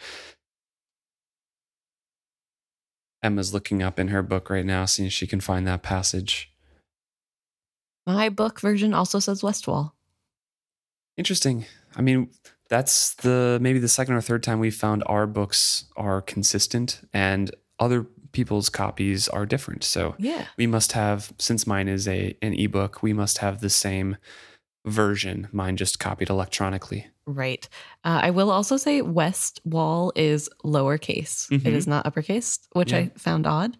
Emma's 3.21 3.53
looking 3.53 3.83
up 3.83 3.99
in 3.99 4.09
her 4.09 4.23
book 4.23 4.49
right 4.49 4.65
now, 4.65 4.85
seeing 4.85 5.07
if 5.07 5.13
she 5.13 5.27
can 5.27 5.41
find 5.41 5.67
that 5.67 5.83
passage. 5.83 6.51
My 8.05 8.29
book 8.29 8.61
version 8.61 8.93
also 8.93 9.19
says 9.19 9.41
Westwall. 9.41 9.91
Interesting. 11.17 11.65
I 11.95 12.01
mean, 12.01 12.29
that's 12.69 13.13
the 13.15 13.57
maybe 13.61 13.79
the 13.79 13.87
second 13.87 14.15
or 14.15 14.21
third 14.21 14.43
time 14.43 14.59
we've 14.59 14.75
found 14.75 15.03
our 15.05 15.25
books 15.27 15.85
are 15.95 16.21
consistent 16.21 17.01
and 17.13 17.51
other 17.79 18.03
people's 18.33 18.69
copies 18.69 19.27
are 19.29 19.45
different. 19.45 19.83
So 19.83 20.15
Yeah. 20.19 20.45
we 20.57 20.67
must 20.67 20.91
have, 20.91 21.31
since 21.39 21.65
mine 21.65 21.87
is 21.87 22.07
a 22.07 22.35
an 22.41 22.53
ebook, 22.53 23.01
we 23.01 23.13
must 23.13 23.37
have 23.39 23.61
the 23.61 23.69
same 23.69 24.17
version. 24.85 25.47
Mine 25.51 25.75
just 25.77 25.99
copied 25.99 26.29
electronically. 26.29 27.07
Right. 27.25 27.67
Uh, 28.05 28.19
I 28.23 28.29
will 28.31 28.49
also 28.51 28.77
say 28.77 29.01
west 29.01 29.59
wall 29.65 30.13
is 30.15 30.49
lowercase. 30.63 31.51
It 31.51 31.63
Mhm. 31.63 31.73
is 31.73 31.87
not 31.87 32.05
uppercase, 32.05 32.59
which 32.73 32.91
Yeah. 32.91 32.99
I 32.99 33.11
found 33.17 33.45
odd. 33.47 33.77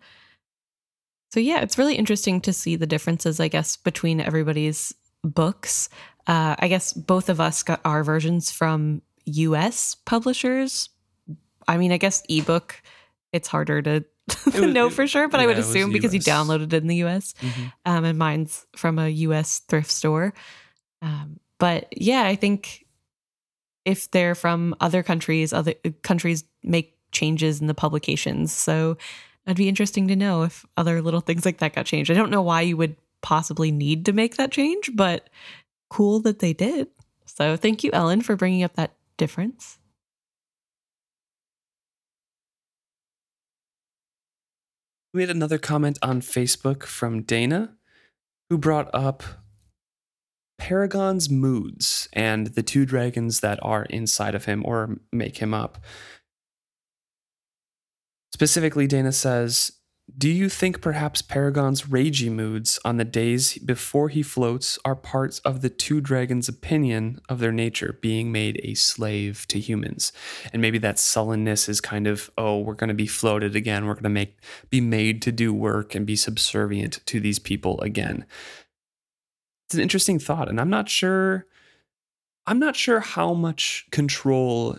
So 1.34 1.40
yeah, 1.40 1.62
it's 1.62 1.78
really 1.78 1.96
interesting 1.96 2.42
to 2.42 2.54
see 2.54 2.76
the 2.76 2.88
differences, 2.88 3.40
I 3.40 3.48
guess, 3.48 3.78
between 3.78 4.20
everybody's 4.22 4.94
books. 5.24 5.90
Uh, 6.28 6.56
I 6.60 6.68
guess 6.68 6.94
both 6.94 7.30
of 7.30 7.40
us 7.40 7.64
got 7.64 7.80
our 7.86 8.04
versions 8.04 8.52
from 8.52 9.02
U.S. 9.26 9.96
publishers. 10.06 10.90
I 11.68 11.78
mean, 11.78 11.92
I 11.92 11.98
guess 11.98 12.24
ebook. 12.30 12.82
It's 13.34 13.48
harder 13.48 13.82
to 13.82 14.06
was- 14.46 14.56
know 14.56 14.90
for 14.90 15.08
sure, 15.08 15.28
but 15.28 15.40
I 15.40 15.46
would 15.46 15.54
yeah, 15.54 15.64
it 15.64 15.66
was 15.66 15.70
assume 15.70 15.92
because 15.92 16.14
you 16.14 16.20
downloaded 16.20 16.74
it 16.74 16.76
in 16.76 16.88
the 16.88 16.98
U.S 16.98 17.34
um, 17.86 18.04
and 18.04 18.18
mine's 18.18 18.66
from 18.76 19.00
a 19.00 19.08
U.S. 19.10 19.60
thrift 19.68 19.92
store. 19.92 20.34
Um, 21.02 21.40
but 21.60 21.88
yeah, 21.96 22.24
I 22.24 22.36
think 22.36 22.86
if 23.86 24.12
they're 24.12 24.36
from 24.36 24.76
other 24.82 25.02
countries, 25.04 25.54
other 25.54 25.74
countries 26.04 26.44
make 26.64 26.98
changes 27.12 27.62
in 27.62 27.68
the 27.68 27.74
publications. 27.74 28.52
So 28.52 28.98
it'd 29.46 29.58
be 29.58 29.70
interesting 29.70 30.08
to 30.10 30.16
know 30.16 30.44
if 30.44 30.66
other 30.76 31.02
little 31.02 31.22
things 31.22 31.46
like 31.46 31.60
that 31.60 31.74
got 31.74 31.86
changed. 31.86 32.12
I 32.12 32.14
don't 32.14 32.30
know 32.30 32.42
why 32.42 32.62
you 32.62 32.76
would 32.78 32.98
possibly 33.22 33.72
need 33.72 34.06
to 34.06 34.14
make 34.14 34.36
that 34.36 34.52
change, 34.52 34.92
but 34.94 35.30
cool 35.90 36.20
that 36.22 36.40
they 36.40 36.54
did. 36.54 36.88
So 37.26 37.56
thank 37.58 37.84
you, 37.84 37.92
Ellen, 37.94 38.22
for 38.22 38.36
bringing 38.36 38.64
up 38.64 38.76
that 38.76 38.94
difference. 39.18 39.80
We 45.14 45.22
had 45.22 45.30
another 45.30 45.58
comment 45.58 45.98
on 46.02 46.22
Facebook 46.22 46.84
from 46.84 47.24
Dana 47.24 47.76
who 48.50 48.58
brought 48.58 48.90
up 48.94 49.24
Paragon's 50.60 51.30
moods 51.30 52.08
and 52.14 52.48
the 52.48 52.64
two 52.64 52.86
dragons 52.86 53.40
that 53.40 53.60
are 53.62 53.84
inside 53.86 54.36
of 54.36 54.46
him 54.46 54.64
or 54.66 54.98
make 55.12 55.38
him 55.38 55.54
up. 55.54 55.80
Specifically, 58.34 58.88
Dana 58.88 59.12
says, 59.12 59.72
Do 60.16 60.30
you 60.30 60.48
think 60.48 60.82
perhaps 60.82 61.22
Paragon's 61.22 61.84
ragey 61.84 62.32
moods 62.32 62.80
on 62.86 62.96
the 62.96 63.04
days 63.04 63.58
before 63.58 64.08
he 64.08 64.24
floats 64.24 64.80
are 64.86 64.96
parts 64.96 65.40
of 65.40 65.62
the 65.62 65.70
two 65.70 66.00
dragons' 66.00 66.48
opinion 66.48 67.20
of 67.28 67.40
their 67.40 67.52
nature 67.52 68.00
being 68.02 68.32
made 68.32 68.60
a 68.64 68.74
slave 68.74 69.46
to 69.50 69.60
humans? 69.60 70.14
And 70.54 70.62
maybe 70.62 70.78
that 70.78 70.98
sullenness 70.98 71.68
is 71.68 71.82
kind 71.82 72.08
of, 72.08 72.32
oh, 72.38 72.60
we're 72.60 72.74
going 72.74 72.88
to 72.88 72.94
be 72.94 73.06
floated 73.06 73.56
again. 73.56 73.86
We're 73.86 73.96
going 73.96 74.04
to 74.04 74.10
make 74.10 74.40
be 74.70 74.82
made 74.82 75.22
to 75.24 75.32
do 75.32 75.54
work 75.54 75.94
and 75.94 76.06
be 76.06 76.16
subservient 76.16 77.06
to 77.08 77.20
these 77.20 77.38
people 77.38 77.80
again. 77.82 78.26
It's 79.68 79.76
an 79.76 79.82
interesting 79.82 80.20
thought, 80.20 80.48
and 80.48 80.62
I'm 80.62 80.70
not 80.70 80.88
sure. 80.88 81.46
I'm 82.48 82.60
not 82.60 82.78
sure 82.78 83.02
how 83.02 83.34
much 83.34 83.86
control 83.92 84.78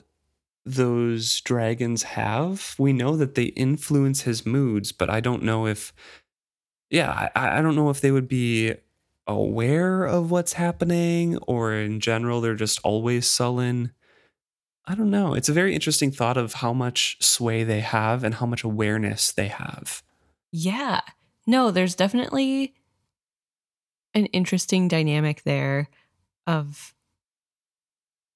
those 0.65 1.41
dragons 1.41 2.03
have. 2.03 2.75
We 2.79 2.93
know 2.93 3.17
that 3.17 3.35
they 3.35 3.45
influence 3.45 4.23
his 4.23 4.45
moods, 4.45 4.93
but 4.93 5.11
I 5.11 5.20
don't 5.20 5.43
know 5.43 5.66
if. 5.66 5.93
Yeah, 6.91 7.28
I, 7.35 7.59
I 7.59 7.62
don't 7.62 7.77
know 7.77 7.91
if 7.91 8.01
they 8.01 8.11
would 8.11 8.28
be 8.28 8.74
aware 9.27 10.05
of 10.05 10.31
what's 10.31 10.55
happening, 10.55 11.37
or 11.39 11.74
in 11.74 12.01
general, 12.01 12.41
they're 12.41 12.55
just 12.55 12.81
always 12.82 13.28
sullen. 13.28 13.93
I 14.87 14.95
don't 14.95 15.11
know. 15.11 15.35
It's 15.35 15.51
a 15.51 15.53
very 15.53 15.74
interesting 15.74 16.11
thought 16.11 16.39
of 16.39 16.55
how 16.55 16.73
much 16.73 17.19
sway 17.20 17.62
they 17.62 17.81
have 17.81 18.24
and 18.24 18.37
how 18.37 18.47
much 18.47 18.65
awareness 18.65 19.31
they 19.31 19.49
have. 19.49 20.03
Yeah. 20.51 21.03
No, 21.47 21.70
there's 21.70 21.95
definitely 21.95 22.74
an 24.15 24.27
interesting 24.27 24.89
dynamic 24.89 25.43
there 25.43 25.89
of 26.47 26.95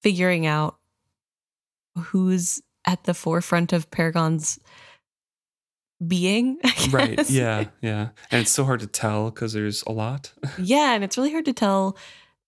figuring 0.03 0.45
out 0.45 0.77
who's 1.97 2.61
at 2.87 3.05
the 3.05 3.15
forefront 3.15 3.73
of 3.73 3.91
Paragon's 3.91 4.59
being. 6.07 6.59
Right. 6.91 7.31
Yeah. 7.31 7.67
Yeah. 7.81 8.09
And 8.31 8.43
it's 8.43 8.51
so 8.51 8.65
hard 8.65 8.81
to 8.81 8.87
tell 8.87 9.31
because 9.31 9.53
there's 9.53 9.83
a 9.85 9.93
lot. 9.93 10.33
Yeah. 10.59 10.95
And 10.95 11.05
it's 11.05 11.17
really 11.17 11.31
hard 11.31 11.45
to 11.45 11.53
tell 11.53 11.97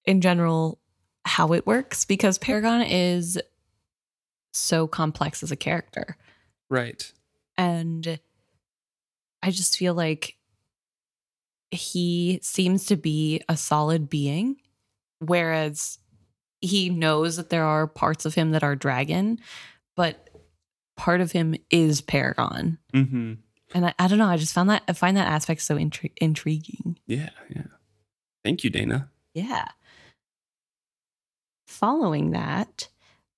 in 0.05 0.21
general 0.21 0.79
how 1.25 1.53
it 1.53 1.67
works 1.67 2.05
because 2.05 2.37
Paragon 2.37 2.83
is 2.83 3.41
so 4.53 4.87
complex 4.87 5.43
as 5.43 5.51
a 5.53 5.57
character. 5.57 6.17
right. 6.69 7.11
And 7.57 8.19
I 9.43 9.51
just 9.51 9.77
feel 9.79 9.95
like 9.95 10.37
he 11.71 12.41
seems 12.43 12.87
to 12.87 12.97
be 12.97 13.41
a 13.49 13.57
solid 13.57 14.09
being, 14.11 14.57
whereas 15.21 15.99
he 16.65 16.89
knows 16.89 17.37
that 17.37 17.51
there 17.51 17.65
are 17.65 17.87
parts 17.87 18.25
of 18.25 18.35
him 18.35 18.53
that 18.53 18.63
are 18.63 18.75
dragon, 18.75 19.39
but 19.97 20.31
part 20.97 21.21
of 21.21 21.33
him 21.33 21.55
is 21.71 22.01
Paragon. 22.01 22.79
Mm-hmm. 22.95 23.35
And 23.75 23.87
I, 23.87 23.95
I 23.99 24.09
don't 24.09 24.19
know. 24.19 24.27
I 24.27 24.37
just 24.37 24.55
found 24.55 24.71
that 24.71 24.83
I 24.89 24.93
find 24.93 25.17
that 25.17 25.31
aspect 25.31 25.63
so 25.63 25.77
intri- 25.77 26.13
intriguing. 26.17 26.99
Yeah. 27.07 27.31
Yeah. 27.55 27.67
Thank 28.45 28.65
you, 28.65 28.71
Dana. 28.71 29.11
Yeah. 29.35 29.67
Following 31.67 32.31
that, 32.31 32.89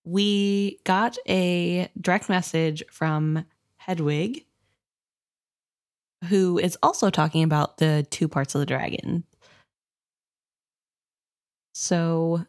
we 0.04 0.78
got 0.84 1.16
a 1.28 1.88
direct 2.00 2.28
message 2.28 2.82
from 2.90 3.44
Hedwig, 3.78 4.44
who 6.28 6.58
is 6.58 6.76
also 6.82 7.10
talking 7.10 7.42
about 7.42 7.78
the 7.78 8.06
two 8.10 8.28
parts 8.28 8.54
of 8.54 8.60
the 8.60 8.66
dragon. 8.66 9.24
So, 11.72 12.46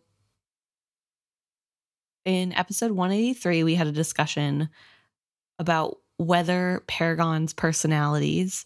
in 2.27 2.51
episode 2.53 2.91
183, 2.91 3.63
we 3.63 3.75
had 3.75 3.87
a 3.87 3.91
discussion 3.93 4.67
about 5.59 5.99
whether 6.17 6.83
Paragon's 6.85 7.53
personalities 7.53 8.65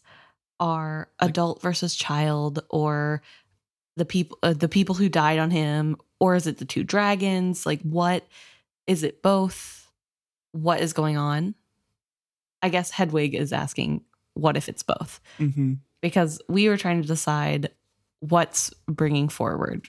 are 0.60 1.10
adult 1.20 1.62
versus 1.62 1.96
child 1.96 2.64
or 2.70 3.22
the 3.98 4.06
people 4.06 4.40
uh, 4.42 4.54
the 4.54 4.68
people 4.68 4.96
who 4.96 5.10
died 5.10 5.38
on 5.38 5.52
him 5.52 5.96
or 6.20 6.36
is 6.36 6.48
it 6.48 6.58
the 6.58 6.66
two 6.66 6.84
dragons? 6.84 7.66
Like, 7.68 7.82
what 7.84 8.26
is 8.88 9.04
it 9.04 9.22
both? 9.22 9.92
What 10.54 10.82
is 10.82 10.92
going 10.92 11.18
on? 11.18 11.54
I 12.64 12.70
guess 12.70 12.90
Hedwig 12.90 13.36
is 13.36 13.54
asking, 13.54 14.02
what 14.34 14.58
if 14.58 14.70
it's 14.70 14.84
both? 14.84 15.20
Mm-hmm. 15.40 15.74
Because 16.02 16.42
we 16.48 16.68
were 16.68 16.78
trying 16.78 17.02
to 17.02 17.08
decide 17.08 17.70
what's 18.22 18.74
bringing 18.88 19.30
forward, 19.30 19.88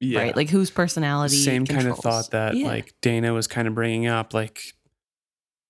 Yeah. 0.00 0.20
right? 0.20 0.36
Like, 0.36 0.50
whose 0.50 0.70
personality. 0.70 1.36
Same 1.36 1.64
kind 1.66 1.88
of 1.88 1.98
thought 1.98 2.30
that 2.32 2.56
Yeah. 2.56 2.66
like 2.66 2.94
Dana 3.00 3.32
was 3.32 3.46
kind 3.46 3.66
of 3.68 3.74
bringing 3.74 4.06
up. 4.06 4.34
Like, 4.34 4.74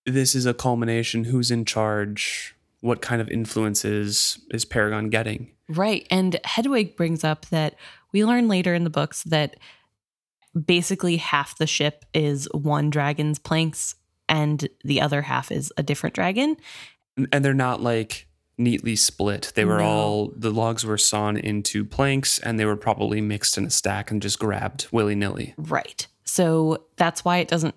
this 0.06 0.34
is 0.34 0.46
a 0.46 0.54
culmination. 0.54 1.24
Who's 1.24 1.50
in 1.50 1.64
charge? 1.64 2.54
What 2.80 3.00
kind 3.00 3.22
of 3.22 3.28
influences 3.28 4.38
is 4.50 4.64
Paragon 4.64 5.08
getting? 5.08 5.52
Right. 5.68 6.06
And 6.10 6.38
Hedwig 6.44 6.96
brings 6.96 7.24
up 7.24 7.46
that 7.46 7.76
we 8.12 8.24
learn 8.24 8.48
later 8.48 8.74
in 8.74 8.84
the 8.84 8.90
books 8.90 9.22
that 9.24 9.56
basically 10.66 11.16
half 11.16 11.56
the 11.58 11.66
ship 11.66 12.04
is 12.12 12.48
one 12.52 12.90
dragon's 12.90 13.38
planks 13.38 13.94
and 14.28 14.68
the 14.84 15.00
other 15.00 15.22
half 15.22 15.50
is 15.50 15.72
a 15.76 15.82
different 15.82 16.14
dragon. 16.14 16.56
And 17.32 17.44
they're 17.44 17.54
not 17.54 17.80
like 17.80 18.26
neatly 18.56 18.96
split. 18.96 19.52
They 19.54 19.64
were 19.64 19.78
No. 19.78 19.84
all 19.84 20.32
the 20.36 20.50
logs 20.50 20.84
were 20.84 20.98
sawn 20.98 21.36
into 21.36 21.84
planks, 21.84 22.38
and 22.38 22.58
they 22.58 22.64
were 22.64 22.76
probably 22.76 23.20
mixed 23.20 23.58
in 23.58 23.64
a 23.66 23.70
stack 23.70 24.10
and 24.10 24.22
just 24.22 24.38
grabbed 24.38 24.86
willy 24.92 25.14
nilly. 25.14 25.54
Right. 25.56 26.06
So 26.24 26.84
that's 26.96 27.24
why 27.24 27.38
it 27.38 27.48
doesn't 27.48 27.74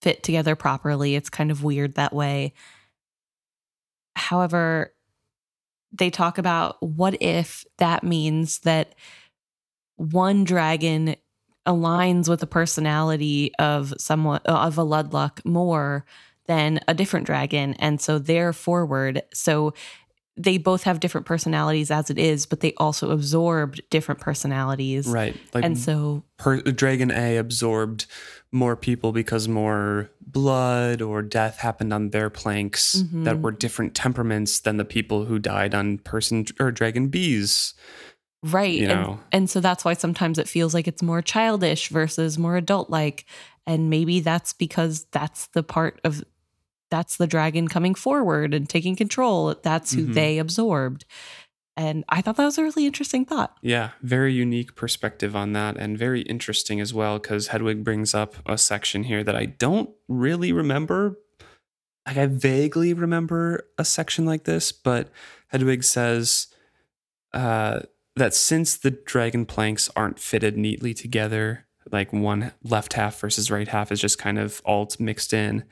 fit 0.00 0.22
together 0.22 0.54
properly. 0.56 1.14
It's 1.14 1.30
kind 1.30 1.50
of 1.50 1.62
weird 1.64 1.94
that 1.94 2.12
way. 2.12 2.52
However, 4.16 4.92
they 5.92 6.10
talk 6.10 6.38
about 6.38 6.82
what 6.82 7.16
if 7.20 7.64
that 7.78 8.02
means 8.04 8.60
that 8.60 8.94
one 9.96 10.44
dragon 10.44 11.16
aligns 11.66 12.28
with 12.28 12.40
the 12.40 12.46
personality 12.46 13.52
of 13.58 13.94
someone 13.98 14.40
of 14.44 14.78
a 14.78 14.84
Ludluck 14.84 15.44
more 15.44 16.04
than 16.46 16.80
a 16.88 16.94
different 16.94 17.24
dragon 17.24 17.74
and 17.74 18.00
so 18.00 18.18
they're 18.18 18.52
forward 18.52 19.22
so 19.32 19.72
they 20.36 20.56
both 20.56 20.84
have 20.84 20.98
different 21.00 21.26
personalities 21.26 21.90
as 21.90 22.08
it 22.10 22.18
is 22.18 22.46
but 22.46 22.60
they 22.60 22.72
also 22.78 23.10
absorbed 23.10 23.80
different 23.90 24.20
personalities 24.20 25.06
Right. 25.06 25.36
Like 25.52 25.64
and 25.64 25.78
so 25.78 26.22
per, 26.38 26.60
Dragon 26.62 27.10
A 27.10 27.36
absorbed 27.36 28.06
more 28.50 28.76
people 28.76 29.12
because 29.12 29.48
more 29.48 30.10
blood 30.20 31.02
or 31.02 31.22
death 31.22 31.58
happened 31.58 31.92
on 31.92 32.10
their 32.10 32.30
planks 32.30 32.92
that 32.92 33.36
Mhm. 33.36 33.40
were 33.42 33.50
different 33.52 33.94
temperaments 33.94 34.60
than 34.60 34.76
the 34.78 34.84
people 34.84 35.24
who 35.26 35.38
died 35.38 35.74
on 35.74 35.98
person 35.98 36.46
or 36.60 36.70
Dragon 36.70 37.08
B's. 37.08 37.74
Right. 38.42 38.74
You 38.74 38.88
and, 38.90 39.00
know. 39.00 39.20
and 39.30 39.48
so 39.48 39.60
that's 39.60 39.84
why 39.84 39.94
sometimes 39.94 40.38
it 40.38 40.48
feels 40.48 40.74
like 40.74 40.88
it's 40.88 41.02
more 41.02 41.22
childish 41.22 41.88
versus 41.88 42.38
more 42.38 42.56
adult 42.56 42.90
like. 42.90 43.24
And 43.66 43.88
maybe 43.88 44.18
that's 44.20 44.52
because 44.52 45.04
that's 45.12 45.46
the 45.48 45.62
part 45.62 46.00
of 46.02 46.24
that's 46.92 47.16
the 47.16 47.26
dragon 47.26 47.66
coming 47.68 47.94
forward 47.94 48.52
and 48.52 48.68
taking 48.68 48.94
control. 48.94 49.54
That's 49.62 49.92
who 49.94 50.06
Mhm. 50.08 50.14
they 50.14 50.38
absorbed. 50.38 51.06
And 51.74 52.04
I 52.10 52.20
thought 52.20 52.36
that 52.36 52.44
was 52.44 52.58
a 52.58 52.62
really 52.62 52.84
interesting 52.84 53.24
thought. 53.24 53.56
Yeah, 53.62 53.92
very 54.02 54.34
unique 54.34 54.74
perspective 54.76 55.34
on 55.34 55.54
that 55.54 55.78
and 55.78 55.96
very 55.96 56.20
interesting 56.20 56.82
as 56.82 56.92
well 56.92 57.18
because 57.18 57.48
Hedwig 57.48 57.82
brings 57.82 58.14
up 58.14 58.34
a 58.44 58.58
section 58.58 59.04
here 59.04 59.24
that 59.24 59.34
I 59.34 59.46
don't 59.46 59.88
really 60.06 60.52
remember. 60.52 61.16
Like 62.06 62.18
I 62.18 62.26
vaguely 62.26 62.92
remember 62.92 63.68
a 63.78 63.86
section 63.86 64.26
like 64.26 64.44
this, 64.44 64.70
but 64.70 65.08
Hedwig 65.48 65.82
says 65.82 66.48
uh, 67.32 67.80
that 68.16 68.34
since 68.34 68.76
the 68.76 68.90
dragon 68.90 69.46
planks 69.46 69.88
aren't 69.96 70.18
fitted 70.18 70.58
neatly 70.58 70.92
together, 70.92 71.64
like 71.90 72.12
one 72.12 72.52
left 72.62 72.92
half 72.92 73.18
versus 73.18 73.50
right 73.50 73.68
half 73.68 73.90
is 73.90 74.00
just 74.00 74.18
kind 74.18 74.38
of 74.38 74.60
all 74.66 74.88
mixed 74.98 75.32
in. 75.32 75.64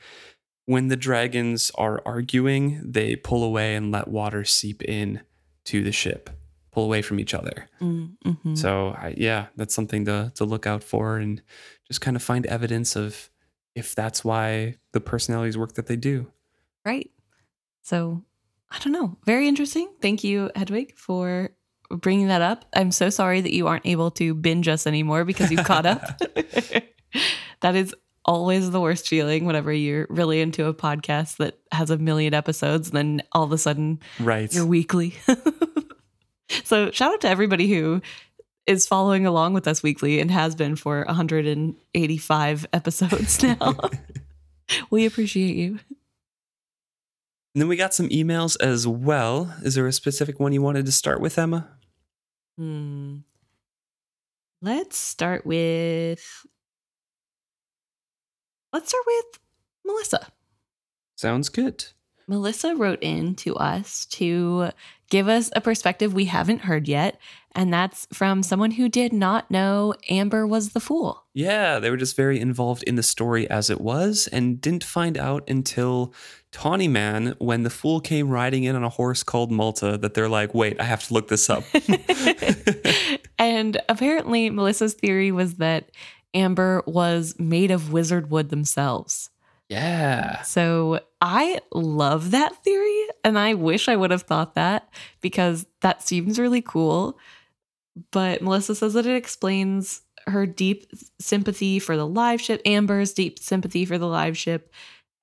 When 0.65 0.87
the 0.87 0.95
dragons 0.95 1.71
are 1.75 2.01
arguing, 2.05 2.81
they 2.83 3.15
pull 3.15 3.43
away 3.43 3.75
and 3.75 3.91
let 3.91 4.07
water 4.07 4.43
seep 4.45 4.83
in 4.83 5.21
to 5.65 5.83
the 5.83 5.91
ship, 5.91 6.29
pull 6.71 6.85
away 6.85 7.01
from 7.01 7.19
each 7.19 7.33
other. 7.33 7.67
Mm-hmm. 7.81 8.55
So 8.55 8.89
I, 8.89 9.15
yeah, 9.17 9.47
that's 9.55 9.75
something 9.75 10.05
to 10.05 10.31
to 10.35 10.45
look 10.45 10.67
out 10.67 10.83
for 10.83 11.17
and 11.17 11.41
just 11.87 12.01
kind 12.01 12.15
of 12.15 12.23
find 12.23 12.45
evidence 12.45 12.95
of 12.95 13.29
if 13.75 13.95
that's 13.95 14.23
why 14.23 14.75
the 14.93 15.01
personalities 15.01 15.57
work 15.57 15.73
that 15.73 15.87
they 15.87 15.95
do. 15.95 16.31
Right. 16.85 17.11
So 17.81 18.23
I 18.69 18.79
don't 18.79 18.93
know. 18.93 19.17
Very 19.25 19.47
interesting. 19.47 19.89
Thank 20.01 20.23
you, 20.23 20.51
Hedwig, 20.55 20.95
for 20.95 21.49
bringing 21.89 22.27
that 22.27 22.41
up. 22.41 22.65
I'm 22.73 22.91
so 22.91 23.09
sorry 23.09 23.41
that 23.41 23.53
you 23.53 23.67
aren't 23.67 23.85
able 23.85 24.11
to 24.11 24.33
binge 24.33 24.67
us 24.67 24.87
anymore 24.87 25.25
because 25.25 25.51
you've 25.51 25.65
caught 25.65 25.85
up. 25.85 26.01
that 27.61 27.75
is 27.75 27.93
always 28.25 28.69
the 28.71 28.79
worst 28.81 29.07
feeling 29.07 29.45
whenever 29.45 29.71
you're 29.73 30.07
really 30.09 30.41
into 30.41 30.65
a 30.67 30.73
podcast 30.73 31.37
that 31.37 31.57
has 31.71 31.89
a 31.89 31.97
million 31.97 32.33
episodes 32.33 32.89
and 32.89 32.97
then 32.97 33.23
all 33.31 33.43
of 33.43 33.51
a 33.51 33.57
sudden 33.57 33.99
Right. 34.19 34.53
you're 34.53 34.65
weekly. 34.65 35.15
so 36.63 36.91
shout 36.91 37.13
out 37.13 37.21
to 37.21 37.29
everybody 37.29 37.67
who 37.71 38.01
is 38.67 38.85
following 38.85 39.25
along 39.25 39.53
with 39.53 39.67
us 39.67 39.81
weekly 39.81 40.19
and 40.19 40.29
has 40.29 40.53
been 40.55 40.75
for 40.75 41.03
185 41.05 42.67
episodes 42.73 43.41
now. 43.43 43.75
we 44.91 45.05
appreciate 45.05 45.55
you. 45.55 45.79
And 47.53 47.61
then 47.61 47.67
we 47.67 47.75
got 47.75 47.93
some 47.93 48.07
emails 48.09 48.55
as 48.61 48.87
well. 48.87 49.53
Is 49.63 49.75
there 49.75 49.87
a 49.87 49.91
specific 49.91 50.39
one 50.39 50.53
you 50.53 50.61
wanted 50.61 50.85
to 50.85 50.91
start 50.91 51.19
with, 51.19 51.37
Emma? 51.37 51.67
Hmm. 52.57 53.17
Let's 54.61 54.95
start 54.97 55.45
with. 55.45 56.23
Let's 58.73 58.89
start 58.89 59.03
with 59.05 59.39
Melissa. 59.85 60.27
Sounds 61.15 61.49
good. 61.49 61.85
Melissa 62.27 62.75
wrote 62.75 62.99
in 63.01 63.35
to 63.35 63.55
us 63.57 64.05
to 64.05 64.69
give 65.09 65.27
us 65.27 65.49
a 65.53 65.61
perspective 65.61 66.13
we 66.13 66.25
haven't 66.25 66.61
heard 66.61 66.87
yet, 66.87 67.19
and 67.53 67.73
that's 67.73 68.07
from 68.13 68.41
someone 68.41 68.71
who 68.71 68.87
did 68.87 69.11
not 69.11 69.51
know 69.51 69.93
Amber 70.09 70.47
was 70.47 70.69
the 70.69 70.79
fool. 70.79 71.25
Yeah, 71.33 71.79
they 71.79 71.89
were 71.89 71.97
just 71.97 72.15
very 72.15 72.39
involved 72.39 72.83
in 72.83 72.95
the 72.95 73.03
story 73.03 73.49
as 73.49 73.69
it 73.69 73.81
was 73.81 74.27
and 74.31 74.61
didn't 74.61 74.85
find 74.85 75.17
out 75.17 75.49
until 75.49 76.13
Tawny 76.53 76.87
Man 76.87 77.35
when 77.39 77.63
the 77.63 77.69
fool 77.69 77.99
came 77.99 78.29
riding 78.29 78.63
in 78.63 78.77
on 78.77 78.83
a 78.85 78.89
horse 78.89 79.23
called 79.23 79.51
Malta 79.51 79.97
that 79.97 80.13
they're 80.13 80.29
like, 80.29 80.53
wait, 80.53 80.79
I 80.79 80.85
have 80.85 81.05
to 81.07 81.13
look 81.13 81.27
this 81.27 81.49
up. 81.49 81.63
and 83.37 83.81
apparently, 83.89 84.49
Melissa's 84.49 84.93
theory 84.93 85.33
was 85.33 85.55
that 85.55 85.91
Amber 86.33 86.83
was 86.85 87.35
made 87.39 87.71
of 87.71 87.91
wizard 87.91 88.29
wood 88.31 88.49
themselves. 88.49 89.29
yeah. 89.69 90.41
So 90.43 90.99
I 91.21 91.59
love 91.73 92.31
that 92.31 92.63
theory, 92.63 93.03
and 93.23 93.37
I 93.37 93.53
wish 93.53 93.87
I 93.87 93.95
would 93.95 94.11
have 94.11 94.23
thought 94.23 94.55
that 94.55 94.89
because 95.21 95.65
that 95.81 96.01
seems 96.03 96.39
really 96.39 96.61
cool. 96.61 97.17
But 98.11 98.41
Melissa 98.41 98.75
says 98.75 98.93
that 98.93 99.05
it 99.05 99.15
explains 99.15 100.01
her 100.27 100.45
deep 100.45 100.87
sympathy 101.19 101.79
for 101.79 101.97
the 101.97 102.07
live 102.07 102.39
ship, 102.41 102.61
Amber's 102.65 103.13
deep 103.13 103.39
sympathy 103.39 103.85
for 103.85 103.97
the 103.97 104.07
live 104.07 104.37
ship, 104.37 104.71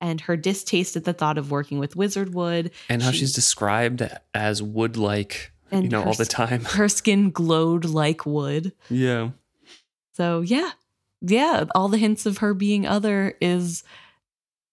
and 0.01 0.21
her 0.21 0.37
distaste 0.37 0.95
at 0.95 1.03
the 1.05 1.13
thought 1.13 1.37
of 1.37 1.51
working 1.51 1.79
with 1.79 1.95
wizard 1.95 2.33
wood. 2.33 2.71
And 2.87 3.01
how 3.01 3.11
She- 3.11 3.19
she's 3.19 3.33
described 3.33 4.07
as 4.33 4.61
wood 4.61 4.97
like, 4.97 5.51
And 5.71 5.83
you 5.85 5.89
know, 5.89 6.01
her 6.01 6.07
all 6.09 6.13
the 6.13 6.25
time. 6.25 6.63
Her 6.65 6.87
skin 6.89 7.31
glowed 7.31 7.85
like 7.85 8.25
wood. 8.25 8.73
Yeah. 8.89 9.29
So 10.13 10.41
yeah, 10.41 10.71
yeah, 11.21 11.65
all 11.75 11.87
the 11.89 11.97
hints 11.97 12.25
of 12.25 12.37
her 12.39 12.53
being 12.53 12.85
other 12.87 13.35
is, 13.41 13.83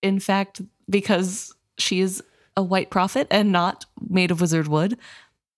in 0.02 0.20
fact, 0.20 0.60
because 0.88 1.54
she 1.78 2.00
is 2.00 2.22
a 2.56 2.62
white 2.62 2.90
prophet 2.90 3.26
and 3.30 3.52
not 3.52 3.84
made 4.08 4.30
of 4.30 4.40
wizard 4.40 4.68
wood. 4.68 4.96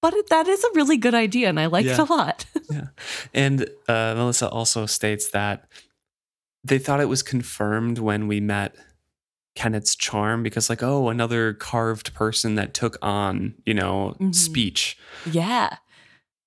But 0.01 0.15
it, 0.15 0.29
that 0.29 0.47
is 0.47 0.63
a 0.63 0.69
really 0.75 0.97
good 0.97 1.15
idea, 1.15 1.49
and 1.49 1.59
I 1.59 1.67
like 1.67 1.85
it 1.87 1.99
a 1.99 2.05
lot. 2.05 2.47
Yeah. 2.71 2.89
And 3.33 3.63
uh, 3.89 4.13
Melissa 4.15 4.47
also 4.51 4.85
states 4.85 5.31
that 5.31 5.67
they 6.63 6.79
thought 6.79 7.01
it 7.01 7.09
was 7.09 7.23
confirmed 7.23 7.99
when 7.99 8.29
we 8.29 8.41
met 8.41 8.77
Kennit's 9.57 9.97
charm 9.97 10.43
because, 10.43 10.69
like, 10.69 10.83
oh, 10.83 11.09
another 11.09 11.55
carved 11.55 12.13
person 12.13 12.57
that 12.57 12.75
took 12.75 12.99
on, 13.01 13.55
you 13.65 13.73
know, 13.73 14.15
Mhm. 14.21 14.35
speech. 14.35 14.99
yeah, 15.31 15.79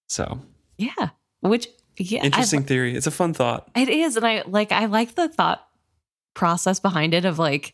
So 0.07 0.41
yeah. 0.77 1.09
Which 1.39 1.67
yeah, 1.97 2.21
I- 2.21 2.25
interesting 2.25 2.63
theory. 2.63 2.95
It's 2.95 3.07
a 3.07 3.11
fun 3.11 3.33
thought. 3.33 3.69
it 3.75 3.89
is, 3.89 4.15
and 4.17 4.25
I 4.25 4.43
like. 4.47 4.71
I 4.71 4.85
like 4.85 5.15
the 5.15 5.27
thought 5.29 5.67
process 6.33 6.79
behind 6.79 7.13
it 7.13 7.25
of 7.25 7.37
like 7.39 7.73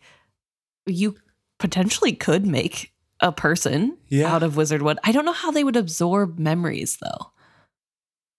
you 0.85 1.15
potentially 1.59 2.13
could 2.13 2.45
make 2.45 2.91
a 3.19 3.31
person 3.31 3.97
Yeah. 4.09 4.33
out 4.33 4.43
of 4.43 4.55
wizard 4.55 4.81
wood. 4.81 4.99
I 5.03 5.11
don't 5.11 5.25
know 5.25 5.33
how 5.33 5.51
they 5.51 5.63
would 5.63 5.75
absorb 5.75 6.37
memories 6.39 6.97
though. 7.01 7.31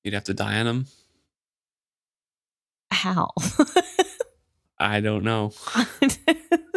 You'd 0.04 0.14
have 0.14 0.24
to 0.24 0.34
die 0.34 0.58
on 0.60 0.66
them. 0.66 0.86
How? 2.90 3.30
I 4.78 5.00
don't 5.00 5.24
know. 5.24 5.52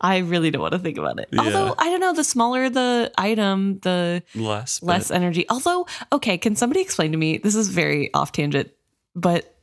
I 0.00 0.18
really 0.18 0.50
don't 0.50 0.62
want 0.62 0.72
to 0.72 0.78
think 0.78 0.98
about 0.98 1.18
it. 1.18 1.28
Yeah. 1.32 1.40
Although 1.42 1.74
I 1.78 1.90
don't 1.90 2.00
know, 2.00 2.12
the 2.14 2.24
smaller 2.24 2.70
the 2.70 3.10
item, 3.18 3.78
the 3.80 4.22
Less. 4.34 4.82
less 4.82 5.10
energy. 5.10 5.46
Although, 5.50 5.86
okay, 6.12 6.38
can 6.38 6.56
somebody 6.56 6.80
explain 6.80 7.12
to 7.12 7.18
me? 7.18 7.38
This 7.38 7.54
is 7.54 7.68
very 7.68 8.12
off 8.14 8.32
tangent. 8.32 8.70
but 9.14 9.54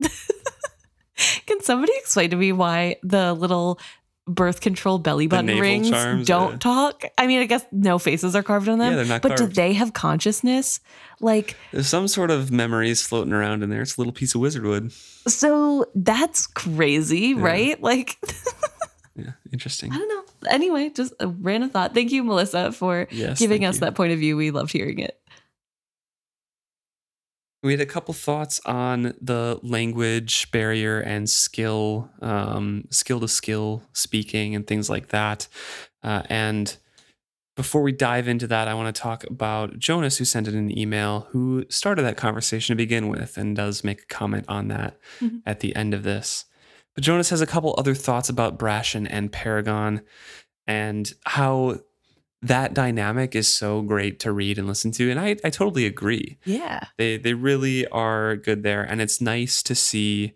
can 1.46 1.60
somebody 1.62 1.92
explain 1.96 2.30
to 2.30 2.36
me 2.36 2.52
why 2.52 2.96
the 3.02 3.32
little 3.32 3.80
birth 4.26 4.60
control 4.60 4.98
belly 4.98 5.26
button 5.26 5.58
rings 5.58 5.88
charms, 5.88 6.26
don't 6.26 6.52
yeah. 6.52 6.58
talk? 6.58 7.02
I 7.16 7.26
mean, 7.26 7.40
I 7.40 7.46
guess 7.46 7.64
no 7.72 7.98
faces 7.98 8.36
are 8.36 8.42
carved 8.42 8.68
on 8.68 8.78
them. 8.78 8.90
Yeah, 8.90 8.96
they're 8.96 9.06
not 9.06 9.22
but 9.22 9.36
do 9.36 9.46
they 9.46 9.72
have 9.72 9.94
consciousness? 9.94 10.80
Like, 11.20 11.56
There's 11.72 11.88
some 11.88 12.06
sort 12.06 12.30
of 12.30 12.52
memories 12.52 13.02
floating 13.02 13.32
around 13.32 13.62
in 13.62 13.70
there. 13.70 13.80
It's 13.80 13.96
a 13.96 14.00
little 14.00 14.12
piece 14.12 14.34
of 14.34 14.40
wizard 14.42 14.64
wood. 14.64 14.92
so 15.26 15.86
that's 15.94 16.46
crazy, 16.46 17.34
right? 17.34 17.80
Like, 17.82 18.16
Yeah, 19.18 19.32
interesting. 19.52 19.92
I 19.92 19.96
don't 19.98 20.08
know. 20.08 20.24
Anyway, 20.50 20.90
just 20.90 21.12
a 21.18 21.26
random 21.26 21.70
thought. 21.70 21.92
Thank 21.92 22.12
you, 22.12 22.22
Melissa, 22.22 22.70
for 22.72 23.08
Yes, 23.10 23.38
giving 23.40 23.64
us 23.64 23.76
you. 23.76 23.80
that 23.80 23.94
point 23.96 24.12
of 24.12 24.18
view. 24.20 24.36
We 24.36 24.50
loved 24.52 24.70
hearing 24.72 25.00
it. 25.00 25.20
We 27.64 27.72
had 27.72 27.80
a 27.80 27.86
couple 27.86 28.14
thoughts 28.14 28.60
on 28.64 29.14
the 29.20 29.58
language 29.64 30.50
barrier 30.52 31.00
and 31.00 31.28
skill, 31.28 32.08
um, 32.22 32.84
skill 32.90 33.18
to 33.20 33.26
skill 33.28 33.82
speaking 33.92 34.54
and 34.54 34.64
things 34.64 34.88
like 34.88 35.08
that. 35.08 35.48
Uh, 36.04 36.22
and 36.26 36.76
before 37.56 37.82
we 37.82 37.90
dive 37.90 38.28
into 38.28 38.46
that, 38.46 38.68
I 38.68 38.74
want 38.74 38.94
to 38.94 39.02
talk 39.02 39.24
about 39.24 39.76
Jonas, 39.76 40.18
who 40.18 40.24
sent 40.24 40.46
in 40.46 40.54
an 40.54 40.78
email, 40.78 41.26
who 41.32 41.64
started 41.68 42.02
that 42.02 42.16
conversation 42.16 42.74
to 42.74 42.76
begin 42.76 43.08
with 43.08 43.36
and 43.36 43.56
does 43.56 43.82
make 43.82 44.02
a 44.02 44.06
comment 44.06 44.44
on 44.46 44.68
that 44.68 44.96
Mhm. 45.20 45.42
at 45.44 45.58
the 45.58 45.74
end 45.74 45.94
of 45.94 46.04
this. 46.04 46.44
But 46.98 47.04
Jonas 47.04 47.30
has 47.30 47.40
a 47.40 47.46
couple 47.46 47.76
other 47.78 47.94
thoughts 47.94 48.28
about 48.28 48.58
Brashen 48.58 49.06
and 49.08 49.30
Paragon 49.30 50.00
and 50.66 51.12
how 51.24 51.78
that 52.42 52.74
dynamic 52.74 53.36
is 53.36 53.46
so 53.46 53.82
great 53.82 54.18
to 54.18 54.32
read 54.32 54.58
and 54.58 54.66
listen 54.66 54.90
to. 54.90 55.08
And 55.08 55.20
I, 55.20 55.36
I 55.44 55.50
totally 55.50 55.86
agree 55.86 56.38
Yeah. 56.44 56.88
they 56.96 57.16
they 57.16 57.34
really 57.34 57.86
are 57.86 58.34
good 58.34 58.64
there 58.64 58.82
and 58.82 59.00
it's 59.00 59.20
nice 59.20 59.62
to 59.62 59.76
see 59.76 60.32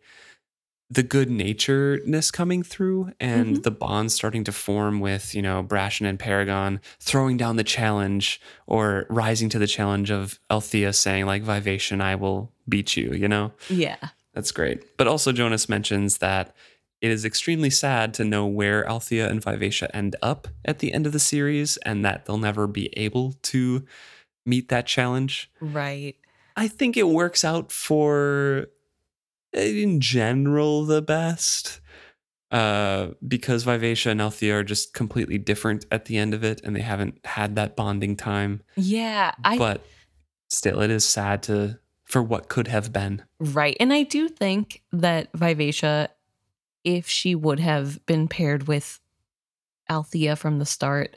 the 0.88 1.02
good 1.02 1.30
naturedness 1.30 2.30
coming 2.32 2.62
through 2.62 3.10
and 3.18 3.56
Mhm. 3.56 3.62
the 3.64 3.70
bonds 3.72 4.14
starting 4.14 4.44
to 4.44 4.52
form 4.52 5.00
with 5.00 5.34
you 5.34 5.42
know 5.42 5.64
Brashen 5.64 6.06
and 6.06 6.16
Paragon 6.16 6.80
throwing 7.00 7.36
down 7.36 7.56
the 7.56 7.64
challenge 7.64 8.40
or 8.68 9.06
rising 9.10 9.48
to 9.48 9.58
the 9.58 9.66
challenge 9.66 10.12
of 10.12 10.38
Althea 10.48 10.92
saying 10.92 11.26
like 11.26 11.42
Vivacia 11.42 11.96
I 12.00 12.14
will 12.14 12.52
beat 12.68 12.96
you 12.96 13.12
you 13.14 13.26
know 13.26 13.50
Yeah. 13.68 13.96
That's 14.34 14.52
great 14.52 14.96
but 14.96 15.06
also 15.06 15.32
Jonas 15.32 15.68
mentions 15.68 16.18
that 16.18 16.54
it 17.00 17.10
is 17.10 17.24
extremely 17.24 17.70
sad 17.70 18.14
to 18.14 18.24
know 18.24 18.46
where 18.46 18.88
Althea 18.88 19.28
and 19.28 19.42
Vivacia 19.42 19.94
end 19.94 20.14
up 20.22 20.46
at 20.64 20.78
the 20.78 20.92
end 20.92 21.04
of 21.04 21.12
the 21.12 21.18
series 21.18 21.76
and 21.78 22.04
that 22.04 22.26
they'll 22.26 22.38
never 22.38 22.68
be 22.68 22.96
able 22.96 23.34
to 23.42 23.84
meet 24.46 24.68
that 24.68 24.86
challenge 24.86 25.50
Right. 25.60 26.16
I 26.56 26.68
think 26.68 26.96
it 26.96 27.08
works 27.08 27.44
out 27.44 27.72
for, 27.72 28.66
in 29.52 30.00
general, 30.00 30.84
the 30.84 31.02
best. 31.02 31.80
Uh, 32.50 33.12
because 33.26 33.62
Vivacia 33.62 34.10
and 34.10 34.20
Althea 34.20 34.58
are 34.58 34.64
just 34.64 34.92
completely 34.92 35.38
different 35.38 35.86
at 35.90 36.04
the 36.04 36.18
end 36.18 36.34
of 36.34 36.44
it, 36.44 36.60
and 36.62 36.76
they 36.76 36.82
haven't 36.82 37.18
had 37.24 37.56
that 37.56 37.76
bonding 37.76 38.14
time. 38.14 38.60
Yeah. 38.76 39.32
I 39.42 39.56
but 39.56 39.82
still, 40.50 40.82
it 40.82 40.90
is 40.90 41.04
sad 41.06 41.42
to 41.44 41.78
for 42.12 42.22
what 42.22 42.50
could 42.50 42.68
have 42.68 42.92
been. 42.92 43.22
Right. 43.40 43.74
And 43.80 43.90
I 43.90 44.02
do 44.02 44.28
think 44.28 44.82
that 44.92 45.28
Vivacia, 45.32 46.10
if 46.84 47.08
she 47.08 47.34
would 47.34 47.58
have 47.58 48.04
been 48.04 48.28
paired 48.28 48.68
with 48.68 49.00
Althea 49.88 50.36
from 50.36 50.58
the 50.58 50.66
start, 50.66 51.16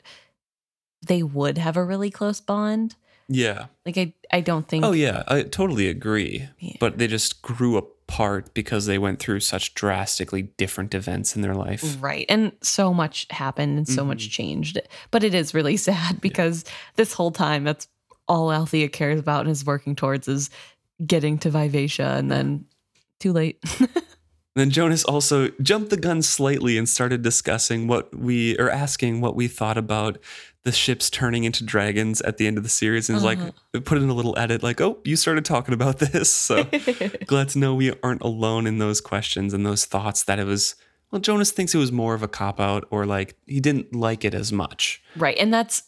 they 1.06 1.22
would 1.22 1.58
have 1.58 1.76
a 1.76 1.84
really 1.84 2.08
close 2.08 2.40
bond. 2.40 2.96
Yeah. 3.28 3.66
Like 3.84 3.98
I 3.98 4.14
I 4.32 4.40
don't 4.40 4.66
think 4.66 4.86
Oh 4.86 4.92
yeah, 4.92 5.22
I 5.28 5.42
totally 5.42 5.86
agree. 5.90 6.48
Yeah. 6.60 6.76
But 6.80 6.96
they 6.96 7.08
just 7.08 7.42
grew 7.42 7.76
apart 7.76 8.54
because 8.54 8.86
they 8.86 8.96
went 8.96 9.18
through 9.18 9.40
such 9.40 9.74
drastically 9.74 10.42
different 10.56 10.94
events 10.94 11.36
in 11.36 11.42
their 11.42 11.54
life. 11.54 11.98
Right. 12.00 12.24
And 12.30 12.52
so 12.62 12.94
much 12.94 13.26
happened 13.28 13.76
and 13.76 13.86
so 13.86 14.02
much 14.02 14.28
Mhm. 14.28 14.30
changed. 14.30 14.80
But 15.10 15.24
it 15.24 15.34
is 15.34 15.52
really 15.52 15.76
sad 15.90 16.22
because 16.22 16.64
this 16.94 17.12
whole 17.12 17.32
time 17.32 17.64
that's 17.64 17.86
all 18.28 18.50
Althea 18.50 18.88
cares 18.88 19.20
about 19.20 19.42
and 19.42 19.50
is 19.50 19.64
working 19.66 19.94
towards 19.94 20.26
is 20.26 20.50
getting 21.04 21.38
to 21.38 21.50
Vivacia 21.50 22.14
and 22.16 22.30
then 22.30 22.66
too 23.20 23.32
late. 23.32 23.62
Then 24.54 24.70
Jonas 24.70 25.04
also 25.04 25.50
jumped 25.60 25.90
the 25.90 25.98
gun 25.98 26.22
slightly 26.22 26.78
and 26.78 26.88
started 26.88 27.20
discussing 27.20 27.88
what 27.88 28.16
we 28.18 28.56
or 28.56 28.70
asking 28.70 29.20
what 29.20 29.36
we 29.36 29.48
thought 29.48 29.76
about 29.76 30.16
the 30.62 30.72
ships 30.72 31.10
turning 31.10 31.44
into 31.44 31.62
dragons 31.62 32.22
at 32.22 32.38
the 32.38 32.46
end 32.46 32.56
of 32.56 32.62
the 32.62 32.70
series 32.70 33.10
and 33.10 33.18
Uh-huh. 33.18 33.50
like 33.74 33.84
put 33.84 33.98
in 33.98 34.08
a 34.08 34.14
little 34.14 34.34
edit 34.38 34.62
like, 34.62 34.80
"Oh, 34.80 34.98
you 35.04 35.14
started 35.14 35.44
talking 35.44 35.74
about 35.74 35.98
this." 35.98 36.30
So 36.32 36.64
glad 37.26 37.50
to 37.50 37.58
know 37.58 37.74
we 37.74 37.92
aren't 38.02 38.22
alone 38.22 38.66
in 38.66 38.78
those 38.78 39.02
questions 39.02 39.52
and 39.52 39.66
those 39.66 39.84
thoughts 39.84 40.22
that 40.24 40.38
it 40.38 40.44
was 40.46 40.74
well, 41.10 41.20
Jonas 41.20 41.50
thinks 41.50 41.74
it 41.74 41.78
was 41.78 41.92
more 41.92 42.14
of 42.14 42.22
a 42.22 42.28
cop 42.28 42.58
out 42.58 42.84
or 42.90 43.04
like 43.04 43.36
he 43.44 43.60
didn't 43.60 43.94
like 43.94 44.24
it 44.24 44.32
as 44.32 44.52
much 44.52 45.02
right. 45.16 45.36
And 45.36 45.52
that's 45.52 45.82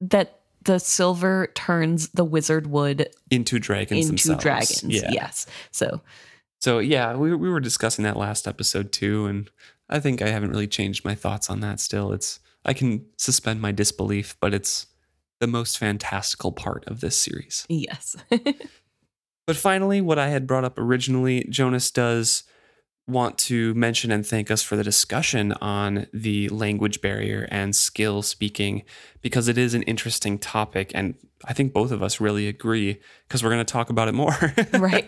that 0.00 0.40
the 0.64 0.78
silver 0.78 1.48
turns 1.54 2.08
the 2.10 2.24
wizard 2.24 2.66
wood 2.66 3.08
into 3.30 3.58
dragons 3.58 4.08
into 4.08 4.28
themselves. 4.28 4.42
dragons. 4.42 4.84
Yeah. 4.84 5.10
Yes. 5.10 5.46
So 5.70 6.00
So 6.60 6.78
yeah, 6.78 7.14
we 7.16 7.34
we 7.34 7.48
were 7.48 7.60
discussing 7.60 8.04
that 8.04 8.16
last 8.16 8.48
episode 8.48 8.92
too, 8.92 9.26
and 9.26 9.50
I 9.88 10.00
think 10.00 10.22
I 10.22 10.28
haven't 10.28 10.50
really 10.50 10.66
changed 10.66 11.04
my 11.04 11.14
thoughts 11.14 11.50
on 11.50 11.60
that. 11.60 11.80
Still, 11.80 12.12
it's 12.12 12.40
I 12.64 12.72
can 12.72 13.06
suspend 13.18 13.60
my 13.60 13.72
disbelief, 13.72 14.36
but 14.40 14.54
it's 14.54 14.86
the 15.40 15.46
most 15.46 15.78
fantastical 15.78 16.52
part 16.52 16.84
of 16.86 17.00
this 17.00 17.16
series. 17.16 17.66
yes. 17.68 18.16
But 19.46 19.56
finally, 19.56 20.00
what 20.00 20.18
I 20.18 20.28
had 20.28 20.46
brought 20.46 20.64
up 20.64 20.78
originally, 20.78 21.46
Jonas 21.50 21.90
does 21.90 22.44
want 23.06 23.36
to 23.36 23.74
mention 23.74 24.10
and 24.10 24.26
thank 24.26 24.50
us 24.50 24.62
for 24.62 24.76
the 24.76 24.84
discussion 24.84 25.52
on 25.54 26.06
the 26.12 26.48
language 26.48 27.00
barrier 27.02 27.46
and 27.50 27.76
skill 27.76 28.22
speaking 28.22 28.82
because 29.20 29.46
it 29.46 29.58
is 29.58 29.74
an 29.74 29.82
interesting 29.82 30.38
topic 30.38 30.90
and 30.94 31.14
I 31.44 31.52
think 31.52 31.72
both 31.72 31.90
of 31.90 32.02
us 32.02 32.20
really 32.20 32.48
agree 32.48 32.98
because 33.28 33.42
we're 33.42 33.50
going 33.50 33.64
to 33.64 33.72
talk 33.72 33.90
about 33.90 34.08
it 34.08 34.14
more. 34.14 34.34
right. 34.72 35.06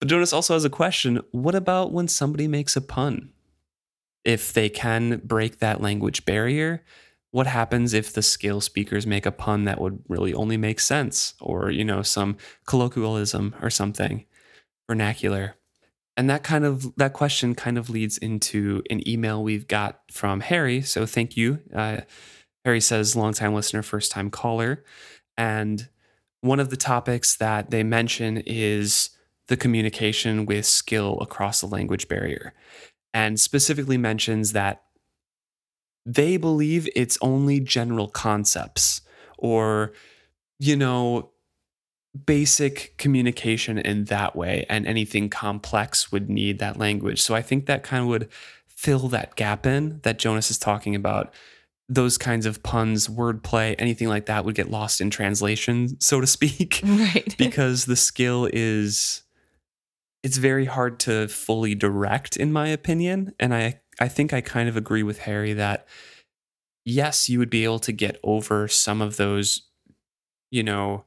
But 0.00 0.08
Jonas 0.08 0.32
also 0.32 0.54
has 0.54 0.64
a 0.64 0.70
question. 0.70 1.20
What 1.30 1.54
about 1.54 1.92
when 1.92 2.08
somebody 2.08 2.48
makes 2.48 2.76
a 2.76 2.80
pun? 2.80 3.30
If 4.24 4.52
they 4.52 4.68
can 4.68 5.20
break 5.24 5.58
that 5.58 5.82
language 5.82 6.24
barrier, 6.24 6.82
what 7.30 7.46
happens 7.46 7.92
if 7.92 8.12
the 8.12 8.22
skill 8.22 8.60
speakers 8.60 9.06
make 9.06 9.26
a 9.26 9.32
pun 9.32 9.64
that 9.64 9.80
would 9.80 10.02
really 10.08 10.32
only 10.32 10.56
make 10.56 10.80
sense 10.80 11.34
or, 11.40 11.70
you 11.70 11.84
know, 11.84 12.00
some 12.02 12.36
colloquialism 12.66 13.54
or 13.60 13.70
something 13.70 14.24
vernacular? 14.88 15.56
And 16.16 16.30
that 16.30 16.44
kind 16.44 16.64
of 16.64 16.94
that 16.96 17.12
question 17.12 17.54
kind 17.54 17.76
of 17.76 17.90
leads 17.90 18.18
into 18.18 18.82
an 18.88 19.06
email 19.08 19.42
we've 19.42 19.66
got 19.66 20.00
from 20.10 20.40
Harry. 20.40 20.80
So 20.80 21.06
thank 21.06 21.36
you. 21.36 21.60
Uh, 21.74 22.02
Harry 22.64 22.80
says, 22.80 23.16
longtime 23.16 23.52
listener, 23.52 23.82
first 23.82 24.12
time 24.12 24.30
caller. 24.30 24.84
And 25.36 25.88
one 26.40 26.60
of 26.60 26.70
the 26.70 26.76
topics 26.76 27.36
that 27.36 27.70
they 27.70 27.82
mention 27.82 28.42
is 28.46 29.10
the 29.48 29.56
communication 29.56 30.46
with 30.46 30.64
skill 30.66 31.18
across 31.20 31.60
the 31.60 31.66
language 31.66 32.08
barrier, 32.08 32.54
and 33.12 33.38
specifically 33.38 33.98
mentions 33.98 34.52
that 34.52 34.82
they 36.06 36.36
believe 36.36 36.88
it's 36.94 37.18
only 37.20 37.60
general 37.60 38.08
concepts 38.08 39.02
or, 39.36 39.92
you 40.58 40.76
know, 40.76 41.30
basic 42.26 42.96
communication 42.96 43.78
in 43.78 44.04
that 44.04 44.36
way, 44.36 44.66
and 44.68 44.86
anything 44.86 45.28
complex 45.28 46.12
would 46.12 46.30
need 46.30 46.58
that 46.60 46.78
language. 46.78 47.20
So 47.20 47.34
I 47.34 47.42
think 47.42 47.66
that 47.66 47.82
kind 47.82 48.02
of 48.02 48.08
would 48.08 48.28
fill 48.68 49.08
that 49.08 49.36
gap 49.36 49.66
in 49.66 50.00
that 50.02 50.18
Jonas 50.18 50.50
is 50.50 50.58
talking 50.58 50.94
about. 50.94 51.32
Those 51.86 52.16
kinds 52.16 52.46
of 52.46 52.62
puns, 52.62 53.08
wordplay, 53.08 53.74
anything 53.78 54.08
like 54.08 54.26
that 54.26 54.44
would 54.44 54.54
get 54.54 54.70
lost 54.70 55.02
in 55.02 55.10
translation, 55.10 56.00
so 56.00 56.20
to 56.20 56.26
speak 56.26 56.80
right. 56.84 57.34
because 57.38 57.84
the 57.84 57.96
skill 57.96 58.48
is 58.52 59.24
it's 60.24 60.38
very 60.38 60.64
hard 60.64 60.98
to 60.98 61.28
fully 61.28 61.74
direct 61.74 62.36
in 62.38 62.50
my 62.50 62.68
opinion 62.68 63.34
and 63.38 63.54
i 63.54 63.78
i 64.00 64.08
think 64.08 64.32
i 64.32 64.40
kind 64.40 64.68
of 64.68 64.76
agree 64.76 65.02
with 65.02 65.18
harry 65.18 65.52
that 65.52 65.86
yes 66.84 67.28
you 67.28 67.38
would 67.38 67.50
be 67.50 67.62
able 67.62 67.78
to 67.78 67.92
get 67.92 68.18
over 68.24 68.66
some 68.66 69.02
of 69.02 69.16
those 69.18 69.68
you 70.50 70.62
know 70.62 71.04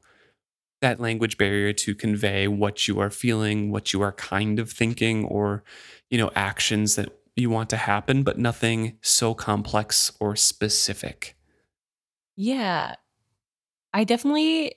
that 0.82 1.00
language 1.00 1.38
barrier 1.38 1.74
to 1.74 1.96
convey 1.96 2.48
what 2.48 2.88
you 2.88 3.00
are 3.00 3.10
feeling 3.10 3.72
what 3.72 3.94
you 3.94 4.02
are 4.02 4.12
kind 4.12 4.60
of 4.60 4.72
thinking 4.72 5.26
or 5.26 5.64
you 6.10 6.18
know 6.18 6.32
actions 6.36 6.96
that 6.96 7.10
you 7.36 7.50
want 7.50 7.70
to 7.70 7.78
happen 7.78 8.24
but 8.24 8.38
nothing 8.38 8.98
so 9.02 9.34
complex 9.34 10.12
or 10.20 10.36
specific 10.36 11.36
Yeah. 12.36 12.96
I 13.94 14.04
definitely 14.04 14.76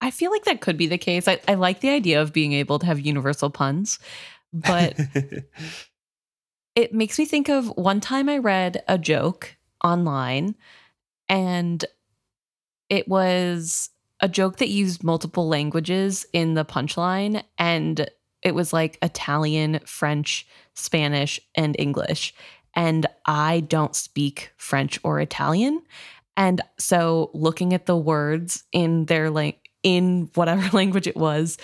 I 0.00 0.10
feel 0.10 0.30
like 0.30 0.44
that 0.44 0.60
could 0.60 0.76
be 0.76 0.86
the 0.86 0.98
case. 0.98 1.26
I, 1.26 1.40
I 1.48 1.54
like 1.54 1.80
the 1.80 1.88
idea 1.88 2.20
of 2.20 2.34
being 2.34 2.52
able 2.52 2.78
to 2.78 2.84
have 2.84 3.00
universal 3.00 3.48
puns, 3.48 3.98
but 4.52 5.00
it 6.74 6.92
makes 6.92 7.18
me 7.18 7.24
think 7.24 7.48
of 7.48 7.68
one 7.68 8.00
time 8.00 8.28
I 8.28 8.36
read 8.36 8.82
a 8.86 8.98
joke 8.98 9.56
online 9.82 10.56
and 11.26 11.82
it 12.90 13.08
was 13.08 13.88
a 14.24 14.28
joke 14.28 14.56
that 14.56 14.68
used 14.70 15.04
multiple 15.04 15.46
languages 15.46 16.24
in 16.32 16.54
the 16.54 16.64
punchline 16.64 17.42
and 17.58 18.08
it 18.42 18.54
was 18.54 18.72
like 18.72 18.98
Italian, 19.02 19.80
French, 19.86 20.46
Spanish, 20.74 21.38
and 21.54 21.76
English. 21.78 22.34
And 22.74 23.06
I 23.26 23.60
don't 23.60 23.94
speak 23.94 24.50
French 24.56 24.98
or 25.04 25.20
Italian. 25.20 25.82
And 26.36 26.60
so 26.78 27.30
looking 27.34 27.72
at 27.74 27.86
the 27.86 27.96
words 27.96 28.64
in 28.72 29.04
their 29.06 29.30
like 29.30 29.70
in 29.82 30.30
whatever 30.34 30.68
language 30.76 31.06
it 31.06 31.16
was, 31.16 31.58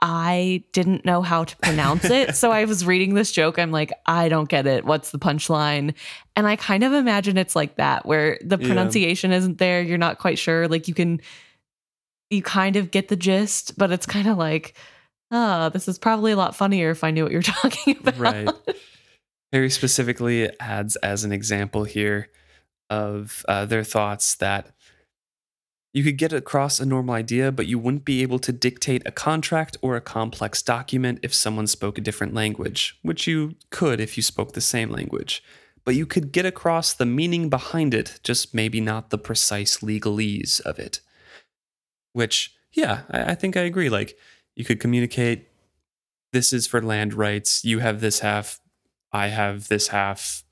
I 0.00 0.62
didn't 0.72 1.04
know 1.06 1.22
how 1.22 1.44
to 1.44 1.56
pronounce 1.58 2.04
it. 2.04 2.36
so 2.36 2.50
I 2.52 2.64
was 2.66 2.84
reading 2.84 3.14
this 3.14 3.32
joke. 3.32 3.58
I'm 3.58 3.70
like, 3.72 3.92
I 4.04 4.28
don't 4.28 4.48
get 4.48 4.66
it. 4.66 4.84
What's 4.84 5.10
the 5.10 5.18
punchline? 5.18 5.94
And 6.36 6.46
I 6.46 6.56
kind 6.56 6.84
of 6.84 6.92
imagine 6.92 7.38
it's 7.38 7.56
like 7.56 7.76
that, 7.76 8.04
where 8.04 8.38
the 8.42 8.58
Yeah. 8.58 8.66
pronunciation 8.66 9.32
isn't 9.32 9.56
there. 9.58 9.80
You're 9.82 9.96
not 9.98 10.18
quite 10.18 10.38
sure. 10.38 10.68
Like 10.68 10.88
you 10.88 10.94
can, 10.94 11.20
you 12.30 12.42
kind 12.42 12.76
of 12.76 12.90
get 12.90 13.08
the 13.08 13.16
gist, 13.16 13.76
but 13.78 13.92
it's 13.92 14.06
kind 14.06 14.26
of 14.26 14.36
like, 14.36 14.76
oh, 15.30 15.68
this 15.70 15.88
is 15.88 15.98
probably 15.98 16.32
a 16.32 16.36
lot 16.36 16.56
funnier 16.56 16.90
if 16.90 17.04
I 17.04 17.10
knew 17.10 17.24
what 17.24 17.32
you're 17.32 17.42
talking 17.42 17.96
about. 17.98 18.18
Right. 18.18 18.48
Very 19.52 19.70
specifically 19.70 20.42
it 20.42 20.56
adds 20.58 20.96
as 20.96 21.24
an 21.24 21.32
example 21.32 21.84
here 21.84 22.28
of 22.90 23.44
uh, 23.48 23.64
their 23.64 23.84
thoughts 23.84 24.34
that 24.36 24.74
you 25.94 26.02
could 26.02 26.18
get 26.18 26.32
across 26.32 26.80
a 26.80 26.86
normal 26.86 27.14
idea, 27.14 27.52
but 27.52 27.68
you 27.68 27.78
wouldn't 27.78 28.04
be 28.04 28.20
able 28.22 28.40
to 28.40 28.52
dictate 28.52 29.02
a 29.06 29.12
contract 29.12 29.76
or 29.80 29.94
a 29.94 30.00
complex 30.00 30.60
document 30.60 31.20
if 31.22 31.32
someone 31.32 31.68
spoke 31.68 31.96
a 31.96 32.00
different 32.00 32.34
language, 32.34 32.98
which 33.02 33.28
you 33.28 33.54
could 33.70 34.00
if 34.00 34.16
you 34.16 34.22
spoke 34.22 34.52
the 34.52 34.60
same 34.60 34.90
language. 34.90 35.42
But 35.84 35.94
you 35.94 36.04
could 36.04 36.32
get 36.32 36.44
across 36.44 36.92
the 36.92 37.06
meaning 37.06 37.48
behind 37.48 37.94
it, 37.94 38.18
just 38.24 38.54
maybe 38.54 38.80
not 38.80 39.10
the 39.10 39.18
precise 39.18 39.78
legalese 39.78 40.60
of 40.62 40.80
it. 40.80 41.00
Which, 42.14 42.54
yeah, 42.72 43.02
I, 43.10 43.32
I 43.32 43.34
think 43.34 43.56
I 43.56 43.60
agree. 43.60 43.90
Like, 43.90 44.16
you 44.56 44.64
could 44.64 44.80
communicate 44.80 45.48
this 46.32 46.52
is 46.52 46.66
for 46.66 46.82
land 46.82 47.14
rights, 47.14 47.64
you 47.64 47.78
have 47.78 48.00
this 48.00 48.20
half, 48.20 48.60
I 49.12 49.28
have 49.28 49.68
this 49.68 49.88
half, 49.88 50.42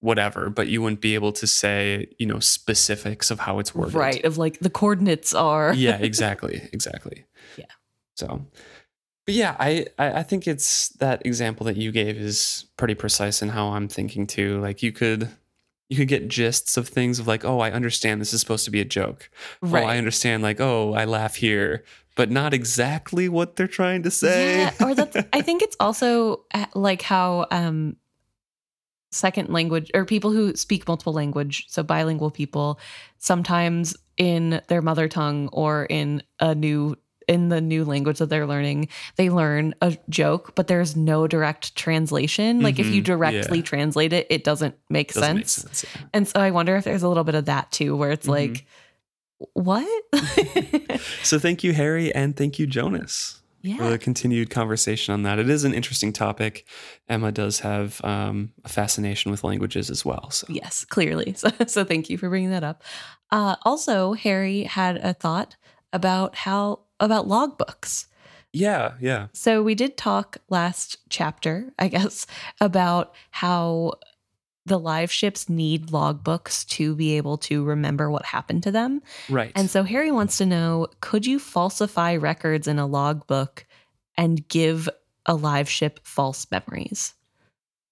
whatever, 0.00 0.48
but 0.48 0.68
you 0.68 0.80
wouldn't 0.80 1.00
be 1.00 1.14
able 1.14 1.32
to 1.32 1.46
say, 1.46 2.06
you 2.18 2.26
know, 2.26 2.38
specifics 2.38 3.30
of 3.30 3.40
how 3.40 3.58
it's 3.58 3.74
worded. 3.74 3.94
Right. 3.94 4.24
Of 4.24 4.38
like 4.38 4.60
the 4.60 4.70
coordinates 4.70 5.34
are. 5.34 5.74
yeah, 5.74 5.96
exactly. 6.00 6.68
Exactly. 6.72 7.24
Yeah. 7.56 7.64
So, 8.14 8.46
but 9.26 9.34
yeah, 9.34 9.56
I, 9.58 9.86
I 9.98 10.20
I 10.20 10.22
think 10.22 10.46
it's 10.46 10.88
that 11.00 11.26
example 11.26 11.66
that 11.66 11.76
you 11.76 11.92
gave 11.92 12.16
is 12.16 12.66
pretty 12.76 12.94
precise 12.94 13.42
in 13.42 13.50
how 13.50 13.68
I'm 13.68 13.88
thinking 13.88 14.26
too. 14.26 14.60
Like 14.60 14.82
you 14.82 14.92
could 14.92 15.28
you 15.88 15.96
could 15.96 16.08
get 16.08 16.28
gists 16.28 16.76
of 16.76 16.88
things 16.88 17.18
of 17.18 17.26
like, 17.26 17.44
oh, 17.44 17.60
I 17.60 17.70
understand 17.70 18.20
this 18.20 18.34
is 18.34 18.40
supposed 18.40 18.64
to 18.66 18.70
be 18.70 18.80
a 18.80 18.84
joke. 18.84 19.30
right. 19.60 19.84
Oh, 19.84 19.86
I 19.86 19.96
understand. 19.96 20.42
Like, 20.42 20.60
oh, 20.60 20.92
I 20.92 21.04
laugh 21.04 21.36
here, 21.36 21.84
but 22.14 22.30
not 22.30 22.52
exactly 22.52 23.28
what 23.28 23.56
they're 23.56 23.66
trying 23.66 24.02
to 24.02 24.10
say. 24.10 24.58
Yeah, 24.58 24.72
or 24.84 24.94
that's 24.94 25.16
I 25.32 25.40
think 25.40 25.62
it's 25.62 25.76
also 25.80 26.44
uh, 26.52 26.66
like 26.74 27.02
how 27.02 27.46
um 27.50 27.96
second 29.10 29.48
language 29.48 29.90
or 29.94 30.04
people 30.04 30.30
who 30.30 30.54
speak 30.54 30.86
multiple 30.86 31.14
language, 31.14 31.64
so 31.68 31.82
bilingual 31.82 32.30
people, 32.30 32.78
sometimes 33.16 33.96
in 34.18 34.60
their 34.68 34.82
mother 34.82 35.08
tongue 35.08 35.48
or 35.52 35.86
in 35.86 36.22
a 36.40 36.54
new 36.54 36.96
in 37.28 37.48
the 37.50 37.60
new 37.60 37.84
language 37.84 38.18
that 38.18 38.30
they're 38.30 38.46
learning, 38.46 38.88
they 39.16 39.28
learn 39.30 39.74
a 39.82 39.96
joke, 40.08 40.54
but 40.54 40.66
there's 40.66 40.96
no 40.96 41.26
direct 41.28 41.76
translation. 41.76 42.62
Like 42.62 42.78
if 42.78 42.86
you 42.86 43.00
Mhm, 43.02 43.04
directly 43.04 43.58
yeah. 43.58 43.64
translate 43.64 44.12
it, 44.12 44.26
it 44.30 44.42
doesn't 44.44 44.74
make 44.90 45.12
Doesn't 45.12 45.36
make 45.36 45.48
sense. 45.48 45.80
sense. 45.82 45.94
yeah. 45.94 46.06
And 46.14 46.26
so 46.26 46.40
I 46.40 46.50
wonder 46.50 46.76
if 46.76 46.84
there's 46.84 47.02
a 47.02 47.08
little 47.08 47.24
bit 47.24 47.34
of 47.34 47.44
that 47.44 47.70
too, 47.70 47.96
where 47.96 48.10
it's 48.10 48.26
Mhm. 48.26 48.30
like, 48.30 48.66
what? 49.52 49.86
So 51.22 51.38
thank 51.38 51.62
you, 51.62 51.72
Harry, 51.74 52.12
and 52.14 52.36
thank 52.36 52.58
you, 52.58 52.66
Jonas. 52.66 53.40
for 53.62 53.66
yeah. 53.68 53.90
the 53.90 53.98
continued 53.98 54.50
conversation 54.50 55.12
on 55.12 55.22
that. 55.24 55.38
It 55.38 55.50
is 55.50 55.64
an 55.64 55.74
interesting 55.74 56.12
topic. 56.12 56.64
Emma 57.08 57.30
does 57.32 57.60
have 57.60 58.00
um, 58.04 58.52
a 58.64 58.68
fascination 58.68 59.30
with 59.30 59.44
languages 59.44 59.90
as 59.90 60.04
well. 60.04 60.30
So 60.30 60.46
Yes, 60.48 60.84
clearly. 60.84 61.34
So, 61.36 61.50
so 61.66 61.84
thank 61.84 62.08
you 62.08 62.16
for 62.18 62.28
bringing 62.28 62.50
that 62.50 62.64
up. 62.64 62.82
Uh, 63.30 63.56
also, 63.62 64.14
Harry 64.14 64.62
had 64.64 64.96
a 64.96 65.12
thought 65.12 65.56
about 65.92 66.34
how 66.34 66.80
about 67.00 67.26
logbooks. 67.28 68.06
yeah, 68.52 68.94
yeah, 69.00 69.28
So 69.32 69.62
we 69.62 69.74
did 69.74 69.96
talk 69.96 70.38
last 70.48 70.96
chapter, 71.08 71.70
I 71.78 71.88
guess, 71.88 72.26
about 72.60 73.14
how 73.30 73.94
the 74.66 74.78
live 74.78 75.10
ships 75.10 75.48
need 75.48 75.86
logbooks 75.88 76.66
to 76.68 76.94
be 76.94 77.16
able 77.16 77.38
to 77.38 77.64
remember 77.64 78.10
what 78.10 78.24
happened 78.26 78.62
to 78.64 78.70
them. 78.70 79.00
right. 79.30 79.52
And 79.54 79.70
so 79.70 79.82
Harry 79.82 80.10
wants 80.10 80.36
to 80.38 80.46
know 80.46 80.88
could 81.00 81.24
you 81.26 81.38
falsify 81.38 82.16
records 82.16 82.68
in 82.68 82.78
a 82.78 82.86
logbook 82.86 83.64
and 84.16 84.46
give 84.48 84.88
a 85.26 85.34
live 85.34 85.68
ship 85.70 86.00
false 86.02 86.46
memories? 86.50 87.14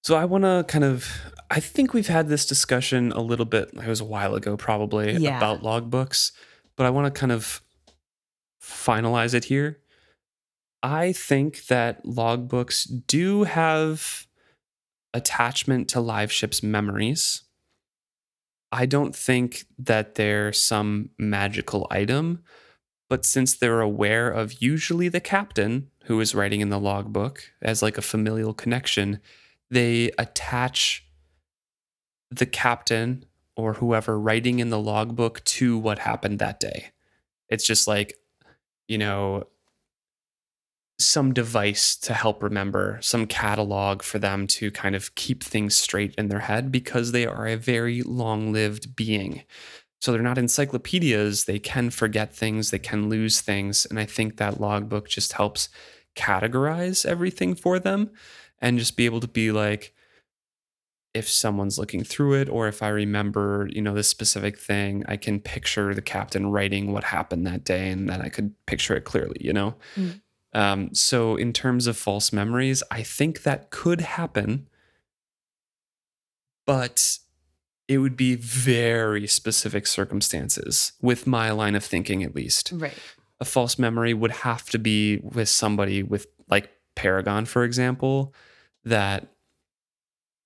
so 0.02 0.14
I 0.16 0.24
want 0.24 0.44
to 0.44 0.64
kind 0.68 0.84
of. 0.84 1.08
I 1.50 1.58
think 1.60 1.92
we've 1.92 2.06
had 2.08 2.28
this 2.28 2.44
discussion 2.46 3.10
a 3.12 3.20
little 3.20 3.44
bit. 3.46 3.70
It 3.72 3.86
was 3.88 4.00
a 4.00 4.04
while 4.04 4.34
ago, 4.36 4.56
probably 4.56 5.12
Yeah. 5.16 5.36
about 5.36 5.62
logbooks, 5.62 6.30
but 6.76 6.86
I 6.86 6.90
want 6.90 7.12
to 7.12 7.18
kind 7.18 7.32
of 7.32 7.60
finalize 8.66 9.34
it 9.34 9.44
here. 9.44 9.78
I 10.82 11.12
think 11.12 11.66
that 11.66 12.04
logbooks 12.04 12.86
do 13.06 13.44
have 13.44 14.26
attachment 15.14 15.88
to 15.90 16.00
live 16.00 16.30
ships' 16.30 16.62
memories. 16.62 17.42
I 18.72 18.86
don't 18.86 19.14
think 19.14 19.64
that 19.78 20.16
they're 20.16 20.52
some 20.52 21.10
magical 21.18 21.86
item, 21.90 22.42
but 23.08 23.24
since 23.24 23.56
they're 23.56 23.80
aware 23.80 24.28
of 24.28 24.60
usually 24.60 25.08
the 25.08 25.20
captain 25.20 25.90
who 26.04 26.20
is 26.20 26.34
writing 26.34 26.60
in 26.60 26.68
the 26.70 26.80
logbook 26.80 27.44
as 27.62 27.82
like 27.82 27.96
a 27.96 28.02
familial 28.02 28.52
connection, 28.52 29.20
they 29.70 30.10
attach 30.18 31.06
the 32.30 32.46
captain 32.46 33.24
or 33.56 33.74
whoever 33.74 34.18
writing 34.18 34.58
in 34.58 34.70
the 34.70 34.78
logbook 34.78 35.42
to 35.44 35.78
what 35.78 36.00
happened 36.00 36.38
that 36.38 36.60
day. 36.60 36.90
It's 37.48 37.64
just 37.64 37.86
like, 37.86 38.14
you 38.88 38.98
know, 38.98 39.44
some 40.98 41.34
device 41.34 41.94
to 41.96 42.14
help 42.14 42.42
remember, 42.42 42.98
some 43.02 43.26
catalog 43.26 44.02
for 44.02 44.18
them 44.18 44.46
to 44.46 44.70
kind 44.70 44.94
of 44.94 45.14
keep 45.14 45.44
things 45.44 45.76
straight 45.76 46.14
in 46.16 46.28
their 46.28 46.40
head 46.40 46.72
because 46.72 47.12
they 47.12 47.26
are 47.26 47.46
a 47.46 47.56
very 47.56 48.02
long 48.02 48.52
lived 48.52 48.96
being. 48.96 49.42
So 50.00 50.12
they're 50.12 50.22
not 50.22 50.38
encyclopedias. 50.38 51.44
They 51.44 51.58
can 51.58 51.90
forget 51.90 52.34
things, 52.34 52.70
they 52.70 52.78
can 52.78 53.08
lose 53.08 53.40
things. 53.40 53.86
And 53.86 53.98
I 53.98 54.04
think 54.04 54.36
that 54.36 54.60
logbook 54.60 55.08
just 55.08 55.32
helps 55.32 55.68
categorize 56.14 57.04
everything 57.04 57.54
for 57.54 57.78
them 57.78 58.10
and 58.60 58.78
just 58.78 58.96
be 58.96 59.04
able 59.04 59.20
to 59.20 59.28
be 59.28 59.52
like, 59.52 59.94
if 61.16 61.28
someone's 61.28 61.78
looking 61.78 62.04
through 62.04 62.34
it 62.34 62.48
or 62.48 62.68
if 62.68 62.82
I 62.82 62.88
remember, 62.88 63.68
you 63.72 63.80
know, 63.80 63.94
this 63.94 64.08
specific 64.08 64.58
thing, 64.58 65.04
I 65.08 65.16
can 65.16 65.40
picture 65.40 65.94
the 65.94 66.02
captain 66.02 66.48
writing 66.48 66.92
what 66.92 67.04
happened 67.04 67.46
that 67.46 67.64
day 67.64 67.88
and 67.88 68.08
then 68.08 68.20
I 68.20 68.28
could 68.28 68.52
picture 68.66 68.94
it 68.94 69.04
clearly, 69.04 69.38
you 69.40 69.52
know? 69.52 69.74
Mm. 69.96 70.20
Um, 70.52 70.94
so, 70.94 71.36
in 71.36 71.52
terms 71.52 71.86
of 71.86 71.96
false 71.96 72.32
memories, 72.32 72.82
I 72.90 73.02
think 73.02 73.42
that 73.42 73.70
could 73.70 74.00
happen, 74.00 74.68
but 76.66 77.18
it 77.88 77.98
would 77.98 78.16
be 78.16 78.36
very 78.36 79.26
specific 79.26 79.86
circumstances, 79.86 80.92
with 81.02 81.26
my 81.26 81.50
line 81.50 81.74
of 81.74 81.84
thinking 81.84 82.22
at 82.22 82.34
least. 82.34 82.72
Right. 82.74 82.96
A 83.38 83.44
false 83.44 83.78
memory 83.78 84.14
would 84.14 84.30
have 84.30 84.70
to 84.70 84.78
be 84.78 85.18
with 85.18 85.48
somebody 85.48 86.02
with, 86.02 86.26
like 86.48 86.70
Paragon, 86.94 87.44
for 87.44 87.62
example, 87.62 88.32
that 88.84 89.35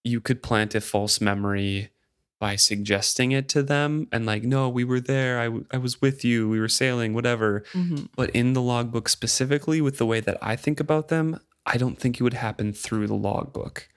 you 0.05 0.20
could 0.20 0.43
plant 0.43 0.74
a 0.74 0.81
false 0.81 1.20
memory 1.20 1.90
by 2.39 2.56
suggesting 2.56 3.32
it 3.32 3.48
to 3.51 3.62
them 3.62 4.09
and, 4.10 4.24
like, 4.24 4.43
no, 4.43 4.68
we 4.68 4.82
were 4.82 5.01
there. 5.01 5.39
I, 5.39 5.44
w- 5.44 5.66
I 5.70 5.77
was 5.77 6.01
with 6.01 6.24
you. 6.24 6.48
We 6.48 6.59
were 6.59 6.68
sailing, 6.68 7.12
whatever. 7.12 7.64
hmm 7.72 8.05
But 8.16 8.31
in 8.31 8.55
the 8.55 8.62
logbook 8.62 9.09
specifically, 9.10 9.81
with 9.82 9.98
the 9.98 10.06
way 10.06 10.20
that 10.20 10.39
I 10.40 10.56
think 10.56 10.81
about 10.81 11.09
them, 11.09 11.39
I 11.66 11.77
don't 11.77 11.98
think 11.98 12.18
it 12.18 12.22
would 12.22 12.35
happen 12.35 12.72
through 12.72 13.09
the 13.09 13.14
logbook. 13.14 13.89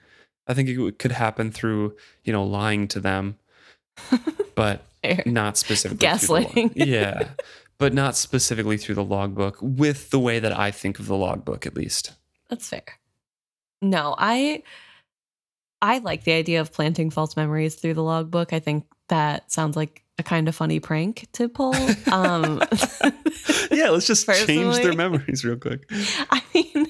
I 0.46 0.52
think 0.52 0.68
it 0.68 0.98
could 0.98 1.12
happen 1.12 1.50
through, 1.50 1.96
you 2.22 2.32
know, 2.34 2.44
lying 2.44 2.86
to 2.88 3.00
them, 3.00 3.38
but 4.54 4.84
not 5.24 5.56
specifically 5.56 6.06
Gaslighting. 6.06 6.72
yeah, 6.76 7.28
but 7.78 7.94
not 7.94 8.14
specifically 8.14 8.76
through 8.76 8.96
the 8.96 9.04
logbook. 9.04 9.56
With 9.62 10.10
the 10.10 10.20
way 10.20 10.38
that 10.38 10.56
I 10.56 10.70
think 10.70 10.98
of 10.98 11.06
the 11.06 11.16
logbook, 11.16 11.64
at 11.66 11.74
least. 11.74 12.12
That's 12.50 12.68
fair. 12.68 12.82
No, 13.80 14.14
I 14.18 14.62
I 15.82 15.98
like 15.98 16.24
the 16.24 16.32
idea 16.32 16.60
of 16.60 16.72
planting 16.72 17.10
false 17.10 17.36
memories 17.36 17.74
through 17.74 17.94
the 17.94 18.02
logbook. 18.02 18.52
I 18.52 18.60
think 18.60 18.86
that 19.08 19.52
sounds 19.52 19.76
like 19.76 20.02
a 20.18 20.22
kind 20.22 20.48
of 20.48 20.54
funny 20.54 20.80
prank 20.80 21.26
to 21.32 21.48
pull. 21.48 21.74
Um 22.10 22.62
yeah, 23.70 23.90
let's 23.90 24.06
just 24.06 24.26
change 24.46 24.76
their 24.76 24.94
memories 24.94 25.44
real 25.44 25.56
quick. 25.56 25.84
I 26.30 26.42
mean 26.54 26.86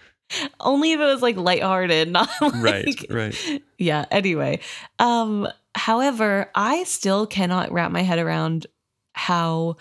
only 0.60 0.92
if 0.92 1.00
it 1.00 1.04
was 1.04 1.22
like 1.22 1.36
lighthearted, 1.36 2.10
not 2.10 2.28
like 2.40 2.54
Right, 2.54 3.06
right. 3.10 3.62
yeah 3.78 4.04
anyway 4.10 4.60
um 4.98 5.46
however 5.76 6.50
i 6.54 6.84
still 6.84 7.26
cannot 7.26 7.72
wrap 7.72 7.90
my 7.92 8.02
head 8.02 8.18
around 8.18 8.66
how 9.14 9.76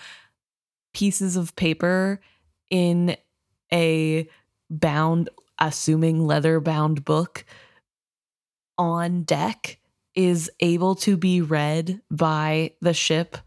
pieces 0.94 1.36
of 1.36 1.56
paper 1.56 2.20
in 2.70 3.16
a 3.72 4.28
bound, 4.70 5.30
assuming 5.60 6.26
leather 6.26 6.60
bound 6.60 7.04
book 7.06 7.46
on 8.84 9.24
deck 9.24 9.80
is 10.14 10.52
able 10.60 10.94
to 10.94 11.16
be 11.16 11.42
read 11.42 12.02
by 12.12 12.72
the 12.82 12.94
ship 12.94 13.38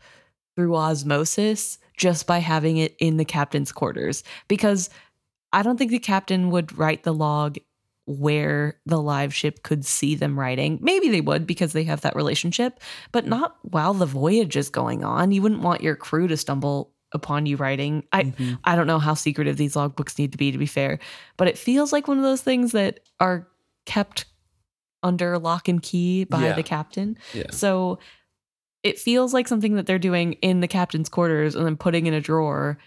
through 0.57 0.75
osmosis 0.75 1.79
just 1.97 2.27
by 2.27 2.39
having 2.39 2.79
it 2.79 2.97
in 2.99 3.19
the 3.19 3.25
captain's 3.25 3.71
quarters. 3.71 4.25
Because 4.49 4.89
I 5.53 5.63
don't 5.63 5.77
think 5.77 5.91
the 5.91 5.99
captain 5.99 6.51
would 6.51 6.77
write 6.77 7.03
the 7.03 7.15
log 7.15 7.59
where 8.07 8.79
the 8.87 9.01
live 9.01 9.35
ship 9.35 9.63
could 9.63 9.85
see 9.85 10.15
them 10.15 10.39
writing. 10.39 10.79
Maybe 10.81 11.09
they 11.09 11.21
would 11.21 11.47
because 11.47 11.73
they 11.73 11.85
have 11.85 12.01
that 12.01 12.17
relationship, 12.17 12.81
but 13.13 13.27
not 13.27 13.57
while 13.63 13.95
the 13.95 14.07
voyage 14.07 14.57
is 14.57 14.71
going 14.71 15.05
on. 15.05 15.33
You 15.33 15.43
wouldn't 15.43 15.63
want 15.63 15.83
your 15.83 15.97
crew 15.97 16.29
to 16.29 16.37
stumble 16.37 16.93
upon 17.13 17.47
you 17.47 17.57
writing. 17.57 18.05
I 18.13 18.25
Mhm. 18.25 18.59
I 18.65 18.75
don't 18.77 18.87
know 18.87 18.99
how 18.99 19.15
secretive 19.15 19.57
these 19.57 19.75
logbooks 19.75 20.19
need 20.19 20.33
to 20.33 20.39
be 20.39 20.51
to 20.53 20.59
be 20.59 20.67
fair, 20.67 20.99
but 21.37 21.49
it 21.49 21.59
feels 21.59 21.93
like 21.93 22.09
one 22.09 22.17
of 22.17 22.25
those 22.25 22.43
things 22.43 22.73
that 22.73 23.01
are 23.21 23.49
kept 23.87 24.25
under 25.07 25.39
lock 25.39 25.69
and 25.69 25.81
key 25.83 26.25
by 26.25 26.45
Yeah. 26.47 26.53
the 26.55 26.63
captain. 26.63 27.17
Yeah. 27.33 27.51
So 27.51 27.99
it 28.83 28.99
feels 28.99 29.33
like 29.33 29.49
something 29.49 29.75
that 29.77 29.87
they're 29.87 29.99
doing 29.99 30.35
in 30.35 30.61
the 30.61 30.69
captain's 30.69 31.09
quarters 31.09 31.55
and 31.55 31.65
then 31.65 31.77
putting 31.77 32.07
in 32.07 32.15
a 32.15 32.21
drawer. 32.21 32.79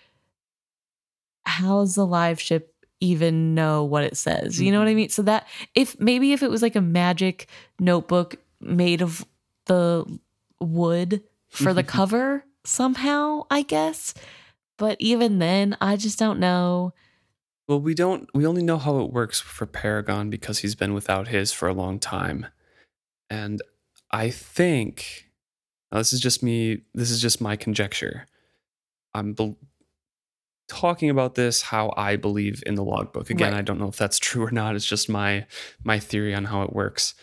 How's 1.45 1.95
the 1.95 2.05
live 2.05 2.39
ship 2.39 2.73
even 2.99 3.55
know 3.55 3.83
what 3.83 4.03
it 4.03 4.17
says? 4.17 4.61
You 4.61 4.71
know 4.71 4.79
what 4.79 4.87
I 4.87 4.91
Mhm. 4.93 4.95
mean? 4.95 5.09
So 5.09 5.21
that 5.23 5.47
if 5.73 5.99
maybe 5.99 6.33
if 6.33 6.43
it 6.43 6.49
was 6.51 6.61
like 6.61 6.75
a 6.75 6.81
magic 6.81 7.47
notebook 7.79 8.35
made 8.59 9.01
of 9.01 9.25
the 9.65 10.05
wood 10.59 11.23
for 11.49 11.73
the 11.73 11.83
cover 11.97 12.45
somehow, 12.65 13.43
I 13.49 13.61
guess. 13.63 14.13
But 14.77 14.97
even 14.99 15.39
then, 15.39 15.75
I 15.81 15.95
just 15.95 16.19
don't 16.19 16.39
know. 16.39 16.93
Well, 17.69 17.79
we 17.79 17.93
don't. 17.93 18.27
We 18.33 18.47
only 18.47 18.63
know 18.63 18.79
how 18.79 18.97
it 19.01 19.13
works 19.13 19.39
for 19.39 19.67
Paragon 19.67 20.31
because 20.31 20.59
he's 20.59 20.73
been 20.73 20.95
without 20.95 21.27
his 21.27 21.53
for 21.53 21.67
a 21.67 21.73
long 21.73 21.99
time, 21.99 22.47
and 23.29 23.61
I 24.09 24.31
think 24.31 25.29
now 25.91 25.99
this 25.99 26.11
is 26.11 26.19
just 26.19 26.41
me. 26.41 26.81
This 26.95 27.11
is 27.11 27.21
just 27.21 27.39
my 27.39 27.55
conjecture. 27.55 28.25
I'm 29.13 29.33
bel 29.33 29.55
talking 30.67 31.11
about 31.11 31.35
this 31.35 31.61
how 31.61 31.93
I 31.95 32.15
believe 32.15 32.63
in 32.65 32.73
the 32.73 32.83
logbook. 32.83 33.29
Again, 33.29 33.53
Right. 33.53 33.59
I 33.59 33.61
don't 33.61 33.79
know 33.79 33.87
if 33.89 33.97
that's 33.97 34.17
true 34.27 34.43
or 34.43 34.51
not. 34.51 34.75
It's 34.75 34.87
just 34.87 35.07
my 35.07 35.45
my 35.83 35.99
theory 35.99 36.33
on 36.33 36.45
how 36.45 36.63
it 36.63 36.73
works. 36.73 37.13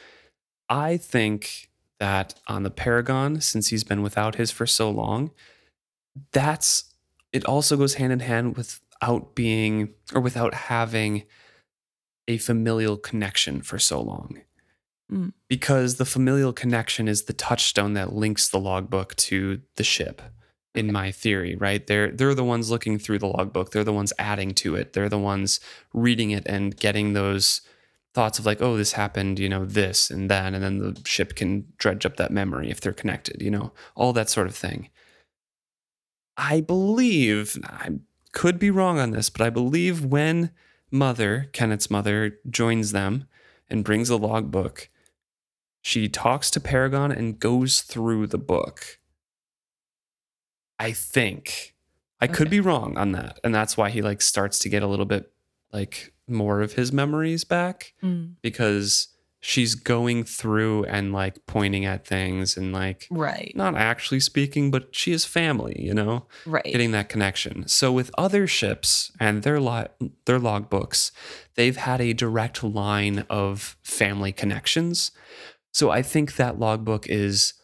I 0.68 0.96
think 0.96 1.70
that 1.98 2.34
on 2.46 2.62
the 2.62 2.70
Paragon, 2.70 3.40
since 3.40 3.68
he's 3.68 3.82
been 3.82 4.00
without 4.00 4.36
his 4.36 4.52
for 4.52 4.66
so 4.66 4.90
long, 4.90 5.32
that's 6.30 6.94
it 7.32 7.44
also 7.46 7.76
goes 7.76 7.94
hand 7.94 8.12
in 8.12 8.20
hand 8.20 8.56
without 9.00 9.34
being 9.34 9.90
or 10.14 10.20
without 10.20 10.54
having 10.54 11.24
a 12.28 12.38
familial 12.38 12.96
connection 12.96 13.62
for 13.62 13.78
so 13.78 14.00
long. 14.00 14.40
Mm. 15.10 15.32
Because 15.48 15.96
the 15.96 16.04
familial 16.04 16.52
connection 16.52 17.06
is 17.06 17.24
the 17.24 17.32
touchstone 17.32 17.94
that 17.94 18.12
links 18.12 18.48
the 18.48 18.58
logbook 18.58 19.14
to 19.16 19.60
the 19.76 19.84
ship, 19.84 20.20
in 20.74 20.92
my 20.92 21.10
theory, 21.10 21.56
right? 21.56 21.86
They're 21.86 22.10
they're 22.10 22.34
the 22.34 22.44
ones 22.44 22.70
looking 22.70 22.98
through 22.98 23.20
the 23.20 23.28
logbook. 23.28 23.70
They're 23.70 23.84
the 23.84 23.92
ones 23.92 24.12
adding 24.18 24.52
to 24.54 24.74
it. 24.74 24.92
They're 24.92 25.08
the 25.08 25.18
ones 25.18 25.60
reading 25.94 26.30
it 26.30 26.44
and 26.46 26.76
getting 26.76 27.12
those 27.12 27.62
thoughts 28.14 28.38
of 28.38 28.46
like, 28.46 28.60
oh, 28.62 28.76
this 28.76 28.92
happened, 28.92 29.38
you 29.38 29.48
know, 29.48 29.64
this 29.64 30.10
and 30.10 30.30
that, 30.30 30.54
and 30.54 30.62
then 30.62 30.78
the 30.78 31.00
ship 31.04 31.34
can 31.34 31.66
dredge 31.76 32.06
up 32.06 32.16
that 32.16 32.30
memory 32.30 32.70
if 32.70 32.80
they're 32.80 32.92
connected, 32.92 33.42
you 33.42 33.50
know, 33.50 33.72
all 33.94 34.12
that 34.12 34.30
sort 34.30 34.46
of 34.46 34.54
thing. 34.54 34.88
I 36.36 36.60
believe, 36.60 37.58
I 37.64 37.90
could 38.36 38.58
be 38.58 38.70
wrong 38.70 38.98
on 38.98 39.12
this, 39.12 39.30
but 39.30 39.40
I 39.40 39.48
believe 39.48 40.04
when 40.04 40.50
mother, 40.90 41.48
Kennit's 41.54 41.90
mother, 41.90 42.38
joins 42.50 42.92
them 42.92 43.24
and 43.70 43.82
brings 43.82 44.10
a 44.10 44.16
logbook, 44.16 44.90
she 45.80 46.06
talks 46.06 46.50
to 46.50 46.60
Paragon 46.60 47.10
and 47.10 47.40
goes 47.40 47.80
through 47.80 48.26
the 48.26 48.36
book. 48.38 48.98
I 50.78 50.92
think. 50.92 51.74
I 52.20 52.26
could 52.26 52.48
Okay. 52.48 52.56
be 52.56 52.60
wrong 52.60 52.98
on 52.98 53.12
that. 53.12 53.40
And 53.42 53.54
that's 53.54 53.76
why 53.76 53.88
he 53.88 54.02
like 54.02 54.20
starts 54.20 54.58
to 54.60 54.68
get 54.68 54.82
a 54.82 54.86
little 54.86 55.06
bit 55.06 55.32
like 55.72 56.12
more 56.28 56.60
of 56.60 56.72
his 56.74 56.92
memories 56.92 57.44
back 57.44 57.94
Mm, 58.02 58.34
because 58.42 59.08
she's 59.48 59.76
going 59.76 60.24
through 60.24 60.82
and 60.86 61.12
like 61.12 61.38
pointing 61.46 61.84
at 61.84 62.04
things 62.04 62.56
and 62.56 62.72
like 62.72 63.06
Right. 63.12 63.52
not 63.54 63.76
actually 63.76 64.18
speaking, 64.18 64.72
but 64.72 64.88
she 64.90 65.12
is 65.12 65.24
family, 65.24 65.76
you 65.78 65.94
know, 65.94 66.26
Right. 66.44 66.64
getting 66.64 66.90
that 66.90 67.08
connection. 67.08 67.68
So 67.68 67.92
with 67.92 68.10
other 68.18 68.48
ships 68.48 69.12
and 69.20 69.44
their 69.44 69.60
lo- 69.60 69.86
their 70.24 70.40
logbooks, 70.40 71.12
they've 71.54 71.76
had 71.76 72.00
a 72.00 72.12
direct 72.12 72.64
line 72.64 73.24
of 73.30 73.76
family 73.84 74.32
connections. 74.32 75.12
So 75.72 75.90
I 75.90 76.02
think 76.02 76.34
that 76.34 76.58
logbook 76.58 77.06
is 77.06 77.54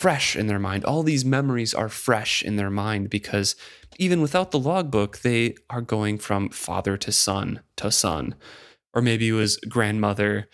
fresh 0.00 0.34
in 0.34 0.48
their 0.48 0.58
mind. 0.58 0.84
All 0.84 1.04
these 1.04 1.24
memories 1.24 1.74
are 1.74 1.88
fresh 1.88 2.42
in 2.42 2.56
their 2.56 2.70
mind 2.70 3.08
because 3.08 3.54
even 3.98 4.20
without 4.20 4.50
the 4.50 4.58
logbook, 4.58 5.20
they 5.20 5.54
are 5.70 5.80
going 5.80 6.18
from 6.18 6.48
father 6.50 6.96
to 6.96 7.12
son 7.12 7.60
to 7.76 7.92
son. 7.92 8.34
Or 8.94 9.00
maybe 9.02 9.28
it 9.28 9.32
was 9.32 9.58
grandmother 9.58 10.48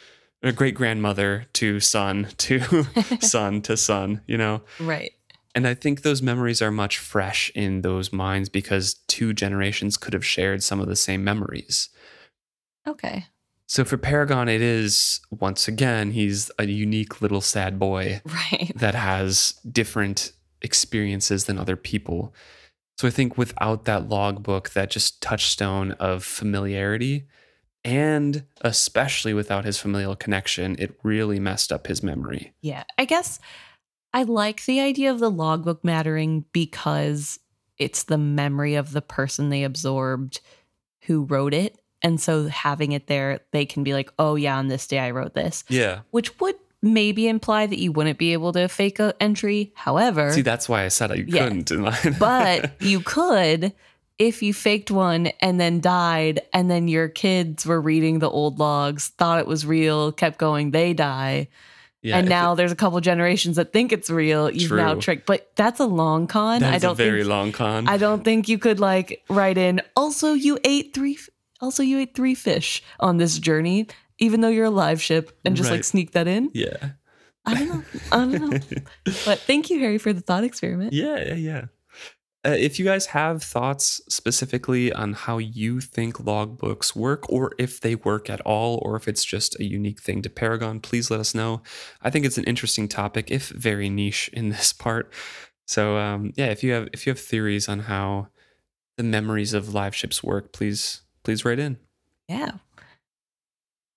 great 0.53 0.75
grandmother 0.75 1.47
to 1.55 1.81
son 1.81 2.29
to 2.39 2.61
son 3.21 3.63
to 3.63 3.77
son, 3.77 4.21
you 4.27 4.37
know? 4.37 4.63
right. 4.81 5.13
And 5.57 5.69
I 5.69 5.75
think 5.75 6.03
those 6.03 6.21
memories 6.21 6.61
are 6.61 6.73
much 6.73 6.99
fresh 6.99 7.49
in 7.55 7.83
those 7.83 8.13
minds 8.13 8.49
because 8.49 8.95
two 9.07 9.33
generations 9.33 9.97
could 9.97 10.13
have 10.13 10.27
shared 10.27 10.65
some 10.65 10.81
of 10.81 10.89
the 10.89 10.97
same 10.97 11.23
memories. 11.23 11.91
Okay. 12.89 13.27
So 13.69 13.85
for 13.85 13.97
Paragon, 13.97 14.49
it 14.49 14.61
is 14.61 15.21
once 15.31 15.69
again, 15.69 16.11
he's 16.11 16.51
a 16.59 16.67
unique 16.67 17.23
little 17.23 17.41
sad 17.41 17.79
boy 17.79 18.21
Right. 18.27 18.73
that 18.75 18.97
has 18.97 19.55
different 19.71 20.33
experiences 20.61 21.45
than 21.45 21.59
other 21.59 21.77
people. 21.77 22.35
So 22.99 23.07
I 23.07 23.13
think 23.13 23.39
without 23.39 23.85
that 23.85 24.09
logbook, 24.09 24.71
that 24.71 24.91
just 24.91 25.23
touchstone 25.23 25.93
of 25.93 26.25
familiarity, 26.25 27.27
and 27.85 28.45
especially 28.63 29.35
without 29.35 29.65
his 29.65 29.79
familial 29.79 30.17
connection, 30.17 30.77
it 30.79 30.99
really 31.03 31.39
messed 31.39 31.71
up 31.73 31.87
his 31.87 32.03
memory. 32.03 32.53
Yeah. 32.63 32.85
I 32.99 33.05
guess 33.05 33.39
I 34.13 34.23
like 34.23 34.65
the 34.65 34.81
idea 34.81 35.11
of 35.11 35.19
the 35.19 35.31
logbook 35.31 35.85
mattering 35.85 36.45
because 36.53 37.39
it's 37.79 38.05
the 38.05 38.19
memory 38.19 38.75
of 38.77 38.93
the 38.93 39.03
person 39.03 39.49
they 39.51 39.65
absorbed 39.65 40.41
who 41.03 41.25
wrote 41.25 41.53
it. 41.53 41.79
And 42.03 42.21
so 42.21 42.47
having 42.49 42.93
it 42.93 43.07
there, 43.07 43.41
they 43.53 43.67
can 43.67 43.83
be 43.83 43.93
like, 43.93 44.11
oh, 44.19 44.35
yeah, 44.37 44.57
on 44.57 44.69
this 44.69 44.87
day 44.87 44.99
I 44.99 45.11
wrote 45.11 45.35
this, 45.35 45.65
Yeah. 45.69 46.01
which 46.11 46.39
would 46.41 46.55
maybe 46.83 47.27
imply 47.29 47.67
that 47.67 47.79
you 47.79 47.93
wouldn't 47.93 48.19
be 48.19 48.35
able 48.35 48.53
to 48.53 48.69
fake 48.69 48.99
a 49.01 49.15
entry. 49.21 49.73
However, 49.75 50.31
See, 50.33 50.43
that's 50.43 50.69
why 50.69 50.85
I 50.85 50.89
said 50.89 51.11
I 51.11 51.25
Yeah. 51.27 51.49
couldn't. 51.49 52.19
but 52.19 52.73
you 52.81 53.01
could 53.01 53.73
if 54.19 54.43
you 54.43 54.55
faked 54.55 54.91
one 54.91 55.27
and 55.41 55.59
then 55.61 55.81
died 55.81 56.41
and 56.53 56.71
then 56.71 56.87
your 56.89 57.09
kids 57.09 57.67
were 57.67 57.81
reading 57.81 58.21
the 58.21 58.31
old 58.31 58.59
logs 58.59 59.09
thought 59.09 59.41
it 59.41 59.47
was 59.47 59.67
real 59.67 60.13
kept 60.13 60.39
going 60.39 60.71
they 60.71 60.93
die. 60.95 61.49
Yeah, 62.03 62.19
and 62.19 62.29
now 62.29 62.53
it- 62.53 62.57
there's 62.57 62.71
a 62.73 62.77
couple 62.77 63.01
generations 63.01 63.57
that 63.57 63.73
think 63.73 63.91
it's 63.91 64.11
real 64.11 64.51
you've 64.51 64.71
now 64.71 64.95
tricked 64.95 65.25
but 65.27 65.51
that's 65.57 65.81
a 65.81 65.87
long 65.87 66.27
con. 66.27 66.61
That 66.61 66.75
i 66.75 66.79
don't 66.79 66.93
a 66.93 66.95
very 66.95 67.21
think 67.21 67.31
long 67.31 67.53
con. 67.53 67.89
i 67.89 67.97
don't 67.97 68.23
think 68.23 68.47
you 68.47 68.59
could 68.59 68.79
like 68.79 69.25
write 69.31 69.57
in 69.57 69.81
also 69.97 70.35
you 70.35 70.59
ate 70.65 70.93
three 70.93 71.19
also 71.63 71.83
you 71.83 71.99
ate 72.01 72.15
three 72.15 72.35
fish 72.35 72.83
on 73.01 73.17
this 73.17 73.39
journey 73.39 73.87
even 74.19 74.43
though 74.43 74.49
you're 74.49 74.67
a 74.67 74.71
live 74.71 75.01
ship 75.01 75.33
and 75.47 75.57
just 75.57 75.71
like 75.71 75.83
sneak 75.83 76.13
that 76.13 76.29
in. 76.29 76.51
Yeah. 76.53 76.91
i 77.47 77.55
don't 77.55 77.69
know. 77.69 77.83
I 78.13 78.17
don't 78.17 78.33
know. 78.51 78.59
But 79.25 79.39
thank 79.41 79.71
you 79.71 79.81
harry 79.81 79.97
for 79.99 80.13
the 80.13 80.21
thought 80.21 80.45
experiment. 80.45 80.93
Yeah, 80.93 81.17
yeah, 81.25 81.35
yeah. 81.35 81.65
Uh, 82.45 82.51
if 82.51 82.79
you 82.79 82.85
guys 82.85 83.07
have 83.07 83.43
thoughts 83.43 84.03
specifically 84.09 84.93
on 84.93 85.15
how 85.15 85.39
you 85.39 85.81
think 85.81 86.17
logbooks 86.19 86.95
work, 86.95 87.31
or 87.31 87.53
if 87.59 87.81
they 87.81 87.95
work 87.95 88.29
at 88.29 88.41
all, 88.43 88.81
or 88.83 88.97
if 88.97 89.09
it's 89.09 89.25
just 89.25 89.59
a 89.59 89.65
unique 89.65 90.01
thing 90.01 90.21
to 90.21 90.29
Paragon, 90.29 90.79
please 90.79 91.11
let 91.11 91.21
us 91.21 91.35
know. 91.35 91.63
I 92.03 92.11
think 92.11 92.27
it's 92.27 92.37
an 92.37 92.45
interesting 92.45 92.87
topic, 92.87 93.31
if 93.31 93.49
very 93.49 93.89
niche 93.89 94.29
in 94.33 94.51
this 94.51 94.73
part. 94.73 95.13
So 95.67 95.97
um, 95.97 96.33
yeah, 96.37 96.47
if 96.47 96.63
you 96.63 96.73
have 96.73 96.89
if 96.93 97.07
you 97.07 97.11
have 97.11 97.21
theories 97.21 97.69
on 97.69 97.81
how 97.81 98.29
the 98.99 99.03
memories 99.03 99.55
of 99.55 99.73
live 99.73 99.95
ships 99.95 100.23
work, 100.23 100.53
please 100.53 101.01
please 101.23 101.45
write 101.45 101.59
in. 101.59 101.79
Yeah. 102.29 102.53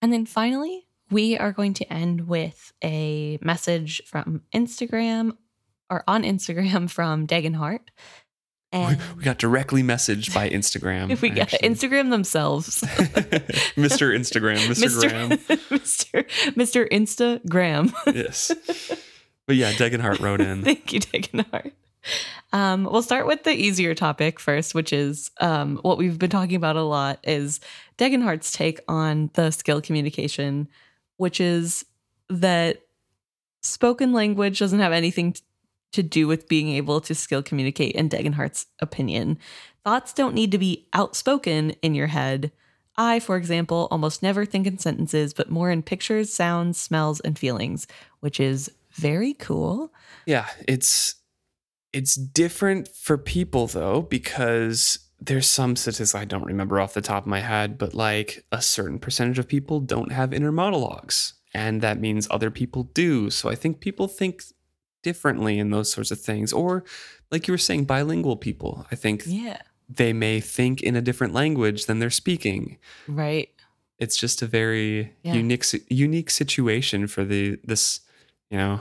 And 0.01 0.13
then 0.13 0.25
finally, 0.25 0.87
we 1.09 1.37
are 1.37 1.51
going 1.51 1.73
to 1.75 1.93
end 1.93 2.27
with 2.27 2.71
a 2.83 3.39
message 3.41 4.01
from 4.05 4.43
Instagram 4.53 5.35
or 5.89 6.03
on 6.07 6.23
Instagram 6.23 6.89
from 6.89 7.27
Dagenhart. 7.27 7.81
We, 8.73 8.79
And 8.79 8.99
we 9.17 9.23
got 9.23 9.37
directly 9.37 9.81
messaged 9.81 10.33
by 10.33 10.49
Instagram. 10.49 11.09
if 11.11 11.21
we 11.21 11.29
get. 11.29 11.49
Instagram 11.49 12.09
themselves. 12.09 12.81
Mr. 13.77 14.13
Instagram, 14.13 14.57
Mr. 14.67 14.99
Graham. 14.99 15.29
Mr. 15.31 16.27
Mr. 16.53 16.89
Instagram. 16.91 17.93
Yes. 18.13 18.51
But 19.47 19.55
yeah, 19.55 19.71
Degenhart 19.71 20.19
wrote 20.19 20.41
in. 20.41 20.63
Thank 20.65 20.91
you, 20.91 20.99
Dagenhart. 20.99 21.71
Um, 22.53 22.83
we'll 22.83 23.01
start 23.01 23.25
with 23.25 23.43
the 23.43 23.51
easier 23.51 23.95
topic 23.95 24.39
first, 24.39 24.75
which 24.75 24.93
is 24.93 25.31
um, 25.39 25.77
what 25.81 25.97
we've 25.97 26.19
been 26.19 26.29
talking 26.29 26.55
about 26.55 26.75
a 26.75 26.83
lot 26.83 27.19
is 27.23 27.59
Degenhardt's 27.97 28.51
take 28.51 28.81
on 28.87 29.29
the 29.33 29.51
skill 29.51 29.81
communication, 29.81 30.67
which 31.15 31.39
is 31.41 31.85
that 32.29 32.81
spoken 33.61 34.13
language 34.13 34.59
doesn't 34.59 34.79
have 34.79 34.93
anything 34.93 35.35
to 35.93 36.03
do 36.03 36.27
with 36.27 36.47
being 36.47 36.69
able 36.69 37.01
to 37.01 37.15
skill 37.15 37.41
communicate 37.41 37.95
in 37.95 38.09
Degenhardt's 38.09 38.65
opinion. 38.81 39.37
Thoughts 39.83 40.13
don't 40.13 40.35
need 40.35 40.51
to 40.51 40.57
be 40.57 40.87
outspoken 40.93 41.71
in 41.81 41.95
your 41.95 42.07
head. 42.07 42.51
I, 42.97 43.19
for 43.19 43.37
example, 43.37 43.87
almost 43.91 44.23
never 44.23 44.45
think 44.45 44.65
in 44.65 44.79
sentences, 44.79 45.33
but 45.33 45.51
more 45.51 45.69
in 45.69 45.83
pictures, 45.83 46.33
sounds, 46.33 46.79
smells, 46.79 47.19
and 47.19 47.37
feelings, 47.37 47.87
which 48.21 48.39
is 48.39 48.71
very 48.91 49.33
cool. 49.35 49.93
Yeah, 50.25 50.47
it's 50.67 51.15
it's 51.93 52.15
different 52.15 52.89
for 52.89 53.17
people 53.17 53.67
though 53.67 54.01
because 54.01 54.99
there's 55.19 55.47
some 55.47 55.75
statistics 55.75 56.13
I 56.13 56.25
don't 56.25 56.45
remember 56.45 56.79
off 56.79 56.93
the 56.93 57.01
top 57.01 57.23
of 57.23 57.27
my 57.27 57.39
head, 57.39 57.77
but 57.77 57.93
like 57.93 58.45
a 58.51 58.61
certain 58.61 58.99
percentage 58.99 59.39
of 59.39 59.47
people 59.47 59.79
don't 59.79 60.11
have 60.11 60.33
inner 60.33 60.51
monologues, 60.51 61.33
and 61.53 61.81
that 61.81 61.99
means 61.99 62.27
other 62.29 62.51
people 62.51 62.83
do. 62.93 63.29
So 63.29 63.49
I 63.49 63.55
think 63.55 63.79
people 63.79 64.07
think 64.07 64.43
differently 65.09 65.55
in 65.59 65.67
those 65.71 65.89
sorts 65.95 66.11
of 66.11 66.19
things, 66.29 66.49
or 66.61 66.83
like 67.31 67.47
you 67.47 67.53
were 67.53 67.65
saying, 67.69 67.85
bilingual 67.85 68.37
people. 68.47 68.73
I 68.91 68.95
think 69.03 69.23
Yeah. 69.25 69.59
they 70.01 70.11
may 70.13 70.39
think 70.41 70.81
in 70.81 70.95
a 70.95 71.01
different 71.07 71.33
language 71.33 71.85
than 71.87 71.99
they're 71.99 72.19
speaking. 72.23 72.77
Right. 73.07 73.49
It's 74.03 74.17
just 74.23 74.41
a 74.41 74.47
very 74.47 75.13
Yeah. 75.23 75.33
unique 75.41 75.65
unique 75.89 76.29
situation 76.41 77.07
for 77.07 77.23
the 77.31 77.41
this 77.71 78.01
you 78.51 78.57
know 78.61 78.79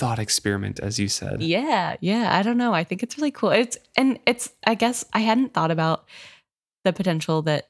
thought 0.00 0.18
experiment, 0.18 0.78
as 0.88 0.98
you 0.98 1.08
said. 1.08 1.42
Yeah. 1.42 1.96
Yeah. 2.00 2.26
I 2.38 2.42
don't 2.42 2.56
know. 2.62 2.72
I 2.80 2.84
think 2.84 3.02
it's 3.02 3.16
really 3.18 3.32
cool. 3.32 3.50
It's, 3.50 3.76
and 3.96 4.18
it's, 4.24 4.48
I 4.64 4.74
guess 4.82 5.04
I 5.12 5.20
hadn't 5.30 5.52
thought 5.52 5.70
about 5.72 5.98
the 6.84 6.92
potential 6.92 7.42
that 7.42 7.68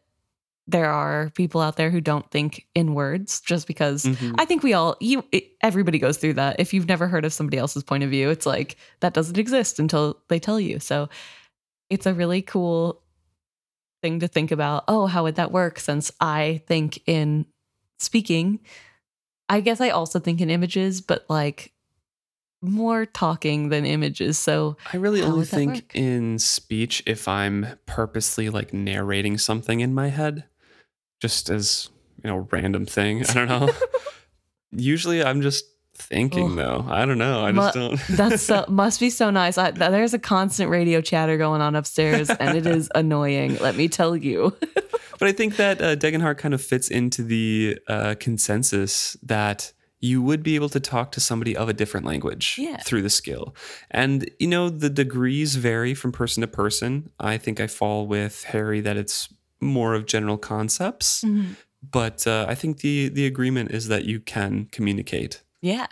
there 0.71 0.91
are 0.91 1.31
people 1.31 1.61
out 1.61 1.77
there 1.77 1.91
who 1.91 2.01
don't 2.01 2.31
think 2.31 2.67
in 2.75 2.95
words 2.95 3.41
just 3.41 3.67
because 3.67 4.05
Mhm. 4.05 4.35
I 4.39 4.45
think 4.45 4.63
we 4.63 4.73
all 4.73 4.97
you 5.01 5.25
everybody 5.63 5.99
goes 5.99 6.17
through 6.17 6.35
that. 6.35 6.57
If 6.59 6.73
you've 6.73 6.89
never 6.89 7.09
heard 7.09 7.25
of 7.25 7.33
somebody 7.33 7.59
else's 7.59 7.83
point 7.83 8.05
of 8.05 8.11
view, 8.11 8.31
it's 8.31 8.47
like 8.47 8.77
that 9.01 9.15
doesn't 9.15 9.39
exist 9.39 9.79
until 9.79 10.19
they 10.29 10.39
tell 10.39 10.61
you. 10.61 10.79
So 10.79 11.09
it's 11.89 12.07
a 12.07 12.15
really 12.15 12.43
cool 12.43 13.03
thing 14.03 14.21
to 14.21 14.29
think 14.29 14.51
about. 14.51 14.85
Oh, 14.89 15.07
how 15.07 15.25
would 15.25 15.35
that 15.37 15.53
work 15.53 15.79
since 15.79 16.13
I 16.21 16.63
think 16.67 17.03
in 17.07 17.47
speaking? 17.99 18.61
I 19.49 19.61
guess 19.61 19.81
I 19.81 19.91
also 19.91 20.21
think 20.21 20.41
in 20.41 20.51
images, 20.51 21.01
but 21.01 21.27
like 21.29 21.73
more 22.63 23.07
talking 23.07 23.71
than 23.71 23.85
images. 23.87 24.39
So 24.39 24.77
I 24.93 24.99
really 24.99 25.23
only 25.23 25.47
think 25.47 25.75
work? 25.75 25.97
in 25.97 26.39
speech 26.39 27.03
if 27.07 27.27
I'm 27.27 27.67
purposely 27.87 28.51
like 28.51 28.73
narrating 28.73 29.39
something 29.39 29.81
in 29.81 29.95
my 29.95 30.09
head, 30.09 30.45
just 31.21 31.51
as 31.51 31.89
you 32.25 32.31
know, 32.31 32.49
random 32.51 32.85
thing. 32.87 33.25
I 33.27 33.33
don't 33.35 33.49
know. 33.49 33.71
Usually, 34.73 35.23
I'm 35.25 35.43
just 35.43 35.65
thinking 35.95 36.53
Ugh. 36.53 36.57
though. 36.57 36.87
I 36.89 37.05
don't 37.05 37.19
know. 37.19 37.45
I 37.45 37.53
Mu- 37.53 37.61
just 37.63 37.75
don't. 37.75 38.01
that's 38.17 38.43
so, 38.43 38.65
must 38.69 39.01
be 39.01 39.11
so 39.11 39.31
nice. 39.31 39.59
I, 39.59 39.71
there's 39.73 40.15
a 40.15 40.19
constant 40.19 40.71
radio 40.71 41.01
chatter 41.01 41.37
going 41.37 41.61
on 41.61 41.75
upstairs, 41.77 42.31
and 42.31 42.57
it 42.57 42.67
is 42.67 42.91
annoying. 42.95 43.59
Let 43.59 43.77
me 43.77 43.89
tell 43.89 44.17
you. 44.17 44.57
But 45.19 45.29
I 45.29 45.33
think 45.33 45.57
that 45.57 45.83
uh, 45.83 45.97
Degenhardt 45.97 46.39
kind 46.39 46.55
of 46.55 46.63
fits 46.63 46.89
into 46.89 47.23
the 47.23 47.79
uh, 47.89 48.15
consensus 48.19 49.17
that 49.23 49.73
you 50.03 50.23
would 50.23 50.43
be 50.43 50.55
able 50.55 50.71
to 50.71 50.81
talk 50.81 51.13
to 51.13 51.21
somebody 51.21 51.55
of 51.55 51.69
a 51.69 51.75
different 51.75 52.07
language 52.07 52.57
Yeah. 52.59 52.79
through 52.79 53.03
the 53.03 53.11
skill. 53.11 53.55
And, 53.91 54.31
you 54.39 54.47
know, 54.47 54.71
the 54.71 54.89
degrees 54.89 55.57
vary 55.57 55.93
from 55.93 56.11
person 56.11 56.41
to 56.41 56.47
person. 56.47 57.11
I 57.21 57.37
think 57.37 57.61
I 57.61 57.67
fall 57.67 58.07
with 58.07 58.45
Harry 58.45 58.81
that 58.81 58.97
it's 58.97 59.29
more 59.61 59.95
of 59.95 60.07
general 60.07 60.39
concepts. 60.39 61.25
But 61.89 62.27
uh, 62.27 62.47
I 62.49 62.55
think 62.55 62.79
the, 62.79 63.09
the 63.09 63.27
agreement 63.27 63.71
is 63.71 63.89
that 63.89 64.05
you 64.05 64.21
can 64.21 64.69
communicate. 64.71 65.43
Yeah. 65.63 65.87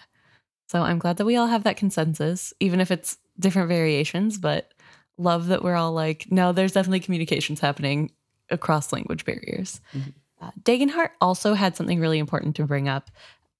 So 0.69 0.83
I'm 0.83 0.99
glad 0.99 1.17
that 1.17 1.25
we 1.25 1.37
all 1.37 1.47
have 1.47 1.65
that 1.65 1.79
consensus, 1.79 2.53
even 2.61 2.81
if 2.81 2.91
it's 2.91 3.17
different 3.39 3.69
variations, 3.69 4.37
but 4.39 4.73
love 5.17 5.47
that 5.47 5.63
we're 5.65 5.77
all 5.77 5.93
like, 5.93 6.27
no, 6.31 6.53
there's 6.53 6.73
definitely 6.73 7.01
communications 7.01 7.61
happening 7.61 8.11
across 8.51 8.93
language 8.93 9.25
barriers. 9.25 9.81
Mhm. 9.95 10.13
Uh, 10.41 10.51
Degenhardt 10.63 11.11
also 11.21 11.55
had 11.55 11.75
something 11.75 11.99
really 12.01 12.19
important 12.19 12.55
to 12.57 12.65
bring 12.65 12.89
up 12.89 13.11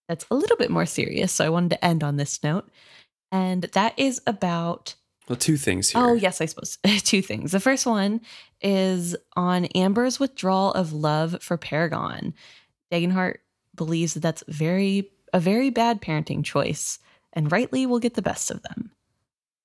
that's 0.07 0.25
a 0.31 0.35
little 0.35 0.57
bit 0.57 0.71
more 0.71 0.87
serious. 0.87 1.33
So 1.33 1.45
I 1.45 1.49
wanted 1.49 1.71
to 1.71 1.85
end 1.85 2.03
on 2.03 2.17
this 2.17 2.43
note. 2.43 2.69
And 3.31 3.63
that 3.73 3.93
is 3.99 4.21
about 4.27 4.95
Well, 5.29 5.37
two 5.37 5.57
things 5.59 5.91
here. 5.91 6.03
Oh, 6.03 6.15
yes, 6.15 6.41
I 6.41 6.47
suppose. 6.47 6.79
Two 7.05 7.21
things. 7.21 7.53
The 7.53 7.61
first 7.61 7.85
one 7.85 8.23
is 8.61 9.17
on 9.37 9.67
Amber's 9.67 10.19
withdrawal 10.21 10.73
of 10.73 10.93
love 10.93 11.37
for 11.43 11.57
Paragon. 11.57 12.35
Degenhardt 12.93 13.37
believes 13.75 14.15
that 14.15 14.21
that's 14.21 14.45
very 14.49 15.11
a 15.33 15.41
very 15.41 15.71
bad 15.71 16.01
parenting 16.01 16.43
choice, 16.45 16.99
and 17.35 17.53
rightly 17.53 17.85
will 17.87 17.99
get 17.99 18.15
the 18.15 18.23
best 18.23 18.51
of 18.51 18.63
them. 18.63 18.91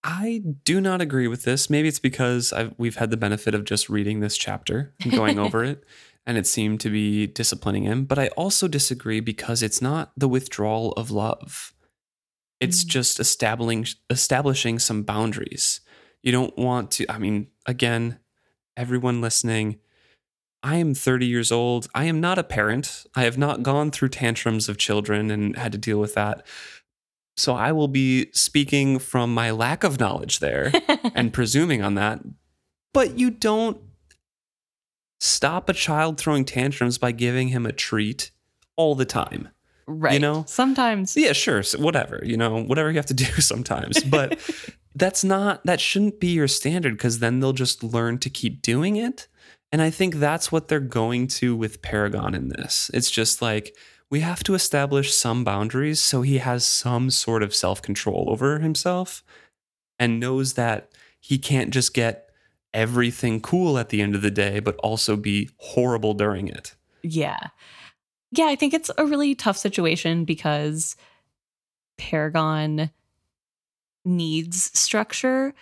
I 0.03 0.43
do 0.65 0.81
not 0.81 0.99
agree 1.01 1.27
with 1.29 1.43
this. 1.43 1.69
Maybe 1.69 1.87
it's 1.87 1.99
because 1.99 2.51
I've, 2.51 2.73
we've 2.77 2.97
had 2.97 3.09
the 3.09 3.15
benefit 3.17 3.55
of 3.55 3.63
just 3.63 3.89
reading 3.89 4.19
this 4.19 4.37
chapter 4.37 4.93
and 5.01 5.13
going 5.13 5.39
over 5.39 5.63
it, 5.71 5.85
and 6.25 6.37
it 6.37 6.45
seemed 6.45 6.81
to 6.81 6.89
be 6.89 7.27
disciplining 7.27 7.83
him. 7.83 8.03
But 8.03 8.19
I 8.19 8.27
also 8.29 8.67
disagree 8.67 9.21
because 9.21 9.63
it's 9.63 9.81
not 9.81 10.11
the 10.17 10.27
withdrawal 10.27 10.91
of 10.93 11.09
love. 11.09 11.73
It's 12.59 12.83
Mm. 12.83 12.87
just 12.87 13.19
establishing 13.21 13.85
establishing 14.09 14.79
some 14.79 15.03
boundaries. 15.03 15.79
You 16.21 16.33
don't 16.33 16.57
want 16.57 16.91
to. 16.91 17.05
I 17.09 17.17
mean, 17.17 17.47
again, 17.65 18.19
everyone 18.77 19.21
listening. 19.21 19.79
I 20.61 20.77
am 20.77 20.93
30 20.93 21.25
years 21.25 21.51
old. 21.51 21.87
I 21.93 22.05
am 22.05 22.21
not 22.21 22.37
a 22.37 22.43
parent. 22.43 23.05
I 23.15 23.23
have 23.23 23.37
not 23.37 23.63
gone 23.63 23.91
through 23.91 24.09
tantrums 24.09 24.69
of 24.69 24.77
children 24.77 25.29
and 25.29 25.57
had 25.57 25.73
to 25.73 25.77
deal 25.77 25.99
with 25.99 26.13
that. 26.15 26.45
So 27.35 27.55
I 27.55 27.71
will 27.71 27.87
be 27.87 28.31
speaking 28.31 28.99
from 28.99 29.33
my 29.33 29.51
lack 29.51 29.83
of 29.83 29.99
knowledge 29.99 30.39
there 30.39 30.71
and 31.15 31.33
presuming 31.33 31.81
on 31.81 31.95
that. 31.95 32.21
But 32.93 33.17
you 33.17 33.31
don't 33.31 33.77
stop 35.19 35.67
a 35.67 35.73
child 35.73 36.17
throwing 36.17 36.45
tantrums 36.45 36.97
by 36.97 37.11
giving 37.11 37.49
him 37.49 37.65
a 37.65 37.71
treat 37.71 38.31
all 38.77 38.95
the 38.95 39.05
time. 39.05 39.49
Right. 39.88 40.14
You 40.14 40.19
know? 40.19 40.45
sometimes. 40.47 41.15
Yeah, 41.15 41.34
sure, 41.34 41.64
so 41.64 41.80
whatever, 41.80 42.22
you 42.23 42.38
know, 42.38 42.64
whatever 42.64 42.89
you 42.89 42.97
have 42.97 43.05
to 43.07 43.14
do 43.14 43.26
sometimes. 43.39 44.03
But 44.03 44.39
that's 44.95 45.23
not 45.23 45.65
that 45.65 45.80
shouldn't 45.80 46.19
be 46.19 46.27
your 46.27 46.47
standard 46.47 46.93
because 46.93 47.19
then 47.19 47.39
they'll 47.39 47.53
just 47.53 47.84
learn 47.84 48.19
to 48.19 48.30
keep 48.30 48.61
doing 48.61 48.95
it. 48.95 49.27
And 49.72 49.81
I 49.81 49.89
think 49.89 50.15
that's 50.15 50.51
what 50.51 50.68
they're 50.68 50.80
going 50.80 51.27
to 51.27 51.55
with 51.55 51.81
Paragon 51.81 52.35
in 52.35 52.49
this. 52.49 52.91
It's 52.93 53.10
just 53.10 53.41
like 53.41 53.76
we 54.11 54.19
have 54.19 54.43
to 54.43 54.53
establish 54.53 55.11
some 55.14 55.43
boundaries 55.43 55.99
so 55.99 56.22
he 56.22 56.38
has 56.38 56.64
some 56.64 57.10
sort 57.10 57.41
of 57.41 57.55
self 57.55 57.81
control 57.81 58.27
over 58.30 58.60
himself 58.60 59.23
and 59.97 60.19
knows 60.19 60.53
that 60.53 60.91
he 61.19 61.39
can't 61.39 61.72
just 61.72 61.93
get 61.93 62.30
everything 62.73 63.41
cool 63.41 63.77
at 63.77 63.89
the 63.89 64.01
end 64.01 64.14
of 64.14 64.22
the 64.22 64.31
day, 64.31 64.60
but 64.60 64.76
also 64.77 65.15
be 65.15 65.49
horrible 65.57 66.14
during 66.14 66.47
it. 66.47 66.76
Yeah. 67.01 67.47
Yeah, 68.35 68.45
I 68.45 68.55
think 68.55 68.73
it's 68.73 68.89
a 68.97 69.05
really 69.05 69.35
tough 69.35 69.57
situation 69.57 70.26
because 70.26 70.95
Paragon 71.97 72.89
needs 74.05 74.77
structure 74.77 75.53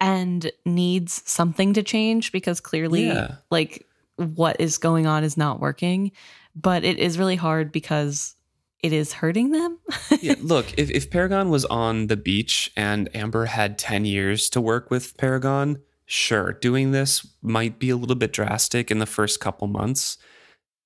and 0.00 0.50
needs 0.64 1.22
something 1.26 1.72
to 1.74 1.82
change 1.82 2.30
because 2.30 2.60
clearly 2.60 3.06
Yeah. 3.06 3.36
like 3.50 3.86
what 4.16 4.60
is 4.60 4.78
going 4.78 5.06
on 5.06 5.24
is 5.24 5.36
not 5.36 5.60
working, 5.60 6.12
but 6.54 6.84
it 6.84 6.98
is 6.98 7.18
really 7.18 7.36
hard 7.36 7.72
because 7.72 8.34
it 8.82 8.92
is 8.92 9.12
hurting 9.12 9.50
them. 9.50 9.78
yeah, 10.20 10.34
look, 10.40 10.66
if, 10.76 10.90
if 10.90 11.10
Paragon 11.10 11.48
was 11.48 11.64
on 11.64 12.06
the 12.08 12.16
beach 12.16 12.70
and 12.76 13.08
Amber 13.14 13.46
had 13.46 13.78
10 13.78 14.04
years 14.04 14.48
to 14.50 14.60
work 14.60 14.90
with 14.90 15.16
Paragon, 15.16 15.80
sure, 16.06 16.52
doing 16.52 16.92
this 16.92 17.26
might 17.42 17.78
be 17.78 17.90
a 17.90 17.96
little 17.96 18.14
bit 18.16 18.32
drastic 18.32 18.90
in 18.90 18.98
the 18.98 19.06
first 19.06 19.40
couple 19.40 19.66
months, 19.66 20.16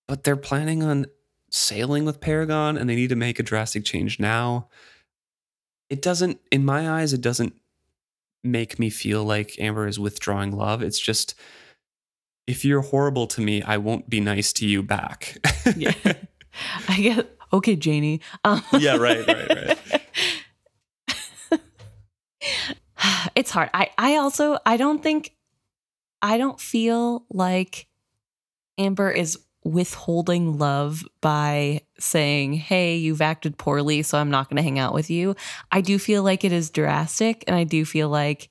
but 0.09 0.25
they're 0.25 0.37
planning 0.37 0.83
on 0.83 1.07
sailing 1.51 2.05
with 2.05 2.21
Paragon 2.21 2.77
and 2.77 2.89
they 2.89 2.95
need 2.95 3.11
to 3.11 3.17
make 3.17 3.39
a 3.39 3.43
drastic 3.43 3.85
change 3.85 4.19
now. 4.19 4.69
It 5.91 6.01
doesn't, 6.01 6.41
in 6.51 6.65
my 6.65 6.91
eyes, 6.91 7.13
it 7.13 7.21
doesn't 7.21 7.55
make 8.43 8.79
me 8.79 8.91
feel 8.91 9.25
like 9.25 9.59
Amber 9.59 9.87
is 9.87 9.99
withdrawing 9.99 10.57
love. 10.57 10.83
It's 10.83 10.99
just, 10.99 11.35
if 12.47 12.65
you're 12.65 12.81
horrible 12.81 13.27
to 13.29 13.41
me, 13.41 13.63
I 13.63 13.77
won't 13.77 14.09
be 14.09 14.21
nice 14.21 14.53
to 14.55 14.67
you 14.67 14.83
back. 14.83 15.39
yeah. 15.77 15.93
I 16.89 17.01
guess 17.01 17.25
okay, 17.53 17.77
Janie. 17.77 18.21
Um, 18.45 18.63
Yeah, 18.79 18.97
right, 18.97 19.27
right, 19.27 19.79
right. 21.51 21.61
it's 23.35 23.51
hard. 23.51 23.71
I 23.73 23.91
I 23.99 24.17
also 24.17 24.59
I 24.67 24.77
don't 24.77 25.03
think 25.03 25.35
I 26.21 26.39
don't 26.39 26.61
feel 26.61 27.25
like 27.31 27.87
Amber 28.79 29.11
is 29.11 29.39
withholding 29.65 30.59
love 30.59 31.05
by 31.21 31.83
saying, 31.99 32.55
Hey, 32.55 32.97
you've 32.97 33.23
acted 33.23 33.59
poorly, 33.59 34.03
so 34.03 34.19
I'm 34.19 34.31
not 34.31 34.49
going 34.49 34.57
to 34.57 34.63
hang 34.63 34.79
out 34.79 34.95
with 34.95 35.11
you. 35.11 35.37
I 35.71 35.81
do 35.81 35.99
feel 35.99 36.23
like 36.23 36.45
it 36.45 36.53
is 36.53 36.71
drastic 36.71 37.45
and 37.47 37.57
I 37.57 37.65
do 37.65 37.85
feel 37.85 38.09
like 38.09 38.51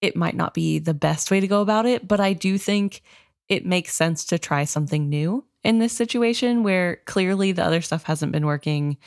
it 0.00 0.16
might 0.16 0.36
not 0.36 0.54
be 0.54 0.78
the 0.78 0.94
best 0.94 1.30
way 1.30 1.40
to 1.40 1.48
go 1.48 1.60
about 1.60 1.86
it, 1.86 2.06
but 2.06 2.20
I 2.20 2.32
do 2.32 2.58
think 2.58 3.02
it 3.48 3.66
makes 3.66 3.94
sense 3.94 4.24
to 4.26 4.38
try 4.38 4.64
something 4.64 5.08
new 5.08 5.44
in 5.64 5.78
this 5.78 5.92
situation 5.92 6.62
where 6.62 6.96
clearly 7.06 7.52
the 7.52 7.64
other 7.64 7.80
stuff 7.80 8.04
hasn't 8.04 8.32
been 8.32 8.46
working. 8.46 8.98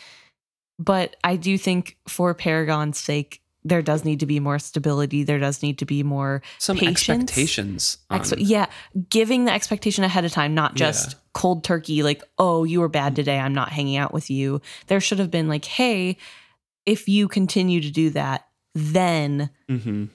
But 0.80 1.16
I 1.24 1.36
do 1.36 1.58
think 1.58 1.98
for 2.08 2.34
Paragon's 2.34 2.98
sake, 2.98 3.42
there 3.64 3.82
does 3.82 4.04
need 4.04 4.20
to 4.22 4.26
be 4.26 4.40
more 4.40 4.58
stability. 4.60 5.24
There 5.24 5.38
does 5.40 5.62
need 5.62 5.78
to 5.80 5.86
be 5.86 6.02
more 6.04 6.42
Some 6.58 6.78
patience. 6.78 7.10
expectations. 7.10 7.98
On, 8.10 8.20
Expe- 8.20 8.38
yeah, 8.40 8.66
giving 9.10 9.46
the 9.46 9.52
expectation 9.54 10.04
ahead 10.04 10.26
of 10.26 10.32
time, 10.32 10.54
not 10.56 10.76
just 10.76 11.12
Yeah. 11.12 11.18
cold 11.34 11.64
turkey, 11.64 12.02
like, 12.04 12.24
oh, 12.38 12.64
you 12.64 12.80
were 12.80 12.90
bad 12.90 13.16
today. 13.16 13.38
I'm 13.40 13.54
not 13.54 13.70
hanging 13.70 13.98
out 13.98 14.14
with 14.14 14.30
you. 14.32 14.62
There 14.88 15.00
should 15.00 15.20
have 15.20 15.30
been 15.32 15.48
like, 15.48 15.66
hey, 15.66 16.18
if 16.86 17.08
you 17.08 17.28
continue 17.28 17.82
to 17.82 17.92
do 17.92 18.10
that, 18.12 18.48
then 18.74 19.52
Mhm. 19.70 20.10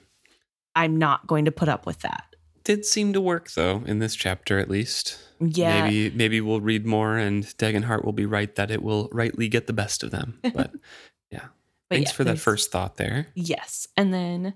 I'm 0.75 0.97
not 0.97 1.25
going 1.27 1.45
to 1.45 1.51
put 1.51 1.69
up 1.69 1.85
with 1.85 1.99
that. 1.99 2.25
Did 2.65 2.83
seem 2.85 3.13
to 3.13 3.21
work 3.21 3.51
though 3.51 3.81
in 3.85 3.99
this 3.99 4.13
chapter 4.13 4.59
at 4.59 4.69
least. 4.69 5.17
Yeah. 5.39 5.83
Maybe 5.85 6.09
maybe 6.09 6.41
we'll 6.41 6.59
read 6.59 6.85
more 6.85 7.17
and 7.17 7.45
Dagenhart 7.57 8.03
will 8.03 8.11
be 8.11 8.25
right 8.25 8.53
that 8.55 8.69
it 8.71 8.83
will 8.83 9.07
rightly 9.13 9.47
get 9.47 9.67
the 9.67 9.73
best 9.73 10.03
of 10.03 10.11
them. 10.11 10.39
But 10.43 10.53
But 11.31 11.41
thanks 11.89 12.11
yeah, 12.11 12.15
for 12.15 12.23
that 12.25 12.39
first 12.39 12.71
thought 12.71 12.97
there. 12.97 13.27
Yes. 13.35 13.87
And 13.95 14.13
then 14.13 14.53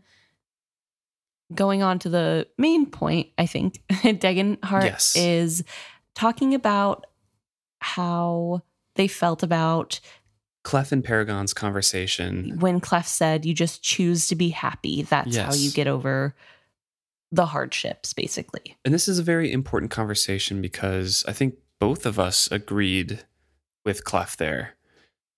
going 1.53 1.83
on 1.83 1.99
to 1.99 2.09
the 2.09 2.47
main 2.57 2.85
point, 2.85 3.29
I 3.37 3.45
think 3.45 3.81
Degenhart 3.91 4.83
Yes. 4.83 5.15
is 5.15 5.63
talking 6.15 6.53
about 6.53 7.05
how 7.79 8.61
they 8.95 9.07
felt 9.07 9.43
about 9.43 9.99
Clef 10.63 10.91
and 10.91 11.03
Paragon's 11.03 11.53
conversation. 11.53 12.57
when 12.59 12.79
Clef 12.79 13.07
said, 13.07 13.45
You 13.45 13.53
just 13.53 13.81
choose 13.81 14.27
to 14.27 14.35
be 14.35 14.49
happy. 14.49 15.01
That's 15.03 15.35
how 15.35 15.53
you 15.53 15.71
get 15.71 15.87
over 15.87 16.35
the 17.31 17.47
hardships, 17.47 18.13
basically. 18.13 18.77
And 18.85 18.93
this 18.93 19.07
is 19.07 19.17
a 19.17 19.23
very 19.23 19.51
important 19.51 19.91
conversation 19.91 20.61
because 20.61 21.23
I 21.27 21.33
think 21.33 21.55
both 21.79 22.05
of 22.05 22.19
us 22.19 22.47
agreed 22.51 23.25
with 23.85 24.03
Clef 24.03 24.37
there. 24.37 24.75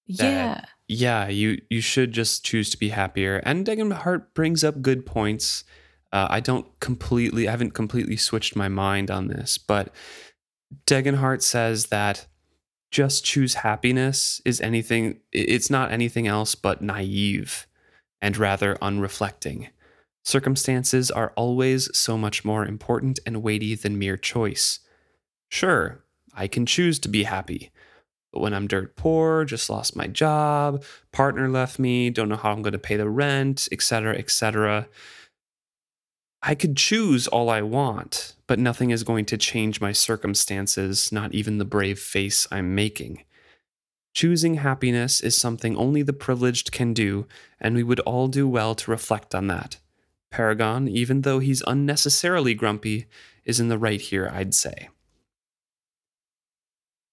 Yeah. 0.05 0.65
Yeah, 0.87 1.27
you 1.29 1.61
you 1.69 1.81
should 1.81 2.11
just 2.11 2.45
choose 2.45 2.69
to 2.71 2.77
be 2.77 2.89
happier. 2.89 3.37
And 3.45 3.65
Degenhart 3.65 4.33
brings 4.33 4.63
up 4.63 4.81
good 4.81 5.05
points. 5.05 5.63
Uh, 6.11 6.27
I 6.29 6.41
don't 6.41 6.67
completely, 6.79 7.47
I 7.47 7.51
haven't 7.51 7.71
completely 7.71 8.17
switched 8.17 8.55
my 8.55 8.67
mind 8.67 9.09
on 9.09 9.29
this, 9.29 9.57
but 9.57 9.91
Degenhart 10.85 11.41
says 11.41 11.87
that 11.87 12.27
just 12.91 13.25
choose 13.25 13.55
happiness 13.55 14.39
is 14.45 14.61
anything, 14.61 15.21
it's 15.31 15.71
not 15.71 15.91
anything 15.91 16.27
else 16.27 16.53
but 16.53 16.83
naive 16.83 17.65
and 18.21 18.37
rather 18.37 18.75
unreflecting. 18.75 19.69
Circumstances 20.23 21.09
are 21.09 21.33
always 21.35 21.89
so 21.97 22.15
much 22.15 22.45
more 22.45 22.63
important 22.63 23.19
and 23.25 23.41
weighty 23.41 23.73
than 23.73 23.97
mere 23.97 24.15
choice. 24.15 24.79
Sure, 25.49 26.03
I 26.35 26.47
can 26.47 26.67
choose 26.67 26.99
to 26.99 27.09
be 27.09 27.23
happy. 27.23 27.71
But 28.33 28.41
when 28.41 28.53
I'm 28.53 28.67
dirt 28.67 28.95
poor, 28.95 29.45
just 29.45 29.69
lost 29.69 29.95
my 29.95 30.07
job, 30.07 30.83
partner 31.11 31.47
left 31.47 31.77
me, 31.77 32.09
don't 32.09 32.29
know 32.29 32.35
how 32.35 32.51
I'm 32.51 32.63
going 32.63 32.73
to 32.73 32.79
pay 32.79 32.97
the 32.97 33.09
rent, 33.09 33.69
etc., 33.71 34.17
etc., 34.17 34.87
I 36.45 36.55
could 36.55 36.75
choose 36.75 37.25
all 37.25 37.49
I 37.49 37.61
want, 37.61 38.35
but 38.47 38.59
nothing 38.59 38.89
is 38.89 39.05
going 39.05 39.23
to 39.25 39.37
change 39.37 39.79
my 39.79 39.93
circumstances, 39.93 41.09
not 41.09 41.33
even 41.33 41.57
the 41.57 41.63
brave 41.63 41.99
face 41.99 42.45
I'm 42.51 42.75
making. 42.75 43.23
Choosing 44.13 44.55
happiness 44.55 45.21
is 45.21 45.37
something 45.37 45.77
only 45.77 46.01
the 46.01 46.11
privileged 46.11 46.73
can 46.73 46.93
do, 46.93 47.27
and 47.61 47.75
we 47.75 47.83
would 47.83 48.01
all 48.01 48.27
do 48.27 48.45
well 48.45 48.75
to 48.75 48.91
reflect 48.91 49.33
on 49.33 49.47
that. 49.47 49.77
Paragon, 50.31 50.89
even 50.89 51.21
though 51.21 51.39
he's 51.39 51.63
unnecessarily 51.65 52.53
grumpy, 52.53 53.05
is 53.45 53.61
in 53.61 53.69
the 53.69 53.77
right 53.77 54.01
here, 54.01 54.29
I'd 54.33 54.53
say. 54.53 54.89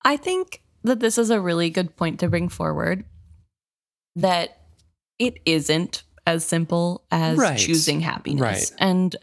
I 0.03 0.17
think 0.17 0.63
that 0.85 1.01
this 1.01 1.19
is 1.19 1.31
a 1.31 1.41
really 1.41 1.71
good 1.71 1.97
point 1.97 2.21
to 2.21 2.29
bring 2.29 2.49
forward 2.49 3.05
that 4.17 4.61
it 5.19 5.39
isn't 5.47 6.03
as 6.27 6.45
simple 6.45 7.05
as 7.11 7.39
Right. 7.39 7.59
choosing 7.59 8.01
happiness. 8.01 8.41
Right. 8.41 8.73
And 8.79 9.17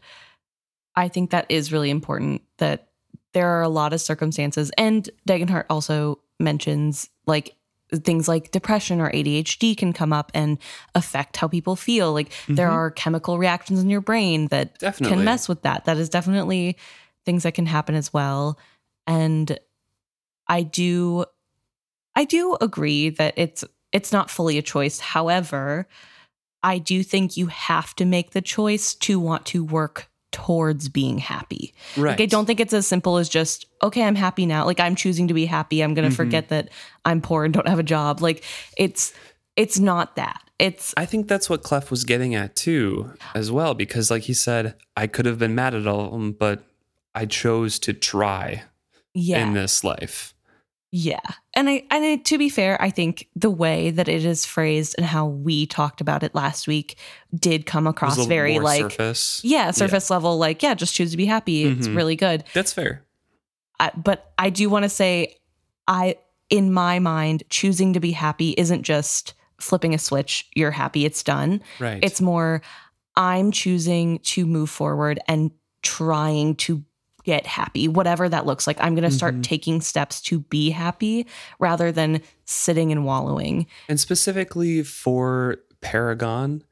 I 0.95 1.07
think 1.07 1.31
that 1.31 1.45
is 1.49 1.71
really 1.71 1.89
important 1.89 2.41
that 2.57 2.89
there 3.33 3.47
are 3.49 3.61
a 3.61 3.69
lot 3.69 3.93
of 3.93 4.01
circumstances 4.01 4.71
and 4.77 5.09
Degenhart 5.27 5.65
also 5.69 6.19
mentions 6.39 7.09
like 7.25 7.55
things 8.03 8.27
like 8.27 8.51
depression 8.51 8.99
or 8.99 9.09
ADHD 9.11 9.77
can 9.77 9.93
come 9.93 10.11
up 10.11 10.31
and 10.33 10.57
affect 10.95 11.37
how 11.37 11.47
people 11.47 11.75
feel. 11.75 12.11
Like 12.13 12.31
there 12.47 12.67
Mhm. 12.67 12.73
are 12.73 12.91
chemical 12.91 13.37
reactions 13.37 13.79
in 13.81 13.89
your 13.89 14.01
brain 14.01 14.47
that 14.47 14.77
Definitely. 14.79 15.15
can 15.17 15.23
mess 15.25 15.47
with 15.47 15.61
that. 15.61 15.85
That 15.85 15.97
is 15.97 16.09
definitely 16.09 16.77
things 17.25 17.43
that 17.43 17.53
can 17.53 17.65
happen 17.65 17.95
as 17.95 18.11
well. 18.11 18.57
And 19.05 19.57
I 20.47 20.63
do 20.63 21.25
I 22.17 22.23
do 22.25 22.57
agree 22.59 23.09
that 23.11 23.35
it's 23.37 23.63
it's 23.93 24.11
not 24.11 24.29
fully 24.29 24.57
a 24.57 24.61
choice. 24.61 24.99
However, 24.99 25.87
I 26.63 26.79
do 26.79 27.03
think 27.03 27.37
you 27.37 27.47
have 27.47 27.95
to 27.95 28.05
make 28.05 28.31
the 28.31 28.41
choice 28.41 28.95
to 28.95 29.19
want 29.19 29.45
to 29.47 29.63
work 29.63 30.09
towards 30.31 30.89
being 30.89 31.19
happy. 31.19 31.73
Right. 31.95 32.11
Like 32.11 32.21
I 32.21 32.25
don't 32.25 32.45
think 32.45 32.59
it's 32.59 32.73
as 32.73 32.87
simple 32.87 33.17
as 33.17 33.29
just 33.29 33.67
okay, 33.83 34.03
I'm 34.03 34.15
happy 34.15 34.45
now. 34.45 34.65
Like 34.65 34.79
I'm 34.79 34.95
choosing 34.95 35.27
to 35.27 35.33
be 35.33 35.45
happy. 35.45 35.81
I'm 35.81 35.93
going 35.93 36.09
to 36.09 36.13
Mhm. 36.13 36.17
forget 36.17 36.49
that 36.49 36.69
I'm 37.05 37.21
poor 37.21 37.45
and 37.45 37.53
don't 37.53 37.67
have 37.67 37.79
a 37.79 37.83
job. 37.83 38.21
Like 38.21 38.43
it's 38.77 39.13
it's 39.55 39.79
not 39.79 40.15
that. 40.15 40.41
It's 40.59 40.95
I 40.97 41.05
think 41.05 41.27
that's 41.27 41.49
what 41.51 41.61
Clef 41.61 41.91
was 41.91 42.03
getting 42.03 42.33
at 42.33 42.55
too, 42.55 43.13
as 43.35 43.51
well, 43.51 43.75
because 43.75 44.09
like 44.09 44.23
he 44.23 44.33
said, 44.33 44.73
I 44.95 45.05
could 45.05 45.27
have 45.27 45.37
been 45.37 45.53
mad 45.53 45.75
at 45.75 45.85
all 45.85 46.05
of 46.05 46.11
them, 46.11 46.31
but 46.31 46.63
I 47.13 47.27
chose 47.27 47.77
to 47.79 47.93
try 47.93 48.63
yeah. 49.13 49.45
in 49.45 49.53
this 49.53 49.83
life. 49.83 50.33
Yeah. 50.91 51.19
And 51.53 51.69
I 51.69 51.83
and 51.91 52.03
I, 52.05 52.15
to 52.15 52.37
be 52.37 52.47
fair, 52.49 52.81
I 52.81 52.89
think 52.89 53.27
the 53.35 53.49
way 53.49 53.91
that 53.91 54.07
it 54.07 54.23
is 54.23 54.45
phrased 54.45 54.95
and 54.97 55.05
how 55.05 55.25
we 55.27 55.65
talked 55.65 55.99
about 55.99 56.23
it 56.23 56.33
last 56.33 56.67
week 56.67 56.97
did 57.35 57.65
come 57.65 57.87
across 57.87 58.25
very 58.25 58.59
like 58.59 58.81
surface. 58.83 59.41
yeah, 59.43 59.71
surface 59.71 60.09
level 60.09 60.37
like 60.37 60.63
yeah, 60.63 60.73
just 60.73 60.95
choose 60.95 61.11
to 61.11 61.17
be 61.17 61.25
happy. 61.25 61.65
It's 61.65 61.87
Mhm. 61.87 61.95
really 61.95 62.15
good. 62.15 62.43
That's 62.53 62.71
fair. 62.71 63.03
I, 63.79 63.91
but 63.95 64.31
I 64.37 64.49
do 64.49 64.69
want 64.69 64.83
to 64.83 64.89
say 64.89 65.35
I 65.87 66.15
in 66.49 66.71
my 66.71 66.99
mind 66.99 67.43
choosing 67.49 67.91
to 67.93 67.99
be 67.99 68.11
happy 68.11 68.51
isn't 68.57 68.83
just 68.83 69.33
flipping 69.59 69.93
a 69.93 69.97
switch, 69.99 70.47
you're 70.55 70.71
happy, 70.71 71.03
it's 71.03 71.21
done. 71.23 71.61
Right. 71.79 71.99
It's 72.01 72.21
more 72.21 72.61
I'm 73.17 73.51
choosing 73.51 74.19
to 74.19 74.45
move 74.45 74.69
forward 74.69 75.19
and 75.27 75.51
trying 75.81 76.55
to 76.55 76.83
get 77.27 77.45
happy, 77.45 77.89
whatever 77.89 78.29
that 78.29 78.45
looks 78.45 78.65
like. 78.65 78.77
I'm 78.79 78.95
going 78.95 79.07
to 79.07 79.13
start 79.15 79.35
Mhm. 79.35 79.43
taking 79.43 79.81
steps 79.81 80.21
to 80.21 80.39
be 80.39 80.69
happy 80.69 81.27
rather 81.59 81.91
than 81.91 82.21
sitting 82.45 82.89
and 82.91 83.03
wallowing. 83.03 83.67
and 83.89 83.99
specifically 83.99 84.81
for 84.81 85.57
Paragon 85.81 86.63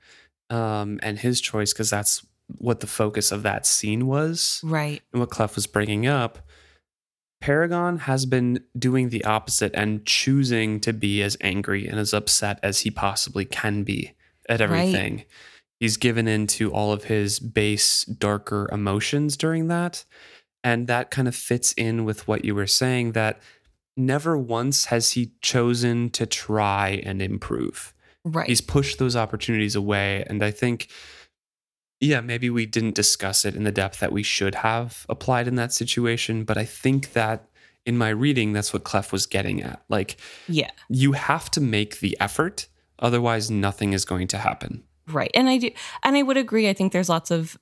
um, 0.50 0.98
and 1.04 1.20
his 1.20 1.42
choice, 1.42 1.74
because 1.74 1.90
that's 1.90 2.26
what 2.48 2.80
the 2.80 2.88
focus 2.88 3.32
of 3.34 3.44
that 3.44 3.66
scene 3.66 4.08
was. 4.08 4.62
Right. 4.64 5.02
and 5.12 5.20
what 5.20 5.30
Clef 5.30 5.56
was 5.56 5.68
bringing 5.68 6.08
up, 6.08 6.40
Paragon 7.42 7.98
has 8.00 8.26
been 8.26 8.64
doing 8.80 9.10
the 9.10 9.26
opposite 9.26 9.72
and 9.76 10.06
choosing 10.06 10.80
to 10.82 10.94
be 10.94 11.22
as 11.22 11.36
angry 11.42 11.86
and 11.88 12.00
as 12.00 12.14
upset 12.14 12.60
as 12.64 12.82
he 12.82 12.90
possibly 12.92 13.44
can 13.46 13.84
be 13.84 14.14
at 14.48 14.62
everything. 14.62 15.26
He's 15.80 15.98
given 15.98 16.28
in 16.28 16.48
to 16.48 16.72
all 16.72 16.94
of 16.94 17.04
his 17.06 17.40
base, 17.40 18.06
darker 18.06 18.70
emotions 18.72 19.36
during 19.36 19.68
that. 19.68 20.06
And 20.66 20.88
that 20.88 21.12
kind 21.12 21.28
of 21.28 21.36
fits 21.36 21.72
in 21.74 22.04
with 22.04 22.28
what 22.28 22.44
you 22.44 22.54
were 22.54 22.68
saying 22.68 23.14
that 23.14 23.40
never 23.96 24.38
once 24.38 24.86
has 24.86 25.12
he 25.12 25.32
chosen 25.42 26.10
to 26.10 26.26
try 26.26 27.02
and 27.06 27.22
improve 27.22 27.94
Right. 28.26 28.48
he's 28.48 28.60
pushed 28.60 28.98
those 28.98 29.16
opportunities 29.16 29.76
away 29.76 30.26
and 30.28 30.44
i 30.44 30.50
think 30.52 30.90
yeah 32.02 32.20
maybe 32.22 32.50
we 32.50 32.66
didn't 32.66 32.96
discuss 32.96 33.46
it 33.46 33.56
in 33.56 33.64
the 33.64 33.72
depth 33.72 34.00
that 34.00 34.12
we 34.12 34.24
should 34.24 34.56
have 34.56 35.06
applied 35.08 35.48
in 35.48 35.56
that 35.56 35.72
situation 35.72 36.44
but 36.44 36.58
i 36.58 36.66
think 36.66 37.14
that 37.14 37.48
in 37.86 37.98
my 37.98 38.10
reading 38.10 38.52
that's 38.52 38.74
what 38.74 38.84
clef 38.84 39.14
was 39.14 39.28
getting 39.28 39.62
at 39.62 39.82
like 39.90 40.18
yeah. 40.50 40.72
you 40.90 41.12
have 41.14 41.50
to 41.52 41.62
make 41.62 42.00
the 42.00 42.18
effort 42.20 42.68
otherwise 42.98 43.52
nothing 43.52 43.94
is 43.94 44.04
going 44.04 44.28
to 44.28 44.40
happen 44.40 44.84
Right. 45.08 45.32
And 45.34 45.48
I 45.50 45.58
do 45.58 45.70
and 46.04 46.18
I 46.18 46.24
would 46.24 46.38
agree. 46.38 46.68
I 46.70 46.74
think 46.74 46.92
there's 46.92 47.10
lots 47.10 47.32
of 47.32 47.58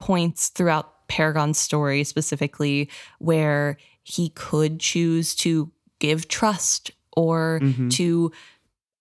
points 0.00 0.48
throughout 0.48 0.92
Paragon's 1.08 1.58
story 1.58 2.04
specifically 2.04 2.88
where 3.18 3.76
he 4.02 4.28
could 4.30 4.78
choose 4.80 5.34
to 5.36 5.70
give 5.98 6.28
trust 6.28 6.90
or 7.16 7.60
Mhm. 7.62 7.90
to 7.92 8.30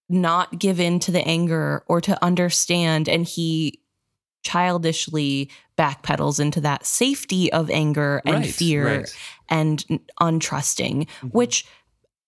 not 0.09 0.57
give 0.57 0.79
in 0.79 0.99
to 0.99 1.11
the 1.11 1.25
anger 1.27 1.83
or 1.87 1.99
to 2.01 2.21
understand 2.23 3.07
and 3.09 3.25
he 3.25 3.79
childishly 4.43 5.49
backpedals 5.77 6.39
into 6.39 6.61
that 6.61 6.85
safety 6.85 7.51
of 7.51 7.69
anger 7.69 8.21
and 8.25 8.45
Right, 8.45 8.53
fear 8.53 8.97
right. 8.99 9.15
and 9.49 9.83
untrusting, 10.21 11.07
Mhm. 11.21 11.33
which 11.33 11.65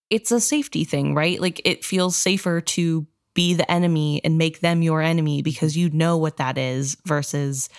it's 0.09 0.31
a 0.31 0.41
safety 0.41 0.83
thing, 0.83 1.13
right? 1.15 1.39
Like 1.39 1.61
it 1.63 1.85
feels 1.85 2.15
safer 2.15 2.61
to 2.61 3.07
be 3.35 3.53
the 3.53 3.69
enemy 3.71 4.19
and 4.25 4.37
make 4.37 4.59
them 4.59 4.81
your 4.81 5.01
enemy 5.01 5.41
because 5.41 5.77
you 5.77 5.89
know 5.91 6.17
what 6.17 6.37
that 6.37 6.57
is 6.57 6.97
versus 7.05 7.69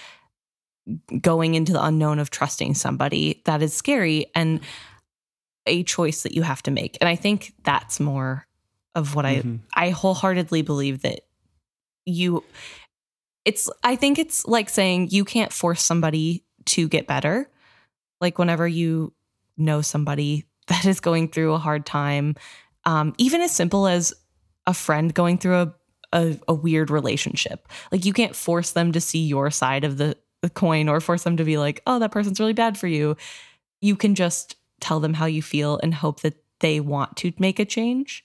going 1.21 1.55
into 1.55 1.73
the 1.73 1.85
unknown 1.85 2.19
of 2.19 2.31
trusting 2.31 2.75
somebody 2.75 3.43
that 3.45 3.62
is 3.62 3.73
scary 3.75 4.27
and 4.35 4.61
a 5.67 5.83
choice 5.85 6.23
that 6.23 6.35
you 6.35 6.43
have 6.43 6.62
to 6.65 6.71
make. 6.71 6.97
And 7.01 7.09
I 7.09 7.17
think 7.17 7.53
that's 7.65 8.01
more 8.01 8.47
of 8.95 9.15
what 9.15 9.25
Mhm. 9.25 9.61
I 9.75 9.87
I 9.87 9.91
wholeheartedly 9.91 10.62
believe 10.62 11.03
that 11.03 11.21
you 12.07 12.43
it's 13.45 13.71
I 13.83 13.97
think 13.97 14.19
it's 14.19 14.47
like 14.47 14.69
saying 14.69 15.09
you 15.11 15.25
can't 15.25 15.53
force 15.53 15.83
somebody 15.83 16.45
to 16.67 16.89
get 16.89 17.07
better. 17.07 17.51
Like 18.21 18.39
whenever 18.39 18.67
you 18.67 19.12
know 19.57 19.81
somebody 19.83 20.47
that 20.69 20.85
is 20.87 21.01
going 21.01 21.29
through 21.29 21.53
a 21.53 21.59
hard 21.59 21.87
time, 21.87 22.37
um, 22.85 23.15
even 23.19 23.41
as 23.41 23.53
simple 23.53 23.87
as 23.87 24.12
a 24.67 24.75
friend 24.75 25.12
going 25.15 25.39
through 25.39 25.57
a, 25.57 25.75
a 26.12 26.39
a 26.49 26.55
weird 26.55 26.91
relationship. 26.91 27.69
Like 27.93 28.05
you 28.05 28.12
can't 28.12 28.37
force 28.37 28.73
them 28.73 28.93
to 28.93 29.01
see 29.01 29.25
your 29.25 29.51
side 29.51 29.85
of 29.85 29.97
the, 29.97 30.17
the 30.43 30.51
coin 30.51 30.89
or 30.89 31.01
force 31.01 31.23
them 31.23 31.37
to 31.37 31.45
be 31.45 31.59
like, 31.59 31.83
oh, 31.87 31.99
that 31.99 32.12
person's 32.12 32.41
really 32.41 32.53
bad 32.53 32.79
for 32.79 32.87
you. 32.87 33.17
You 33.81 33.97
can 33.97 34.15
just 34.15 34.57
tell 34.81 35.01
them 35.01 35.15
how 35.15 35.27
you 35.27 35.43
feel 35.43 35.79
and 35.83 35.95
hope 35.95 36.21
that 36.21 36.35
they 36.61 36.81
want 36.81 37.17
to 37.19 37.33
make 37.39 37.59
a 37.59 37.65
change. 37.65 38.25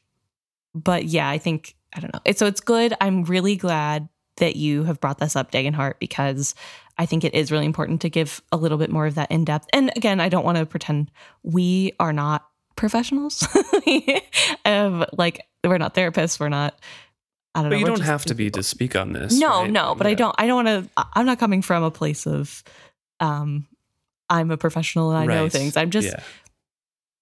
But 0.74 1.06
yeah, 1.06 1.30
I 1.30 1.38
think 1.38 1.76
I 1.96 2.00
don't 2.00 2.14
know. 2.14 2.32
So 2.34 2.46
it's 2.46 2.62
good. 2.62 2.94
I'm 3.00 3.24
really 3.24 3.56
glad 3.56 4.10
that 4.38 4.58
you 4.58 4.84
have 4.84 5.00
brought 5.00 5.18
this 5.20 5.36
up, 5.36 5.52
Dagenhart, 5.52 5.94
because 6.00 6.56
I 6.98 7.06
think 7.06 7.24
it 7.24 7.34
is 7.34 7.52
really 7.52 7.66
important 7.66 8.02
to 8.02 8.10
give 8.10 8.42
a 8.52 8.58
little 8.58 8.78
bit 8.78 8.92
more 8.92 9.06
of 9.06 9.16
that 9.16 9.32
in 9.32 9.46
depth. 9.46 9.68
And 9.72 9.92
again, 9.96 10.20
I 10.20 10.30
don't 10.30 10.46
want 10.46 10.58
to 10.58 10.66
pretend 10.66 11.10
we 11.44 11.94
are 12.00 12.14
not 12.14 12.46
professionals. 12.76 13.48
um, 14.66 15.06
like 15.14 15.46
we're 15.64 15.78
not 15.78 15.96
therapists. 15.96 16.40
We're 16.40 16.50
not. 16.50 16.78
I 17.56 17.62
don't 17.62 17.70
But 17.72 17.76
know. 17.76 17.80
you 17.80 17.86
don't 17.86 18.02
have 18.02 18.26
to 18.26 18.36
be 18.36 18.52
to 18.52 18.62
speak 18.62 18.96
on 18.96 19.14
this. 19.14 19.40
No, 19.40 19.62
right? 19.62 19.72
no, 19.72 19.96
but 19.96 20.06
I 20.08 20.14
don't. 20.14 20.36
I 20.38 20.46
don't 20.46 20.66
want 20.66 20.86
to. 20.86 20.90
I'm 21.14 21.26
not 21.26 21.40
coming 21.40 21.62
from 21.62 21.84
a 21.84 21.90
place 21.92 22.28
of, 22.28 22.64
um, 23.22 23.66
I'm 24.30 24.52
a 24.52 24.58
professional 24.58 25.12
and 25.12 25.32
I 25.32 25.34
know 25.34 25.48
things. 25.50 25.78
I'm 25.78 25.90
just 25.90 26.10
yeah. 26.10 26.20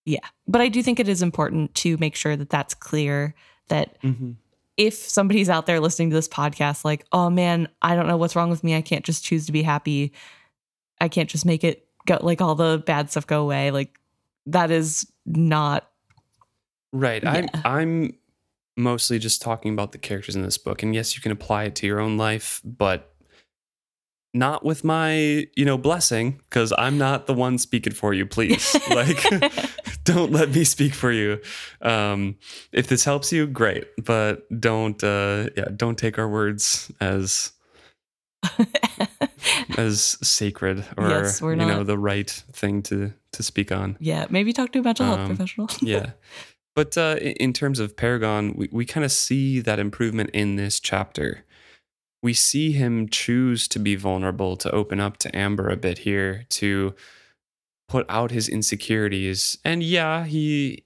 yeah. 0.05 0.27
But 0.47 0.61
I 0.61 0.69
do 0.69 0.81
think 0.81 0.99
it 0.99 1.07
is 1.07 1.21
important 1.21 1.75
to 1.75 1.97
make 1.97 2.15
sure 2.15 2.35
that 2.35 2.49
that's 2.49 2.73
clear. 2.73 3.35
That 3.69 4.01
Mhm. 4.01 4.35
if 4.75 4.95
somebody's 4.95 5.49
out 5.49 5.67
there 5.67 5.79
listening 5.79 6.09
to 6.09 6.15
this 6.15 6.27
podcast, 6.27 6.83
like, 6.83 7.05
oh 7.11 7.29
man, 7.29 7.67
I 7.81 7.95
don't 7.95 8.07
know 8.07 8.17
what's 8.17 8.35
wrong 8.35 8.49
with 8.49 8.63
me. 8.63 8.75
I 8.75 8.81
can't 8.81 9.05
just 9.05 9.23
choose 9.23 9.45
to 9.45 9.51
be 9.51 9.61
happy. 9.61 10.13
I 10.99 11.09
can't 11.09 11.29
just 11.29 11.45
make 11.45 11.63
it 11.63 11.87
go 12.07 12.17
like 12.21 12.41
all 12.41 12.55
the 12.55 12.81
bad 12.85 13.11
stuff 13.11 13.27
go 13.27 13.41
away. 13.43 13.69
Like 13.71 13.99
that 14.47 14.71
is 14.71 15.05
not 15.25 15.87
Right. 16.91 17.25
I'm 17.25 17.49
I'm 17.65 18.13
mostly 18.77 19.19
just 19.19 19.41
talking 19.41 19.71
about 19.73 19.91
the 19.91 19.97
characters 19.97 20.35
in 20.35 20.41
this 20.43 20.57
book. 20.57 20.81
And 20.83 20.93
yes, 20.95 21.15
you 21.15 21.21
can 21.21 21.31
apply 21.31 21.63
it 21.65 21.75
to 21.75 21.87
your 21.87 21.99
own 21.99 22.17
life, 22.17 22.61
but 22.63 23.09
not 24.35 24.65
with 24.65 24.83
my, 24.83 25.45
you 25.55 25.63
know, 25.63 25.77
blessing, 25.77 26.39
because 26.49 26.73
I'm 26.77 26.97
not 26.97 27.27
the 27.27 27.35
one 27.35 27.59
speaking 27.59 27.93
for 27.93 28.13
you, 28.15 28.25
please. 28.25 28.75
like 28.89 29.23
don't 30.05 30.31
let 30.31 30.49
me 30.49 30.63
speak 30.63 30.95
for 30.95 31.11
you. 31.11 31.39
Um, 31.83 32.37
if 32.71 32.87
this 32.87 33.03
helps 33.05 33.31
you, 33.31 33.45
great. 33.45 33.85
But 34.03 34.47
don't 34.59 35.03
uh 35.03 35.49
yeah, 35.55 35.65
don't 35.75 35.97
take 35.99 36.17
our 36.17 36.27
words 36.27 36.91
as 36.99 37.51
as 39.77 40.17
sacred 40.21 40.83
or 40.97 41.09
Yes, 41.09 41.41
you 41.41 41.55
know 41.55 41.83
the 41.83 41.97
right 41.97 42.29
thing 42.29 42.81
to 42.83 43.13
to 43.33 43.43
speak 43.43 43.71
on. 43.71 43.97
yeah. 43.99 44.25
Maybe 44.29 44.53
talk 44.53 44.71
to 44.73 44.79
a 44.79 44.83
mental 44.83 45.05
health 45.05 45.19
Um, 45.19 45.27
professional. 45.27 45.69
yeah. 45.81 46.11
But 46.75 46.97
uh, 46.97 47.17
in 47.21 47.53
terms 47.53 47.79
of 47.79 47.95
Paragon, 47.95 48.53
we, 48.55 48.69
we 48.71 48.85
kind 48.85 49.03
of 49.03 49.11
see 49.11 49.59
that 49.59 49.79
improvement 49.79 50.31
in 50.31 50.55
this 50.55 50.79
chapter. 50.79 51.45
We 52.23 52.33
see 52.33 52.71
him 52.71 53.09
choose 53.09 53.67
to 53.67 53.79
be 53.79 53.95
vulnerable, 53.95 54.55
to 54.57 54.71
open 54.71 54.99
up 54.99 55.17
to 55.17 55.35
Amber 55.35 55.69
a 55.69 55.75
bit 55.75 55.99
here, 55.99 56.45
to 56.51 56.95
put 57.87 58.05
out 58.09 58.31
his 58.31 58.49
insecurities. 58.49 59.57
And 59.63 59.83
yeah, 59.83 60.25
he 60.25 60.85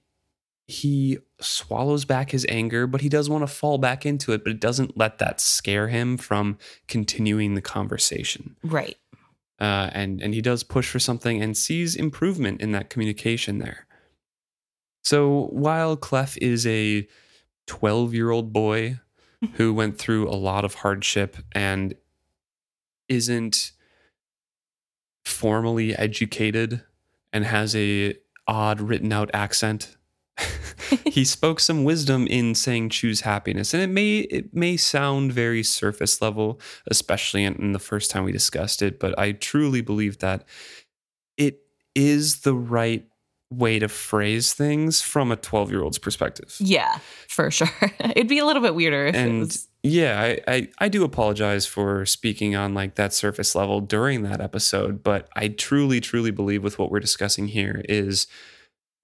he 0.66 1.18
swallows 1.40 2.04
back 2.04 2.30
his 2.30 2.44
anger, 2.50 2.86
but 2.86 3.00
he 3.00 3.08
does 3.08 3.30
want 3.30 3.42
to 3.42 3.46
fall 3.46 3.78
back 3.78 4.04
into 4.04 4.32
it, 4.32 4.44
but 4.44 4.50
it 4.50 4.60
doesn't 4.60 4.98
let 4.98 5.16
that 5.18 5.40
scare 5.40 5.88
him 5.88 6.18
from 6.18 6.58
continuing 6.86 7.54
the 7.54 7.62
conversation 7.62 8.54
right. 8.62 8.98
uh, 9.58 9.88
and 9.94 10.20
and 10.20 10.34
he 10.34 10.42
does 10.42 10.62
push 10.62 10.90
for 10.90 10.98
something 10.98 11.40
and 11.40 11.56
sees 11.56 11.96
improvement 11.96 12.60
in 12.60 12.72
that 12.72 12.90
communication 12.90 13.58
there. 13.58 13.86
So 15.04 15.48
while 15.50 15.96
Clef 15.96 16.36
is 16.38 16.66
a 16.66 17.06
12 17.66 18.14
year 18.14 18.30
old 18.30 18.52
boy 18.52 19.00
who 19.54 19.72
went 19.80 19.98
through 19.98 20.28
a 20.28 20.36
lot 20.36 20.64
of 20.64 20.74
hardship 20.74 21.36
and 21.52 21.94
isn't 23.08 23.72
formally 25.24 25.94
educated 25.96 26.82
and 27.32 27.44
has 27.44 27.76
a 27.76 28.14
odd 28.46 28.80
written 28.80 29.12
out 29.12 29.30
accent 29.34 29.98
he 31.04 31.24
spoke 31.24 31.60
some 31.60 31.84
wisdom 31.84 32.26
in 32.26 32.54
saying 32.54 32.90
choose 32.90 33.22
happiness. 33.22 33.74
And 33.74 33.82
it 33.82 33.88
may 33.88 34.18
it 34.18 34.54
may 34.54 34.76
sound 34.76 35.32
very 35.32 35.62
surface 35.62 36.20
level 36.20 36.60
especially 36.86 37.44
in, 37.44 37.54
in 37.56 37.72
the 37.72 37.78
first 37.78 38.10
time 38.10 38.24
we 38.24 38.32
discussed 38.32 38.82
it 38.82 38.98
but 38.98 39.18
i 39.18 39.32
truly 39.32 39.80
believe 39.80 40.18
that 40.18 40.44
it 41.36 41.60
is 41.94 42.40
the 42.40 42.54
right 42.54 43.06
way 43.50 43.78
to 43.78 43.88
phrase 43.88 44.52
things 44.52 45.00
from 45.00 45.32
a 45.32 45.36
12 45.36 45.70
year 45.70 45.82
old's 45.82 45.98
perspective 45.98 46.54
Yeah, 46.60 46.98
for 47.28 47.50
sure. 47.58 47.68
It'd 48.00 48.28
be 48.28 48.38
a 48.38 48.44
little 48.44 48.62
bit 48.62 48.74
weirder 48.74 49.06
if 49.06 49.14
it 49.14 49.18
and 49.18 49.38
was. 49.40 49.68
yeah 49.82 50.20
I, 50.20 50.40
I 50.54 50.68
i 50.80 50.88
do 50.88 51.02
apologize 51.04 51.64
for 51.64 52.04
speaking 52.04 52.54
on 52.56 52.74
like 52.74 52.96
that 52.96 53.14
surface 53.14 53.54
level 53.54 53.80
during 53.80 54.22
that 54.22 54.40
episode 54.42 55.02
but 55.02 55.28
i 55.36 55.48
truly 55.48 56.00
truly 56.00 56.30
believe 56.30 56.62
with 56.62 56.78
what 56.78 56.90
we're 56.90 57.00
discussing 57.00 57.48
here 57.48 57.80
is 57.88 58.26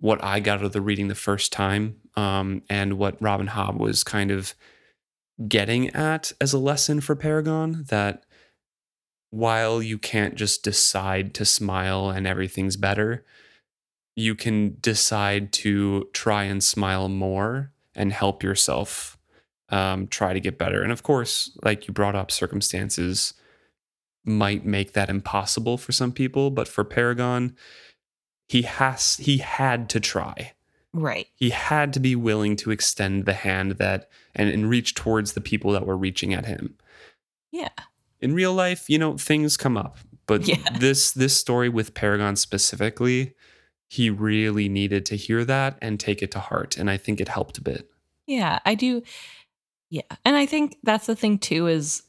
what 0.00 0.22
i 0.22 0.40
got 0.40 0.58
out 0.58 0.64
of 0.66 0.72
the 0.72 0.82
reading 0.82 1.08
the 1.08 1.14
first 1.14 1.50
time 1.52 1.96
um, 2.16 2.62
and 2.68 2.94
what 2.98 3.16
robin 3.22 3.46
hobb 3.48 3.78
was 3.78 4.04
kind 4.04 4.30
of 4.30 4.54
getting 5.48 5.88
at 5.90 6.32
as 6.40 6.52
a 6.52 6.58
lesson 6.58 7.00
for 7.00 7.16
paragon 7.16 7.84
that 7.88 8.24
while 9.30 9.82
you 9.82 9.96
can't 9.98 10.34
just 10.34 10.62
decide 10.62 11.34
to 11.34 11.44
smile 11.44 12.10
and 12.10 12.26
everything's 12.26 12.76
better 12.76 13.24
you 14.16 14.34
can 14.34 14.76
decide 14.80 15.52
to 15.52 16.08
try 16.12 16.44
and 16.44 16.62
smile 16.62 17.08
more 17.08 17.72
and 17.94 18.12
help 18.12 18.42
yourself 18.42 19.18
um, 19.70 20.06
try 20.06 20.32
to 20.32 20.40
get 20.40 20.58
better. 20.58 20.82
And 20.82 20.92
of 20.92 21.02
course, 21.02 21.56
like 21.64 21.88
you 21.88 21.94
brought 21.94 22.14
up, 22.14 22.30
circumstances 22.30 23.34
might 24.24 24.64
make 24.64 24.92
that 24.92 25.10
impossible 25.10 25.76
for 25.78 25.92
some 25.92 26.12
people, 26.12 26.50
but 26.50 26.68
for 26.68 26.84
Paragon, 26.84 27.56
he 28.48 28.62
has 28.62 29.16
he 29.16 29.38
had 29.38 29.88
to 29.90 30.00
try. 30.00 30.52
Right. 30.92 31.26
He 31.34 31.50
had 31.50 31.92
to 31.94 32.00
be 32.00 32.14
willing 32.14 32.54
to 32.56 32.70
extend 32.70 33.24
the 33.24 33.32
hand 33.32 33.72
that 33.72 34.08
and, 34.34 34.48
and 34.48 34.70
reach 34.70 34.94
towards 34.94 35.32
the 35.32 35.40
people 35.40 35.72
that 35.72 35.86
were 35.86 35.96
reaching 35.96 36.32
at 36.32 36.46
him. 36.46 36.76
Yeah. 37.50 37.70
In 38.20 38.32
real 38.34 38.54
life, 38.54 38.88
you 38.88 38.98
know, 38.98 39.18
things 39.18 39.56
come 39.56 39.76
up. 39.76 39.98
But 40.26 40.46
Yeah. 40.46 40.56
this 40.78 41.10
this 41.10 41.36
story 41.36 41.68
with 41.68 41.94
Paragon 41.94 42.36
specifically, 42.36 43.34
he 43.88 44.10
really 44.10 44.68
needed 44.68 45.06
to 45.06 45.16
hear 45.16 45.44
that 45.44 45.78
and 45.80 46.00
take 46.00 46.22
it 46.22 46.30
to 46.32 46.40
heart. 46.40 46.76
And 46.76 46.90
I 46.90 46.96
think 46.96 47.20
it 47.20 47.28
helped 47.28 47.58
a 47.58 47.62
bit. 47.62 47.90
Yeah, 48.26 48.58
I 48.64 48.74
do. 48.74 49.02
Yeah. 49.90 50.02
And 50.24 50.34
I 50.36 50.46
think 50.46 50.78
that's 50.82 51.06
the 51.06 51.14
thing 51.16 51.38
too 51.38 51.66
is 51.66 52.02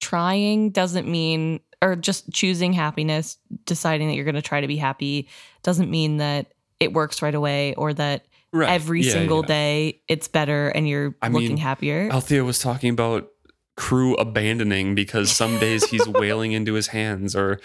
trying 0.00 0.70
doesn't 0.70 1.08
mean 1.08 1.60
or 1.82 1.96
just 1.96 2.30
choosing 2.32 2.72
happiness, 2.72 3.38
deciding 3.64 4.08
that 4.08 4.14
you're 4.14 4.24
going 4.24 4.34
to 4.34 4.42
try 4.42 4.60
to 4.60 4.66
be 4.68 4.76
happy 4.76 5.28
doesn't 5.62 5.90
mean 5.90 6.18
that 6.18 6.52
it 6.78 6.92
works 6.92 7.22
right 7.22 7.34
away 7.34 7.74
or 7.74 7.92
that 7.94 8.26
Right. 8.52 8.68
every 8.68 9.02
Yeah, 9.02 9.12
single 9.12 9.42
yeah. 9.42 9.46
day 9.46 10.02
it's 10.08 10.26
better 10.26 10.70
and 10.70 10.88
you're 10.88 11.14
I 11.22 11.28
looking 11.28 11.50
mean, 11.50 11.56
happier. 11.58 12.08
Althea 12.10 12.42
was 12.42 12.58
talking 12.58 12.90
about 12.90 13.30
crew 13.76 14.16
abandoning 14.16 14.96
because 14.96 15.30
some 15.30 15.60
days 15.60 15.88
he's 15.88 16.06
wailing 16.08 16.50
into 16.50 16.74
his 16.74 16.88
hands 16.88 17.36
or 17.36 17.60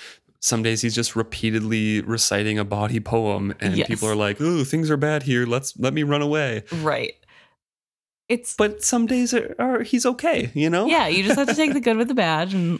some 0.45 0.61
days 0.61 0.81
he's 0.81 0.93
just 0.93 1.15
repeatedly 1.15 2.01
reciting 2.01 2.59
a 2.59 2.63
body 2.63 2.99
poem 2.99 3.53
and 3.59 3.75
Yes. 3.75 3.87
people 3.87 4.07
are 4.07 4.15
like, 4.15 4.39
"Ooh, 4.39 4.63
things 4.63 4.91
are 4.91 4.97
bad 4.97 5.23
here. 5.23 5.45
Let's 5.47 5.73
let 5.79 5.93
me 5.93 6.03
run 6.03 6.21
away." 6.21 6.63
right. 6.71 7.13
It's 8.29 8.55
But 8.55 8.83
some 8.83 9.05
days 9.07 9.33
are, 9.33 9.55
are 9.59 9.83
he's 9.83 10.05
okay, 10.05 10.51
you 10.55 10.69
know? 10.69 10.85
yeah, 10.87 11.07
you 11.07 11.23
just 11.23 11.37
have 11.37 11.47
to 11.47 11.55
take 11.55 11.73
the 11.73 11.79
good 11.79 11.97
with 11.97 12.07
the 12.07 12.15
bad 12.15 12.53
and 12.53 12.79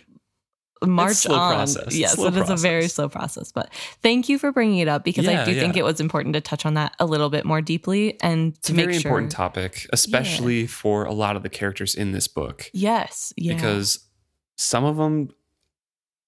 march 0.83 1.17
slow 1.17 1.35
on. 1.35 1.53
process. 1.55 1.95
Yes, 1.95 2.17
it 2.19 2.35
is 2.35 2.49
a 2.49 2.55
very 2.55 2.87
slow 2.87 3.07
process. 3.09 3.51
But 3.51 3.71
thank 4.01 4.27
you 4.27 4.37
for 4.39 4.51
bringing 4.51 4.79
it 4.79 4.87
up 4.87 5.03
because 5.03 5.27
I 5.27 5.31
Yeah, 5.33 5.45
do 5.45 5.53
think 5.59 5.77
it 5.77 5.83
was 5.83 5.99
important 5.99 6.33
to 6.33 6.41
touch 6.41 6.65
on 6.65 6.73
that 6.75 6.93
a 6.99 7.05
little 7.05 7.29
bit 7.29 7.45
more 7.45 7.61
deeply 7.61 8.19
and 8.21 8.53
It's 8.55 8.67
to 8.67 8.73
a 8.73 8.75
make 8.75 8.85
very 8.85 8.99
sure. 8.99 9.09
important 9.11 9.31
topic, 9.31 9.87
especially 9.93 10.65
for 10.67 11.05
a 11.05 11.13
lot 11.13 11.35
of 11.35 11.43
the 11.43 11.49
characters 11.49 11.93
in 11.95 12.11
this 12.11 12.27
book. 12.27 12.69
Yes, 12.73 13.31
yeah, 13.37 13.53
Because 13.53 13.99
some 14.57 14.83
of 14.83 14.97
them 14.97 15.29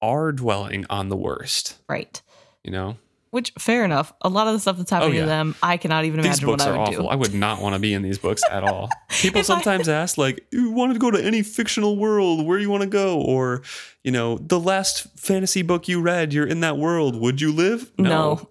are 0.02 0.32
dwelling 0.32 0.86
on 0.90 1.10
the 1.10 1.18
worst. 1.18 1.78
Right. 1.90 2.22
You 2.64 2.72
know, 2.72 2.98
Which 3.32 3.52
fair 3.58 3.86
enough. 3.86 4.12
A 4.22 4.30
lot 4.30 4.48
of 4.48 4.54
the 4.54 4.60
stuff 4.60 4.78
that's 4.78 4.92
happening 4.92 5.14
Oh, 5.14 5.16
yeah. 5.16 5.22
to 5.22 5.28
them, 5.28 5.56
I 5.64 5.78
cannot 5.78 6.06
even 6.06 6.20
these 6.22 6.26
imagine 6.40 6.48
what 6.50 6.58
books 6.60 6.68
I 6.68 6.70
are 6.70 6.74
would 6.74 6.80
awful. 6.90 7.04
do. 7.04 7.08
I 7.10 7.16
would 7.16 7.34
not 7.34 7.62
want 7.62 7.76
to 7.76 7.80
be 7.80 7.94
in 7.94 8.02
these 8.02 8.18
books 8.18 8.42
at 8.52 8.64
all. 8.64 8.90
People 9.10 9.40
If 9.42 9.46
I- 9.50 9.54
sometimes 9.54 9.88
ask, 10.02 10.18
like, 10.18 10.46
you 10.52 10.72
wanted 10.72 10.94
to 10.94 11.00
go 11.00 11.12
to 11.12 11.24
any 11.24 11.44
fictional 11.44 11.98
world, 11.98 12.46
where 12.46 12.60
you 12.60 12.70
want 12.70 12.84
to 12.84 12.90
go? 12.90 13.22
Or, 13.22 13.62
you 14.04 14.12
know, 14.12 14.38
the 14.38 14.60
last 14.60 15.08
fantasy 15.18 15.62
book 15.62 15.88
you 15.88 16.02
read, 16.02 16.34
you're 16.34 16.46
in 16.48 16.60
that 16.62 16.78
world. 16.78 17.16
Would 17.16 17.40
you 17.42 17.52
live? 17.54 17.92
No, 17.98 18.46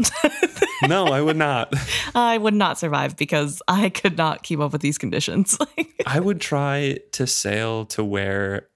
no, 0.88 1.06
I 1.12 1.20
would 1.20 1.36
not. 1.36 1.74
I 2.14 2.38
would 2.38 2.54
not 2.54 2.78
survive 2.78 3.16
because 3.16 3.60
I 3.68 3.90
could 3.90 4.16
not 4.16 4.42
keep 4.42 4.60
up 4.60 4.72
with 4.72 4.80
these 4.82 4.98
conditions. 4.98 5.58
I 6.06 6.20
would 6.20 6.40
try 6.40 6.98
to 7.12 7.26
sail 7.26 7.84
to 7.86 8.02
where 8.04 8.68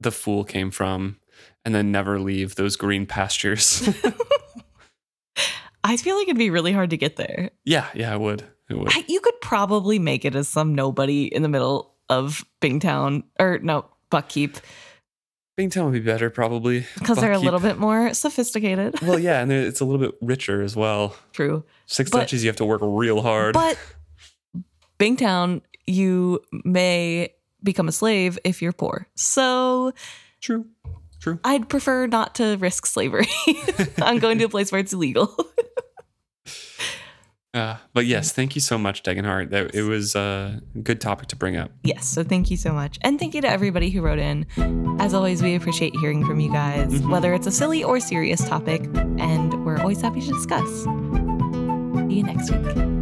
the 0.00 0.10
fool 0.10 0.44
came 0.44 0.70
from 0.70 1.16
and 1.64 1.74
then 1.74 1.92
never 1.92 2.18
leave 2.20 2.54
those 2.54 2.76
green 2.76 3.06
pastures. 3.06 3.88
I 5.84 5.96
feel 5.96 6.16
like 6.16 6.28
it'd 6.28 6.38
be 6.38 6.50
really 6.50 6.72
hard 6.72 6.90
to 6.90 6.96
get 6.96 7.16
there. 7.16 7.50
yeah, 7.64 7.88
yeah, 7.94 8.12
I 8.12 8.16
would. 8.16 8.44
It 8.70 8.78
would. 8.78 8.88
I, 8.92 9.04
you 9.08 9.20
could 9.20 9.40
probably 9.40 9.98
make 9.98 10.24
it 10.24 10.34
as 10.34 10.48
some 10.48 10.74
nobody 10.74 11.24
in 11.24 11.42
the 11.42 11.48
middle 11.48 11.94
of 12.08 12.44
Bingtown 12.60 13.24
or 13.40 13.58
no, 13.58 13.86
Buckkeep 14.10 14.60
Bingtown 15.58 15.84
would 15.84 15.92
be 15.92 16.00
better, 16.00 16.30
probably. 16.30 16.86
because 16.98 17.18
they're 17.18 17.32
a 17.32 17.38
little 17.38 17.60
bit 17.60 17.78
more 17.78 18.14
sophisticated. 18.14 19.00
Well, 19.02 19.18
yeah, 19.18 19.40
and 19.42 19.52
it's 19.52 19.80
a 19.80 19.84
little 19.84 20.00
bit 20.00 20.16
richer 20.22 20.62
as 20.62 20.74
well. 20.74 21.14
True. 21.32 21.64
Six 21.86 22.10
But- 22.10 22.20
Duchies, 22.20 22.42
you 22.42 22.48
have 22.48 22.56
to 22.56 22.64
work 22.64 22.80
real 22.82 23.20
hard. 23.20 23.52
But 23.52 23.78
Bingtown, 24.98 25.60
you 25.86 26.40
may 26.64 27.34
become 27.62 27.86
a 27.86 27.92
slave 27.92 28.38
if 28.44 28.62
you're 28.62 28.72
poor. 28.72 29.06
So 29.14 29.92
True. 30.40 30.66
True. 31.22 31.38
I'd 31.44 31.68
prefer 31.68 32.06
not 32.08 32.34
to 32.34 32.56
risk 32.58 32.84
slavery. 32.84 33.28
I'm 34.02 34.18
going 34.18 34.38
to 34.38 34.44
a 34.44 34.48
place 34.48 34.70
where 34.72 34.80
it's 34.80 34.92
illegal. 34.92 35.34
Uh, 37.54 37.76
but 37.92 38.06
yes, 38.06 38.32
thank 38.32 38.54
you 38.54 38.62
so 38.62 38.78
much, 38.78 39.02
Degenhart. 39.02 39.50
That 39.50 39.74
it 39.74 39.82
was 39.82 40.14
a 40.16 40.62
good 40.82 41.02
topic 41.02 41.28
to 41.28 41.36
bring 41.36 41.54
up. 41.54 41.70
yes. 41.82 42.08
So 42.08 42.24
thank 42.24 42.50
you 42.50 42.56
so 42.56 42.72
much. 42.72 42.98
And 43.02 43.18
thank 43.18 43.34
you 43.34 43.42
to 43.42 43.48
everybody 43.50 43.90
who 43.90 44.00
wrote 44.00 44.18
in. 44.18 44.46
As 44.98 45.12
always, 45.12 45.42
we 45.42 45.54
appreciate 45.54 45.94
hearing 45.96 46.24
from 46.24 46.40
you 46.40 46.50
guys, 46.50 46.90
Mhm. 46.90 47.10
whether 47.10 47.34
it's 47.34 47.46
a 47.46 47.50
silly 47.52 47.84
or 47.84 48.00
serious 48.00 48.42
topic. 48.48 48.88
And 48.94 49.66
we're 49.66 49.76
always 49.76 50.00
happy 50.00 50.22
to 50.22 50.28
discuss. 50.28 50.66
See 50.84 52.14
you 52.16 52.22
next 52.22 52.50
week. 52.50 53.01